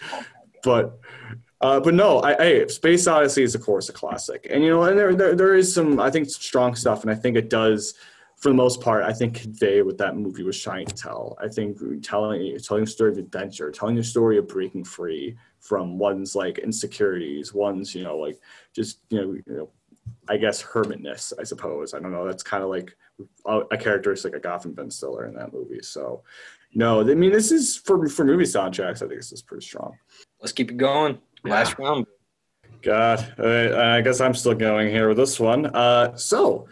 But 0.62 0.98
uh, 1.60 1.78
but 1.81 1.94
no, 1.94 2.19
I, 2.20 2.43
I 2.43 2.66
Space 2.66 3.06
Odyssey 3.06 3.43
is 3.43 3.55
of 3.55 3.62
course 3.62 3.89
a 3.89 3.93
classic, 3.93 4.47
and 4.51 4.64
you 4.64 4.70
know, 4.70 4.82
and 4.85 4.98
there, 4.98 5.14
there 5.14 5.35
there 5.36 5.55
is 5.55 5.73
some 5.73 6.01
I 6.01 6.10
think 6.10 6.28
strong 6.31 6.74
stuff, 6.74 7.02
and 7.02 7.10
I 7.10 7.14
think 7.14 7.36
it 7.36 7.51
does 7.51 7.94
for 8.43 8.48
the 8.48 8.55
most 8.56 8.81
part. 8.81 9.05
I 9.05 9.12
think 9.12 9.40
convey 9.40 9.82
what 9.82 9.97
that 9.98 10.16
movie 10.16 10.43
was 10.43 10.60
trying 10.60 10.86
to 10.86 10.94
tell. 10.94 11.39
I 11.40 11.47
think 11.47 11.78
telling 12.02 12.59
telling 12.59 12.82
a 12.82 12.86
story 12.86 13.12
of 13.12 13.19
adventure, 13.19 13.70
telling 13.70 13.97
a 13.98 14.02
story 14.02 14.36
of 14.36 14.48
breaking 14.48 14.82
free 14.82 15.36
from 15.60 15.97
one's 15.97 16.35
like 16.35 16.59
insecurities, 16.59 17.55
one's 17.55 17.94
you 17.94 18.02
know 18.02 18.16
like 18.19 18.40
just 18.74 18.98
you 19.10 19.20
know 19.20 19.32
you 19.32 19.43
know 19.47 19.70
I 20.28 20.39
guess 20.39 20.60
hermitness. 20.60 21.32
I 21.39 21.44
suppose 21.44 21.94
I 21.94 22.01
don't 22.01 22.10
know. 22.10 22.27
That's 22.27 22.43
kind 22.43 22.64
of 22.64 22.69
like 22.69 22.97
a, 23.47 23.60
a 23.70 23.77
characteristic 23.77 24.35
I 24.35 24.40
got 24.40 24.60
from 24.60 24.73
Ben 24.73 24.90
Stiller 24.90 25.27
in 25.27 25.35
that 25.35 25.52
movie. 25.52 25.81
So 25.81 26.24
no, 26.74 27.01
I 27.01 27.14
mean 27.14 27.31
this 27.31 27.52
is 27.52 27.77
for 27.77 28.09
for 28.09 28.24
movie 28.24 28.43
soundtracks. 28.43 28.97
I 28.97 29.06
think 29.06 29.20
this 29.20 29.31
is 29.31 29.43
pretty 29.43 29.64
strong. 29.64 29.97
Let's 30.40 30.52
keep 30.52 30.73
it 30.73 30.78
going. 30.78 31.19
Last 31.44 31.78
round. 31.78 32.06
God, 32.82 33.35
I, 33.39 33.98
I 33.98 34.01
guess 34.01 34.20
I'm 34.20 34.35
still 34.35 34.55
going 34.55 34.89
here 34.89 35.06
with 35.06 35.16
this 35.16 35.39
one. 35.39 35.66
Uh, 35.66 36.16
so, 36.16 36.66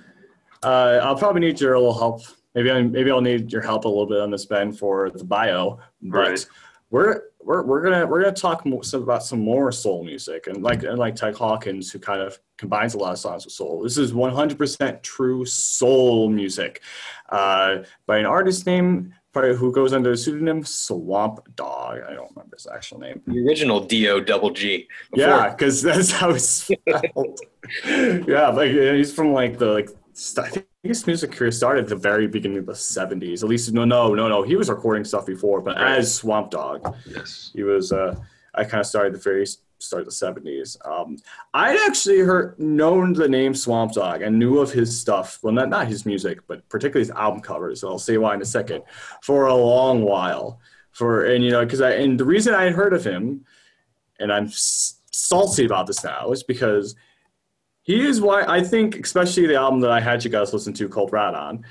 uh, 0.62 1.00
I'll 1.02 1.16
probably 1.16 1.40
need 1.40 1.60
your 1.60 1.78
little 1.78 1.96
help. 1.98 2.22
Maybe 2.54 2.70
I 2.70 2.82
maybe 2.82 3.10
I'll 3.10 3.20
need 3.20 3.52
your 3.52 3.62
help 3.62 3.84
a 3.84 3.88
little 3.88 4.06
bit 4.06 4.20
on 4.20 4.30
this 4.30 4.44
Ben 4.46 4.72
for 4.72 5.10
the 5.10 5.24
bio. 5.24 5.78
But 6.02 6.18
Right. 6.18 6.46
we're 6.90 7.22
we're 7.42 7.62
we're 7.62 7.82
gonna 7.82 8.06
we're 8.06 8.22
gonna 8.22 8.34
talk 8.34 8.66
more, 8.66 8.82
some, 8.82 9.02
about 9.02 9.22
some 9.22 9.40
more 9.40 9.72
soul 9.72 10.04
music 10.04 10.46
and 10.48 10.62
like 10.62 10.82
and 10.82 10.98
like 10.98 11.14
Ted 11.16 11.34
Hawkins 11.36 11.90
who 11.90 11.98
kind 11.98 12.20
of 12.20 12.38
combines 12.58 12.94
a 12.94 12.98
lot 12.98 13.12
of 13.12 13.18
songs 13.18 13.44
with 13.44 13.54
soul. 13.54 13.82
This 13.82 13.96
is 13.96 14.12
100% 14.12 15.02
true 15.02 15.46
soul 15.46 16.28
music 16.28 16.82
uh, 17.30 17.78
by 18.06 18.18
an 18.18 18.26
artist 18.26 18.66
named 18.66 19.12
who 19.32 19.72
goes 19.72 19.92
under 19.92 20.10
the 20.10 20.16
pseudonym 20.16 20.64
Swamp 20.64 21.38
Dogg. 21.54 22.00
I 22.06 22.14
don't 22.14 22.30
remember 22.34 22.56
his 22.56 22.66
actual 22.66 22.98
name. 22.98 23.22
The 23.26 23.46
original 23.46 23.78
D-O 23.80 24.20
double 24.20 24.50
G. 24.50 24.88
Yeah, 25.14 25.50
because 25.50 25.82
that's 25.82 26.10
how 26.10 26.30
it's 26.30 26.48
spelled. 26.48 27.38
yeah, 27.86 28.48
like 28.48 28.72
he's 28.72 29.14
from 29.14 29.32
like 29.32 29.56
the 29.58 29.66
like 29.66 29.88
I 30.38 30.48
think 30.48 30.66
his 30.82 31.06
music 31.06 31.32
career 31.32 31.50
started 31.50 31.84
at 31.84 31.88
the 31.88 31.96
very 31.96 32.26
beginning 32.26 32.58
of 32.58 32.66
the 32.66 32.72
'70s. 32.74 33.42
At 33.42 33.48
least 33.48 33.72
no, 33.72 33.84
no, 33.84 34.14
no, 34.14 34.28
no. 34.28 34.42
He 34.42 34.56
was 34.56 34.68
recording 34.68 35.04
stuff 35.04 35.26
before, 35.26 35.60
but 35.60 35.76
Right. 35.76 35.98
as 35.98 36.14
Swamp 36.14 36.50
Dogg, 36.50 36.94
Yes. 37.06 37.50
he 37.54 37.62
was. 37.62 37.92
uh 37.92 38.14
I 38.54 38.64
kind 38.64 38.80
of 38.80 38.86
started 38.86 39.14
the 39.14 39.18
very 39.18 39.46
start 39.78 40.02
of 40.02 40.06
the 40.06 40.12
'70s. 40.12 40.76
Um, 40.84 41.16
I'd 41.54 41.78
actually 41.88 42.18
heard 42.18 42.58
known 42.58 43.12
the 43.12 43.28
name 43.28 43.54
Swamp 43.54 43.92
Dogg 43.92 44.22
and 44.22 44.38
knew 44.38 44.58
of 44.58 44.72
his 44.72 44.98
stuff. 45.00 45.38
Well, 45.42 45.54
not 45.54 45.68
not 45.68 45.86
his 45.86 46.04
music, 46.04 46.40
but 46.48 46.68
particularly 46.68 47.06
his 47.06 47.12
album 47.16 47.40
covers. 47.40 47.82
I'll 47.84 47.98
say 47.98 48.18
why 48.18 48.34
in 48.34 48.42
a 48.42 48.44
second. 48.58 48.82
For 49.22 49.46
a 49.46 49.54
long 49.54 50.02
while, 50.02 50.60
for 50.90 51.24
and 51.26 51.44
you 51.44 51.50
know 51.52 51.64
because 51.64 51.80
I 51.80 51.92
and 51.92 52.18
the 52.18 52.24
reason 52.24 52.52
I 52.54 52.64
had 52.64 52.72
heard 52.74 52.92
of 52.92 53.04
him 53.04 53.44
and 54.18 54.30
I'm 54.32 54.46
s- 54.46 54.96
salty 55.12 55.64
about 55.64 55.86
this 55.86 56.02
now 56.04 56.30
is 56.32 56.42
because 56.42 56.94
he 57.82 58.06
is 58.06 58.20
why 58.20 58.44
I 58.44 58.62
think, 58.62 58.96
especially 58.96 59.46
the 59.46 59.56
album 59.56 59.80
that 59.80 59.90
I 59.90 60.00
had 60.00 60.24
you 60.24 60.30
guys 60.30 60.52
listen 60.52 60.72
to 60.74 60.88
called 60.88 61.12
Rat 61.12 61.34
On, 61.34 61.64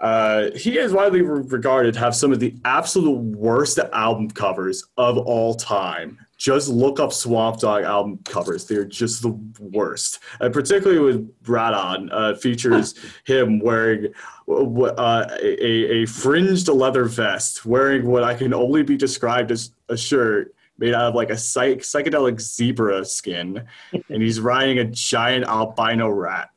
uh, 0.00 0.50
he 0.54 0.78
is 0.78 0.92
widely 0.92 1.22
regarded 1.22 1.94
to 1.94 2.00
have 2.00 2.14
some 2.14 2.32
of 2.32 2.38
the 2.38 2.54
absolute 2.64 3.18
worst 3.18 3.78
album 3.92 4.30
covers 4.30 4.84
of 4.96 5.18
all 5.18 5.54
time. 5.54 6.18
Just 6.36 6.68
look 6.68 7.00
up 7.00 7.12
Swamp 7.12 7.58
Dogg 7.58 7.82
album 7.82 8.20
covers; 8.24 8.64
they're 8.64 8.84
just 8.84 9.22
the 9.22 9.36
worst. 9.58 10.20
And 10.38 10.54
particularly 10.54 11.00
with 11.00 11.34
Rat 11.48 11.74
On, 11.74 12.08
uh, 12.12 12.36
features 12.36 12.94
him 13.26 13.58
wearing 13.58 14.12
uh, 14.48 15.26
a, 15.42 16.02
a 16.02 16.06
fringed 16.06 16.68
leather 16.68 17.06
vest, 17.06 17.66
wearing 17.66 18.06
what 18.06 18.22
I 18.22 18.34
can 18.34 18.54
only 18.54 18.84
be 18.84 18.96
described 18.96 19.50
as 19.50 19.72
a 19.88 19.96
shirt 19.96 20.54
made 20.78 20.94
out 20.94 21.08
of 21.08 21.14
like 21.14 21.30
a 21.30 21.36
psych- 21.36 21.80
psychedelic 21.80 22.40
zebra 22.40 23.04
skin, 23.04 23.66
and 23.92 24.22
he's 24.22 24.40
riding 24.40 24.78
a 24.78 24.84
giant 24.84 25.46
albino 25.46 26.08
rat. 26.08 26.50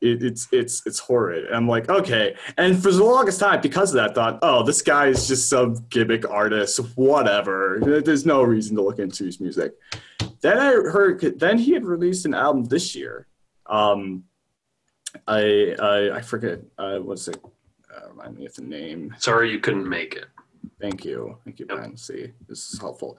It, 0.00 0.22
it's 0.22 0.48
it's 0.50 0.82
it's 0.86 0.98
horrid. 0.98 1.44
And 1.44 1.54
I'm 1.54 1.68
like, 1.68 1.90
okay. 1.90 2.34
And 2.56 2.82
for 2.82 2.90
the 2.90 3.04
longest 3.04 3.38
time, 3.38 3.60
because 3.60 3.90
of 3.90 3.96
that, 3.96 4.10
I 4.10 4.14
thought, 4.14 4.38
oh, 4.42 4.62
this 4.64 4.80
guy 4.80 5.08
is 5.08 5.28
just 5.28 5.48
some 5.48 5.74
gimmick 5.90 6.28
artist, 6.28 6.78
whatever. 6.96 7.78
There's 7.82 8.24
no 8.24 8.42
reason 8.42 8.76
to 8.76 8.82
look 8.82 8.98
into 8.98 9.24
his 9.24 9.40
music. 9.40 9.74
Then 10.40 10.56
I 10.56 10.70
heard, 10.70 11.38
then 11.38 11.58
he 11.58 11.72
had 11.72 11.84
released 11.84 12.24
an 12.24 12.32
album 12.32 12.64
this 12.64 12.94
year. 12.94 13.26
Um, 13.66 14.24
I 15.26 15.74
I, 15.78 16.16
I 16.16 16.20
forget 16.22 16.60
uh, 16.78 16.98
what's 16.98 17.28
it. 17.28 17.38
Uh, 17.94 18.08
remind 18.08 18.38
me 18.38 18.46
of 18.46 18.54
the 18.54 18.62
name. 18.62 19.14
Sorry 19.18 19.50
you 19.50 19.58
couldn't 19.58 19.88
make 19.88 20.14
it. 20.14 20.26
Thank 20.80 21.04
you. 21.04 21.38
Thank 21.44 21.60
you. 21.60 21.66
Ben. 21.66 21.96
See, 21.96 22.32
this 22.48 22.72
is 22.72 22.80
helpful. 22.80 23.18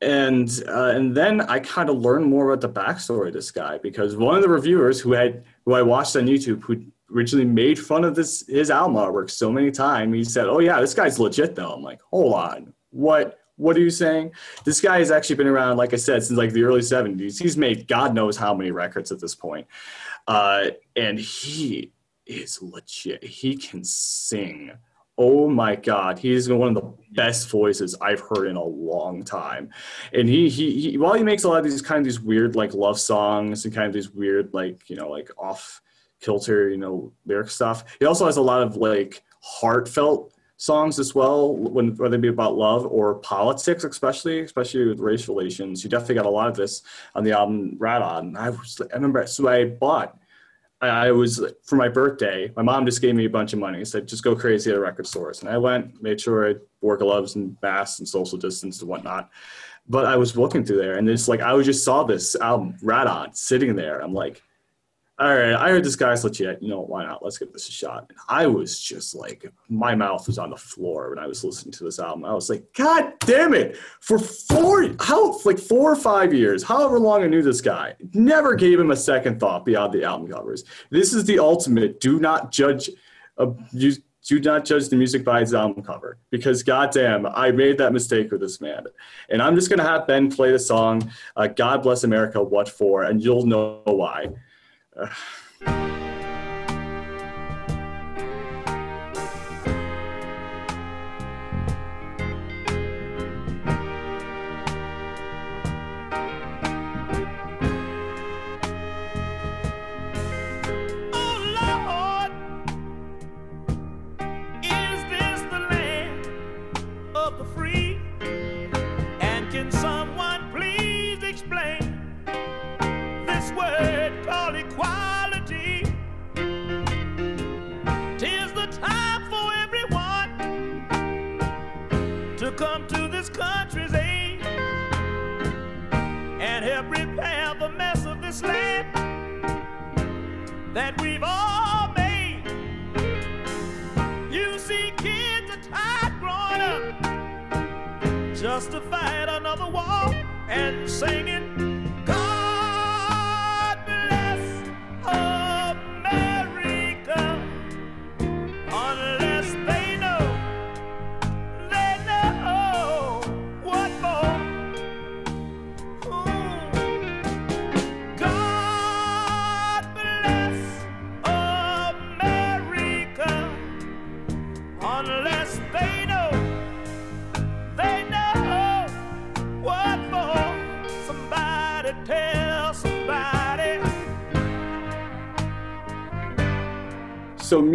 And 0.00 0.62
uh, 0.68 0.92
and 0.94 1.16
then 1.16 1.40
I 1.42 1.58
kind 1.60 1.88
of 1.88 1.98
learned 1.98 2.26
more 2.26 2.50
about 2.50 2.60
the 2.60 2.80
backstory 2.80 3.28
of 3.28 3.32
this 3.32 3.50
guy 3.50 3.78
because 3.78 4.16
one 4.16 4.36
of 4.36 4.42
the 4.42 4.48
reviewers 4.48 5.00
who 5.00 5.12
had 5.12 5.44
who 5.64 5.74
I 5.74 5.82
watched 5.82 6.16
on 6.16 6.26
YouTube 6.26 6.62
who 6.62 6.84
originally 7.12 7.46
made 7.46 7.78
fun 7.78 8.04
of 8.04 8.14
this 8.14 8.46
his 8.46 8.70
album 8.70 8.96
artwork 8.96 9.30
so 9.30 9.50
many 9.50 9.70
times, 9.70 10.14
he 10.14 10.24
said, 10.24 10.46
"Oh 10.46 10.60
yeah, 10.60 10.80
this 10.80 10.94
guy's 10.94 11.18
legit 11.18 11.54
though." 11.54 11.72
I'm 11.72 11.82
like, 11.82 12.00
"Hold 12.10 12.34
on, 12.34 12.74
what?" 12.90 13.40
What 13.56 13.76
are 13.76 13.80
you 13.80 13.90
saying? 13.90 14.32
This 14.64 14.80
guy 14.80 14.98
has 14.98 15.12
actually 15.12 15.36
been 15.36 15.46
around, 15.46 15.76
like 15.76 15.92
I 15.92 15.96
said, 15.96 16.24
since 16.24 16.36
like 16.36 16.50
the 16.50 16.64
early 16.64 16.80
70s. 16.80 17.40
He's 17.40 17.56
made 17.56 17.86
God 17.86 18.12
knows 18.12 18.36
how 18.36 18.52
many 18.52 18.72
records 18.72 19.12
at 19.12 19.20
this 19.20 19.36
point. 19.36 19.68
Uh, 20.26 20.70
and 20.96 21.16
he 21.16 21.92
is 22.26 22.60
legit. 22.60 23.22
He 23.22 23.56
can 23.56 23.84
sing. 23.84 24.72
Oh 25.16 25.48
my 25.48 25.76
God, 25.76 26.18
he's 26.18 26.48
one 26.48 26.76
of 26.76 26.82
the 26.82 26.92
best 27.12 27.48
voices 27.48 27.94
I've 28.00 28.20
heard 28.20 28.48
in 28.48 28.56
a 28.56 28.64
long 28.64 29.22
time. 29.22 29.70
And 30.12 30.28
he, 30.28 30.48
he, 30.48 30.90
he 30.90 30.98
while 30.98 31.14
he 31.14 31.22
makes 31.22 31.44
a 31.44 31.48
lot 31.48 31.58
of 31.58 31.64
these 31.64 31.82
kind 31.82 31.98
of 31.98 32.04
these 32.04 32.20
weird 32.20 32.56
like 32.56 32.74
love 32.74 32.98
songs 32.98 33.64
and 33.64 33.74
kind 33.74 33.86
of 33.86 33.92
these 33.92 34.10
weird 34.10 34.52
like 34.52 34.90
you 34.90 34.96
know 34.96 35.08
like 35.08 35.30
off 35.38 35.80
kilter 36.20 36.68
you 36.68 36.78
know 36.78 37.12
lyric 37.26 37.50
stuff, 37.50 37.96
he 38.00 38.06
also 38.06 38.26
has 38.26 38.38
a 38.38 38.42
lot 38.42 38.62
of 38.62 38.76
like 38.76 39.22
heartfelt 39.40 40.34
songs 40.56 40.98
as 40.98 41.14
well, 41.14 41.54
when 41.56 41.94
whether 41.96 42.16
it 42.16 42.20
be 42.20 42.28
about 42.28 42.56
love 42.56 42.86
or 42.86 43.16
politics, 43.16 43.84
especially 43.84 44.40
especially 44.40 44.86
with 44.86 45.00
race 45.00 45.28
relations. 45.28 45.84
You 45.84 45.90
definitely 45.90 46.16
got 46.16 46.26
a 46.26 46.30
lot 46.30 46.48
of 46.48 46.56
this 46.56 46.82
on 47.14 47.24
the 47.24 47.32
album 47.32 47.76
Rat 47.78 48.02
On. 48.02 48.36
I 48.36 48.50
was 48.50 48.80
I 48.80 48.94
remember 48.94 49.26
so 49.26 49.48
I 49.48 49.64
bought 49.66 50.18
I 50.88 51.10
was 51.10 51.44
for 51.64 51.76
my 51.76 51.88
birthday. 51.88 52.50
My 52.56 52.62
mom 52.62 52.86
just 52.86 53.00
gave 53.00 53.14
me 53.14 53.24
a 53.24 53.30
bunch 53.30 53.52
of 53.52 53.58
money. 53.58 53.84
Said 53.84 54.08
just 54.08 54.24
go 54.24 54.34
crazy 54.34 54.70
at 54.70 54.76
a 54.76 54.80
record 54.80 55.06
stores, 55.06 55.40
and 55.40 55.48
I 55.48 55.58
went, 55.58 56.02
made 56.02 56.20
sure 56.20 56.50
I 56.50 56.54
wore 56.80 56.96
gloves 56.96 57.34
and 57.36 57.56
masks 57.62 57.98
and 57.98 58.08
social 58.08 58.38
distance 58.38 58.80
and 58.80 58.88
whatnot. 58.88 59.30
But 59.88 60.06
I 60.06 60.16
was 60.16 60.36
looking 60.36 60.64
through 60.64 60.78
there, 60.78 60.96
and 60.96 61.08
it's 61.08 61.28
like 61.28 61.40
I 61.40 61.60
just 61.62 61.84
saw 61.84 62.04
this 62.04 62.36
album 62.36 62.76
Rat 62.82 63.06
On 63.06 63.34
sitting 63.34 63.76
there. 63.76 64.00
I'm 64.00 64.14
like, 64.14 64.42
all 65.16 65.32
right, 65.32 65.54
I 65.54 65.70
heard 65.70 65.84
this 65.84 65.94
guy's 65.94 66.24
legit. 66.24 66.60
You 66.60 66.68
know, 66.68 66.80
why 66.80 67.04
not? 67.04 67.22
Let's 67.22 67.38
give 67.38 67.52
this 67.52 67.68
a 67.68 67.72
shot. 67.72 68.06
And 68.08 68.18
I 68.28 68.48
was 68.48 68.80
just 68.80 69.14
like, 69.14 69.46
my 69.68 69.94
mouth 69.94 70.26
was 70.26 70.38
on 70.38 70.50
the 70.50 70.56
floor 70.56 71.10
when 71.10 71.20
I 71.20 71.28
was 71.28 71.44
listening 71.44 71.70
to 71.74 71.84
this 71.84 72.00
album. 72.00 72.24
I 72.24 72.34
was 72.34 72.50
like, 72.50 72.64
God 72.74 73.12
damn 73.20 73.54
it! 73.54 73.76
For 74.00 74.18
four, 74.18 74.90
how 74.98 75.38
like 75.44 75.60
four 75.60 75.92
or 75.92 75.96
five 75.96 76.34
years, 76.34 76.64
however 76.64 76.98
long 76.98 77.22
I 77.22 77.28
knew 77.28 77.42
this 77.42 77.60
guy, 77.60 77.94
never 78.12 78.56
gave 78.56 78.80
him 78.80 78.90
a 78.90 78.96
second 78.96 79.38
thought 79.38 79.64
beyond 79.64 79.92
the 79.92 80.02
album 80.02 80.28
covers. 80.28 80.64
This 80.90 81.14
is 81.14 81.24
the 81.24 81.38
ultimate. 81.38 82.00
Do 82.00 82.18
not 82.18 82.50
judge. 82.50 82.90
Uh, 83.38 83.52
you, 83.72 83.92
do 84.24 84.40
not 84.40 84.64
judge 84.64 84.88
the 84.88 84.96
music 84.96 85.22
by 85.22 85.42
its 85.42 85.52
album 85.52 85.82
cover 85.82 86.18
because 86.30 86.62
goddamn, 86.62 87.26
I 87.26 87.50
made 87.50 87.78
that 87.78 87.92
mistake 87.92 88.32
with 88.32 88.40
this 88.40 88.60
man. 88.60 88.86
And 89.28 89.42
I'm 89.42 89.54
just 89.54 89.70
gonna 89.70 89.84
have 89.84 90.06
Ben 90.08 90.30
play 90.30 90.50
the 90.50 90.58
song 90.58 91.08
uh, 91.36 91.46
"God 91.46 91.84
Bless 91.84 92.02
America." 92.02 92.42
What 92.42 92.68
for? 92.68 93.04
And 93.04 93.22
you'll 93.22 93.46
know 93.46 93.82
why. 93.84 94.30
Word 94.96 95.10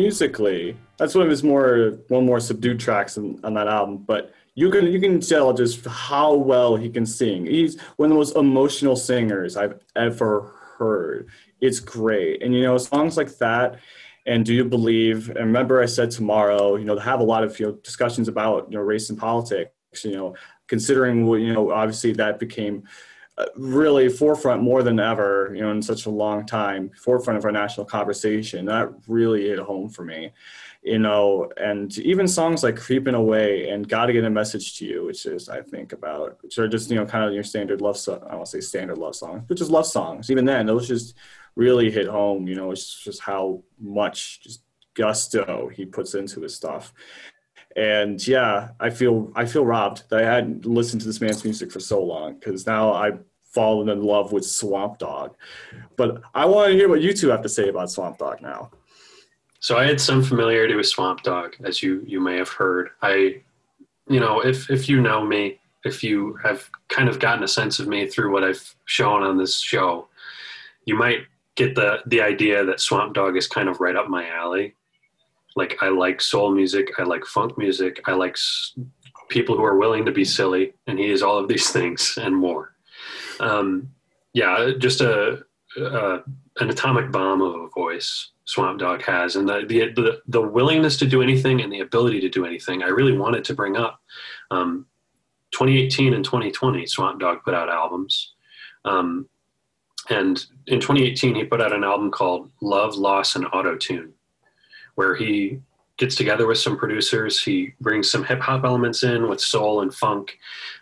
musically, 0.10 0.76
that's 0.98 1.14
one 1.14 1.24
of 1.24 1.30
his 1.30 1.44
more 1.44 2.00
one 2.08 2.26
more 2.26 2.40
subdued 2.40 2.80
tracks 2.80 3.16
on, 3.18 3.40
on 3.44 3.54
that 3.54 3.68
album. 3.68 3.98
But 3.98 4.34
you 4.56 4.72
can 4.72 4.88
you 4.88 5.00
can 5.00 5.22
tell 5.22 5.54
just 5.54 5.86
how 5.86 6.34
well 6.34 6.76
he 6.76 6.90
can 6.90 7.06
sing. 7.06 7.46
He's 7.46 7.80
one 7.98 8.08
of 8.08 8.14
the 8.14 8.20
most 8.24 8.36
emotional 8.36 8.96
singers 8.96 9.56
I've 9.56 9.80
ever 9.96 10.52
heard. 10.78 11.30
It's 11.62 11.80
great, 11.80 12.42
and 12.42 12.56
you 12.56 12.64
know 12.64 12.78
songs 12.78 13.18
like 13.18 13.38
that. 13.38 13.80
And 14.26 14.46
do 14.46 14.54
you 14.54 14.66
believe? 14.66 15.30
And 15.30 15.46
remember, 15.52 15.82
I 15.82 15.86
said 15.86 16.10
tomorrow. 16.12 16.76
You 16.76 16.86
know, 16.86 16.96
to 16.96 17.02
have 17.02 17.20
a 17.20 17.30
lot 17.34 17.44
of 17.44 17.60
you 17.60 17.68
know 17.68 17.74
discussions 17.90 18.28
about 18.28 18.72
you 18.72 18.78
know 18.78 18.84
race 18.84 19.10
and 19.12 19.20
politics. 19.20 20.04
You 20.04 20.16
know, 20.18 20.36
considering 20.68 21.28
what 21.28 21.38
you 21.38 21.54
know, 21.54 21.72
obviously 21.72 22.14
that 22.14 22.40
became 22.40 22.84
really 23.56 24.10
forefront 24.10 24.62
more 24.62 24.84
than 24.84 25.00
ever, 25.00 25.52
you 25.54 25.62
know, 25.62 25.72
in 25.72 25.82
such 25.82 26.06
a 26.06 26.10
long 26.10 26.46
time, 26.46 26.92
forefront 27.02 27.38
of 27.38 27.46
our 27.46 27.52
national 27.52 27.86
conversation. 27.86 28.66
That 28.66 28.92
really 29.08 29.48
hit 29.48 29.60
home 29.60 29.90
for 29.90 30.04
me, 30.04 30.32
you 30.84 31.00
know, 31.00 31.50
and 31.58 31.98
even 32.00 32.28
songs 32.28 32.64
like 32.64 32.76
Creeping 32.76 33.16
Away 33.16 33.70
and 33.70 33.88
Gotta 33.88 34.14
Get 34.14 34.26
a 34.26 34.30
Message 34.30 34.78
to 34.78 34.86
You, 34.86 35.06
which 35.06 35.26
is, 35.26 35.50
I 35.50 35.62
think, 35.62 35.94
about, 35.94 36.38
which 36.42 36.60
are 36.60 36.68
just, 36.68 36.90
you 36.90 36.98
know, 36.98 37.06
kind 37.06 37.26
of 37.26 37.34
your 37.34 37.44
standard 37.44 37.82
love 37.82 37.98
song. 37.98 38.22
I 38.28 38.32
don't 38.32 38.48
say 38.48 38.62
standard 38.62 38.98
love 38.98 39.16
songs, 39.16 39.44
but 39.48 39.58
just 39.58 39.72
love 39.72 39.86
songs. 39.86 40.30
Even 40.30 40.46
then, 40.46 40.66
those 40.66 40.88
just 40.88 41.16
really 41.56 41.90
hit 41.92 42.08
home, 42.08 42.48
you 42.48 42.56
know, 42.56 42.72
it's 42.72 43.00
just 43.02 43.22
how 43.22 43.64
much 43.80 44.42
just 44.42 44.64
gusto 44.96 45.70
he 45.74 45.86
puts 45.86 46.14
into 46.14 46.42
his 46.42 46.56
stuff 46.56 46.94
and 47.80 48.28
yeah, 48.28 48.72
I 48.82 48.90
feel 48.90 49.32
I 49.36 49.46
feel 49.46 49.66
robbed 49.66 50.04
that 50.10 50.20
I 50.20 50.26
hadn't 50.26 50.66
listened 50.66 51.00
to 51.02 51.08
this 51.08 51.22
man's 51.22 51.46
music 51.46 51.72
for 51.72 51.80
so 51.80 52.04
long 52.04 52.34
because 52.34 52.68
now 52.68 52.92
I've 52.92 53.24
fallen 53.46 53.88
in 53.88 54.04
love 54.04 54.34
with 54.34 54.46
Swamp 54.46 54.98
Dogg. 54.98 55.32
But 55.96 56.22
I 56.36 56.46
want 56.46 56.72
to 56.72 56.78
hear 56.78 56.90
what 56.90 57.02
you 57.02 57.14
two 57.14 57.30
have 57.30 57.42
to 57.42 57.48
say 57.48 57.70
about 57.70 57.90
Swamp 57.90 58.18
Dogg 58.18 58.42
now. 58.42 58.70
So 59.62 59.78
I 59.78 59.86
had 59.86 60.02
some 60.02 60.22
familiarity 60.22 60.76
with 60.76 60.88
Swamp 60.88 61.24
Dogg, 61.24 61.54
as 61.64 61.82
you 61.82 62.04
you 62.06 62.20
may 62.20 62.36
have 62.36 62.50
heard. 62.50 62.90
I, 63.02 63.44
you 64.10 64.20
know, 64.20 64.42
if 64.42 64.70
if 64.70 64.90
you 64.90 65.00
know 65.00 65.26
me, 65.26 65.58
if 65.86 66.04
you 66.04 66.38
have 66.44 66.70
kind 66.90 67.08
of 67.08 67.20
gotten 67.20 67.44
a 67.46 67.48
sense 67.48 67.80
of 67.80 67.88
me 67.88 68.08
through 68.08 68.34
what 68.34 68.44
I've 68.44 68.76
shown 68.86 69.24
on 69.24 69.38
this 69.38 69.58
show, 69.62 70.10
you 70.84 70.98
might 70.98 71.20
get 71.56 71.76
the 71.76 72.00
the 72.08 72.20
idea 72.22 72.66
that 72.66 72.82
Swamp 72.82 73.14
Dogg 73.14 73.38
is 73.38 73.48
kind 73.48 73.70
of 73.70 73.80
right 73.80 73.96
up 73.96 74.10
my 74.10 74.28
alley. 74.28 74.76
Like 75.62 75.74
I 75.82 75.90
like 75.90 76.20
soul 76.22 76.50
music, 76.60 76.86
I 76.98 77.04
like 77.04 77.26
funk 77.26 77.58
music, 77.58 77.94
I 78.06 78.14
like 78.24 78.36
s- 78.46 78.74
people 79.36 79.56
who 79.58 79.64
are 79.64 79.78
willing 79.84 80.06
to 80.06 80.12
be 80.12 80.26
silly, 80.26 80.74
and 80.88 80.98
he 80.98 81.08
is 81.16 81.22
all 81.22 81.38
of 81.38 81.48
these 81.48 81.70
things 81.78 82.18
and 82.26 82.36
more. 82.36 82.66
Um, 83.40 83.68
yeah, 84.34 84.72
just 84.86 85.02
a, 85.02 85.44
a 85.78 86.20
an 86.62 86.70
atomic 86.70 87.12
bomb 87.12 87.42
of 87.42 87.54
a 87.56 87.68
voice 87.82 88.32
Swamp 88.46 88.80
Dogg 88.80 89.02
has, 89.04 89.36
and 89.36 89.48
the, 89.48 89.64
the 89.68 89.80
the 90.02 90.22
the 90.28 90.42
willingness 90.42 90.98
to 90.98 91.06
do 91.06 91.22
anything 91.22 91.62
and 91.62 91.72
the 91.72 91.82
ability 91.82 92.20
to 92.22 92.30
do 92.30 92.46
anything. 92.46 92.82
I 92.82 92.88
really 92.88 93.16
wanted 93.16 93.44
to 93.46 93.54
bring 93.54 93.76
up. 93.78 94.02
Um, 94.50 94.88
2018 95.52 96.14
and 96.14 96.26
2020, 96.26 96.86
Swamp 96.86 97.20
Dogg 97.20 97.40
put 97.44 97.54
out 97.54 97.70
albums. 97.70 98.34
Um, 98.86 99.28
and 100.10 100.44
in 100.68 100.80
2018, 100.80 101.36
he 101.36 101.44
put 101.44 101.62
out 101.62 101.74
an 101.74 101.84
album 101.84 102.10
called 102.12 102.50
Love, 102.62 102.96
Loss, 102.96 103.36
and 103.36 103.46
Auto 103.54 103.76
Tune, 103.76 104.14
where 105.00 105.16
he 105.16 105.58
gets 105.98 106.14
together 106.14 106.46
with 106.46 106.58
some 106.58 106.76
producers. 106.76 107.42
He 107.42 107.74
brings 107.80 108.12
some 108.12 108.22
hip 108.22 108.42
hop 108.42 108.66
elements 108.66 109.02
in 109.04 109.30
with 109.30 109.40
soul 109.40 109.80
and 109.80 109.96
funk, 109.96 110.38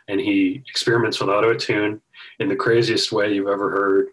and 0.07 0.19
he 0.19 0.63
experiments 0.67 1.19
with 1.19 1.29
auto 1.29 1.53
tune 1.53 2.01
in 2.39 2.49
the 2.49 2.55
craziest 2.55 3.11
way 3.11 3.31
you've 3.31 3.47
ever 3.47 3.69
heard. 3.69 4.07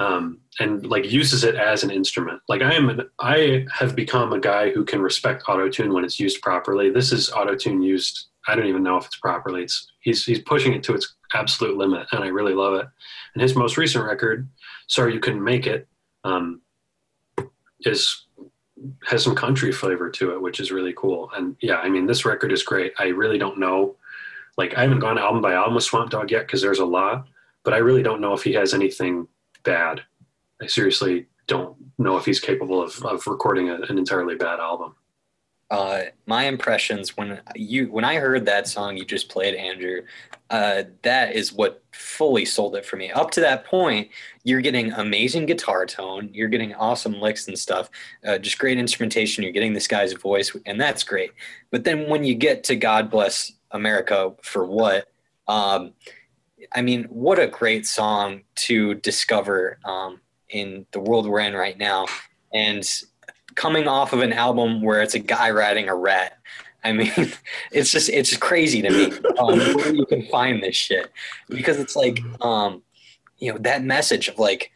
Um, 0.00 0.40
and 0.58 0.84
like 0.84 1.12
uses 1.12 1.44
it 1.44 1.54
as 1.54 1.84
an 1.84 1.92
instrument. 1.92 2.40
Like 2.48 2.60
I 2.60 2.74
am, 2.74 2.88
an, 2.88 3.02
I 3.20 3.66
have 3.72 3.94
become 3.94 4.32
a 4.32 4.40
guy 4.40 4.70
who 4.70 4.84
can 4.84 5.00
respect 5.00 5.44
auto 5.46 5.68
tune 5.68 5.92
when 5.92 6.04
it's 6.04 6.18
used 6.18 6.42
properly. 6.42 6.90
This 6.90 7.12
is 7.12 7.30
auto 7.30 7.54
tune 7.54 7.82
used. 7.82 8.30
I 8.48 8.56
don't 8.56 8.66
even 8.66 8.82
know 8.82 8.96
if 8.96 9.06
it's 9.06 9.18
properly. 9.18 9.62
It's 9.62 9.92
he's 10.00 10.24
he's 10.24 10.40
pushing 10.40 10.72
it 10.72 10.82
to 10.84 10.94
its 10.94 11.14
absolute 11.34 11.76
limit, 11.76 12.08
and 12.10 12.24
I 12.24 12.28
really 12.28 12.54
love 12.54 12.74
it. 12.80 12.88
And 13.34 13.42
his 13.42 13.54
most 13.54 13.76
recent 13.76 14.04
record, 14.04 14.48
"Sorry 14.88 15.14
You 15.14 15.20
Couldn't 15.20 15.44
Make 15.44 15.68
It," 15.68 15.86
um, 16.24 16.62
is 17.82 18.26
has 19.06 19.22
some 19.22 19.34
country 19.34 19.72
flavor 19.72 20.10
to 20.10 20.32
it, 20.32 20.40
which 20.42 20.60
is 20.60 20.72
really 20.72 20.94
cool. 20.96 21.30
And 21.36 21.56
yeah, 21.60 21.76
I 21.76 21.88
mean, 21.88 22.06
this 22.06 22.24
record 22.24 22.52
is 22.52 22.62
great. 22.62 22.92
I 22.98 23.06
really 23.08 23.38
don't 23.38 23.58
know, 23.58 23.96
like, 24.56 24.76
I 24.76 24.82
haven't 24.82 25.00
gone 25.00 25.18
album 25.18 25.42
by 25.42 25.54
album 25.54 25.74
with 25.74 25.84
Swamp 25.84 26.10
Dogg 26.10 26.30
yet 26.30 26.46
because 26.46 26.62
there's 26.62 26.78
a 26.78 26.84
lot, 26.84 27.26
but 27.64 27.74
I 27.74 27.78
really 27.78 28.02
don't 28.02 28.20
know 28.20 28.32
if 28.32 28.42
he 28.42 28.52
has 28.54 28.74
anything 28.74 29.26
bad. 29.64 30.02
I 30.62 30.66
seriously 30.66 31.26
don't 31.46 31.76
know 31.98 32.16
if 32.16 32.24
he's 32.24 32.40
capable 32.40 32.82
of, 32.82 33.04
of 33.04 33.26
recording 33.26 33.70
a, 33.70 33.74
an 33.74 33.98
entirely 33.98 34.34
bad 34.34 34.60
album. 34.60 34.94
Uh, 35.70 36.02
my 36.26 36.44
impressions 36.44 37.16
when 37.16 37.40
you 37.54 37.86
when 37.92 38.04
I 38.04 38.16
heard 38.16 38.44
that 38.46 38.66
song 38.66 38.96
you 38.96 39.04
just 39.04 39.28
played, 39.28 39.54
Andrew, 39.54 40.02
uh, 40.50 40.82
that 41.02 41.36
is 41.36 41.52
what 41.52 41.84
fully 41.92 42.44
sold 42.44 42.74
it 42.74 42.84
for 42.84 42.96
me. 42.96 43.12
Up 43.12 43.30
to 43.32 43.40
that 43.40 43.64
point, 43.64 44.08
you're 44.42 44.60
getting 44.60 44.92
amazing 44.92 45.46
guitar 45.46 45.86
tone, 45.86 46.28
you're 46.32 46.48
getting 46.48 46.74
awesome 46.74 47.20
licks 47.20 47.46
and 47.46 47.56
stuff, 47.56 47.88
uh, 48.26 48.38
just 48.38 48.58
great 48.58 48.78
instrumentation. 48.78 49.44
You're 49.44 49.52
getting 49.52 49.72
this 49.72 49.86
guy's 49.86 50.12
voice, 50.12 50.54
and 50.66 50.80
that's 50.80 51.04
great. 51.04 51.30
But 51.70 51.84
then 51.84 52.08
when 52.08 52.24
you 52.24 52.34
get 52.34 52.64
to 52.64 52.74
God 52.74 53.08
Bless 53.08 53.52
America 53.70 54.32
for 54.42 54.66
what, 54.66 55.06
um, 55.46 55.92
I 56.74 56.82
mean, 56.82 57.04
what 57.04 57.38
a 57.38 57.46
great 57.46 57.86
song 57.86 58.42
to 58.56 58.94
discover 58.94 59.78
um, 59.84 60.20
in 60.48 60.84
the 60.90 61.00
world 61.00 61.28
we're 61.28 61.40
in 61.40 61.54
right 61.54 61.78
now, 61.78 62.06
and 62.52 62.84
coming 63.54 63.88
off 63.88 64.12
of 64.12 64.20
an 64.20 64.32
album 64.32 64.82
where 64.82 65.02
it's 65.02 65.14
a 65.14 65.18
guy 65.18 65.50
riding 65.50 65.88
a 65.88 65.94
rat. 65.94 66.38
I 66.82 66.92
mean, 66.94 67.12
it's 67.72 67.92
just 67.92 68.08
it's 68.08 68.36
crazy 68.36 68.82
to 68.82 68.90
me 68.90 69.12
um, 69.38 69.58
where 69.58 69.94
you 69.94 70.06
can 70.06 70.26
find 70.26 70.62
this 70.62 70.76
shit. 70.76 71.10
Because 71.48 71.78
it's 71.78 71.96
like 71.96 72.20
um, 72.40 72.82
you 73.38 73.52
know 73.52 73.58
that 73.58 73.82
message 73.84 74.28
of 74.28 74.38
like 74.38 74.70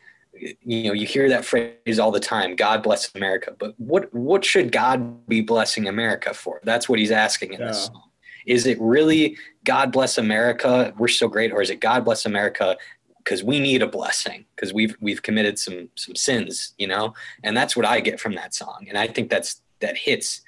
you 0.62 0.84
know 0.84 0.92
you 0.92 1.06
hear 1.06 1.28
that 1.28 1.44
phrase 1.44 1.98
all 1.98 2.10
the 2.10 2.20
time 2.20 2.56
god 2.56 2.82
bless 2.82 3.14
america. 3.14 3.54
But 3.58 3.74
what 3.78 4.12
what 4.12 4.44
should 4.44 4.72
god 4.72 5.26
be 5.28 5.40
blessing 5.40 5.86
america 5.86 6.34
for? 6.34 6.60
That's 6.64 6.88
what 6.88 6.98
he's 6.98 7.12
asking 7.12 7.54
in 7.54 7.60
this 7.60 7.86
song. 7.86 8.02
Is 8.46 8.66
it 8.66 8.78
really 8.80 9.36
god 9.64 9.92
bless 9.92 10.18
america? 10.18 10.92
We're 10.98 11.08
so 11.08 11.28
great. 11.28 11.52
Or 11.52 11.62
is 11.62 11.70
it 11.70 11.80
god 11.80 12.04
bless 12.04 12.26
america 12.26 12.76
because 13.24 13.42
we 13.42 13.58
need 13.58 13.82
a 13.82 13.86
blessing 13.86 14.44
because 14.54 14.72
we've 14.72 14.96
we've 15.00 15.22
committed 15.22 15.58
some 15.58 15.88
some 15.94 16.14
sins 16.14 16.74
you 16.78 16.86
know? 16.86 17.14
And 17.42 17.56
that's 17.56 17.76
what 17.76 17.86
i 17.86 18.00
get 18.00 18.20
from 18.20 18.34
that 18.34 18.54
song 18.54 18.86
and 18.88 18.98
i 18.98 19.06
think 19.06 19.30
that's 19.30 19.62
that 19.80 19.96
hits 19.96 20.42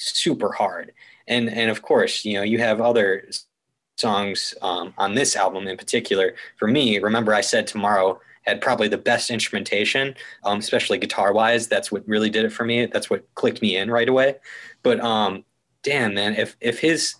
super 0.00 0.52
hard. 0.52 0.92
And 1.28 1.48
and 1.48 1.70
of 1.70 1.82
course 1.82 2.24
you 2.24 2.34
know 2.34 2.42
you 2.42 2.58
have 2.58 2.80
other 2.80 3.28
songs 3.96 4.54
um, 4.62 4.94
on 4.96 5.14
this 5.14 5.36
album 5.36 5.68
in 5.68 5.76
particular. 5.76 6.34
For 6.58 6.66
me 6.66 6.98
remember 6.98 7.34
i 7.34 7.40
said 7.42 7.66
tomorrow 7.66 8.20
had 8.42 8.60
probably 8.62 8.88
the 8.88 8.98
best 8.98 9.30
instrumentation 9.30 10.14
um, 10.44 10.58
especially 10.58 10.98
guitar 10.98 11.32
wise 11.32 11.68
that's 11.68 11.92
what 11.92 12.08
really 12.08 12.30
did 12.30 12.44
it 12.44 12.52
for 12.52 12.64
me. 12.64 12.86
That's 12.86 13.10
what 13.10 13.26
clicked 13.34 13.62
me 13.62 13.76
in 13.76 13.90
right 13.90 14.08
away. 14.08 14.36
But 14.82 15.00
um 15.00 15.44
damn 15.82 16.14
man 16.14 16.34
if 16.34 16.56
if 16.60 16.80
his 16.80 17.14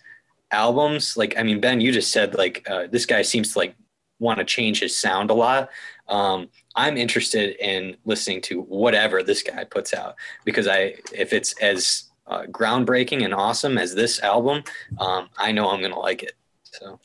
albums 0.51 1.17
like 1.17 1.39
i 1.39 1.43
mean 1.43 1.61
ben 1.61 1.81
you 1.81 1.93
just 1.93 2.11
said 2.11 2.35
like 2.35 2.69
uh, 2.69 2.87
this 2.91 3.07
guy 3.07 3.23
seems 3.23 3.53
to 3.53 3.59
like 3.59 3.75
want 4.21 4.39
to 4.39 4.45
change 4.45 4.79
his 4.79 4.97
sound 4.97 5.31
a 5.31 5.35
lot 5.35 5.69
um, 6.11 6.49
I'm 6.75 6.97
interested 6.97 7.57
in 7.65 7.97
listening 8.05 8.41
to 8.43 8.63
whatever 8.63 9.23
this 9.23 9.43
guy 9.43 9.65
puts 9.65 9.95
out 9.95 10.17
because 10.45 10.67
I, 10.67 10.97
if 11.15 11.33
it's 11.33 11.55
as 11.63 12.11
uh, 12.27 12.43
groundbreaking 12.43 13.25
and 13.25 13.33
awesome 13.33 13.79
as 13.79 13.95
this 13.95 14.21
album, 14.21 14.65
um, 14.99 15.29
I 15.39 15.53
know 15.53 15.71
I'm 15.71 15.81
gonna 15.81 15.99
like 15.99 16.23
it. 16.23 16.33
So 16.65 16.99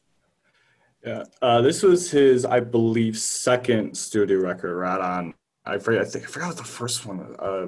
Yeah, 1.06 1.24
uh, 1.42 1.62
this 1.62 1.84
was 1.84 2.10
his, 2.10 2.46
I 2.46 2.60
believe, 2.60 3.18
second 3.18 3.96
studio 3.96 4.40
record. 4.40 4.76
Right 4.76 5.00
on. 5.00 5.34
I 5.66 5.78
forget. 5.78 6.02
I 6.02 6.06
think 6.06 6.26
I 6.26 6.28
forgot 6.28 6.48
what 6.50 6.58
the 6.58 6.64
first 6.64 7.06
one 7.06 7.36
uh, 7.40 7.68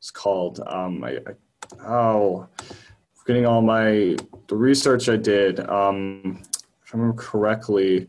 is 0.00 0.10
called. 0.10 0.60
Um, 0.66 1.02
I, 1.02 1.18
I 1.18 1.86
oh, 1.88 2.48
getting 3.26 3.46
all 3.46 3.62
my 3.62 4.16
the 4.48 4.56
research 4.56 5.08
I 5.08 5.16
did. 5.16 5.60
Um, 5.68 6.42
if 6.84 6.94
I 6.94 6.98
remember 6.98 7.20
correctly, 7.20 8.08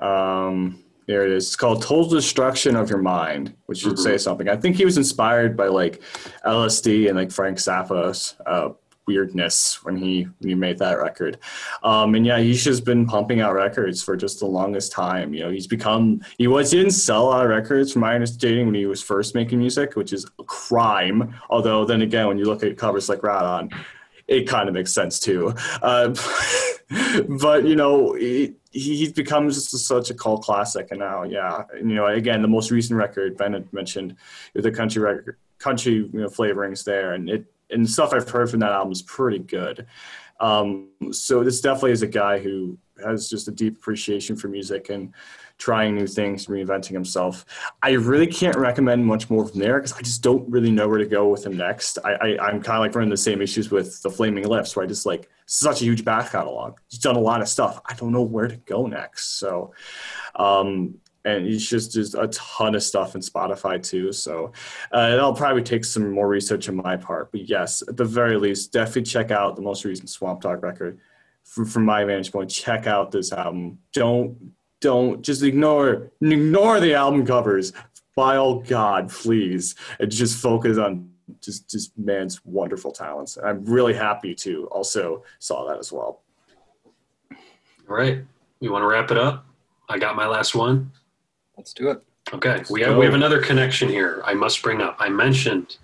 um, 0.00 0.82
there 1.06 1.26
it 1.26 1.32
is. 1.32 1.46
It's 1.46 1.56
called 1.56 1.82
Total 1.82 2.08
Destruction 2.08 2.76
of 2.76 2.88
Your 2.88 3.00
Mind, 3.00 3.54
which 3.66 3.80
should 3.80 3.98
say 3.98 4.16
something. 4.16 4.48
I 4.48 4.56
think 4.56 4.76
he 4.76 4.84
was 4.84 4.96
inspired 4.96 5.56
by 5.56 5.66
like 5.66 6.00
LSD 6.46 7.08
and 7.08 7.16
like 7.16 7.32
Frank 7.32 7.58
Zappa's 7.58 8.36
uh, 8.46 8.70
weirdness 9.10 9.82
when 9.82 9.96
he 9.96 10.22
when 10.38 10.48
he 10.48 10.54
made 10.54 10.78
that 10.78 10.98
record. 10.98 11.38
Um, 11.82 12.14
and 12.14 12.24
yeah, 12.24 12.38
he's 12.38 12.62
just 12.62 12.84
been 12.84 13.06
pumping 13.06 13.40
out 13.40 13.54
records 13.54 14.02
for 14.02 14.16
just 14.16 14.38
the 14.38 14.46
longest 14.46 14.92
time. 14.92 15.34
You 15.34 15.40
know, 15.40 15.50
he's 15.50 15.66
become 15.66 16.20
he 16.38 16.46
was 16.46 16.70
he 16.70 16.78
didn't 16.78 16.92
sell 16.92 17.24
a 17.24 17.30
lot 17.30 17.44
of 17.44 17.50
records 17.50 17.92
from 17.92 18.02
my 18.02 18.14
understanding 18.14 18.66
when 18.66 18.76
he 18.76 18.86
was 18.86 19.02
first 19.02 19.34
making 19.34 19.58
music, 19.58 19.96
which 19.96 20.12
is 20.12 20.26
a 20.38 20.44
crime. 20.44 21.34
Although 21.50 21.84
then 21.84 22.02
again, 22.02 22.28
when 22.28 22.38
you 22.38 22.44
look 22.44 22.62
at 22.62 22.76
covers 22.76 23.08
like 23.08 23.24
Rat 23.24 23.42
On, 23.42 23.70
it 24.28 24.46
kind 24.46 24.68
of 24.68 24.74
makes 24.74 24.92
sense 24.92 25.18
too. 25.18 25.54
Uh, 25.82 26.14
but 27.28 27.64
you 27.64 27.74
know, 27.74 28.16
he, 28.70 28.96
he's 28.96 29.12
become 29.12 29.48
just 29.48 29.70
such 29.70 30.10
a 30.10 30.14
cult 30.14 30.42
classic, 30.42 30.88
and 30.90 31.00
now, 31.00 31.24
yeah, 31.24 31.64
you 31.76 31.94
know, 31.94 32.06
again, 32.06 32.42
the 32.42 32.48
most 32.48 32.70
recent 32.70 32.98
record 32.98 33.36
Ben 33.36 33.52
had 33.52 33.72
mentioned 33.72 34.16
the 34.54 34.70
country 34.70 35.02
record, 35.02 35.36
country 35.58 35.94
you 35.94 36.10
know, 36.12 36.28
flavorings 36.28 36.84
there, 36.84 37.12
and 37.12 37.28
it 37.28 37.44
and 37.70 37.88
stuff 37.88 38.12
I've 38.12 38.28
heard 38.28 38.50
from 38.50 38.60
that 38.60 38.72
album 38.72 38.92
is 38.92 39.02
pretty 39.02 39.38
good. 39.38 39.86
Um, 40.40 40.88
so 41.12 41.44
this 41.44 41.60
definitely 41.60 41.92
is 41.92 42.02
a 42.02 42.08
guy 42.08 42.38
who 42.38 42.78
has 43.04 43.28
just 43.28 43.48
a 43.48 43.52
deep 43.52 43.76
appreciation 43.76 44.36
for 44.36 44.48
music 44.48 44.90
and 44.90 45.14
trying 45.60 45.94
new 45.94 46.06
things, 46.06 46.46
reinventing 46.46 46.92
himself. 46.92 47.44
I 47.82 47.92
really 47.92 48.26
can't 48.26 48.56
recommend 48.56 49.04
much 49.04 49.28
more 49.28 49.46
from 49.46 49.60
there 49.60 49.78
because 49.78 49.92
I 49.92 50.00
just 50.00 50.22
don't 50.22 50.48
really 50.50 50.72
know 50.72 50.88
where 50.88 50.98
to 50.98 51.06
go 51.06 51.28
with 51.28 51.44
him 51.44 51.56
next. 51.56 51.98
I, 52.02 52.12
I 52.14 52.48
I'm 52.48 52.62
kind 52.62 52.78
of 52.78 52.80
like 52.80 52.94
running 52.94 53.10
the 53.10 53.16
same 53.16 53.42
issues 53.42 53.70
with 53.70 54.02
the 54.02 54.10
Flaming 54.10 54.48
Lips, 54.48 54.74
where 54.74 54.84
I 54.84 54.88
just 54.88 55.06
like 55.06 55.28
such 55.46 55.82
a 55.82 55.84
huge 55.84 56.04
back 56.04 56.32
catalog. 56.32 56.78
He's 56.88 56.98
done 56.98 57.16
a 57.16 57.20
lot 57.20 57.42
of 57.42 57.48
stuff. 57.48 57.80
I 57.84 57.94
don't 57.94 58.12
know 58.12 58.22
where 58.22 58.48
to 58.48 58.56
go 58.56 58.86
next. 58.86 59.38
So, 59.38 59.74
um, 60.34 60.94
and 61.26 61.44
he's 61.44 61.68
just 61.68 61.92
just 61.92 62.14
a 62.14 62.28
ton 62.28 62.74
of 62.74 62.82
stuff 62.82 63.14
in 63.14 63.20
Spotify 63.20 63.82
too. 63.82 64.12
So 64.12 64.52
uh, 64.92 65.10
it'll 65.12 65.34
probably 65.34 65.62
take 65.62 65.84
some 65.84 66.10
more 66.10 66.26
research 66.26 66.70
on 66.70 66.76
my 66.76 66.96
part. 66.96 67.30
But 67.30 67.48
yes, 67.48 67.82
at 67.86 67.98
the 67.98 68.06
very 68.06 68.38
least, 68.38 68.72
definitely 68.72 69.02
check 69.02 69.30
out 69.30 69.56
the 69.56 69.62
most 69.62 69.84
recent 69.84 70.08
Swamp 70.08 70.40
Dogg 70.40 70.62
record. 70.62 70.98
From, 71.44 71.66
from 71.66 71.84
my 71.84 72.04
vantage 72.04 72.32
point, 72.32 72.50
check 72.50 72.86
out 72.86 73.10
this 73.10 73.32
album. 73.32 73.78
Don't 73.92 74.52
don't 74.80 75.22
just 75.22 75.42
ignore 75.42 76.10
ignore 76.20 76.80
the 76.80 76.94
album 76.94 77.26
covers. 77.26 77.72
By 78.16 78.36
all 78.36 78.60
God, 78.60 79.08
please, 79.08 79.76
and 79.98 80.10
just 80.10 80.42
focus 80.42 80.78
on 80.78 81.10
just 81.40 81.70
just 81.70 81.96
man's 81.96 82.44
wonderful 82.44 82.90
talents. 82.92 83.36
And 83.36 83.46
I'm 83.46 83.64
really 83.64 83.94
happy 83.94 84.34
to 84.36 84.66
also 84.66 85.24
saw 85.38 85.66
that 85.68 85.78
as 85.78 85.92
well. 85.92 86.22
All 87.30 87.96
right. 87.96 88.24
You 88.60 88.72
want 88.72 88.82
to 88.82 88.86
wrap 88.86 89.10
it 89.10 89.16
up? 89.16 89.46
I 89.88 89.98
got 89.98 90.16
my 90.16 90.26
last 90.26 90.54
one. 90.54 90.92
let's 91.56 91.72
do 91.72 91.90
it. 91.90 92.02
Okay, 92.32 92.62
we 92.70 92.80
have 92.82 92.96
we 92.96 93.04
have 93.04 93.14
another 93.14 93.40
connection 93.40 93.88
here. 93.88 94.22
I 94.24 94.34
must 94.34 94.62
bring 94.62 94.80
up. 94.80 94.96
I 95.00 95.08
mentioned 95.08 95.78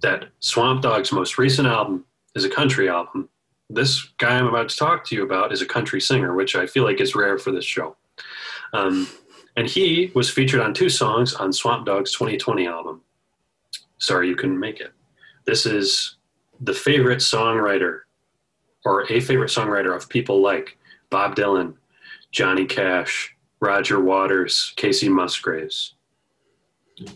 that 0.00 0.26
Swamp 0.40 0.82
Dogg's 0.82 1.12
most 1.12 1.36
recent 1.36 1.68
album 1.68 2.06
is 2.34 2.44
a 2.44 2.48
country 2.48 2.88
album. 2.88 3.28
This 3.68 4.02
guy 4.18 4.38
I'm 4.38 4.46
about 4.46 4.68
to 4.70 4.76
talk 4.76 5.04
to 5.06 5.14
you 5.14 5.22
about 5.22 5.52
is 5.52 5.60
a 5.60 5.66
country 5.66 6.00
singer, 6.00 6.34
which 6.34 6.56
I 6.56 6.66
feel 6.66 6.84
like 6.84 7.00
is 7.00 7.14
rare 7.14 7.38
for 7.38 7.52
this 7.52 7.64
show. 7.64 7.96
Um, 8.72 9.08
and 9.56 9.66
he 9.66 10.10
was 10.14 10.30
featured 10.30 10.60
on 10.60 10.74
two 10.74 10.88
songs 10.88 11.34
on 11.34 11.52
Swamp 11.52 11.86
Dogg's 11.86 12.12
2020 12.12 12.66
album. 12.66 13.02
Sorry 13.98 14.28
you 14.28 14.36
couldn't 14.36 14.58
make 14.58 14.80
it. 14.80 14.92
This 15.44 15.66
is 15.66 16.16
the 16.60 16.72
favorite 16.72 17.18
songwriter 17.18 18.00
or 18.84 19.02
a 19.12 19.20
favorite 19.20 19.50
songwriter 19.50 19.94
of 19.94 20.08
people 20.08 20.40
like 20.40 20.76
Bob 21.10 21.36
Dylan, 21.36 21.74
Johnny 22.30 22.64
Cash, 22.64 23.34
Roger 23.60 24.00
Waters, 24.00 24.72
Kacey 24.76 25.08
Musgraves. 25.08 25.94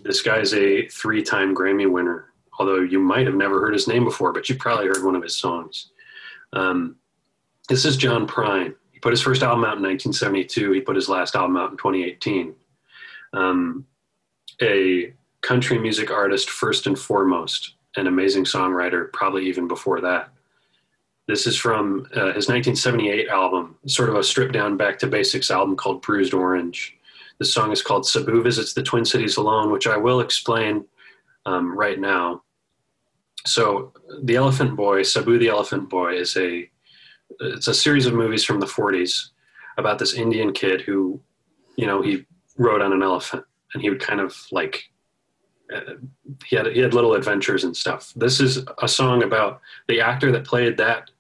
This 0.03 0.23
guy's 0.23 0.55
a 0.55 0.87
three 0.89 1.23
time 1.23 1.55
Grammy 1.55 1.91
winner, 1.91 2.33
although 2.59 2.81
you 2.81 3.01
might 3.01 3.27
have 3.27 3.35
never 3.35 3.61
heard 3.61 3.73
his 3.73 3.89
name 3.89 4.05
before, 4.05 4.33
but 4.33 4.49
you 4.49 4.57
probably 4.57 4.87
heard 4.87 5.05
one 5.05 5.17
of 5.17 5.23
his 5.23 5.37
songs. 5.37 5.91
Um, 6.53 6.97
this 7.69 7.85
is 7.85 7.97
John 7.97 8.27
Prine. 8.27 8.75
He 8.97 9.01
put 9.01 9.13
his 9.13 9.21
first 9.21 9.43
album 9.43 9.63
out 9.63 9.77
in 9.77 9.83
1972. 9.83 10.73
He 10.73 10.81
put 10.81 10.97
his 10.97 11.07
last 11.07 11.37
album 11.37 11.59
out 11.59 11.71
in 11.71 11.77
2018. 11.77 12.55
Um, 13.35 13.85
a 14.63 15.13
country 15.43 15.79
music 15.79 16.11
artist, 16.11 16.49
first 16.49 16.87
and 16.87 16.99
foremost, 16.99 17.75
an 17.97 18.07
amazing 18.07 18.45
songwriter, 18.45 19.13
probably 19.13 19.47
even 19.49 19.69
before 19.69 20.01
that. 20.01 20.31
This 21.29 21.47
is 21.47 21.59
from 21.59 22.07
uh, 22.15 22.33
his 22.33 22.49
1978 22.49 23.29
album, 23.29 23.77
sort 23.87 24.09
of 24.09 24.15
a 24.15 24.25
stripped 24.25 24.55
down 24.55 24.79
back 24.79 24.99
to 25.01 25.07
basics 25.07 25.51
album 25.51 25.77
called 25.77 26.01
Bruised 26.01 26.33
Orange. 26.33 26.97
The 27.37 27.45
song 27.45 27.73
is 27.73 27.83
called 27.83 28.07
Sabu 28.07 28.43
Visits 28.43 28.73
the 28.73 28.83
Twin 28.83 29.05
Cities 29.05 29.37
Alone, 29.37 29.71
which 29.73 29.87
I 29.87 29.99
will 29.99 30.21
explain 30.21 30.87
um, 31.45 31.77
right 31.77 32.01
now. 32.01 32.45
So, 33.45 33.93
The 34.23 34.37
Elephant 34.37 34.75
Boy, 34.75 35.03
Sabu 35.03 35.39
the 35.39 35.49
Elephant 35.49 35.91
Boy, 35.91 36.15
is 36.15 36.35
a 36.39 36.71
it's 37.41 37.69
a 37.69 37.75
series 37.75 38.07
of 38.07 38.15
movies 38.15 38.45
from 38.45 38.61
the 38.61 38.67
40s 38.67 39.31
about 39.79 39.99
this 39.99 40.15
Indian 40.15 40.53
kid 40.53 40.81
who, 40.81 41.21
you 41.77 41.87
know, 41.87 42.03
he 42.03 42.25
rode 42.57 42.83
on 42.83 42.93
an 42.93 43.03
elephant 43.03 43.45
and 43.75 43.83
he 43.83 43.91
would 43.91 44.01
kind 44.01 44.21
of 44.21 44.35
like 44.53 44.85
uh, 45.75 45.95
he 46.47 46.57
had 46.57 46.67
he 46.67 46.81
had 46.81 46.95
little 46.95 47.15
adventures 47.15 47.65
and 47.65 47.77
stuff. 47.77 48.13
This 48.15 48.41
is 48.41 48.65
a 48.81 48.89
song 48.89 49.23
about 49.23 49.61
the 49.89 50.01
actor 50.01 50.31
that 50.33 50.45
played 50.45 50.77
that 50.77 51.11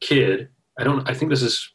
kid. 0.00 0.48
I 0.78 0.84
don't. 0.84 1.08
I 1.08 1.14
think 1.14 1.30
this 1.30 1.42
is 1.42 1.72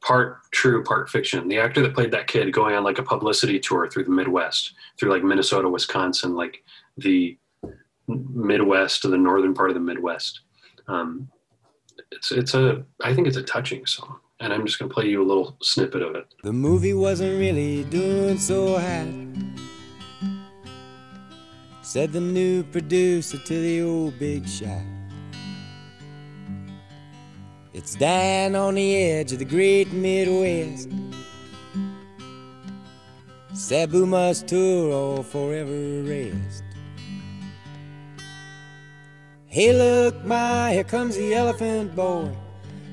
part 0.00 0.38
true, 0.52 0.82
part 0.82 1.10
fiction. 1.10 1.46
The 1.48 1.58
actor 1.58 1.82
that 1.82 1.94
played 1.94 2.12
that 2.12 2.26
kid 2.26 2.52
going 2.52 2.74
on 2.74 2.82
like 2.82 2.98
a 2.98 3.02
publicity 3.02 3.60
tour 3.60 3.88
through 3.88 4.04
the 4.04 4.10
Midwest, 4.10 4.74
through 4.98 5.10
like 5.10 5.22
Minnesota, 5.22 5.68
Wisconsin, 5.68 6.34
like 6.34 6.64
the 6.96 7.36
Midwest 8.08 9.02
to 9.02 9.08
the 9.08 9.18
northern 9.18 9.54
part 9.54 9.70
of 9.70 9.74
the 9.74 9.80
Midwest. 9.80 10.40
Um, 10.88 11.28
it's 12.10 12.32
it's 12.32 12.54
a 12.54 12.84
I 13.02 13.14
think 13.14 13.26
it's 13.26 13.36
a 13.36 13.42
touching 13.42 13.86
song, 13.86 14.18
and 14.40 14.52
I'm 14.52 14.66
just 14.66 14.78
gonna 14.78 14.92
play 14.92 15.06
you 15.06 15.22
a 15.22 15.26
little 15.26 15.56
snippet 15.62 16.02
of 16.02 16.14
it. 16.14 16.26
The 16.42 16.52
movie 16.52 16.94
wasn't 16.94 17.38
really 17.38 17.84
doing 17.84 18.38
so 18.38 18.78
hot. 18.78 19.08
Said 21.82 22.12
the 22.12 22.20
new 22.20 22.62
producer 22.62 23.38
to 23.38 23.54
the 23.54 23.82
old 23.82 24.18
big 24.18 24.46
shot. 24.46 24.82
It's 27.72 27.94
down 27.94 28.54
on 28.54 28.74
the 28.74 28.96
edge 28.96 29.32
of 29.32 29.38
the 29.38 29.44
great 29.44 29.92
Midwest. 29.92 30.88
Sabu 33.54 34.06
must 34.06 34.48
tour 34.48 34.92
or 34.92 35.24
forever 35.24 36.02
rest. 36.02 36.64
Hey, 39.52 39.72
look, 39.72 40.24
my, 40.24 40.72
here 40.72 40.84
comes 40.84 41.16
the 41.16 41.34
elephant 41.34 41.96
boy, 41.96 42.30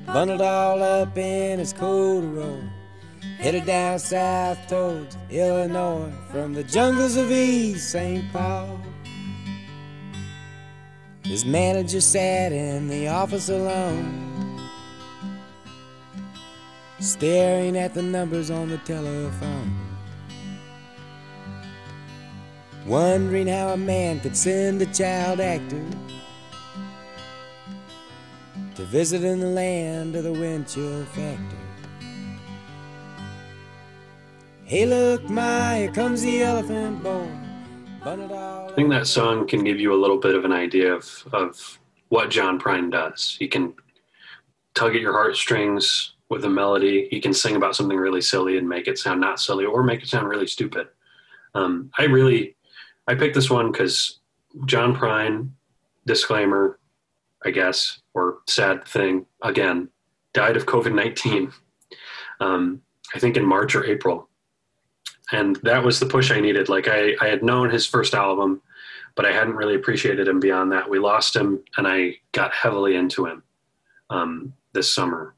bundled 0.04 0.40
all 0.40 0.82
up 0.82 1.16
in 1.16 1.60
his 1.60 1.72
corduroy, 1.72 2.64
headed 3.38 3.64
down 3.64 4.00
south 4.00 4.58
towards 4.66 5.16
Illinois 5.30 6.10
from 6.32 6.54
the 6.54 6.64
jungles 6.64 7.14
of 7.14 7.30
East 7.30 7.92
St. 7.92 8.24
Paul. 8.32 8.80
His 11.22 11.44
manager 11.44 12.00
sat 12.00 12.50
in 12.50 12.88
the 12.88 13.06
office 13.06 13.50
alone, 13.50 14.60
staring 16.98 17.76
at 17.76 17.94
the 17.94 18.02
numbers 18.02 18.50
on 18.50 18.68
the 18.68 18.78
telephone. 18.78 19.78
Wondering 22.84 23.46
how 23.46 23.68
a 23.68 23.76
man 23.76 24.18
could 24.18 24.36
send 24.36 24.82
a 24.82 24.86
child 24.86 25.38
actor 25.38 25.84
to 28.78 28.84
visit 28.84 29.24
in 29.24 29.40
the 29.40 29.46
land 29.48 30.14
of 30.14 30.22
the 30.22 30.32
wind 30.32 30.68
chill 30.68 31.04
factory. 31.06 31.58
Hey, 34.62 34.86
look, 34.86 35.28
my, 35.28 35.78
here 35.78 35.90
comes 35.90 36.22
the 36.22 36.44
elephant 36.44 37.02
boy. 37.02 37.28
I 38.04 38.70
think 38.76 38.90
that 38.90 39.08
song 39.08 39.48
can 39.48 39.64
give 39.64 39.80
you 39.80 39.92
a 39.92 39.98
little 40.00 40.18
bit 40.18 40.36
of 40.36 40.44
an 40.44 40.52
idea 40.52 40.94
of, 40.94 41.26
of 41.32 41.80
what 42.10 42.30
John 42.30 42.60
Prine 42.60 42.88
does. 42.88 43.36
He 43.36 43.48
can 43.48 43.74
tug 44.74 44.94
at 44.94 45.00
your 45.00 45.12
heartstrings 45.12 46.12
with 46.28 46.44
a 46.44 46.48
melody. 46.48 47.08
He 47.10 47.20
can 47.20 47.34
sing 47.34 47.56
about 47.56 47.74
something 47.74 47.98
really 47.98 48.20
silly 48.20 48.58
and 48.58 48.68
make 48.68 48.86
it 48.86 48.96
sound 48.96 49.20
not 49.20 49.40
silly 49.40 49.64
or 49.64 49.82
make 49.82 50.04
it 50.04 50.08
sound 50.08 50.28
really 50.28 50.46
stupid. 50.46 50.86
Um, 51.52 51.90
I 51.98 52.04
really, 52.04 52.54
I 53.08 53.16
picked 53.16 53.34
this 53.34 53.50
one 53.50 53.72
because 53.72 54.20
John 54.66 54.94
Prine, 54.94 55.50
disclaimer, 56.06 56.78
I 57.44 57.50
guess, 57.50 58.00
or 58.18 58.38
sad 58.46 58.84
thing 58.86 59.26
again, 59.42 59.88
died 60.34 60.56
of 60.56 60.66
COVID 60.66 60.94
19, 60.94 61.52
um, 62.40 62.82
I 63.14 63.18
think 63.18 63.36
in 63.36 63.44
March 63.44 63.74
or 63.74 63.84
April. 63.84 64.28
And 65.32 65.56
that 65.56 65.84
was 65.84 66.00
the 66.00 66.06
push 66.06 66.30
I 66.30 66.40
needed. 66.40 66.68
Like, 66.68 66.88
I, 66.88 67.14
I 67.20 67.28
had 67.28 67.42
known 67.42 67.70
his 67.70 67.86
first 67.86 68.14
album, 68.14 68.62
but 69.14 69.26
I 69.26 69.32
hadn't 69.32 69.56
really 69.56 69.74
appreciated 69.74 70.26
him 70.26 70.40
beyond 70.40 70.72
that. 70.72 70.88
We 70.88 70.98
lost 70.98 71.36
him, 71.36 71.62
and 71.76 71.86
I 71.86 72.16
got 72.32 72.52
heavily 72.52 72.96
into 72.96 73.26
him 73.26 73.42
um, 74.10 74.54
this 74.72 74.94
summer. 74.94 75.34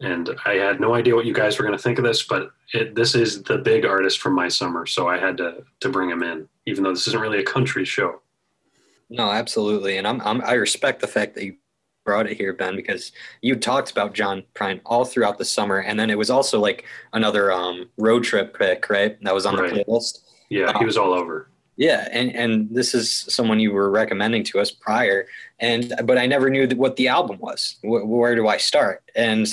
And 0.00 0.30
I 0.44 0.54
had 0.54 0.80
no 0.80 0.94
idea 0.94 1.14
what 1.14 1.26
you 1.26 1.34
guys 1.34 1.58
were 1.58 1.64
going 1.64 1.76
to 1.76 1.82
think 1.82 1.98
of 1.98 2.04
this, 2.04 2.24
but 2.24 2.50
it, 2.72 2.94
this 2.94 3.14
is 3.14 3.42
the 3.44 3.58
big 3.58 3.84
artist 3.84 4.18
from 4.18 4.34
my 4.34 4.48
summer, 4.48 4.86
so 4.86 5.08
I 5.08 5.18
had 5.18 5.36
to 5.36 5.62
to 5.80 5.88
bring 5.88 6.10
him 6.10 6.24
in, 6.24 6.48
even 6.66 6.82
though 6.82 6.90
this 6.90 7.06
isn't 7.06 7.20
really 7.20 7.38
a 7.38 7.44
country 7.44 7.84
show. 7.84 8.20
No, 9.08 9.30
absolutely, 9.30 9.98
and 9.98 10.08
I'm, 10.08 10.20
I'm 10.22 10.42
I 10.42 10.54
respect 10.54 11.00
the 11.00 11.06
fact 11.06 11.34
that 11.34 11.44
you 11.44 11.56
brought 12.04 12.26
it 12.26 12.36
here, 12.36 12.52
Ben, 12.52 12.76
because 12.76 13.12
you 13.40 13.56
talked 13.56 13.90
about 13.90 14.14
John 14.14 14.42
Prine 14.54 14.80
all 14.84 15.04
throughout 15.04 15.38
the 15.38 15.44
summer, 15.44 15.78
and 15.78 15.98
then 15.98 16.10
it 16.10 16.18
was 16.18 16.30
also 16.30 16.58
like 16.60 16.84
another 17.12 17.52
um, 17.52 17.88
road 17.98 18.24
trip 18.24 18.56
pick, 18.58 18.88
right? 18.90 19.22
That 19.22 19.34
was 19.34 19.46
on 19.46 19.56
Right. 19.56 19.72
the 19.74 19.84
playlist. 19.84 20.20
Yeah, 20.48 20.76
he 20.78 20.84
was 20.84 20.96
all 20.96 21.12
over. 21.12 21.48
Yeah, 21.76 22.08
and 22.12 22.34
and 22.34 22.68
this 22.70 22.94
is 22.94 23.10
someone 23.30 23.58
you 23.58 23.72
were 23.72 23.90
recommending 23.90 24.44
to 24.44 24.60
us 24.60 24.70
prior, 24.70 25.26
and 25.58 25.92
but 26.04 26.18
I 26.18 26.26
never 26.26 26.50
knew 26.50 26.68
what 26.76 26.96
the 26.96 27.08
album 27.08 27.38
was. 27.38 27.76
Wh- 27.82 28.06
where 28.06 28.34
do 28.34 28.46
I 28.48 28.58
start? 28.58 29.02
And 29.14 29.46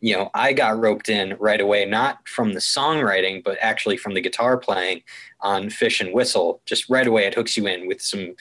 you 0.00 0.16
know, 0.16 0.30
I 0.34 0.52
got 0.54 0.80
roped 0.80 1.08
in 1.10 1.36
right 1.38 1.60
away, 1.60 1.84
not 1.84 2.26
from 2.26 2.54
the 2.54 2.60
songwriting, 2.60 3.44
but 3.44 3.58
actually 3.60 3.98
from 3.98 4.14
the 4.14 4.20
guitar 4.22 4.56
playing 4.56 5.02
on 5.40 5.68
Fish 5.70 6.00
and 6.00 6.12
Whistle. 6.14 6.60
Just 6.66 6.88
right 6.88 7.06
away, 7.06 7.26
it 7.26 7.34
hooks 7.34 7.56
you 7.56 7.66
in 7.66 7.86
with 7.86 8.00
some 8.00 8.34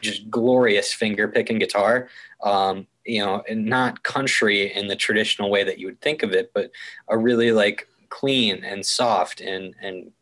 just 0.00 0.30
glorious 0.30 0.92
finger 0.92 1.28
picking 1.28 1.58
guitar. 1.58 2.08
Um, 2.42 2.86
you 3.04 3.24
know, 3.24 3.42
and 3.48 3.66
not 3.66 4.02
country 4.02 4.72
in 4.74 4.86
the 4.86 4.96
traditional 4.96 5.50
way 5.50 5.64
that 5.64 5.78
you 5.78 5.86
would 5.86 6.00
think 6.00 6.22
of 6.22 6.32
it, 6.32 6.52
but 6.54 6.70
a 7.08 7.16
really 7.16 7.52
like 7.52 7.88
clean 8.08 8.62
and 8.64 8.84
soft 8.84 9.40
and 9.40 9.74
and 9.82 10.12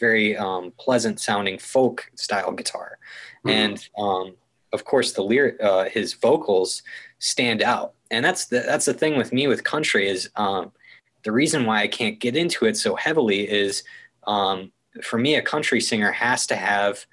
very 0.00 0.36
um, 0.36 0.72
pleasant 0.78 1.20
sounding 1.20 1.58
folk 1.58 2.10
style 2.16 2.52
guitar. 2.52 2.98
Mhm. 3.44 3.50
And 3.50 3.88
um, 3.96 4.34
of 4.72 4.84
course, 4.84 5.12
the 5.12 5.22
lyric, 5.22 5.62
uh, 5.62 5.84
his 5.84 6.14
vocals 6.14 6.82
stand 7.20 7.62
out. 7.62 7.94
And 8.10 8.24
that's 8.24 8.46
the, 8.46 8.60
that's 8.60 8.86
the 8.86 8.94
thing 8.94 9.16
with 9.16 9.32
me 9.32 9.46
with 9.46 9.62
country 9.62 10.08
is 10.08 10.28
um, 10.36 10.72
the 11.22 11.32
reason 11.32 11.64
why 11.64 11.80
I 11.80 11.88
can't 11.88 12.18
get 12.18 12.36
into 12.36 12.66
it 12.66 12.76
so 12.76 12.96
heavily 12.96 13.48
is 13.48 13.84
um, 14.26 14.72
for 15.02 15.18
me, 15.18 15.34
a 15.36 15.42
country 15.42 15.80
singer 15.80 16.12
has 16.12 16.46
to 16.48 16.56
have 16.56 17.06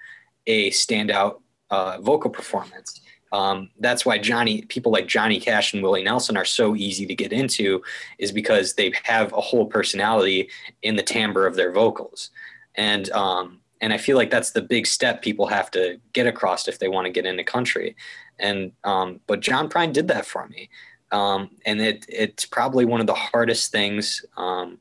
a 0.48 0.70
standout 0.72 1.42
uh, 1.70 2.00
vocal 2.02 2.30
performance. 2.30 3.02
Um, 3.32 3.70
that's 3.80 4.06
why 4.06 4.18
Johnny, 4.18 4.64
people 4.64 4.92
like 4.92 5.08
Johnny 5.08 5.40
Cash 5.40 5.74
and 5.74 5.82
Willie 5.82 6.04
Nelson 6.04 6.36
are 6.36 6.46
so 6.46 6.76
easy 6.76 7.06
to 7.06 7.16
get 7.16 7.32
into, 7.32 7.82
is 8.20 8.32
because 8.32 8.74
they 8.74 8.94
have 9.04 9.32
a 9.34 9.42
whole 9.42 9.66
personality 9.66 10.50
in 10.82 10.96
the 10.96 11.04
timbre 11.04 11.48
of 11.48 11.56
their 11.56 11.72
vocals, 11.72 12.32
and 12.76 13.10
um, 13.12 13.60
and 13.80 13.94
I 13.94 13.98
feel 13.98 14.18
like 14.18 14.32
that's 14.32 14.52
the 14.52 14.62
big 14.62 14.86
step 14.86 15.22
people 15.22 15.48
have 15.48 15.72
to 15.72 16.00
get 16.14 16.28
across 16.28 16.68
if 16.68 16.80
they 16.80 16.90
want 16.90 17.06
to 17.06 17.12
get 17.12 17.26
into 17.26 17.44
country, 17.44 17.96
and 18.38 18.74
um, 18.84 19.22
but 19.28 19.40
John 19.40 19.70
Prine 19.70 19.94
did 19.94 20.10
that 20.10 20.26
for 20.26 20.48
me, 20.50 20.70
um, 21.12 21.52
and 21.66 21.80
it 21.82 22.06
it's 22.10 22.46
probably 22.46 22.84
one 22.84 23.00
of 23.00 23.08
the 23.08 23.14
hardest 23.14 23.72
things, 23.72 24.26
um, 24.36 24.78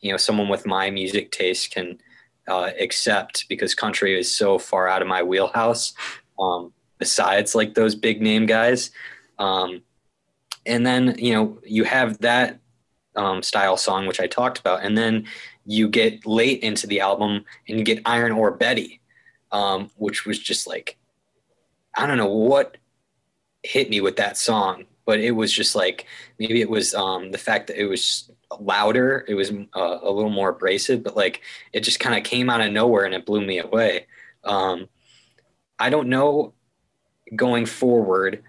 you 0.00 0.10
know, 0.10 0.18
someone 0.18 0.48
with 0.48 0.66
my 0.66 0.90
music 0.90 1.30
taste 1.30 1.70
can 1.70 1.98
uh, 2.48 2.70
accept 2.78 3.48
because 3.48 3.74
country 3.74 4.18
is 4.18 4.34
so 4.34 4.58
far 4.58 4.88
out 4.88 5.02
of 5.02 5.08
my 5.08 5.22
wheelhouse. 5.22 5.94
Um, 6.38 6.72
besides 6.98 7.54
like 7.54 7.74
those 7.74 7.94
big 7.94 8.20
name 8.20 8.46
guys, 8.46 8.90
um, 9.38 9.82
and 10.66 10.86
then 10.86 11.14
you 11.18 11.32
know 11.32 11.58
you 11.64 11.84
have 11.84 12.18
that 12.18 12.58
um, 13.16 13.42
style 13.42 13.76
song 13.76 14.06
which 14.06 14.20
I 14.20 14.26
talked 14.26 14.58
about, 14.58 14.84
and 14.84 14.96
then 14.96 15.26
you 15.64 15.88
get 15.88 16.26
late 16.26 16.62
into 16.62 16.86
the 16.86 17.00
album 17.00 17.44
and 17.68 17.78
you 17.78 17.84
get 17.84 18.02
Iron 18.06 18.32
Ore 18.32 18.50
Betty, 18.50 19.00
um, 19.52 19.90
which 19.96 20.26
was 20.26 20.38
just 20.38 20.66
like 20.66 20.96
I 21.94 22.06
don't 22.06 22.16
know 22.16 22.32
what 22.32 22.76
hit 23.62 23.90
me 23.90 24.00
with 24.00 24.16
that 24.16 24.36
song, 24.36 24.84
but 25.04 25.20
it 25.20 25.32
was 25.32 25.52
just 25.52 25.74
like 25.74 26.06
maybe 26.38 26.60
it 26.60 26.70
was 26.70 26.94
um, 26.94 27.32
the 27.32 27.38
fact 27.38 27.66
that 27.68 27.80
it 27.80 27.86
was 27.86 28.30
louder, 28.60 29.24
it 29.28 29.34
was 29.34 29.50
uh, 29.50 29.98
a 30.02 30.10
little 30.10 30.30
more 30.30 30.50
abrasive, 30.50 31.02
but 31.02 31.16
like 31.16 31.42
it 31.72 31.80
just 31.80 32.00
kind 32.00 32.16
of 32.16 32.24
came 32.24 32.48
out 32.48 32.60
of 32.60 32.72
nowhere 32.72 33.04
and 33.04 33.14
it 33.14 33.26
blew 33.26 33.44
me 33.44 33.58
away. 33.58 34.06
Um, 34.44 34.88
I 35.78 35.90
don't 35.90 36.08
know 36.08 36.54
going 37.36 37.66
forward 37.66 38.42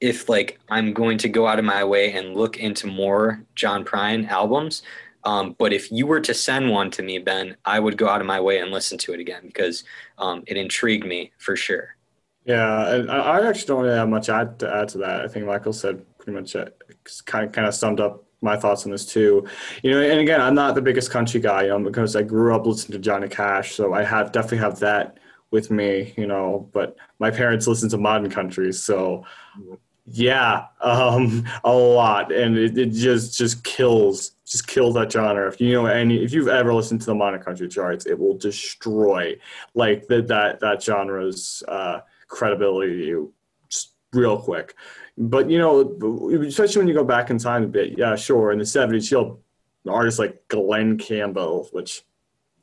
if 0.00 0.28
like 0.28 0.58
I'm 0.68 0.92
going 0.92 1.18
to 1.18 1.28
go 1.28 1.46
out 1.46 1.58
of 1.58 1.64
my 1.64 1.84
way 1.84 2.12
and 2.12 2.34
look 2.34 2.58
into 2.58 2.86
more 2.86 3.42
John 3.54 3.84
Prine 3.84 4.28
albums. 4.28 4.82
Um, 5.24 5.56
but 5.58 5.72
if 5.72 5.90
you 5.90 6.06
were 6.06 6.20
to 6.20 6.32
send 6.32 6.70
one 6.70 6.90
to 6.92 7.02
me, 7.02 7.18
Ben, 7.18 7.56
I 7.64 7.80
would 7.80 7.96
go 7.96 8.08
out 8.08 8.20
of 8.20 8.26
my 8.26 8.40
way 8.40 8.58
and 8.60 8.70
listen 8.70 8.96
to 8.98 9.12
it 9.12 9.18
again 9.18 9.42
because 9.44 9.82
um, 10.18 10.44
it 10.46 10.56
intrigued 10.56 11.06
me 11.06 11.32
for 11.38 11.56
sure. 11.56 11.96
Yeah, 12.44 12.94
and 12.94 13.10
I 13.10 13.44
actually 13.48 13.66
don't 13.66 13.82
really 13.82 13.96
have 13.96 14.08
much 14.08 14.26
to 14.26 14.34
add 14.34 14.88
to 14.90 14.98
that. 14.98 15.22
I 15.22 15.28
think 15.28 15.46
Michael 15.46 15.72
said 15.72 16.04
pretty 16.18 16.38
much 16.38 16.54
it, 16.54 16.80
kind 17.24 17.44
of 17.44 17.52
kind 17.52 17.66
of 17.66 17.74
summed 17.74 17.98
up 17.98 18.24
my 18.40 18.56
thoughts 18.56 18.84
on 18.84 18.92
this 18.92 19.04
too. 19.04 19.48
You 19.82 19.90
know, 19.90 20.00
and 20.00 20.20
again, 20.20 20.40
I'm 20.40 20.54
not 20.54 20.76
the 20.76 20.82
biggest 20.82 21.10
country 21.10 21.40
guy, 21.40 21.62
you 21.62 21.68
know, 21.70 21.80
because 21.80 22.14
I 22.14 22.22
grew 22.22 22.54
up 22.54 22.64
listening 22.64 22.96
to 22.96 23.04
Johnny 23.04 23.26
Cash, 23.26 23.74
so 23.74 23.94
I 23.94 24.04
have 24.04 24.30
definitely 24.30 24.58
have 24.58 24.78
that 24.78 25.18
with 25.50 25.70
me, 25.70 26.14
you 26.16 26.26
know. 26.26 26.68
But 26.72 26.96
my 27.18 27.30
parents 27.30 27.66
listen 27.66 27.88
to 27.90 27.98
modern 27.98 28.30
country, 28.30 28.72
so 28.72 29.24
yeah, 30.08 30.66
um, 30.80 31.44
a 31.64 31.72
lot, 31.72 32.32
and 32.32 32.56
it, 32.56 32.78
it 32.78 32.90
just 32.92 33.36
just 33.36 33.64
kills 33.64 34.32
just 34.44 34.68
kills 34.68 34.94
that 34.94 35.10
genre. 35.10 35.48
If 35.48 35.60
you 35.60 35.72
know 35.72 35.86
any, 35.86 36.22
if 36.22 36.32
you've 36.32 36.48
ever 36.48 36.72
listened 36.72 37.00
to 37.00 37.06
the 37.06 37.14
modern 37.14 37.42
country 37.42 37.68
charts, 37.68 38.06
it 38.06 38.18
will 38.18 38.36
destroy 38.36 39.36
like 39.74 40.06
that 40.06 40.28
that 40.28 40.60
that 40.60 40.82
genre's 40.82 41.62
uh, 41.66 42.00
credibility 42.28 43.14
real 44.12 44.38
quick. 44.38 44.74
But 45.18 45.50
you 45.50 45.58
know, 45.58 46.40
especially 46.46 46.80
when 46.80 46.88
you 46.88 46.94
go 46.94 47.04
back 47.04 47.30
in 47.30 47.38
time 47.38 47.64
a 47.64 47.68
bit, 47.68 47.98
yeah, 47.98 48.14
sure. 48.14 48.52
In 48.52 48.58
the 48.58 48.64
'70s, 48.64 49.10
you'll 49.10 49.40
artists 49.88 50.20
like 50.20 50.46
Glen 50.48 50.98
Campbell, 50.98 51.68
which 51.72 52.04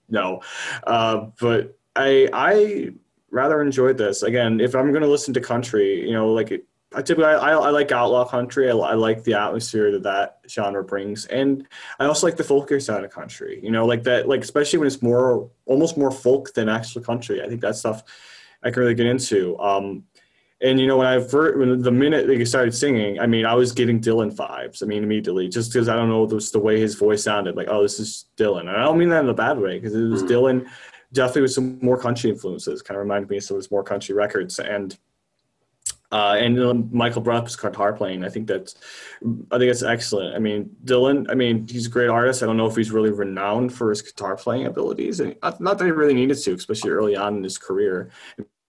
no, 0.08 0.42
uh, 0.86 1.28
but 1.40 1.78
I 1.96 2.30
I 2.34 2.92
rather 3.32 3.62
enjoyed 3.62 3.98
this. 3.98 4.24
Again, 4.24 4.60
if 4.60 4.76
I'm 4.76 4.92
going 4.92 5.02
to 5.04 5.08
listen 5.10 5.34
to 5.36 5.42
country, 5.42 6.06
you 6.08 6.14
know, 6.14 6.32
like 6.34 6.52
I 6.96 7.02
typically 7.02 7.26
I, 7.26 7.54
I 7.54 7.70
like 7.72 7.92
outlaw 7.92 8.26
country. 8.26 8.70
I, 8.70 8.76
I 8.76 8.94
like 8.94 9.24
the 9.24 9.34
atmosphere 9.34 9.92
that 9.92 10.04
that 10.04 10.40
genre 10.48 10.84
brings, 10.84 11.26
and 11.26 11.68
I 12.00 12.06
also 12.06 12.28
like 12.28 12.38
the 12.38 12.44
folkier 12.44 12.82
side 12.82 13.04
of 13.04 13.12
country. 13.12 13.60
You 13.64 13.72
know, 13.72 13.86
like 13.86 14.04
that, 14.04 14.28
like 14.28 14.42
especially 14.42 14.80
when 14.80 14.88
it's 14.88 15.02
more 15.02 15.50
almost 15.66 15.98
more 15.98 16.12
folk 16.12 16.54
than 16.54 16.70
actual 16.70 17.02
country. 17.02 17.42
I 17.42 17.48
think 17.48 17.62
that 17.62 17.76
stuff 17.76 18.04
I 18.64 18.72
can 18.72 18.82
really 18.82 18.96
get 18.96 19.08
into. 19.08 19.58
Um, 19.60 20.04
and 20.62 20.80
you 20.80 20.88
know, 20.88 20.98
when 20.98 21.08
I 21.08 21.20
first, 21.20 21.58
when 21.58 21.82
the 21.82 21.92
minute 21.92 22.28
that 22.28 22.38
he 22.38 22.46
started 22.46 22.74
singing, 22.74 23.20
I 23.20 23.26
mean, 23.28 23.46
I 23.46 23.56
was 23.56 23.72
getting 23.74 24.00
Dylan 24.00 24.34
vibes. 24.34 24.82
I 24.82 24.86
mean, 24.86 25.04
immediately, 25.04 25.50
just 25.50 25.74
because 25.74 25.90
I 25.90 25.96
don't 25.96 26.10
know, 26.10 26.26
the 26.26 26.60
way 26.60 26.80
his 26.80 26.96
voice 26.96 27.24
sounded, 27.24 27.56
like, 27.58 27.68
oh, 27.70 27.82
this 27.82 28.00
is 28.00 28.26
Dylan. 28.38 28.62
And 28.62 28.70
I 28.70 28.84
don't 28.84 28.98
mean 28.98 29.10
that 29.10 29.24
in 29.24 29.30
a 29.30 29.34
bad 29.34 29.58
way, 29.58 29.78
because 29.80 29.94
it 29.96 30.08
was 30.08 30.24
Mhm. 30.24 30.30
Dylan, 30.30 30.70
definitely 31.14 31.44
with 31.44 31.54
some 31.54 31.80
more 31.82 31.98
country 31.98 32.30
influences. 32.30 32.82
Kind 32.82 32.98
of 32.98 33.04
reminded 33.04 33.30
me 33.30 33.38
of 33.38 33.44
some 33.44 33.56
of 33.56 33.64
his 33.64 33.72
more 33.72 33.84
country 33.84 34.14
records, 34.14 34.60
and 34.60 34.98
uh, 36.12 36.36
and 36.38 36.60
um, 36.60 36.90
Michael 36.92 37.24
his 37.44 37.56
guitar 37.56 37.94
playing. 37.94 38.24
I 38.24 38.30
think 38.30 38.48
that's, 38.48 38.76
I 39.52 39.58
think 39.58 39.70
that's 39.70 39.82
excellent. 39.82 40.36
I 40.36 40.40
mean, 40.40 40.70
Dylan. 40.86 41.26
I 41.30 41.34
mean, 41.34 41.68
he's 41.68 41.88
a 41.88 41.90
great 41.90 42.10
artist. 42.10 42.44
I 42.44 42.46
don't 42.46 42.58
know 42.58 42.68
if 42.68 42.76
he's 42.76 42.92
really 42.92 43.12
renowned 43.12 43.74
for 43.74 43.90
his 43.90 44.02
guitar 44.02 44.36
playing 44.36 44.66
abilities, 44.68 45.22
and 45.22 45.36
not, 45.42 45.60
not 45.62 45.78
that 45.78 45.86
he 45.86 45.92
really 45.92 46.14
needed 46.14 46.38
to, 46.38 46.54
especially 46.54 46.92
early 46.92 47.16
on 47.16 47.38
in 47.38 47.44
his 47.44 47.58
career. 47.58 48.12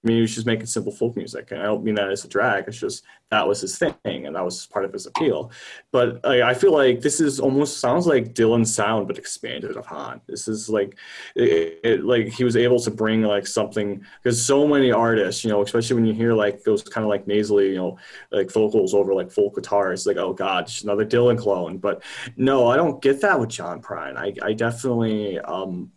I 0.05 0.09
mean, 0.09 0.17
he 0.17 0.23
was 0.23 0.35
just 0.35 0.47
making 0.47 0.67
simple 0.67 0.93
folk 0.93 1.17
music, 1.17 1.51
and 1.51 1.63
I 1.63 1.65
don't 1.65 1.83
mean 1.83 1.95
that 1.95 2.11
as 2.11 2.25
a 2.25 2.29
drag. 2.29 2.69
It's 2.69 2.79
just 2.79 3.05
that 3.31 3.49
was 3.49 3.63
his 3.63 3.79
thing, 3.79 3.95
and 4.05 4.37
that 4.37 4.45
was 4.45 4.67
part 4.67 4.85
of 4.85 4.93
his 4.93 5.07
appeal. 5.07 5.51
But 5.93 6.25
I 6.27 6.53
feel 6.53 6.73
like 6.73 7.01
this 7.01 7.21
is 7.21 7.41
almost 7.41 7.81
sounds 7.81 8.07
like 8.07 8.35
Dylan's 8.35 8.75
sound, 8.75 9.09
but 9.09 9.17
expanded 9.17 9.77
upon. 9.79 10.21
This 10.27 10.47
is 10.47 10.69
like, 10.69 10.99
it, 11.35 11.81
it, 11.83 12.05
like 12.05 12.29
he 12.29 12.45
was 12.45 12.55
able 12.55 12.79
to 12.81 12.91
bring 12.91 13.23
like 13.23 13.47
something 13.47 14.05
because 14.23 14.45
so 14.45 14.69
many 14.69 14.93
artists, 14.93 15.43
you 15.43 15.51
know, 15.51 15.63
especially 15.63 15.95
when 15.95 16.05
you 16.05 16.13
hear 16.13 16.35
like 16.35 16.63
those 16.65 16.83
kind 16.83 17.05
of 17.05 17.09
like 17.09 17.27
nasally, 17.27 17.71
you 17.71 17.77
know, 17.77 17.99
like 18.31 18.53
vocals 18.53 18.93
over 18.93 19.15
like 19.15 19.31
folk 19.31 19.55
guitars, 19.55 20.07
like 20.07 20.19
oh 20.19 20.35
god, 20.35 20.67
just 20.67 20.85
another 20.85 21.07
Dylan 21.07 21.39
clone. 21.39 21.79
But 21.79 22.03
no, 22.37 22.69
I 22.69 22.77
don't 22.77 23.01
get 23.01 23.23
that 23.23 23.41
with 23.41 23.49
John 23.49 23.81
Prine. 23.81 24.17
I, 24.17 24.35
I 24.47 24.53
definitely, 24.53 25.39
um, 25.41 25.91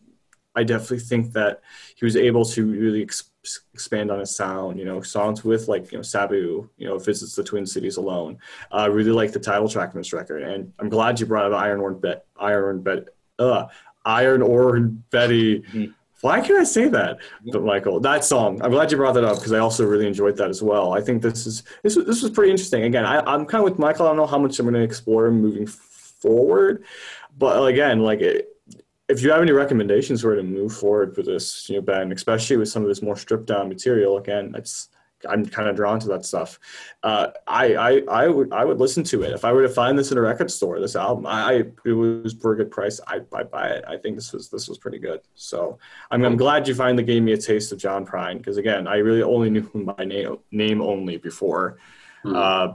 I 0.57 0.63
definitely 0.63 0.99
think 0.99 1.34
that 1.34 1.61
he 1.95 2.03
was 2.03 2.15
able 2.15 2.43
to 2.45 2.65
really 2.65 3.03
ex- 3.03 3.29
expand 3.73 4.09
on 4.09 4.19
his 4.19 4.35
sound. 4.35 4.79
You 4.79 4.85
know, 4.85 5.01
songs 5.01 5.43
with 5.45 5.67
like 5.67 5.91
you 5.91 5.99
know 5.99 6.01
Sabu, 6.01 6.67
you 6.77 6.88
know, 6.88 6.97
visits 6.97 7.35
the 7.35 7.43
Twin 7.43 7.65
Cities 7.67 7.97
alone. 7.97 8.39
I 8.71 8.85
uh, 8.85 8.88
really 8.89 9.11
like 9.11 9.31
the 9.31 9.39
title 9.39 9.69
track 9.69 9.89
on 9.93 10.01
this 10.01 10.13
record, 10.13 10.41
and 10.41 10.73
I'm 10.79 10.89
glad 10.89 11.19
you 11.19 11.27
brought 11.27 11.51
up 11.51 11.57
Iron 11.57 11.79
Ore 11.79 11.93
Bet, 11.93 12.25
Iron 12.39 12.81
Bet, 12.81 13.03
uh, 13.38 13.67
Iron 14.03 14.41
Ore 14.41 14.79
Betty. 14.79 15.61
Mhm. 15.61 15.93
Why 16.21 16.41
can 16.41 16.55
I 16.59 16.63
say 16.63 16.88
that? 16.88 17.19
But 17.53 17.61
Michael, 17.63 17.99
that 17.99 18.25
song, 18.25 18.59
I'm 18.63 18.71
glad 18.71 18.91
you 18.91 18.97
brought 18.97 19.13
that 19.13 19.23
up 19.23 19.35
because 19.35 19.53
I 19.53 19.59
also 19.59 19.85
really 19.85 20.07
enjoyed 20.07 20.35
that 20.38 20.49
as 20.49 20.63
well. 20.63 20.93
I 20.93 21.01
think 21.01 21.21
this 21.21 21.45
is 21.45 21.61
this 21.84 21.95
was, 21.95 22.05
this 22.07 22.23
was 22.23 22.31
pretty 22.31 22.49
interesting. 22.49 22.81
Again, 22.85 23.05
I, 23.05 23.19
I'm 23.19 23.45
kind 23.45 23.63
of 23.63 23.69
with 23.69 23.77
Michael. 23.77 24.07
I 24.07 24.09
don't 24.09 24.17
know 24.17 24.25
how 24.25 24.39
much 24.39 24.57
I'm 24.57 24.65
going 24.65 24.73
to 24.73 24.81
explore 24.81 25.29
moving 25.29 25.67
forward, 25.67 26.84
but 27.38 27.63
again, 27.67 27.99
like 27.99 28.21
it, 28.21 28.56
if 29.09 29.21
you 29.21 29.31
have 29.31 29.41
any 29.41 29.51
recommendations 29.51 30.23
where 30.23 30.35
to 30.35 30.43
move 30.43 30.73
forward 30.75 31.15
with 31.15 31.25
this, 31.25 31.69
you 31.69 31.75
know, 31.75 31.81
Ben, 31.81 32.11
especially 32.11 32.57
with 32.57 32.69
some 32.69 32.81
of 32.84 32.89
this 32.89 33.01
more 33.01 33.15
stripped 33.15 33.45
down 33.45 33.69
material, 33.69 34.17
again, 34.17 34.53
it's 34.57 34.89
I'm 35.27 35.45
kind 35.47 35.67
of 35.67 35.75
drawn 35.75 35.99
to 36.01 36.07
that 36.09 36.25
stuff. 36.25 36.59
Uh, 37.01 37.29
I, 37.47 37.73
I 37.73 38.01
I 38.07 38.27
would 38.27 38.53
I 38.53 38.63
would 38.63 38.79
listen 38.79 39.03
to 39.05 39.23
it 39.23 39.31
if 39.34 39.43
I 39.45 39.51
were 39.51 39.63
to 39.63 39.69
find 39.69 39.97
this 39.97 40.11
in 40.11 40.17
a 40.17 40.21
record 40.21 40.51
store. 40.51 40.79
This 40.79 40.95
album, 40.95 41.25
I, 41.25 41.63
it 41.85 41.91
was 41.91 42.34
for 42.34 42.51
a 42.53 42.55
good 42.55 42.69
price. 42.69 42.99
I 43.07 43.21
I 43.34 43.41
buy 43.43 43.69
it. 43.69 43.84
I 43.88 43.97
think 43.97 44.15
this 44.15 44.31
was 44.31 44.49
this 44.49 44.67
was 44.69 44.77
pretty 44.77 44.99
good. 44.99 45.21
So 45.34 45.79
I'm 46.11 46.23
I'm 46.23 46.38
glad 46.38 46.67
you 46.67 46.75
finally 46.75 47.03
gave 47.03 47.23
me 47.23 47.31
a 47.31 47.38
taste 47.38 47.71
of 47.71 47.79
John 47.79 48.05
Prine 48.05 48.38
because 48.38 48.57
again, 48.57 48.88
I 48.88 48.97
really 48.97 49.23
only 49.23 49.49
knew 49.49 49.67
him 49.73 49.85
by 49.85 50.05
name 50.05 50.38
name 50.51 50.81
only 50.81 51.17
before 51.17 51.77
Hmm. 52.23 52.35
uh, 52.35 52.67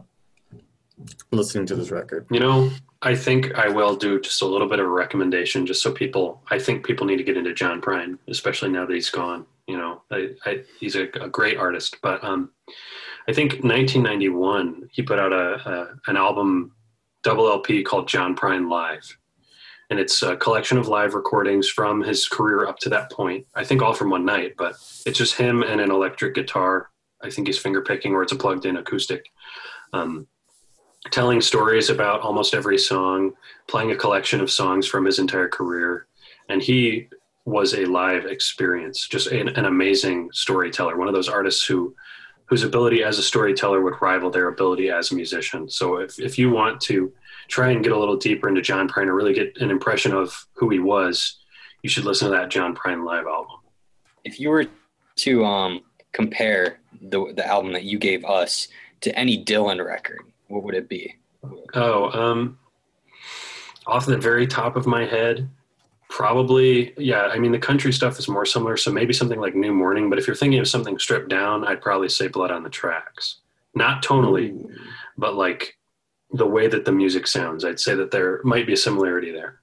listening 1.30 1.66
to 1.66 1.76
this 1.76 1.90
record. 1.90 2.26
You 2.30 2.40
know, 2.40 2.70
I 3.02 3.14
think 3.14 3.54
I 3.54 3.68
will 3.68 3.96
do 3.96 4.20
just 4.20 4.42
a 4.42 4.46
little 4.46 4.68
bit 4.68 4.78
of 4.78 4.86
a 4.86 4.90
recommendation, 4.90 5.66
just 5.66 5.82
so 5.82 5.92
people. 5.92 6.42
I 6.50 6.58
think 6.58 6.86
people 6.86 7.06
need 7.06 7.16
to 7.16 7.24
get 7.24 7.36
into 7.36 7.52
John 7.52 7.80
Prine, 7.80 8.18
especially 8.28 8.70
now 8.70 8.86
that 8.86 8.94
he's 8.94 9.10
gone. 9.10 9.44
You 9.66 9.76
know, 9.76 10.02
I, 10.10 10.30
I, 10.44 10.62
he's 10.78 10.96
a, 10.96 11.04
a 11.20 11.28
great 11.28 11.56
artist, 11.56 11.96
but 12.02 12.22
um, 12.22 12.50
I 13.28 13.32
think 13.32 13.52
1991 13.64 14.88
he 14.92 15.02
put 15.02 15.18
out 15.18 15.32
a, 15.32 15.68
a 15.68 16.10
an 16.10 16.16
album, 16.16 16.74
double 17.22 17.48
LP 17.48 17.82
called 17.82 18.08
John 18.08 18.36
Prine 18.36 18.70
Live, 18.70 19.16
and 19.90 19.98
it's 19.98 20.22
a 20.22 20.36
collection 20.36 20.78
of 20.78 20.88
live 20.88 21.14
recordings 21.14 21.68
from 21.68 22.02
his 22.02 22.28
career 22.28 22.66
up 22.66 22.78
to 22.80 22.88
that 22.90 23.10
point. 23.10 23.46
I 23.54 23.64
think 23.64 23.82
all 23.82 23.94
from 23.94 24.10
one 24.10 24.24
night, 24.24 24.54
but 24.56 24.74
it's 25.06 25.18
just 25.18 25.34
him 25.34 25.62
and 25.62 25.80
an 25.80 25.90
electric 25.90 26.34
guitar. 26.34 26.90
I 27.22 27.30
think 27.30 27.46
he's 27.46 27.58
finger 27.58 27.82
picking, 27.82 28.12
or 28.14 28.22
it's 28.22 28.32
a 28.32 28.36
plugged 28.36 28.64
in 28.64 28.76
acoustic. 28.76 29.26
Um, 29.92 30.26
telling 31.10 31.40
stories 31.40 31.90
about 31.90 32.20
almost 32.20 32.54
every 32.54 32.78
song, 32.78 33.32
playing 33.66 33.90
a 33.90 33.96
collection 33.96 34.40
of 34.40 34.50
songs 34.50 34.86
from 34.86 35.04
his 35.04 35.18
entire 35.18 35.48
career. 35.48 36.06
And 36.48 36.62
he 36.62 37.08
was 37.44 37.74
a 37.74 37.84
live 37.86 38.24
experience, 38.24 39.08
just 39.08 39.28
an, 39.28 39.48
an 39.48 39.64
amazing 39.64 40.30
storyteller, 40.32 40.96
one 40.96 41.08
of 41.08 41.14
those 41.14 41.28
artists 41.28 41.64
who 41.64 41.94
whose 42.46 42.64
ability 42.64 43.02
as 43.02 43.18
a 43.18 43.22
storyteller 43.22 43.80
would 43.80 43.94
rival 44.02 44.28
their 44.28 44.48
ability 44.48 44.90
as 44.90 45.10
a 45.10 45.14
musician. 45.14 45.70
So 45.70 45.96
if, 45.96 46.18
if 46.18 46.38
you 46.38 46.50
want 46.50 46.82
to 46.82 47.10
try 47.48 47.70
and 47.70 47.82
get 47.82 47.92
a 47.92 47.98
little 47.98 48.16
deeper 48.16 48.46
into 48.46 48.60
John 48.60 48.88
Prine 48.88 49.06
or 49.06 49.14
really 49.14 49.32
get 49.32 49.56
an 49.58 49.70
impression 49.70 50.12
of 50.12 50.46
who 50.52 50.68
he 50.68 50.78
was, 50.78 51.38
you 51.82 51.88
should 51.88 52.04
listen 52.04 52.30
to 52.30 52.36
that 52.36 52.50
John 52.50 52.76
Prine 52.76 53.06
live 53.06 53.26
album. 53.26 53.56
If 54.24 54.38
you 54.38 54.50
were 54.50 54.66
to 55.16 55.44
um, 55.44 55.80
compare 56.12 56.78
the 57.00 57.32
the 57.34 57.46
album 57.46 57.72
that 57.72 57.84
you 57.84 57.98
gave 57.98 58.24
us 58.24 58.68
to 59.00 59.18
any 59.18 59.42
Dylan 59.42 59.84
record, 59.84 60.20
what 60.52 60.62
would 60.64 60.74
it 60.74 60.88
be? 60.88 61.16
Oh, 61.74 62.10
um, 62.10 62.58
off 63.86 64.06
the 64.06 64.18
very 64.18 64.46
top 64.46 64.76
of 64.76 64.86
my 64.86 65.06
head, 65.06 65.48
probably, 66.08 66.92
yeah. 66.98 67.22
I 67.22 67.38
mean, 67.38 67.52
the 67.52 67.58
country 67.58 67.92
stuff 67.92 68.18
is 68.18 68.28
more 68.28 68.46
similar, 68.46 68.76
so 68.76 68.92
maybe 68.92 69.12
something 69.12 69.40
like 69.40 69.54
New 69.54 69.72
Morning. 69.72 70.10
But 70.10 70.18
if 70.18 70.26
you're 70.26 70.36
thinking 70.36 70.60
of 70.60 70.68
something 70.68 70.98
stripped 70.98 71.30
down, 71.30 71.66
I'd 71.66 71.80
probably 71.80 72.08
say 72.08 72.28
Blood 72.28 72.50
on 72.50 72.62
the 72.62 72.70
Tracks. 72.70 73.38
Not 73.74 74.04
tonally, 74.04 74.66
but 75.16 75.34
like 75.34 75.78
the 76.32 76.46
way 76.46 76.68
that 76.68 76.84
the 76.84 76.92
music 76.92 77.26
sounds. 77.26 77.64
I'd 77.64 77.80
say 77.80 77.94
that 77.94 78.10
there 78.10 78.40
might 78.44 78.66
be 78.66 78.74
a 78.74 78.76
similarity 78.76 79.32
there. 79.32 79.60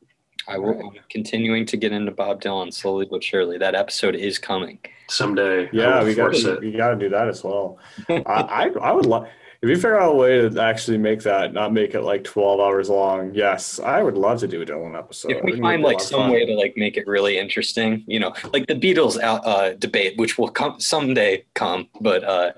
I 0.48 0.58
will, 0.58 0.80
I'm 0.80 1.04
continuing 1.12 1.68
to 1.68 1.78
get 1.78 1.92
into 1.92 2.12
Bob 2.12 2.42
Dylan 2.42 2.74
slowly 2.74 3.08
but 3.10 3.24
surely. 3.24 3.60
That 3.60 3.76
episode 3.76 4.16
is 4.16 4.40
coming. 4.40 4.80
Someday, 5.08 5.70
Yeah, 5.72 6.04
we 6.04 6.16
got 6.16 6.34
to, 6.34 6.58
we 6.60 6.72
got 6.72 6.90
to 6.90 6.96
do 6.96 7.10
that 7.10 7.28
as 7.28 7.44
well. 7.44 7.78
I, 8.10 8.24
I 8.26 8.70
I 8.82 8.92
would 8.92 9.06
love 9.06 9.28
if 9.62 9.70
you 9.70 9.76
figure 9.76 10.00
out 10.00 10.14
a 10.14 10.16
way 10.16 10.48
to 10.48 10.62
actually 10.62 10.98
make 10.98 11.22
that 11.24 11.54
not 11.54 11.74
make 11.74 11.94
it 11.94 12.02
like 12.02 12.24
twelve 12.24 12.60
hours 12.60 12.90
long. 12.90 13.34
Yes, 13.34 13.80
I 13.80 14.02
would 14.02 14.16
love 14.16 14.40
to 14.40 14.48
do 14.48 14.62
a 14.62 14.66
Dylan 14.66 14.98
episode. 14.98 15.32
if 15.32 15.44
we 15.44 15.60
find 15.60 15.84
like 15.84 16.00
some 16.00 16.32
way 16.32 16.46
to 16.46 16.54
like 16.54 16.76
make 16.78 16.96
it 16.96 17.06
really 17.08 17.38
interesting, 17.38 18.04
you 18.08 18.20
know, 18.20 18.34
like 18.54 18.68
the 18.68 18.76
Beatles 18.76 19.22
uh, 19.22 19.42
uh, 19.44 19.74
debate, 19.74 20.18
which 20.18 20.38
will 20.38 20.50
come 20.50 20.80
someday 20.80 21.44
come, 21.56 21.90
but 22.00 22.24
uh, 22.24 22.52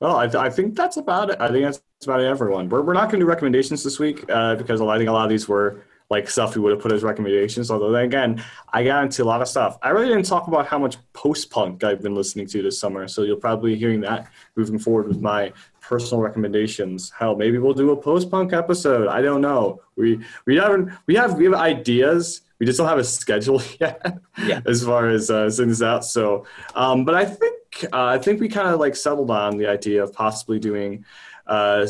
Well, 0.00 0.16
I, 0.16 0.24
I 0.26 0.50
think 0.50 0.76
that's 0.76 0.96
about 0.96 1.30
it. 1.30 1.40
I 1.40 1.48
think 1.48 1.64
that's 1.64 1.82
about 2.04 2.20
it, 2.20 2.26
everyone. 2.26 2.68
We're, 2.68 2.82
we're 2.82 2.92
not 2.92 3.10
going 3.10 3.20
to 3.20 3.24
do 3.24 3.28
recommendations 3.28 3.82
this 3.82 3.98
week 3.98 4.24
uh, 4.30 4.54
because 4.54 4.80
I 4.80 4.96
think 4.98 5.08
a 5.08 5.12
lot 5.12 5.24
of 5.24 5.30
these 5.30 5.48
were 5.48 5.82
like 6.10 6.28
stuff 6.28 6.54
we 6.54 6.60
would 6.60 6.72
have 6.72 6.80
put 6.80 6.92
as 6.92 7.02
recommendations. 7.02 7.70
Although 7.70 7.90
then 7.90 8.04
again, 8.04 8.44
I 8.72 8.84
got 8.84 9.04
into 9.04 9.22
a 9.22 9.26
lot 9.26 9.40
of 9.40 9.48
stuff. 9.48 9.78
I 9.82 9.88
really 9.90 10.08
didn't 10.08 10.26
talk 10.26 10.48
about 10.48 10.66
how 10.66 10.78
much 10.78 10.96
post 11.12 11.50
punk 11.50 11.82
I've 11.82 12.02
been 12.02 12.14
listening 12.14 12.46
to 12.48 12.62
this 12.62 12.78
summer. 12.78 13.08
So 13.08 13.22
you'll 13.22 13.38
probably 13.38 13.72
be 13.72 13.78
hearing 13.78 14.00
that 14.02 14.28
moving 14.54 14.78
forward 14.78 15.08
with 15.08 15.20
my 15.20 15.52
personal 15.80 16.22
recommendations. 16.22 17.10
Hell, 17.18 17.36
maybe 17.36 17.58
we'll 17.58 17.74
do 17.74 17.90
a 17.90 17.96
post 17.96 18.30
punk 18.30 18.52
episode. 18.52 19.08
I 19.08 19.22
don't 19.22 19.40
know. 19.40 19.80
We 19.96 20.20
we 20.46 20.56
haven't 20.56 20.90
we 21.06 21.14
have 21.16 21.36
we 21.36 21.44
have 21.46 21.54
ideas. 21.54 22.42
We 22.60 22.66
just 22.66 22.78
don't 22.78 22.88
have 22.88 22.98
a 22.98 23.04
schedule 23.04 23.60
yet 23.80 24.18
Yeah. 24.38 24.60
as 24.66 24.84
far 24.84 25.08
as 25.08 25.30
uh, 25.30 25.50
things 25.50 25.82
out. 25.82 26.04
So, 26.04 26.46
um, 26.74 27.04
but 27.04 27.14
I 27.14 27.24
think 27.24 27.54
uh, 27.92 28.04
I 28.04 28.18
think 28.18 28.40
we 28.40 28.48
kind 28.48 28.68
of 28.68 28.78
like 28.78 28.94
settled 28.94 29.30
on 29.30 29.56
the 29.56 29.66
idea 29.66 30.02
of 30.04 30.12
possibly 30.12 30.58
doing, 30.60 31.04
uh, 31.46 31.86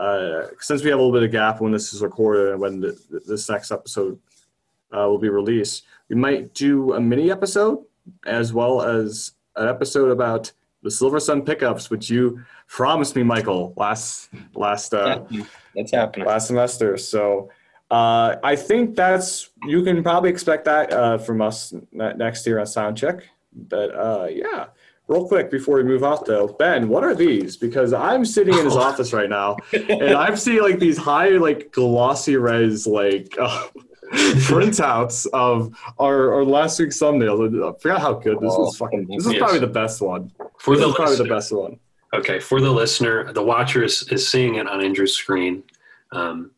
uh, 0.00 0.46
since 0.60 0.82
we 0.82 0.88
have 0.88 0.98
a 0.98 1.02
little 1.02 1.12
bit 1.12 1.24
of 1.24 1.30
gap 1.30 1.60
when 1.60 1.72
this 1.72 1.92
is 1.92 2.00
recorded 2.00 2.52
and 2.52 2.60
when 2.60 2.80
the, 2.80 2.98
this 3.26 3.50
next 3.50 3.70
episode 3.70 4.18
uh, 4.96 5.06
will 5.06 5.18
be 5.18 5.28
released, 5.28 5.84
we 6.08 6.16
might 6.16 6.54
do 6.54 6.94
a 6.94 7.00
mini 7.00 7.30
episode 7.30 7.84
as 8.24 8.52
well 8.52 8.80
as 8.80 9.32
an 9.56 9.68
episode 9.68 10.10
about 10.10 10.50
the 10.82 10.90
Silver 10.90 11.20
Sun 11.20 11.42
pickups, 11.42 11.90
which 11.90 12.08
you 12.08 12.42
promised 12.66 13.14
me, 13.14 13.22
Michael, 13.22 13.74
last 13.76 14.30
last 14.54 14.94
uh, 14.94 15.22
that's 15.76 15.92
happening. 15.92 16.26
last 16.26 16.46
semester. 16.46 16.96
So 16.96 17.50
uh, 17.90 18.36
I 18.42 18.56
think 18.56 18.96
that's 18.96 19.50
you 19.64 19.82
can 19.84 20.02
probably 20.02 20.30
expect 20.30 20.64
that 20.64 20.90
uh, 20.94 21.18
from 21.18 21.42
us 21.42 21.74
next 21.92 22.46
year 22.46 22.58
on 22.58 22.64
Soundcheck. 22.64 23.24
But 23.52 23.94
uh, 23.94 24.28
yeah, 24.30 24.66
real 25.10 25.26
quick 25.26 25.50
before 25.50 25.76
we 25.76 25.82
move 25.82 26.04
off 26.04 26.24
though, 26.24 26.46
Ben, 26.46 26.88
what 26.88 27.02
are 27.04 27.14
these? 27.14 27.56
Because 27.56 27.92
I'm 27.92 28.24
sitting 28.24 28.56
in 28.56 28.64
his 28.64 28.76
office 28.76 29.12
right 29.12 29.28
now, 29.28 29.56
and 29.72 30.14
I'm 30.14 30.36
seeing 30.36 30.62
like 30.62 30.78
these 30.78 30.96
high 30.96 31.30
like 31.30 31.72
glossy 31.72 32.36
res 32.36 32.86
like. 32.86 33.34
Uh, 33.38 33.66
printouts 34.10 35.24
of 35.32 35.72
our, 36.00 36.34
our 36.34 36.44
last 36.44 36.80
week's 36.80 36.98
thumbnails. 36.98 37.46
I 37.56 37.78
forgot 37.78 38.00
how 38.00 38.14
good 38.14 38.40
this 38.40 38.52
Oh, 38.56 38.66
is. 38.66 38.76
Fucking, 38.76 39.06
this 39.06 39.24
is 39.24 39.34
yes. 39.34 39.38
probably 39.40 39.60
the 39.60 39.68
best 39.68 40.02
one. 40.02 40.32
For 40.58 40.74
this 40.74 40.84
the 40.84 40.90
is 40.90 40.96
probably 40.96 41.16
the 41.16 41.32
best 41.32 41.52
one. 41.52 41.78
Okay, 42.12 42.40
for 42.40 42.60
the 42.60 42.72
listener, 42.72 43.32
the 43.32 43.44
watcher 43.44 43.84
is, 43.84 44.02
is 44.10 44.28
seeing 44.28 44.56
it 44.56 44.66
on 44.66 44.84
Andrew's 44.84 45.14
screen. 45.14 45.62
Um, 46.10 46.50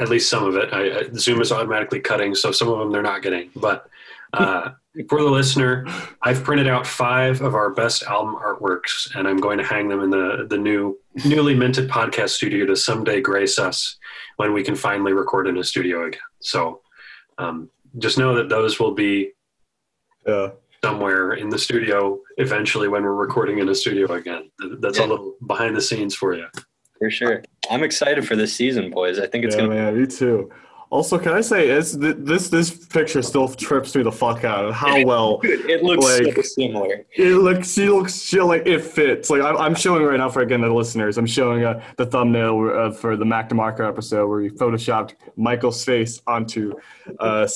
at 0.00 0.08
least 0.08 0.28
some 0.28 0.42
of 0.42 0.56
it. 0.56 0.72
I, 0.72 0.98
I, 0.98 1.02
Zoom 1.14 1.40
is 1.40 1.52
automatically 1.52 2.00
cutting, 2.00 2.34
so 2.34 2.50
some 2.50 2.68
of 2.68 2.80
them 2.80 2.90
they're 2.90 3.02
not 3.02 3.22
getting. 3.22 3.50
But 3.54 3.88
uh, 4.34 4.72
for 5.08 5.22
the 5.22 5.30
listener, 5.30 5.86
I've 6.22 6.42
printed 6.44 6.68
out 6.68 6.86
five 6.86 7.40
of 7.42 7.54
our 7.54 7.70
best 7.70 8.02
album 8.04 8.36
artworks, 8.36 9.14
and 9.14 9.26
I'm 9.26 9.38
going 9.38 9.58
to 9.58 9.64
hang 9.64 9.88
them 9.88 10.00
in 10.00 10.10
the 10.10 10.46
the 10.48 10.58
new 10.58 10.98
newly 11.24 11.54
minted 11.54 11.88
podcast 11.88 12.30
studio 12.30 12.66
to 12.66 12.76
someday 12.76 13.20
grace 13.20 13.58
us 13.58 13.96
when 14.36 14.52
we 14.52 14.62
can 14.62 14.74
finally 14.74 15.12
record 15.12 15.46
in 15.46 15.56
a 15.58 15.64
studio 15.64 16.06
again. 16.06 16.20
So 16.40 16.80
um, 17.38 17.70
just 17.98 18.18
know 18.18 18.34
that 18.36 18.48
those 18.48 18.78
will 18.80 18.92
be 18.94 19.30
Yeah. 20.26 20.50
somewhere 20.84 21.32
in 21.34 21.48
the 21.50 21.58
studio 21.58 22.20
eventually 22.38 22.88
when 22.88 23.02
we're 23.04 23.14
recording 23.14 23.58
in 23.58 23.68
a 23.68 23.74
studio 23.74 24.12
again. 24.12 24.50
That's 24.80 24.98
Yeah. 24.98 25.06
a 25.06 25.08
little 25.08 25.36
behind 25.46 25.76
the 25.76 25.80
scenes 25.80 26.14
for 26.14 26.34
you. 26.34 26.46
For 26.98 27.10
sure. 27.10 27.42
I'm 27.70 27.82
excited 27.82 28.26
for 28.26 28.36
this 28.36 28.52
season, 28.54 28.90
boys. 28.90 29.18
I 29.18 29.26
think 29.26 29.44
it's 29.44 29.54
yeah, 29.56 29.62
gonna 29.62 29.74
man, 29.74 30.00
me 30.00 30.06
too. 30.06 30.50
Also, 30.94 31.18
can 31.18 31.32
I 31.32 31.40
say 31.40 31.70
is 31.70 31.96
th- 31.96 32.14
this 32.20 32.48
this 32.50 32.70
picture 32.86 33.20
still 33.20 33.48
trips 33.48 33.96
me 33.96 34.04
the 34.04 34.12
fuck 34.12 34.44
out? 34.44 34.66
and 34.66 34.74
How 34.74 35.04
well 35.10 35.38
Dude, 35.38 35.68
it 35.68 35.82
looks 35.82 36.04
Like- 36.04 36.36
so 36.36 36.42
similar. 36.42 37.04
it 37.16 37.34
looks. 37.34 37.72
She 37.72 37.88
looks. 37.90 38.14
She 38.22 38.40
like 38.40 38.64
it 38.66 38.80
fits. 38.80 39.28
Like 39.28 39.42
I'm, 39.42 39.56
I'm 39.56 39.74
showing 39.74 40.04
right 40.04 40.16
now 40.18 40.30
for 40.30 40.42
again 40.42 40.60
the 40.60 40.68
listeners. 40.72 41.18
I'm 41.18 41.26
showing 41.26 41.64
uh, 41.64 41.82
the 41.96 42.06
thumbnail 42.06 42.70
uh, 42.72 42.90
for 42.92 43.16
the 43.16 43.24
Mac 43.24 43.48
DeMarco 43.48 43.88
episode 43.88 44.28
where 44.28 44.38
we 44.38 44.50
photoshopped 44.50 45.14
Michael's 45.36 45.84
face 45.84 46.22
onto 46.28 46.74
uh, 47.18 47.48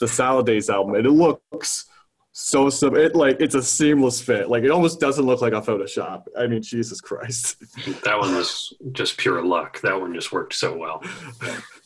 the 0.00 0.08
Salad 0.08 0.46
Days 0.46 0.68
album, 0.68 0.96
and 0.96 1.06
it 1.06 1.10
looks 1.12 1.84
so 2.32 2.70
sim. 2.70 2.96
It 2.96 3.14
like 3.14 3.36
it's 3.38 3.54
a 3.54 3.62
seamless 3.62 4.20
fit. 4.20 4.48
Like 4.50 4.64
it 4.64 4.70
almost 4.72 4.98
doesn't 4.98 5.24
look 5.24 5.40
like 5.42 5.52
a 5.52 5.60
Photoshop. 5.62 6.24
I 6.36 6.48
mean, 6.48 6.60
Jesus 6.60 7.00
Christ. 7.00 7.56
That 8.02 8.18
one 8.18 8.34
was 8.34 8.72
just 8.90 9.16
pure 9.16 9.44
luck. 9.44 9.80
That 9.82 10.00
one 10.00 10.12
just 10.12 10.32
worked 10.32 10.54
so 10.54 10.76
well. 10.76 11.04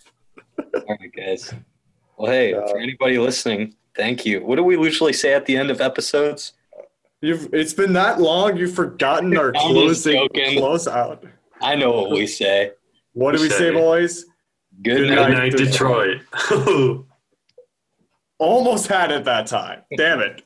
All 0.75 0.97
right, 1.01 1.13
guys. 1.17 1.53
Well, 2.17 2.31
hey, 2.33 2.53
Yeah. 2.53 2.67
for 2.69 2.79
anybody 2.79 3.19
listening, 3.19 3.75
thank 3.97 4.25
you. 4.27 4.45
What 4.45 4.57
do 4.57 4.65
we 4.65 4.77
usually 4.77 5.13
say 5.13 5.35
at 5.35 5.47
the 5.47 5.57
end 5.57 5.71
of 5.71 5.81
episodes? 5.81 6.53
You've. 7.21 7.53
It's 7.55 7.73
been 7.73 7.93
that 7.95 8.21
long. 8.21 8.57
You've 8.57 8.75
forgotten 8.75 9.37
our 9.39 9.49
I'm 9.57 9.73
closing 9.73 10.15
joking. 10.15 10.59
close 10.59 10.87
out. 10.87 11.25
I 11.63 11.75
know 11.75 11.93
what 11.93 12.11
we 12.11 12.27
say. 12.27 12.73
What 13.15 13.35
do 13.35 13.41
we 13.43 13.49
say, 13.49 13.59
Say. 13.59 13.71
boys? 13.73 14.25
Good, 14.83 14.97
Good 14.99 15.09
Good 15.09 15.15
night. 15.15 15.31
night, 15.31 15.57
Detroit. 15.57 16.21
Almost 18.39 18.89
had 18.89 19.13
it 19.13 19.25
that 19.25 19.47
time. 19.47 19.83
Damn 19.97 20.21
it. 20.21 20.43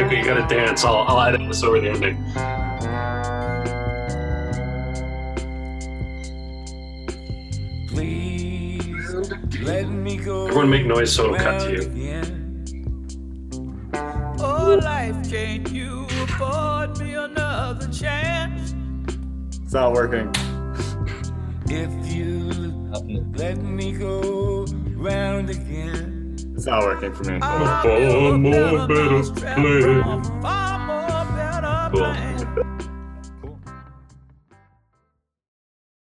Michael, 0.00 0.16
you 0.16 0.24
gotta 0.24 0.54
dance. 0.54 0.84
I'll, 0.84 0.98
I'll 1.08 1.20
edit 1.26 1.40
this 1.48 1.64
over 1.64 1.80
the 1.80 1.90
ending. 1.90 2.16
Please 7.88 9.32
let 9.60 9.88
me 9.88 10.18
go. 10.18 10.46
Everyone 10.46 10.70
make 10.70 10.86
noise 10.86 11.12
so 11.12 11.24
it'll 11.24 11.36
cut 11.38 11.62
to 11.62 11.72
you. 11.72 11.80
Again. 11.80 12.64
Oh, 14.38 14.78
life, 14.80 15.28
can't 15.28 15.68
you 15.72 16.06
afford 16.22 16.96
me 17.00 17.14
another 17.14 17.88
chance? 17.88 18.76
It's 19.64 19.72
not 19.72 19.94
working. 19.94 20.32
If 21.66 21.90
you 22.14 22.52
let 23.34 23.58
me 23.58 23.98
go 23.98 24.64
round 24.94 25.50
again. 25.50 26.17
It's 26.58 26.66
not 26.66 26.82
working 26.82 27.14
for 27.14 27.22
me. 27.22 27.38
I 27.40 27.82
far 27.84 28.36
more 28.36 28.88
better 28.88 28.88
better 28.88 29.30
plan. 29.30 29.64
a 29.64 30.42
far 30.42 30.78
more 30.88 31.36
better 31.36 31.90
Cool. 31.92 32.00
plan. 32.00 32.37